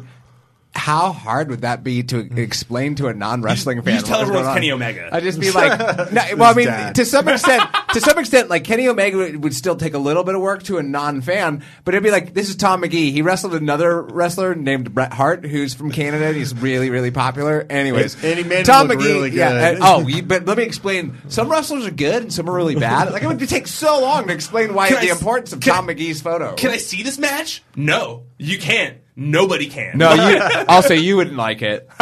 how 0.79 1.11
hard 1.11 1.49
would 1.49 1.61
that 1.61 1.83
be 1.83 2.03
to 2.03 2.23
mm. 2.23 2.37
explain 2.37 2.95
to 2.95 3.07
a 3.07 3.13
non-wrestling 3.13 3.81
fan? 3.81 3.95
just 3.95 4.05
tell 4.07 4.19
what 4.19 4.27
everyone 4.29 4.45
it's? 4.45 4.53
Kenny 4.55 4.71
Omega. 4.71 5.09
I'd 5.11 5.23
just 5.23 5.39
be 5.39 5.51
like, 5.51 5.77
no, 6.11 6.21
well, 6.37 6.51
I 6.51 6.53
mean, 6.55 6.67
dad. 6.67 6.95
to 6.95 7.05
some 7.05 7.27
extent, 7.27 7.63
to 7.93 7.99
some 8.01 8.17
extent, 8.17 8.49
like 8.49 8.63
Kenny 8.63 8.87
Omega 8.87 9.17
would, 9.17 9.43
would 9.43 9.53
still 9.53 9.75
take 9.75 9.93
a 9.93 9.97
little 9.99 10.23
bit 10.23 10.35
of 10.35 10.41
work 10.41 10.63
to 10.63 10.77
a 10.77 10.83
non-fan, 10.83 11.63
but 11.83 11.93
it'd 11.93 12.03
be 12.03 12.11
like, 12.11 12.33
this 12.33 12.49
is 12.49 12.55
Tom 12.55 12.79
Magee. 12.81 13.11
He 13.11 13.21
wrestled 13.21 13.53
another 13.55 14.01
wrestler 14.01 14.55
named 14.55 14.93
Bret 14.93 15.11
Hart, 15.13 15.45
who's 15.45 15.73
from 15.73 15.91
Canada. 15.91 16.27
and 16.27 16.35
He's 16.35 16.55
really, 16.55 16.89
really 16.89 17.11
popular. 17.11 17.65
Anyways, 17.69 18.15
And 18.23 18.37
he 18.39 18.43
made 18.45 18.65
Tom 18.65 18.87
look 18.87 18.99
Magee. 18.99 19.11
really 19.13 19.31
Yeah. 19.31 19.69
and- 19.69 19.79
oh, 19.81 20.07
you, 20.07 20.23
but 20.23 20.45
let 20.45 20.57
me 20.57 20.63
explain. 20.63 21.17
Some 21.27 21.49
wrestlers 21.49 21.85
are 21.85 21.91
good, 21.91 22.23
and 22.23 22.33
some 22.33 22.49
are 22.49 22.53
really 22.53 22.75
bad. 22.75 23.11
Like 23.11 23.23
it 23.23 23.27
would 23.27 23.39
take 23.49 23.67
so 23.67 23.99
long 24.01 24.27
to 24.27 24.33
explain 24.33 24.73
why 24.73 24.87
Can 24.89 25.01
the 25.01 25.09
s- 25.11 25.19
importance 25.19 25.53
of 25.53 25.59
Tom 25.59 25.89
I- 25.89 25.93
Magee's 25.93 26.21
photo. 26.21 26.53
Can 26.55 26.71
I 26.71 26.77
see 26.77 27.03
this 27.03 27.17
match? 27.17 27.63
No, 27.75 28.23
you 28.37 28.57
can't. 28.57 28.97
Nobody 29.15 29.67
can. 29.67 29.97
No, 29.97 30.13
you 30.13 30.41
also 30.67 30.93
you 30.93 31.17
wouldn't 31.17 31.37
like 31.37 31.61
it. 31.61 31.89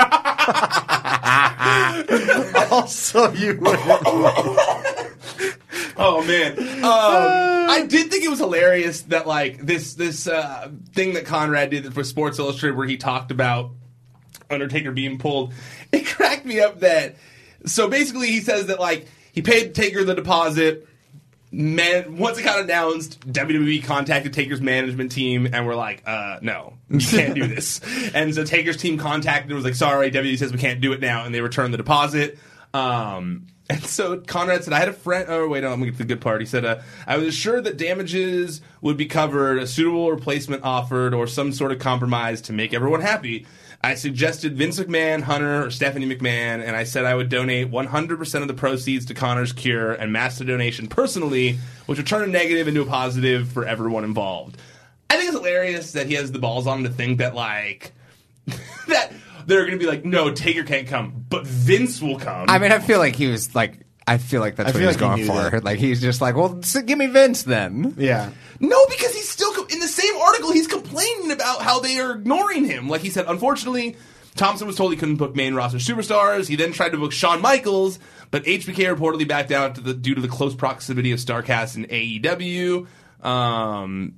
also, 2.72 3.32
you 3.34 3.58
wouldn't. 3.60 4.58
Oh 6.00 6.24
man, 6.24 6.60
um, 6.60 7.70
I 7.72 7.88
did 7.90 8.12
think 8.12 8.24
it 8.24 8.30
was 8.30 8.38
hilarious 8.38 9.02
that 9.04 9.26
like 9.26 9.66
this 9.66 9.96
this 9.96 10.28
uh, 10.28 10.70
thing 10.94 11.14
that 11.14 11.26
Conrad 11.26 11.72
did 11.72 11.92
for 11.92 12.04
Sports 12.04 12.38
Illustrated, 12.38 12.78
where 12.78 12.86
he 12.86 12.98
talked 12.98 13.32
about 13.32 13.72
Undertaker 14.50 14.92
being 14.92 15.18
pulled. 15.18 15.54
It 15.92 16.06
cracked 16.06 16.46
me 16.46 16.60
up 16.60 16.82
that 16.82 17.16
so 17.66 17.90
basically 17.90 18.28
he 18.28 18.42
says 18.42 18.68
that 18.68 18.80
like 18.80 19.08
he 19.32 19.42
paid 19.42 19.74
Taker 19.74 20.04
the 20.04 20.14
deposit. 20.14 20.87
Man, 21.50 22.18
once 22.18 22.38
it 22.38 22.44
got 22.44 22.60
announced, 22.60 23.22
WWE 23.32 23.84
contacted 23.84 24.34
Taker's 24.34 24.60
management 24.60 25.14
team 25.14 25.48
and 25.52 25.66
were 25.66 25.76
like, 25.76 26.04
uh, 26.06 26.40
no, 26.42 26.74
you 26.90 27.00
can't 27.00 27.36
do 27.36 27.48
this. 27.48 27.80
and 28.14 28.36
so 28.36 28.44
Taker's 28.44 28.76
team 28.76 28.98
contacted 28.98 29.50
and 29.50 29.56
was 29.56 29.64
like, 29.64 29.76
sorry, 29.76 30.12
WWE 30.12 30.38
says 30.38 30.52
we 30.52 30.60
can't 30.60 30.82
do 30.82 30.92
it 30.92 31.00
now, 31.00 31.24
and 31.24 31.34
they 31.34 31.40
returned 31.40 31.74
the 31.74 31.78
deposit. 31.78 32.38
Um, 32.74 33.48
and 33.70 33.84
so 33.84 34.20
Conrad 34.20 34.64
said, 34.64 34.74
I 34.74 34.80
had 34.80 34.88
a 34.88 34.94
friend. 34.94 35.26
Oh, 35.30 35.48
wait, 35.48 35.62
no, 35.62 35.72
I'm 35.72 35.84
get 35.84 35.94
to 35.94 35.98
the 35.98 36.06
good 36.06 36.22
part. 36.22 36.42
He 36.42 36.48
said, 36.48 36.64
uh, 36.64 36.82
I 37.06 37.18
was 37.18 37.28
assured 37.28 37.66
that 37.66 37.78
damages 37.78 38.62
would 38.82 38.98
be 38.98 39.06
covered, 39.06 39.58
a 39.58 39.68
suitable 39.68 40.10
replacement 40.10 40.64
offered, 40.64 41.14
or 41.14 41.28
some 41.28 41.52
sort 41.52 41.72
of 41.72 41.80
compromise 41.80 42.42
to 42.44 42.54
make 42.54 42.74
everyone 42.74 43.02
happy. 43.02 43.46
I 43.82 43.96
suggested 43.96 44.58
Vince 44.58 44.80
McMahon, 44.80 45.22
Hunter, 45.22 45.66
or 45.66 45.72
Stephanie 45.72 46.08
McMahon, 46.08 46.66
and 46.66 46.76
I 46.76 46.84
said 46.84 47.06
I 47.06 47.14
would 47.14 47.30
donate 47.30 47.72
100% 47.72 48.42
of 48.42 48.48
the 48.48 48.54
proceeds 48.54 49.06
to 49.06 49.14
Connor's 49.14 49.54
cure 49.54 49.94
and 49.94 50.14
the 50.14 50.46
donation 50.46 50.88
personally, 50.88 51.60
which 51.86 51.98
would 51.98 52.08
turn 52.08 52.24
a 52.24 52.28
negative 52.28 52.68
into 52.68 52.82
a 52.82 52.86
positive 52.86 53.50
for 53.50 53.66
everyone 53.66 54.04
involved. 54.04 54.58
I 55.10 55.16
think 55.16 55.30
it's 55.30 55.38
hilarious 55.38 55.92
that 55.94 56.08
he 56.08 56.16
has 56.16 56.32
the 56.32 56.40
balls 56.40 56.68
on 56.68 56.80
him 56.80 56.84
to 56.86 56.90
think 56.90 57.20
that, 57.20 57.36
like, 57.36 57.94
that 58.88 59.12
they're 59.46 59.66
going 59.66 59.78
to 59.78 59.84
be 59.84 59.90
like, 59.90 60.04
no, 60.04 60.32
Taker 60.32 60.64
can't 60.64 60.88
come, 60.88 61.26
but 61.30 61.46
Vince 61.46 62.02
will 62.02 62.20
come. 62.20 62.50
I 62.50 62.60
mean, 62.60 62.72
I 62.72 62.80
feel 62.80 63.00
like 63.00 63.16
he 63.16 63.28
was 63.28 63.56
like. 63.56 63.80
I 64.08 64.18
feel 64.18 64.40
like 64.42 64.56
that's 64.56 64.70
I 64.70 64.72
what 64.72 64.80
feel 64.80 64.82
he 64.82 64.88
like 64.88 64.96
he 64.96 65.00
going 65.28 65.42
knew 65.44 65.50
for. 65.50 65.50
that. 65.58 65.64
Like 65.66 65.80
he's 65.80 66.00
just 66.02 66.22
like, 66.22 66.36
well, 66.36 66.60
s- 66.60 66.82
give 66.84 66.98
me 66.98 67.08
Vince 67.08 67.44
then. 67.44 67.94
Yeah. 67.98 68.30
No, 68.60 68.86
because 68.90 69.14
he's 69.14 69.30
still 69.30 69.52
co- 69.54 69.66
in 69.66 69.80
the 69.80 69.88
same 69.88 70.16
article. 70.16 70.52
He's 70.54 70.68
complaining 70.68 71.32
about 71.32 71.62
how 71.62 71.80
they 71.82 72.00
are 72.00 72.14
ignoring 72.14 72.64
him. 72.66 72.88
Like 72.90 73.02
he 73.02 73.10
said, 73.10 73.26
unfortunately, 73.28 73.98
Thompson 74.36 74.66
was 74.66 74.78
told 74.78 74.92
he 74.94 74.98
couldn't 74.98 75.18
book 75.18 75.36
main 75.36 75.54
roster 75.56 75.78
superstars. 75.80 76.48
He 76.48 76.56
then 76.56 76.72
tried 76.72 76.90
to 76.94 76.98
book 76.98 77.12
Shawn 77.12 77.42
Michaels, 77.42 78.00
but 78.32 78.44
HBK 78.46 78.96
reportedly 78.96 79.28
backed 79.28 79.52
out 79.52 79.76
to 79.76 79.82
the, 79.82 79.94
due 79.94 80.16
to 80.16 80.22
the 80.22 80.28
close 80.30 80.56
proximity 80.56 81.12
of 81.12 81.20
Starrcast 81.20 81.76
and 81.76 81.90
AEW. 81.90 82.88
Um, 83.26 84.14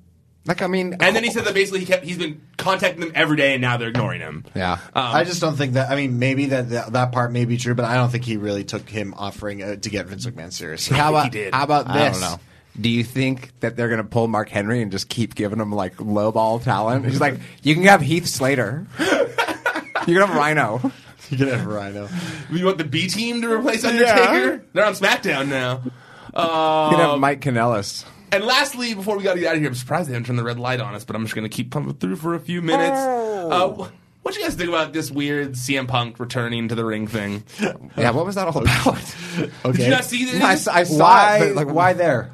Like 0.49 0.63
I 0.63 0.67
mean, 0.67 0.97
and 0.99 1.15
then 1.15 1.23
he 1.23 1.29
said 1.29 1.45
that 1.45 1.53
basically 1.53 1.81
he 1.81 1.85
kept 1.85 2.03
he's 2.03 2.17
been 2.17 2.41
contacting 2.57 3.01
them 3.01 3.11
every 3.13 3.37
day, 3.37 3.53
and 3.53 3.61
now 3.61 3.77
they're 3.77 3.89
ignoring 3.89 4.19
him. 4.19 4.43
yeah. 4.55 4.73
Um, 4.73 4.79
I 4.95 5.23
just 5.23 5.39
don't 5.41 5.55
think 5.55 5.73
that. 5.73 5.91
I 5.91 5.95
mean, 5.95 6.17
maybe 6.17 6.47
that 6.47 6.69
that, 6.71 6.93
that 6.93 7.11
part 7.11 7.31
may 7.31 7.45
be 7.45 7.55
true, 7.55 7.75
but 7.75 7.85
I 7.85 7.93
don't 7.93 8.09
think 8.09 8.25
he 8.25 8.35
really 8.35 8.63
took 8.63 8.89
him 8.89 9.13
offering 9.15 9.61
uh, 9.61 9.75
to 9.75 9.89
get 9.91 10.07
Vince 10.07 10.25
McMahon 10.25 10.51
seriously. 10.51 10.97
how 10.97 11.11
think 11.21 11.35
he 11.35 11.39
about 11.39 11.45
did. 11.45 11.53
how 11.53 11.63
about 11.63 11.87
I 11.87 12.09
this? 12.09 12.19
don't 12.19 12.31
know. 12.31 12.39
Do 12.81 12.89
you 12.89 13.03
think 13.03 13.51
that 13.59 13.75
they're 13.75 13.89
going 13.89 14.01
to 14.01 14.07
pull 14.07 14.27
Mark 14.27 14.49
Henry 14.49 14.81
and 14.81 14.91
just 14.91 15.07
keep 15.07 15.35
giving 15.35 15.59
him 15.59 15.71
like 15.71 16.01
low 16.01 16.31
ball 16.31 16.57
talent? 16.59 17.05
He's 17.05 17.21
like, 17.21 17.35
you 17.61 17.75
can 17.75 17.83
have 17.83 18.01
Heath 18.01 18.25
Slater. 18.25 18.87
you 18.99 19.05
can 19.05 20.15
have 20.15 20.35
Rhino. 20.35 20.91
You 21.29 21.37
can 21.37 21.47
have 21.49 21.65
Rhino. 21.67 22.09
You 22.49 22.65
want 22.65 22.79
the 22.79 22.85
B 22.85 23.07
team 23.07 23.41
to 23.43 23.51
replace 23.51 23.83
Undertaker? 23.85 24.63
They're 24.73 24.85
on 24.85 24.93
SmackDown 24.93 25.47
now. 25.47 25.81
You 25.83 26.95
can 26.95 26.99
have 26.99 27.19
Mike 27.19 27.41
Kanellis. 27.41 28.03
And 28.31 28.43
lastly, 28.45 28.93
before 28.93 29.17
we 29.17 29.23
got 29.23 29.33
to 29.33 29.39
get 29.39 29.49
out 29.49 29.55
of 29.55 29.59
here, 29.61 29.69
I'm 29.69 29.75
surprised 29.75 30.09
they 30.09 30.13
haven't 30.13 30.27
turned 30.27 30.39
the 30.39 30.43
red 30.43 30.59
light 30.59 30.79
on 30.79 30.93
us, 30.95 31.03
but 31.05 31.15
I'm 31.15 31.23
just 31.23 31.35
going 31.35 31.49
to 31.49 31.55
keep 31.55 31.71
pumping 31.71 31.95
through 31.95 32.15
for 32.17 32.35
a 32.35 32.39
few 32.39 32.61
minutes. 32.61 32.97
Uh, 32.97 33.89
what 34.21 34.33
do 34.33 34.39
you 34.39 34.45
guys 34.45 34.55
think 34.55 34.69
about 34.69 34.93
this 34.93 35.09
weird 35.09 35.53
CM 35.53 35.87
Punk 35.87 36.19
returning 36.19 36.67
to 36.67 36.75
the 36.75 36.85
ring 36.85 37.07
thing? 37.07 37.43
Yeah, 37.97 38.11
what 38.11 38.25
was 38.25 38.35
that 38.35 38.47
all 38.47 38.57
about? 38.61 39.15
Did 39.63 39.77
you 39.79 39.89
not 39.89 40.03
see 40.05 40.25
this? 40.25 40.41
I, 40.41 40.53
s- 40.53 40.67
I 40.67 40.83
saw 40.83 40.97
Why? 40.99 41.37
it, 41.37 41.55
but 41.55 41.65
like, 41.67 41.73
why 41.75 41.93
there? 41.93 42.31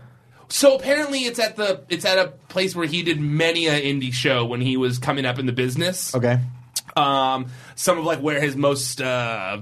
So 0.50 0.76
apparently, 0.76 1.20
it's 1.22 1.40
at 1.40 1.56
the 1.56 1.84
it's 1.90 2.06
at 2.06 2.20
a 2.20 2.28
place 2.50 2.76
where 2.76 2.86
he 2.86 3.02
did 3.02 3.20
many 3.20 3.66
a 3.66 3.82
indie 3.82 4.14
show 4.14 4.46
when 4.46 4.62
he 4.62 4.78
was 4.78 5.00
coming 5.00 5.26
up 5.26 5.40
in 5.40 5.48
the 5.48 5.52
business. 5.54 6.14
Okay. 6.14 6.40
Um, 6.96 7.48
some 7.76 7.98
of 7.98 8.06
like 8.06 8.20
where 8.20 8.40
his 8.40 8.56
most 8.56 9.02
uh, 9.02 9.62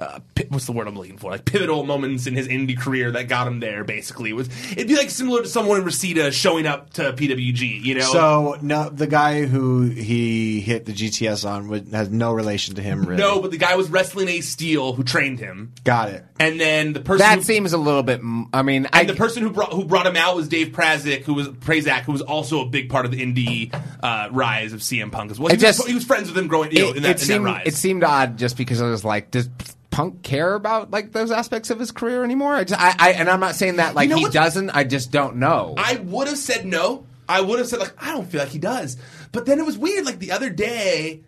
uh, 0.00 0.18
what's 0.48 0.64
the 0.64 0.72
word 0.72 0.88
I'm 0.88 0.96
looking 0.96 1.18
for? 1.18 1.30
Like 1.30 1.44
pivotal 1.44 1.84
moments 1.84 2.26
in 2.26 2.34
his 2.34 2.48
indie 2.48 2.78
career 2.78 3.10
that 3.12 3.28
got 3.28 3.46
him 3.46 3.60
there. 3.60 3.84
Basically, 3.84 4.32
was 4.32 4.48
it'd 4.72 4.88
be 4.88 4.96
like 4.96 5.10
similar 5.10 5.42
to 5.42 5.48
someone 5.48 5.78
in 5.78 5.84
Reseda 5.84 6.32
showing 6.32 6.66
up 6.66 6.90
to 6.94 7.12
PWG. 7.12 7.82
You 7.82 7.96
know, 7.96 8.00
So 8.00 8.56
no, 8.62 8.88
the 8.88 9.06
guy 9.06 9.44
who 9.44 9.82
he 9.82 10.60
hit 10.60 10.86
the 10.86 10.92
GTS 10.92 11.48
on 11.48 11.68
would, 11.68 11.88
has 11.88 12.08
no 12.08 12.32
relation 12.32 12.76
to 12.76 12.82
him. 12.82 13.04
Really. 13.04 13.20
no, 13.20 13.40
but 13.40 13.50
the 13.50 13.58
guy 13.58 13.76
was 13.76 13.90
wrestling 13.90 14.28
Ace 14.28 14.48
Steel 14.48 14.94
who 14.94 15.04
trained 15.04 15.38
him, 15.38 15.72
got 15.84 16.08
it. 16.08 16.24
and 16.38 16.58
then 16.58 16.92
the 16.94 17.00
person 17.00 17.18
that 17.18 17.38
who, 17.38 17.44
seems 17.44 17.72
a 17.72 17.78
little 17.78 18.02
bit. 18.02 18.20
I 18.54 18.62
mean, 18.62 18.88
I, 18.92 19.04
the 19.04 19.14
person 19.14 19.42
who 19.42 19.50
brought 19.50 19.72
who 19.72 19.84
brought 19.84 20.06
him 20.06 20.16
out 20.16 20.34
was 20.34 20.48
Dave 20.48 20.68
Prazik, 20.68 21.24
who 21.24 21.34
was 21.34 21.48
Prazak, 21.48 22.02
who 22.02 22.12
was 22.12 22.22
also 22.22 22.62
a 22.62 22.66
big 22.66 22.88
part 22.88 23.04
of 23.04 23.10
the 23.12 23.20
indie 23.20 23.74
uh, 24.02 24.28
rise 24.32 24.72
of 24.72 24.80
CM 24.80 25.12
Punk 25.12 25.30
as 25.30 25.38
well. 25.38 25.50
He, 25.50 25.58
just- 25.58 25.80
was, 25.80 25.88
he 25.88 25.94
was 25.94 26.04
friends 26.04 26.28
with 26.28 26.38
him 26.38 26.48
growing 26.48 26.72
you 26.72 26.78
know, 26.82 26.90
it, 26.90 26.96
in, 26.96 27.02
that, 27.02 27.10
it 27.10 27.20
in 27.20 27.26
seemed 27.26 27.46
that 27.46 27.50
rise. 27.50 27.66
it 27.66 27.74
seemed 27.74 28.02
odd 28.04 28.38
just 28.38 28.56
because 28.56 28.80
I 28.80 28.88
was 28.88 29.04
like, 29.04 29.30
does 29.30 29.48
Punk 29.90 30.22
care 30.22 30.54
about 30.54 30.90
like 30.90 31.12
those 31.12 31.30
aspects 31.30 31.70
of 31.70 31.78
his 31.78 31.90
career 31.90 32.22
anymore? 32.24 32.54
I, 32.54 32.64
just, 32.64 32.80
I, 32.80 32.94
I 32.98 33.10
and 33.12 33.28
I'm 33.28 33.40
not 33.40 33.54
saying 33.56 33.76
that 33.76 33.94
like 33.94 34.08
know 34.08 34.16
he 34.16 34.28
doesn't. 34.28 34.70
I 34.70 34.84
just 34.84 35.10
don't 35.10 35.36
know. 35.36 35.74
I 35.76 35.96
would 35.96 36.28
have 36.28 36.38
said 36.38 36.64
no. 36.64 37.06
I 37.28 37.40
would 37.40 37.58
have 37.58 37.68
said 37.68 37.80
like 37.80 37.94
I 38.02 38.12
don't 38.12 38.26
feel 38.28 38.40
like 38.40 38.50
he 38.50 38.58
does. 38.58 38.96
But 39.32 39.46
then 39.46 39.58
it 39.58 39.66
was 39.66 39.76
weird. 39.76 40.04
Like 40.06 40.18
the 40.18 40.32
other 40.32 40.50
day, 40.50 41.22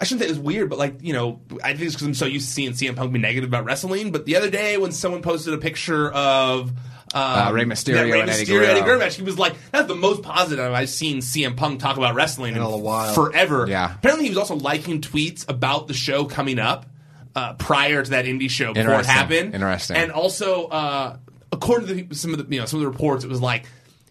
I 0.00 0.04
shouldn't 0.04 0.22
say 0.22 0.26
it 0.26 0.30
was 0.30 0.38
weird, 0.40 0.70
but 0.70 0.78
like 0.78 0.96
you 1.02 1.12
know, 1.12 1.40
I 1.62 1.68
think 1.74 1.82
it's 1.82 1.94
because 1.94 2.06
I'm 2.08 2.14
so 2.14 2.26
used 2.26 2.48
to 2.48 2.52
seeing 2.52 2.72
CM 2.72 2.96
Punk 2.96 3.12
be 3.12 3.18
negative 3.18 3.48
about 3.48 3.64
wrestling. 3.64 4.10
But 4.10 4.26
the 4.26 4.36
other 4.36 4.50
day, 4.50 4.76
when 4.78 4.90
someone 4.92 5.22
posted 5.22 5.54
a 5.54 5.58
picture 5.58 6.10
of 6.10 6.70
um, 6.70 6.76
Uh, 7.14 7.50
Rey 7.52 7.64
Mysterio 7.64 7.94
that 7.94 8.02
Rey 8.10 8.20
and 8.20 8.30
Eddie 8.30 8.44
Mysterio 8.44 8.46
Guerrero. 8.46 8.70
Eddie 8.70 8.80
Guerrero 8.80 8.98
match, 8.98 9.16
he 9.16 9.22
was 9.22 9.38
like, 9.38 9.54
"That's 9.70 9.86
the 9.86 9.94
most 9.94 10.22
positive 10.22 10.72
I've 10.72 10.88
seen 10.88 11.18
CM 11.18 11.56
Punk 11.56 11.80
talk 11.80 11.96
about 11.96 12.14
wrestling 12.14 12.56
in, 12.56 12.62
a 12.62 12.76
while. 12.76 13.14
forever." 13.14 13.66
Yeah. 13.68 13.94
Apparently, 13.94 14.24
he 14.24 14.30
was 14.30 14.38
also 14.38 14.56
liking 14.56 15.00
tweets 15.00 15.48
about 15.48 15.86
the 15.88 15.94
show 15.94 16.24
coming 16.24 16.58
up 16.58 16.86
uh, 17.34 17.54
prior 17.54 18.02
to 18.02 18.10
that 18.10 18.24
indie 18.24 18.50
show 18.50 18.74
before 18.74 19.00
it 19.00 19.06
happened. 19.06 19.54
Interesting. 19.54 19.96
And 19.96 20.12
also, 20.12 20.66
uh, 20.66 21.16
according 21.50 21.88
to 21.88 21.94
the, 21.94 22.14
some 22.14 22.32
of 22.34 22.38
the 22.48 22.54
you 22.54 22.60
know 22.60 22.66
some 22.66 22.78
of 22.80 22.84
the 22.84 22.90
reports, 22.90 23.24
it 23.24 23.28
was 23.28 23.40
like 23.40 23.64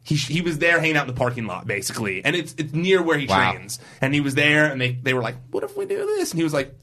he 0.03 0.15
he 0.15 0.41
was 0.41 0.57
there 0.59 0.80
hanging 0.80 0.97
out 0.97 1.07
in 1.07 1.13
the 1.13 1.17
parking 1.19 1.45
lot 1.45 1.67
basically, 1.67 2.24
and 2.26 2.36
it's 2.36 2.55
it's 2.57 2.74
near 2.74 3.01
where 3.01 3.17
he 3.17 3.28
Wow. 3.28 3.51
trains, 3.53 3.80
and 4.01 4.13
he 4.13 4.22
was 4.22 4.36
there, 4.36 4.72
and 4.72 4.80
they 4.82 4.93
they 4.93 5.13
were 5.13 5.22
like, 5.22 5.36
"What 5.51 5.63
if 5.63 5.78
we 5.78 5.86
do 5.86 5.97
this?" 6.17 6.32
And 6.32 6.38
he 6.39 6.43
was 6.43 6.53
like. 6.53 6.76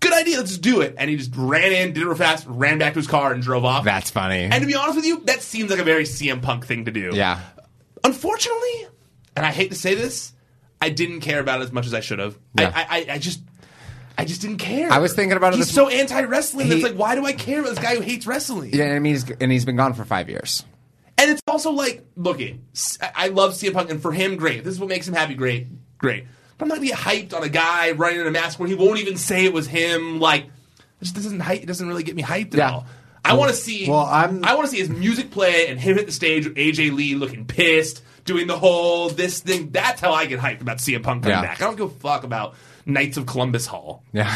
Good 0.00 0.14
idea, 0.14 0.38
let's 0.38 0.50
just 0.50 0.62
do 0.62 0.80
it. 0.80 0.96
And 0.98 1.08
he 1.08 1.14
just 1.14 1.30
ran 1.36 1.70
in, 1.72 1.92
did 1.92 2.02
it 2.02 2.06
real 2.06 2.16
fast, 2.16 2.44
ran 2.48 2.76
back 2.78 2.94
to 2.94 2.98
his 2.98 3.06
car, 3.06 3.32
and 3.32 3.40
drove 3.40 3.64
off. 3.64 3.84
That's 3.84 4.10
funny. 4.10 4.40
And 4.50 4.54
to 4.54 4.66
be 4.66 4.74
honest 4.74 4.96
with 4.96 5.04
you, 5.04 5.20
that 5.26 5.42
seems 5.42 5.70
like 5.70 5.78
a 5.78 5.84
very 5.84 6.02
CM 6.02 6.42
Punk 6.42 6.66
thing 6.66 6.86
to 6.86 6.90
do. 6.90 7.10
yeah. 7.14 7.38
Unfortunately, 8.02 8.86
and 9.36 9.46
I 9.46 9.52
hate 9.52 9.70
to 9.70 9.76
say 9.76 9.94
this, 9.94 10.32
I 10.80 10.88
didn't 10.90 11.20
care 11.20 11.38
about 11.38 11.60
it 11.60 11.64
as 11.64 11.72
much 11.72 11.86
as 11.86 11.94
I 11.94 12.00
should 12.00 12.18
have. 12.18 12.36
Yeah. 12.58 12.72
I, 12.74 13.06
I, 13.08 13.14
I 13.14 13.18
just, 13.18 13.42
I 14.18 14.24
just 14.24 14.40
didn't 14.42 14.58
care. 14.58 14.90
I 14.92 14.98
was 14.98 15.14
thinking 15.14 15.36
about 15.36 15.54
it 15.54 15.56
He's 15.56 15.66
this- 15.66 15.74
so 15.74 15.88
anti 15.88 16.22
wrestling. 16.22 16.66
He- 16.66 16.74
It's 16.74 16.82
like, 16.82 16.94
why 16.94 17.14
do 17.14 17.24
I 17.24 17.32
care 17.32 17.60
about 17.60 17.70
this 17.70 17.78
guy 17.78 17.94
who 17.96 18.00
hates 18.02 18.26
wrestling? 18.26 18.70
Yeah, 18.74 18.86
I 18.94 18.98
mean, 18.98 19.14
he's, 19.14 19.30
and 19.40 19.50
he's 19.50 19.64
been 19.64 19.76
gone 19.76 19.94
for 19.94 20.04
five 20.04 20.28
years. 20.28 20.64
And 21.18 21.30
it's 21.30 21.40
also 21.46 21.70
like, 21.70 22.04
look, 22.16 22.40
it. 22.40 22.56
I 23.14 23.28
love 23.28 23.52
CM 23.52 23.72
Punk, 23.74 23.90
and 23.90 24.00
for 24.02 24.12
him, 24.12 24.36
great. 24.36 24.58
If 24.58 24.64
this 24.64 24.74
is 24.74 24.80
what 24.80 24.88
makes 24.88 25.06
him 25.06 25.14
happy. 25.14 25.34
Great, 25.34 25.66
great. 25.98 26.24
But 26.58 26.64
I'm 26.64 26.68
not 26.68 26.74
gonna 26.76 26.88
be 26.88 26.92
hyped 26.94 27.32
on 27.34 27.42
a 27.42 27.48
guy 27.48 27.92
running 27.92 28.20
in 28.20 28.26
a 28.26 28.30
mask 28.30 28.58
where 28.58 28.68
he 28.68 28.74
won't 28.74 28.98
even 28.98 29.16
say 29.16 29.44
it 29.44 29.52
was 29.52 29.66
him. 29.66 30.18
Like, 30.20 30.44
it 30.44 31.02
just 31.04 31.14
doesn't 31.14 31.40
hype. 31.40 31.62
It 31.62 31.66
doesn't 31.66 31.86
really 31.86 32.02
get 32.02 32.16
me 32.16 32.22
hyped 32.22 32.48
at 32.48 32.58
Yeah. 32.58 32.70
all. 32.72 32.86
I 33.24 33.34
want 33.34 33.50
to 33.50 33.56
see. 33.56 33.88
Well, 33.88 34.00
I'm- 34.00 34.40
I 34.44 34.54
want 34.56 34.66
to 34.68 34.70
see 34.72 34.80
his 34.80 34.88
music 34.90 35.30
play 35.30 35.68
and 35.68 35.78
him 35.78 35.96
hit 35.96 36.06
the 36.06 36.12
stage 36.12 36.44
with 36.46 36.56
AJ 36.56 36.90
Lee 36.90 37.14
looking 37.14 37.44
pissed, 37.44 38.02
doing 38.24 38.48
the 38.48 38.58
whole 38.58 39.08
this 39.10 39.38
thing. 39.38 39.68
That's 39.70 40.00
how 40.00 40.12
I 40.12 40.26
get 40.26 40.40
hyped 40.40 40.60
about 40.60 40.78
CM 40.80 41.02
Punk 41.04 41.22
coming 41.22 41.36
Yeah. 41.38 41.42
back. 41.42 41.62
I 41.62 41.64
don't 41.66 41.76
give 41.76 41.86
a 41.86 42.00
fuck 42.00 42.24
about 42.24 42.54
Knights 42.86 43.16
of 43.16 43.26
Columbus 43.26 43.66
Hall, 43.66 44.02
Yeah. 44.12 44.30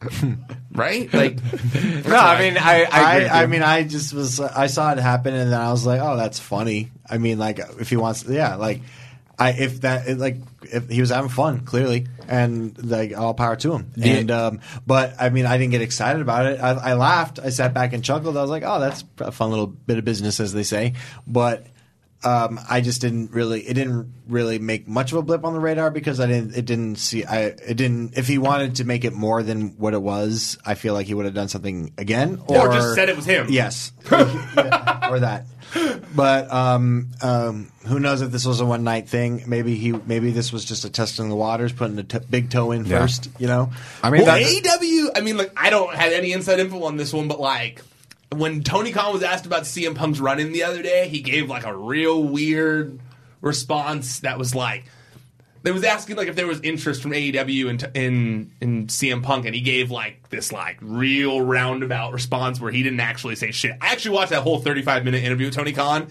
right? 0.72 1.12
Like, 1.12 1.36
no, 2.06 2.16
I 2.16 2.40
mean, 2.40 2.56
I, 2.56 2.84
I, 2.84 3.24
I, 3.24 3.42
I 3.42 3.46
mean, 3.46 3.62
I 3.62 3.82
just 3.82 4.14
was, 4.14 4.38
I 4.40 4.66
saw 4.66 4.92
it 4.92 4.98
happen, 4.98 5.34
and 5.34 5.52
then 5.52 5.60
I 5.60 5.70
was 5.70 5.84
like, 5.84 6.00
oh, 6.00 6.16
that's 6.16 6.38
funny. 6.38 6.90
I 7.08 7.18
mean, 7.18 7.38
like, 7.38 7.58
if 7.58 7.90
he 7.90 7.96
wants, 7.96 8.24
yeah, 8.24 8.54
like, 8.54 8.80
I 9.40 9.50
if 9.52 9.82
that 9.82 10.08
it, 10.08 10.18
like 10.18 10.38
if 10.62 10.88
he 10.88 11.00
was 11.00 11.10
having 11.10 11.30
fun 11.30 11.60
clearly, 11.60 12.08
and 12.26 12.76
like 12.90 13.16
all 13.16 13.34
power 13.34 13.54
to 13.54 13.72
him. 13.72 13.92
And 14.02 14.32
um, 14.32 14.60
but 14.84 15.14
I 15.20 15.28
mean, 15.30 15.46
I 15.46 15.58
didn't 15.58 15.70
get 15.70 15.80
excited 15.80 16.20
about 16.20 16.46
it. 16.46 16.60
I, 16.60 16.70
I 16.70 16.94
laughed. 16.94 17.38
I 17.38 17.50
sat 17.50 17.72
back 17.72 17.92
and 17.92 18.02
chuckled. 18.02 18.36
I 18.36 18.42
was 18.42 18.50
like, 18.50 18.64
oh, 18.66 18.80
that's 18.80 19.04
a 19.18 19.30
fun 19.30 19.50
little 19.50 19.68
bit 19.68 19.96
of 19.96 20.04
business, 20.04 20.40
as 20.40 20.52
they 20.52 20.64
say. 20.64 20.94
But 21.24 21.66
um, 22.24 22.58
I 22.68 22.80
just 22.80 23.00
didn't 23.00 23.30
really. 23.30 23.60
It 23.62 23.74
didn't 23.74 24.12
really 24.26 24.58
make 24.58 24.88
much 24.88 25.12
of 25.12 25.18
a 25.18 25.22
blip 25.22 25.44
on 25.44 25.52
the 25.52 25.60
radar 25.60 25.90
because 25.90 26.18
I 26.18 26.26
didn't. 26.26 26.56
It 26.56 26.64
didn't 26.64 26.96
see. 26.96 27.24
I. 27.24 27.38
It 27.44 27.76
didn't. 27.76 28.18
If 28.18 28.26
he 28.26 28.38
wanted 28.38 28.76
to 28.76 28.84
make 28.84 29.04
it 29.04 29.12
more 29.12 29.42
than 29.42 29.76
what 29.78 29.94
it 29.94 30.02
was, 30.02 30.58
I 30.66 30.74
feel 30.74 30.94
like 30.94 31.06
he 31.06 31.14
would 31.14 31.26
have 31.26 31.34
done 31.34 31.48
something 31.48 31.92
again, 31.96 32.42
Or 32.46 32.72
just 32.72 32.94
said 32.94 33.08
it 33.08 33.16
was 33.16 33.24
him. 33.24 33.46
Yes, 33.50 33.92
Yeah, 34.10 35.08
or 35.10 35.20
that. 35.20 35.46
But 36.14 36.50
um, 36.52 37.10
um, 37.22 37.70
who 37.86 38.00
knows 38.00 38.22
if 38.22 38.30
this 38.32 38.46
was 38.46 38.60
a 38.60 38.66
one 38.66 38.84
night 38.84 39.08
thing? 39.08 39.44
Maybe 39.46 39.74
he. 39.76 39.92
Maybe 39.92 40.30
this 40.32 40.52
was 40.52 40.64
just 40.64 40.84
a 40.84 40.90
testing 40.90 41.28
the 41.28 41.36
waters, 41.36 41.72
putting 41.72 41.96
the 41.96 42.04
t- 42.04 42.18
big 42.28 42.50
toe 42.50 42.72
in 42.72 42.84
Yeah. 42.84 43.00
first. 43.00 43.28
You 43.38 43.46
know. 43.46 43.70
I 44.02 44.10
mean, 44.10 44.22
well, 44.24 44.36
that's- 44.38 44.54
AEW. 44.60 45.10
I 45.14 45.20
mean, 45.20 45.36
like, 45.36 45.52
I 45.56 45.70
don't 45.70 45.94
have 45.94 46.12
any 46.12 46.32
inside 46.32 46.58
info 46.58 46.82
on 46.84 46.96
this 46.96 47.12
one, 47.12 47.28
but 47.28 47.38
like, 47.38 47.82
when 48.32 48.62
Tony 48.62 48.92
Khan 48.92 49.12
was 49.12 49.22
asked 49.22 49.46
about 49.46 49.62
CM 49.62 49.94
Punk's 49.94 50.20
run 50.20 50.38
in 50.38 50.52
the 50.52 50.64
other 50.64 50.82
day, 50.82 51.08
he 51.08 51.20
gave 51.20 51.48
like 51.48 51.64
a 51.64 51.76
real 51.76 52.22
weird 52.22 53.00
response 53.40 54.20
that 54.20 54.38
was 54.38 54.54
like. 54.54 54.84
They 55.64 55.72
was 55.72 55.82
asking 55.82 56.16
like 56.16 56.28
if 56.28 56.36
there 56.36 56.46
was 56.46 56.60
interest 56.60 57.02
from 57.02 57.10
AEW 57.10 57.68
in, 57.68 58.00
in 58.00 58.52
in 58.60 58.86
CM 58.86 59.24
Punk, 59.24 59.44
and 59.44 59.54
he 59.54 59.60
gave 59.60 59.90
like 59.90 60.28
this 60.30 60.52
like 60.52 60.78
real 60.80 61.40
roundabout 61.42 62.12
response 62.12 62.60
where 62.60 62.70
he 62.70 62.84
didn't 62.84 63.00
actually 63.00 63.34
say 63.34 63.50
shit. 63.50 63.76
I 63.80 63.88
actually 63.88 64.14
watched 64.14 64.30
that 64.30 64.42
whole 64.42 64.60
thirty 64.60 64.82
five 64.82 65.04
minute 65.04 65.24
interview 65.24 65.46
with 65.46 65.56
Tony 65.56 65.72
Khan, 65.72 66.08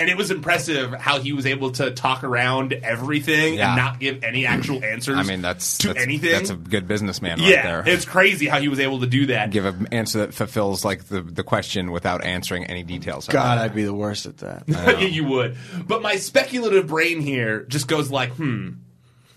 and 0.00 0.10
it 0.10 0.16
was 0.16 0.30
impressive 0.30 0.92
how 0.94 1.20
he 1.20 1.32
was 1.32 1.46
able 1.46 1.70
to 1.72 1.90
talk 1.92 2.24
around 2.24 2.72
everything 2.72 3.54
Yeah. 3.54 3.68
and 3.68 3.76
not 3.76 4.00
give 4.00 4.24
any 4.24 4.46
actual 4.46 4.82
answers. 4.84 5.16
I 5.16 5.22
mean, 5.22 5.42
that's 5.42 5.78
to 5.78 5.88
that's, 5.88 6.00
anything. 6.00 6.32
That's 6.32 6.50
a 6.50 6.56
good 6.56 6.88
businessman 6.88 7.38
right 7.38 7.48
yeah, 7.48 7.62
there. 7.82 7.94
it's 7.94 8.04
crazy 8.04 8.46
how 8.46 8.60
he 8.60 8.68
was 8.68 8.80
able 8.80 9.00
to 9.00 9.06
do 9.06 9.26
that. 9.26 9.50
Give 9.50 9.66
an 9.66 9.88
answer 9.92 10.18
that 10.20 10.34
fulfills 10.34 10.84
like 10.84 11.04
the, 11.04 11.22
the 11.22 11.44
question 11.44 11.92
without 11.92 12.24
answering 12.24 12.64
any 12.64 12.82
details. 12.82 13.28
God, 13.28 13.58
I'd 13.58 13.74
be 13.74 13.84
the 13.84 13.94
worst 13.94 14.26
at 14.26 14.38
that. 14.38 14.64
yeah, 14.66 14.98
you 15.00 15.24
would. 15.24 15.56
But 15.86 16.02
my 16.02 16.16
speculative 16.16 16.88
brain 16.88 17.20
here 17.20 17.64
just 17.64 17.86
goes 17.88 18.10
like, 18.10 18.30
hmm. 18.32 18.70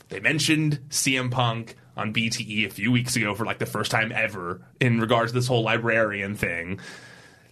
They 0.10 0.20
mentioned 0.22 0.80
CM 0.90 1.32
Punk 1.32 1.76
on 1.98 2.14
BTE 2.14 2.66
a 2.66 2.70
few 2.70 2.92
weeks 2.92 3.16
ago 3.16 3.36
for 3.36 3.46
like 3.46 3.60
the 3.60 3.66
first 3.66 3.92
time 3.92 4.12
ever 4.14 4.62
in 4.80 5.00
regards 5.00 5.32
to 5.32 5.38
this 5.38 5.48
whole 5.48 5.64
librarian 5.64 6.36
thing. 6.36 6.80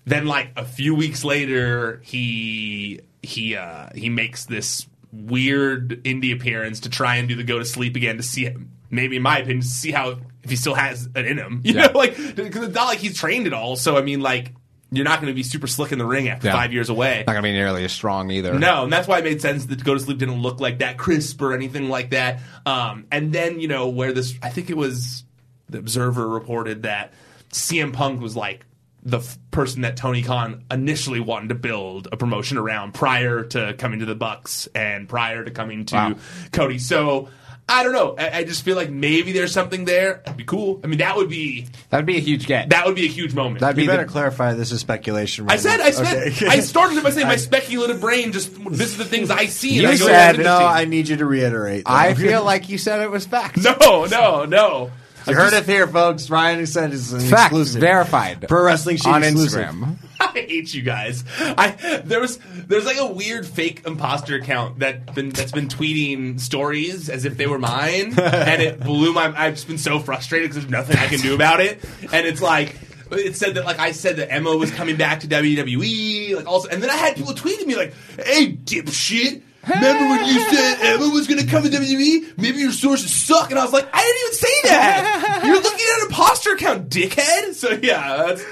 Then 0.06 0.26
like 0.28 0.52
a 0.56 0.66
few 0.66 0.94
weeks 0.96 1.24
later, 1.24 2.00
he 2.04 3.00
he 3.24 3.56
uh 3.56 3.90
he 3.96 4.10
makes 4.10 4.46
this 4.46 4.88
weird 5.12 6.04
indie 6.04 6.34
appearance 6.34 6.82
to 6.82 6.90
try 6.90 7.16
and 7.16 7.28
do 7.28 7.36
the 7.36 7.44
go 7.44 7.58
to 7.58 7.66
sleep 7.66 7.96
again 7.96 8.18
to 8.18 8.24
see 8.24 8.44
him. 8.46 8.72
maybe 8.92 9.16
in 9.16 9.22
my 9.24 9.40
opinion 9.40 9.62
to 9.62 9.68
see 9.68 9.92
how 9.92 10.18
if 10.44 10.50
he 10.50 10.56
still 10.56 10.76
has 10.76 11.08
it 11.16 11.26
in 11.26 11.38
him. 11.38 11.62
You 11.66 11.74
Yeah. 11.74 11.88
know, 11.88 11.98
like 11.98 12.16
because 12.36 12.64
it's 12.68 12.76
not 12.76 12.86
like 12.88 13.00
he's 13.00 13.18
trained 13.18 13.48
at 13.48 13.54
all. 13.54 13.76
So 13.76 13.98
I 13.98 14.02
mean, 14.02 14.22
like 14.22 14.54
you're 14.92 15.04
not 15.06 15.20
going 15.20 15.32
to 15.32 15.36
be 15.36 15.42
super 15.44 15.66
slick 15.68 15.92
in 15.92 15.98
the 15.98 16.06
ring 16.06 16.30
after 16.30 16.48
Yeah. 16.48 16.54
five 16.54 16.72
years 16.72 16.90
away. 16.90 17.24
Not 17.26 17.34
gonna 17.34 17.42
be 17.42 17.52
nearly 17.52 17.84
as 17.84 17.92
strong 17.92 18.30
either. 18.30 18.58
No, 18.60 18.84
and 18.84 18.94
that's 18.94 19.08
why 19.08 19.18
it 19.18 19.24
made 19.24 19.42
sense 19.42 19.66
that 19.66 19.84
Go 19.84 19.96
to 19.96 20.00
Sleep 20.00 20.20
didn't 20.20 20.42
look 20.42 20.60
like 20.62 20.80
that 20.80 20.98
crisp 20.98 21.42
or 21.42 21.54
anything 21.54 21.90
like 21.90 22.12
that. 22.12 22.40
Um, 22.68 23.06
and 23.12 23.34
then, 23.34 23.60
you 23.60 23.68
know, 23.68 23.90
where 23.90 24.14
this, 24.14 24.36
I 24.44 24.50
think 24.50 24.70
it 24.70 24.78
was 24.78 25.24
the 25.68 25.80
Observer 25.80 26.28
reported 26.30 26.84
that 26.84 27.14
CM 27.52 27.92
Punk 27.92 28.22
was 28.22 28.36
like 28.36 28.64
the 29.06 29.20
f- 29.20 29.38
person 29.52 29.84
that 29.84 29.96
Tony 29.98 30.24
Khan 30.24 30.64
initially 30.72 31.20
wanted 31.20 31.50
to 31.50 31.56
build 31.56 32.08
a 32.12 32.18
promotion 32.18 32.58
around 32.58 32.94
prior 32.96 33.44
to 33.44 33.74
coming 33.76 34.00
to 34.00 34.06
the 34.06 34.16
Bucks 34.16 34.68
and 34.74 35.08
prior 35.08 35.44
to 35.44 35.52
coming 35.52 35.86
to 35.86 35.96
Wow. 35.96 36.16
Cody. 36.52 36.80
So, 36.80 37.30
I 37.70 37.84
don't 37.84 37.94
know. 37.94 38.16
I, 38.18 38.40
I 38.40 38.44
just 38.44 38.64
feel 38.64 38.76
like 38.76 38.90
maybe 38.92 39.32
there's 39.32 39.52
something 39.52 39.86
there. 39.86 40.22
That'd 40.26 40.38
be 40.38 40.44
cool. 40.44 40.80
I 40.84 40.88
mean, 40.88 41.00
that 41.00 41.16
would 41.18 41.30
be 41.30 41.68
That'd 41.90 42.06
be 42.06 42.18
a 42.18 42.20
huge 42.20 42.46
get. 42.48 42.70
that 42.70 42.86
would 42.86 42.96
be 42.96 43.06
a 43.06 43.10
huge 43.10 43.34
moment. 43.34 43.60
That'd 43.62 43.78
You 43.78 43.84
be 43.84 43.88
better 43.88 44.06
the, 44.06 44.12
clarify 44.12 44.54
this 44.54 44.72
is 44.72 44.82
speculation. 44.82 45.48
I 45.50 45.58
said, 45.58 45.78
now. 45.78 45.84
I 45.86 45.92
said, 45.92 46.28
Okay. 46.34 46.48
I 46.48 46.60
started 46.60 46.98
it 46.98 47.04
by 47.04 47.10
saying 47.12 47.28
my 47.28 47.36
speculative 47.38 48.02
brain 48.02 48.32
just 48.34 48.54
this 48.72 48.90
is 48.92 48.98
the 48.98 49.06
things 49.06 49.30
I 49.32 49.46
see. 49.48 49.74
and 49.74 49.82
You 49.84 49.88
I 49.90 49.96
said- 49.96 50.38
no. 50.40 50.58
I 50.58 50.86
need 50.86 51.08
you 51.08 51.18
to 51.18 51.26
reiterate. 51.26 51.84
I 51.88 52.14
feel 52.14 52.44
like 52.44 52.70
you 52.70 52.78
said 52.78 53.02
it 53.02 53.10
was 53.12 53.26
fact. 53.26 53.58
No, 53.64 54.06
no, 54.06 54.46
no. 54.46 54.92
You 55.28 55.34
heard 55.36 55.54
it 55.54 55.66
here, 55.66 55.88
folks. 55.88 56.30
Ryan 56.30 56.66
said 56.66 56.94
it's 56.94 57.12
an 57.12 57.20
Fact 57.22 57.46
exclusive. 57.52 57.82
verified. 57.82 58.48
Pro 58.48 58.64
Wrestling 58.64 58.98
Sheet 58.98 59.08
on 59.08 59.24
exclusive. 59.24 59.66
Instagram. 59.66 59.96
I 60.20 60.28
hate 60.40 60.74
you 60.74 60.82
guys. 60.82 61.24
I 61.40 62.02
there 62.06 62.20
was 62.22 62.40
there's 62.54 62.86
like 62.86 62.98
a 62.98 63.08
weird 63.08 63.46
fake 63.46 63.82
imposter 63.86 64.36
account 64.36 64.80
that 64.80 65.14
been 65.16 65.30
that's 65.30 65.52
been 65.52 65.68
tweeting 65.68 66.40
stories 66.40 67.10
as 67.10 67.26
if 67.26 67.38
they 67.38 67.48
were 67.48 67.60
mine, 67.60 68.18
and 68.20 68.62
it 68.62 68.80
blew 68.80 69.14
my. 69.14 69.34
I've 69.36 69.56
just 69.56 69.68
been 69.68 69.78
so 69.78 70.00
frustrated 70.00 70.50
because 70.52 70.64
there's 70.64 70.72
nothing 70.72 70.98
I 70.98 71.08
can 71.08 71.20
do 71.20 71.34
about 71.36 71.60
it, 71.60 71.84
and 72.14 72.26
it's 72.28 72.42
like. 72.42 72.76
It 73.12 73.36
said 73.36 73.54
that 73.54 73.66
like 73.66 73.78
I 73.78 73.92
said 73.92 74.16
that 74.18 74.34
Emma 74.34 74.58
was 74.58 74.72
coming 74.72 74.96
back 74.96 75.20
to 75.20 75.28
WWE, 75.28 76.36
like 76.36 76.48
also, 76.48 76.68
and 76.70 76.82
then 76.82 76.90
I 76.90 76.96
had 76.96 77.16
people 77.16 77.34
tweeting 77.34 77.68
me 77.68 77.76
like, 77.76 77.94
"Hey, 78.18 78.52
dipshit, 78.52 79.44
remember 79.68 80.10
when 80.10 80.26
you 80.26 80.40
said 80.40 80.78
Emma 80.82 81.08
was 81.10 81.28
going 81.28 81.40
to 81.40 81.48
come 81.48 81.64
to 81.64 81.70
WWE? 81.70 82.38
Maybe 82.38 82.60
your 82.60 82.72
sources 82.72 83.14
suck." 83.14 83.52
And 83.52 83.60
I 83.60 83.64
was 83.64 83.74
like, 83.74 83.88
"I 83.94 84.02
didn't 84.02 84.22
even 84.22 84.34
say 84.34 84.70
that. 84.70 85.42
You're 85.46 85.56
looking 85.56 85.72
at 85.72 86.00
an 86.02 86.06
imposter 86.08 86.54
account, 86.54 86.90
dickhead." 86.90 87.54
So 87.54 87.72
yeah, 87.82 88.18
that's. 88.28 88.44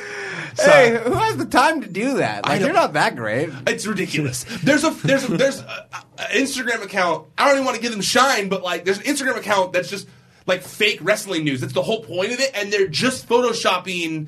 Hey, 0.55 1.01
who 1.03 1.13
has 1.13 1.37
the 1.37 1.45
time 1.45 1.81
to 1.81 1.87
do 1.87 2.17
that? 2.17 2.45
Like, 2.45 2.61
you're 2.61 2.73
not 2.73 2.93
that 2.93 3.15
great. 3.15 3.49
It's 3.65 3.87
ridiculous. 3.87 4.45
There's 4.63 4.83
a 4.83 4.91
there's 4.91 5.27
a, 5.27 5.35
there's 5.35 5.59
a, 5.59 5.87
a 6.19 6.23
Instagram 6.33 6.83
account. 6.83 7.27
I 7.37 7.45
don't 7.45 7.55
even 7.55 7.65
want 7.65 7.75
to 7.75 7.81
give 7.81 7.91
them 7.91 8.01
shine, 8.01 8.49
but 8.49 8.61
like 8.61 8.85
there's 8.85 8.99
an 8.99 9.05
Instagram 9.05 9.37
account 9.37 9.73
that's 9.73 9.89
just 9.89 10.07
like 10.45 10.61
fake 10.61 10.99
wrestling 11.01 11.43
news. 11.43 11.61
That's 11.61 11.73
the 11.73 11.81
whole 11.81 12.03
point 12.03 12.33
of 12.33 12.39
it, 12.39 12.51
and 12.53 12.71
they're 12.71 12.87
just 12.87 13.27
photoshopping 13.27 14.27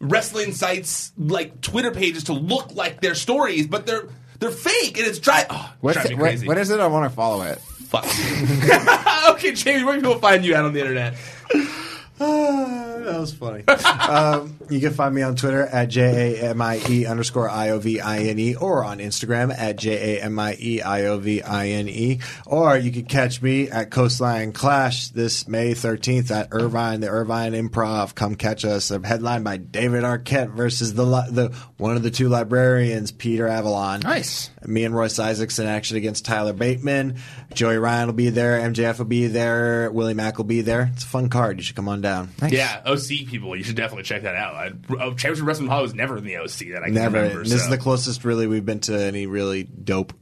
wrestling 0.00 0.52
sites 0.52 1.12
like 1.18 1.60
Twitter 1.60 1.90
pages 1.90 2.24
to 2.24 2.32
look 2.32 2.74
like 2.74 3.00
their 3.00 3.14
stories, 3.14 3.66
but 3.66 3.86
they're 3.86 4.08
they're 4.40 4.50
fake, 4.50 4.98
and 4.98 5.06
it's 5.06 5.18
dry. 5.18 5.46
Ah, 5.48 5.70
oh, 5.72 5.76
What's 5.80 5.94
driving 5.94 6.12
it, 6.12 6.16
me 6.16 6.20
what, 6.22 6.28
crazy. 6.28 6.48
what 6.48 6.58
is 6.58 6.70
it? 6.70 6.80
I 6.80 6.86
want 6.88 7.10
to 7.10 7.14
follow 7.14 7.42
it. 7.42 7.58
Fuck. 7.60 8.04
okay, 9.30 9.52
Jamie, 9.52 9.84
where 9.84 9.94
can 9.94 10.02
people 10.02 10.18
find 10.18 10.44
you 10.44 10.54
at 10.54 10.64
on 10.64 10.72
the 10.72 10.80
internet? 10.80 11.14
That 13.04 13.18
was 13.20 13.32
funny. 13.32 13.64
um, 13.66 14.56
you 14.68 14.80
can 14.80 14.92
find 14.92 15.14
me 15.14 15.22
on 15.22 15.36
Twitter 15.36 15.62
at 15.62 15.88
J 15.88 16.38
A 16.40 16.50
M 16.50 16.60
I 16.62 16.80
E 16.88 17.06
underscore 17.06 17.48
I 17.48 17.70
O 17.70 17.78
V 17.78 18.00
I 18.00 18.18
N 18.20 18.38
E 18.38 18.54
or 18.54 18.84
on 18.84 18.98
Instagram 18.98 19.56
at 19.56 19.76
J 19.76 20.16
A 20.18 20.22
M 20.24 20.38
I 20.38 20.56
E 20.60 20.80
I 20.82 21.04
O 21.06 21.18
V 21.18 21.42
I 21.42 21.68
N 21.68 21.88
E. 21.88 22.20
Or 22.46 22.76
you 22.76 22.90
can 22.92 23.04
catch 23.06 23.40
me 23.42 23.68
at 23.70 23.90
Coastline 23.90 24.52
Clash 24.52 25.08
this 25.08 25.48
May 25.48 25.72
13th 25.72 26.30
at 26.30 26.48
Irvine, 26.52 27.00
the 27.00 27.08
Irvine 27.08 27.52
Improv. 27.52 28.14
Come 28.14 28.34
catch 28.34 28.64
us. 28.64 28.90
A 28.90 29.04
headline 29.06 29.42
by 29.42 29.56
David 29.56 30.04
Arquette 30.04 30.52
versus 30.54 30.94
the, 30.94 31.04
li- 31.04 31.30
the 31.30 31.54
one 31.78 31.96
of 31.96 32.02
the 32.02 32.10
two 32.10 32.28
librarians, 32.28 33.12
Peter 33.12 33.46
Avalon. 33.48 34.00
Nice. 34.00 34.50
Me 34.66 34.84
and 34.84 34.94
Royce 34.94 35.18
Isaacs 35.18 35.54
in 35.54 35.66
action 35.66 35.96
against 35.96 36.24
Tyler 36.26 36.52
Bateman. 36.52 37.16
Joey 37.54 37.78
Ryan 37.78 38.06
will 38.06 38.14
be 38.14 38.30
there. 38.30 38.60
MJF 38.60 38.98
will 38.98 39.06
be 39.06 39.26
there. 39.26 39.90
Willie 39.90 40.14
Mack 40.14 40.36
will 40.36 40.44
be 40.44 40.60
there. 40.60 40.90
It's 40.92 41.02
a 41.04 41.06
fun 41.06 41.28
card. 41.30 41.56
You 41.58 41.62
should 41.64 41.76
come 41.76 41.88
on 41.88 42.00
down. 42.00 42.28
Yeah, 42.48 42.82
OC 42.90 43.28
people, 43.28 43.56
you 43.56 43.62
should 43.64 43.76
definitely 43.76 44.04
check 44.04 44.22
that 44.22 44.36
out. 44.36 44.54
I, 44.54 44.70
oh, 44.90 45.10
Championship 45.14 45.46
Wrestling 45.46 45.68
Hall 45.68 45.82
was 45.82 45.94
never 45.94 46.18
in 46.18 46.24
the 46.24 46.36
OC 46.38 46.70
that 46.72 46.82
I 46.82 46.86
can 46.86 46.94
Never. 46.94 47.20
remember. 47.20 47.42
this 47.44 47.52
is 47.54 47.68
the 47.68 47.78
closest 47.78 48.24
really 48.24 48.46
we've 48.46 48.64
been 48.64 48.80
to 48.80 48.98
any 49.00 49.26
really 49.26 49.64
dope 49.64 50.12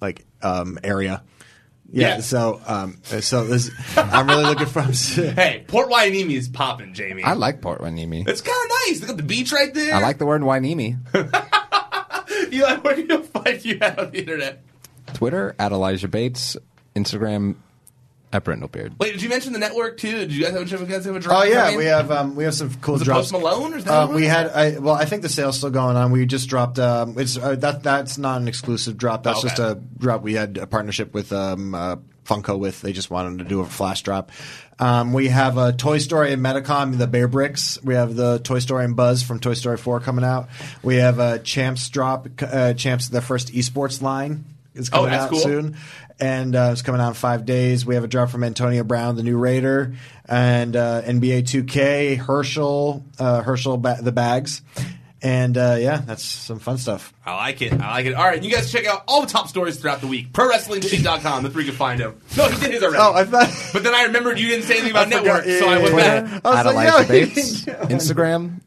like 0.00 0.24
um, 0.42 0.78
area. 0.82 1.22
Yeah. 1.92 2.16
Yeah. 2.16 2.20
So 2.20 2.60
um, 2.66 2.98
so 3.02 3.44
this, 3.44 3.70
I'm 3.96 4.28
really 4.28 4.44
looking 4.44 4.66
from. 4.66 4.92
Hey, 5.34 5.64
Port 5.66 5.90
Hueneme 5.90 6.30
is 6.30 6.48
popping, 6.48 6.94
Jamie. 6.94 7.24
I 7.24 7.34
like 7.34 7.60
Port 7.60 7.80
Hueneme. 7.80 8.28
It's 8.28 8.40
kind 8.40 8.64
of 8.64 8.70
nice. 8.86 9.00
Look 9.00 9.10
at 9.10 9.16
the 9.16 9.22
beach 9.22 9.52
right 9.52 9.72
there. 9.74 9.94
I 9.94 10.00
like 10.00 10.18
the 10.18 10.26
word 10.26 10.42
Hueneme. 10.42 10.98
Eli, 12.52 12.76
where 12.80 12.94
do 12.96 13.02
you 13.02 13.22
find 13.24 13.64
you 13.64 13.78
at 13.80 13.98
on 13.98 14.10
the 14.12 14.18
internet? 14.18 14.62
Twitter 15.14 15.54
at 15.58 15.72
Elijah 15.72 16.08
Bates. 16.08 16.56
Instagram 16.94 17.56
At 18.32 18.44
Brent 18.44 18.60
No 18.60 18.68
Beard. 18.68 18.94
Wait, 19.00 19.12
did 19.12 19.22
you 19.22 19.28
mention 19.28 19.52
the 19.52 19.58
network 19.58 19.98
too? 19.98 20.12
Did 20.18 20.32
you 20.32 20.44
guys 20.44 20.52
have, 20.52 20.68
did 20.68 20.80
you 20.80 20.86
guys 20.86 21.04
have 21.04 21.16
a 21.16 21.18
drop? 21.18 21.40
Oh 21.40 21.44
yeah, 21.44 21.64
coming? 21.64 21.78
we 21.78 21.84
have 21.86 22.10
um, 22.12 22.36
we 22.36 22.44
have 22.44 22.54
some 22.54 22.72
cool 22.80 22.92
Was 22.94 23.02
it 23.02 23.06
drops. 23.06 23.32
Post 23.32 23.42
Malone 23.42 23.74
or 23.74 23.78
is 23.78 23.84
that 23.84 23.92
Uh, 23.92 24.06
we 24.06 24.24
had 24.24 24.46
I, 24.50 24.78
well, 24.78 24.94
I 24.94 25.04
think 25.04 25.22
the 25.22 25.28
sale's 25.28 25.56
still 25.56 25.70
going 25.70 25.96
on. 25.96 26.12
We 26.12 26.26
just 26.26 26.48
dropped. 26.48 26.78
Um, 26.78 27.18
it's 27.18 27.36
uh, 27.36 27.56
that 27.56 27.82
that's 27.82 28.18
not 28.18 28.40
an 28.40 28.46
exclusive 28.46 28.96
drop. 28.96 29.24
That's 29.24 29.40
Okay. 29.40 29.48
just 29.48 29.58
a 29.58 29.80
drop. 29.98 30.22
We 30.22 30.34
had 30.34 30.58
a 30.58 30.66
partnership 30.68 31.12
with 31.12 31.32
um, 31.32 31.74
uh, 31.74 31.96
Funko 32.24 32.56
with. 32.56 32.80
They 32.82 32.92
just 32.92 33.10
wanted 33.10 33.38
to 33.40 33.44
do 33.46 33.60
a 33.62 33.66
flash 33.66 34.02
drop. 34.02 34.30
Um, 34.78 35.12
we 35.12 35.26
have 35.28 35.58
a 35.58 35.72
Toy 35.72 35.98
Story 35.98 36.32
and 36.32 36.40
Medicom, 36.40 36.96
the 36.98 37.08
Bear 37.08 37.26
Bricks. 37.26 37.82
We 37.82 37.94
have 37.94 38.14
the 38.14 38.38
Toy 38.38 38.60
Story 38.60 38.84
and 38.84 38.94
Buzz 38.94 39.24
from 39.24 39.40
Toy 39.40 39.54
Story 39.54 39.76
4 39.76 39.98
coming 40.00 40.24
out. 40.24 40.48
We 40.84 40.96
have 40.96 41.18
a 41.18 41.38
Champs 41.40 41.88
drop. 41.90 42.28
Uh, 42.40 42.72
Champs, 42.74 43.08
the 43.08 43.20
first 43.20 43.52
esports 43.52 44.00
line 44.00 44.44
is 44.74 44.88
Oh, 44.92 44.98
coming 44.98 45.10
that's 45.10 45.24
out 45.24 45.30
cool. 45.30 45.40
soon 45.40 45.76
and 46.20 46.54
uh, 46.54 46.70
it's 46.72 46.82
coming 46.82 47.00
out 47.00 47.08
in 47.08 47.14
five 47.14 47.44
days. 47.46 47.84
We 47.86 47.94
have 47.94 48.04
a 48.04 48.08
drop 48.08 48.30
from 48.30 48.44
Antonio 48.44 48.84
Brown, 48.84 49.16
the 49.16 49.22
new 49.22 49.38
Raider, 49.38 49.94
and 50.26 50.76
uh, 50.76 51.02
NBA 51.02 51.42
2K, 51.42 52.16
Herschel, 52.18 53.04
uh, 53.18 53.42
Herschel 53.42 53.76
ba- 53.78 53.98
the 54.02 54.12
bags, 54.12 54.62
and 55.22 55.56
uh, 55.58 55.76
yeah, 55.78 55.98
that's 55.98 56.24
some 56.24 56.58
fun 56.58 56.78
stuff. 56.78 57.12
I 57.26 57.34
like 57.36 57.60
it. 57.62 57.72
I 57.72 57.90
like 57.92 58.06
it. 58.06 58.14
All 58.14 58.24
right, 58.24 58.42
you 58.42 58.50
guys 58.50 58.70
check 58.72 58.86
out 58.86 59.04
all 59.08 59.20
the 59.22 59.26
top 59.26 59.48
stories 59.48 59.78
throughout 59.78 60.00
the 60.00 60.06
week. 60.06 60.32
ProWrestlingSheet.com. 60.32 61.42
That's 61.42 61.54
where 61.54 61.62
you 61.64 61.70
can 61.70 61.76
find 61.78 62.00
them. 62.00 62.20
No, 62.36 62.48
he 62.48 62.60
did 62.60 62.70
his 62.72 62.82
already. 62.82 62.98
Oh, 63.00 63.12
I 63.14 63.24
thought. 63.24 63.52
but 63.72 63.82
then 63.82 63.94
I 63.94 64.04
remembered 64.04 64.38
you 64.38 64.48
didn't 64.48 64.64
say 64.64 64.74
anything 64.78 64.90
about 64.92 65.12
I 65.12 65.18
forgot. 65.18 65.46
network, 65.46 65.58
so 65.60 65.68
I 65.68 65.78
went 65.78 65.94
Yeah. 65.96 66.20
back. 66.22 66.44
I 66.44 66.48
was 66.50 66.58
At 66.66 66.74
like, 66.74 66.88
Elijah 66.88 67.02
yeah, 67.18 67.24
Bates. 67.24 67.64
Instagram. 67.64 68.60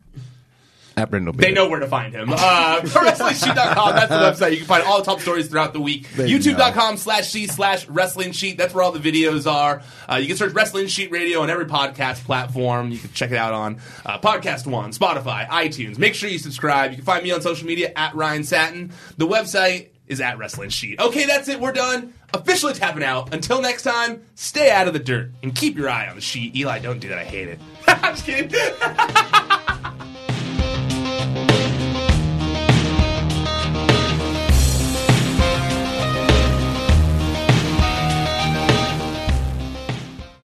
At 0.96 1.10
They 1.10 1.52
know 1.52 1.70
where 1.70 1.80
to 1.80 1.88
find 1.88 2.14
him. 2.14 2.30
Uh, 2.32 2.82
ProWrestlingSheet.com. 2.82 3.96
That's 3.96 4.10
the 4.10 4.46
website. 4.46 4.52
You 4.52 4.58
can 4.58 4.68
find 4.68 4.84
all 4.84 5.00
the 5.00 5.04
top 5.04 5.22
stories 5.22 5.48
throughout 5.48 5.74
the 5.74 5.82
week. 5.82 6.08
YouTube.com 6.10 6.98
slash 6.98 7.30
C 7.30 7.48
slash 7.48 7.88
Wrestling 7.88 8.32
Sheet. 8.32 8.60
That's 8.60 8.76
where 8.76 8.84
all 8.84 8.91
the 8.91 9.00
videos 9.00 9.52
are. 9.52 9.82
Uh, 10.08 10.18
you 10.18 10.28
can 10.28 10.38
search 10.38 10.54
Wrestling 10.54 10.86
Sheet 10.86 11.10
Radio 11.10 11.41
on 11.41 11.50
every 11.50 11.66
podcast 11.66 12.24
platform. 12.26 12.91
You 12.91 13.00
can 13.00 13.12
check 13.12 13.32
it 13.32 13.38
out 13.38 13.54
on 13.54 13.80
uh, 14.06 14.20
Podcast 14.20 14.68
One, 14.68 14.91
Spotify, 14.91 15.48
iTunes. 15.48 15.98
Make 15.98 16.14
sure 16.14 16.30
you 16.30 16.38
subscribe. 16.38 16.91
You 16.91 16.98
can 16.98 17.06
find 17.06 17.24
me 17.24 17.32
on 17.32 17.41
social 17.41 17.66
media 17.66 17.91
at 17.96 18.14
Ryan 18.14 18.44
Satin. 18.44 18.91
The 19.18 19.26
website 19.28 19.89
is 20.06 20.22
at 20.22 20.38
Wrestling 20.38 20.70
Sheet. 20.70 21.00
Okay, 21.00 21.26
that's 21.26 21.48
it. 21.48 21.60
We're 21.60 21.72
done. 21.72 22.14
Officially 22.36 22.74
tapping 22.74 23.04
out. 23.04 23.34
Until 23.34 23.62
next 23.62 23.82
time, 23.82 24.22
stay 24.36 24.70
out 24.70 24.88
of 24.88 24.94
the 24.94 25.00
dirt 25.00 25.32
and 25.41 25.56
keep 25.56 25.76
your 25.76 25.89
eye 25.89 26.08
on 26.08 26.16
the 26.16 26.22
sheet. 26.22 26.56
Eli, 26.56 26.78
don't 26.80 27.00
do 27.00 27.10
that. 27.10 27.18
I 27.18 27.24
hate 27.24 27.48
it. 27.48 27.60
I'm 27.88 28.14
just 28.16 28.26
kidding. 28.26 29.50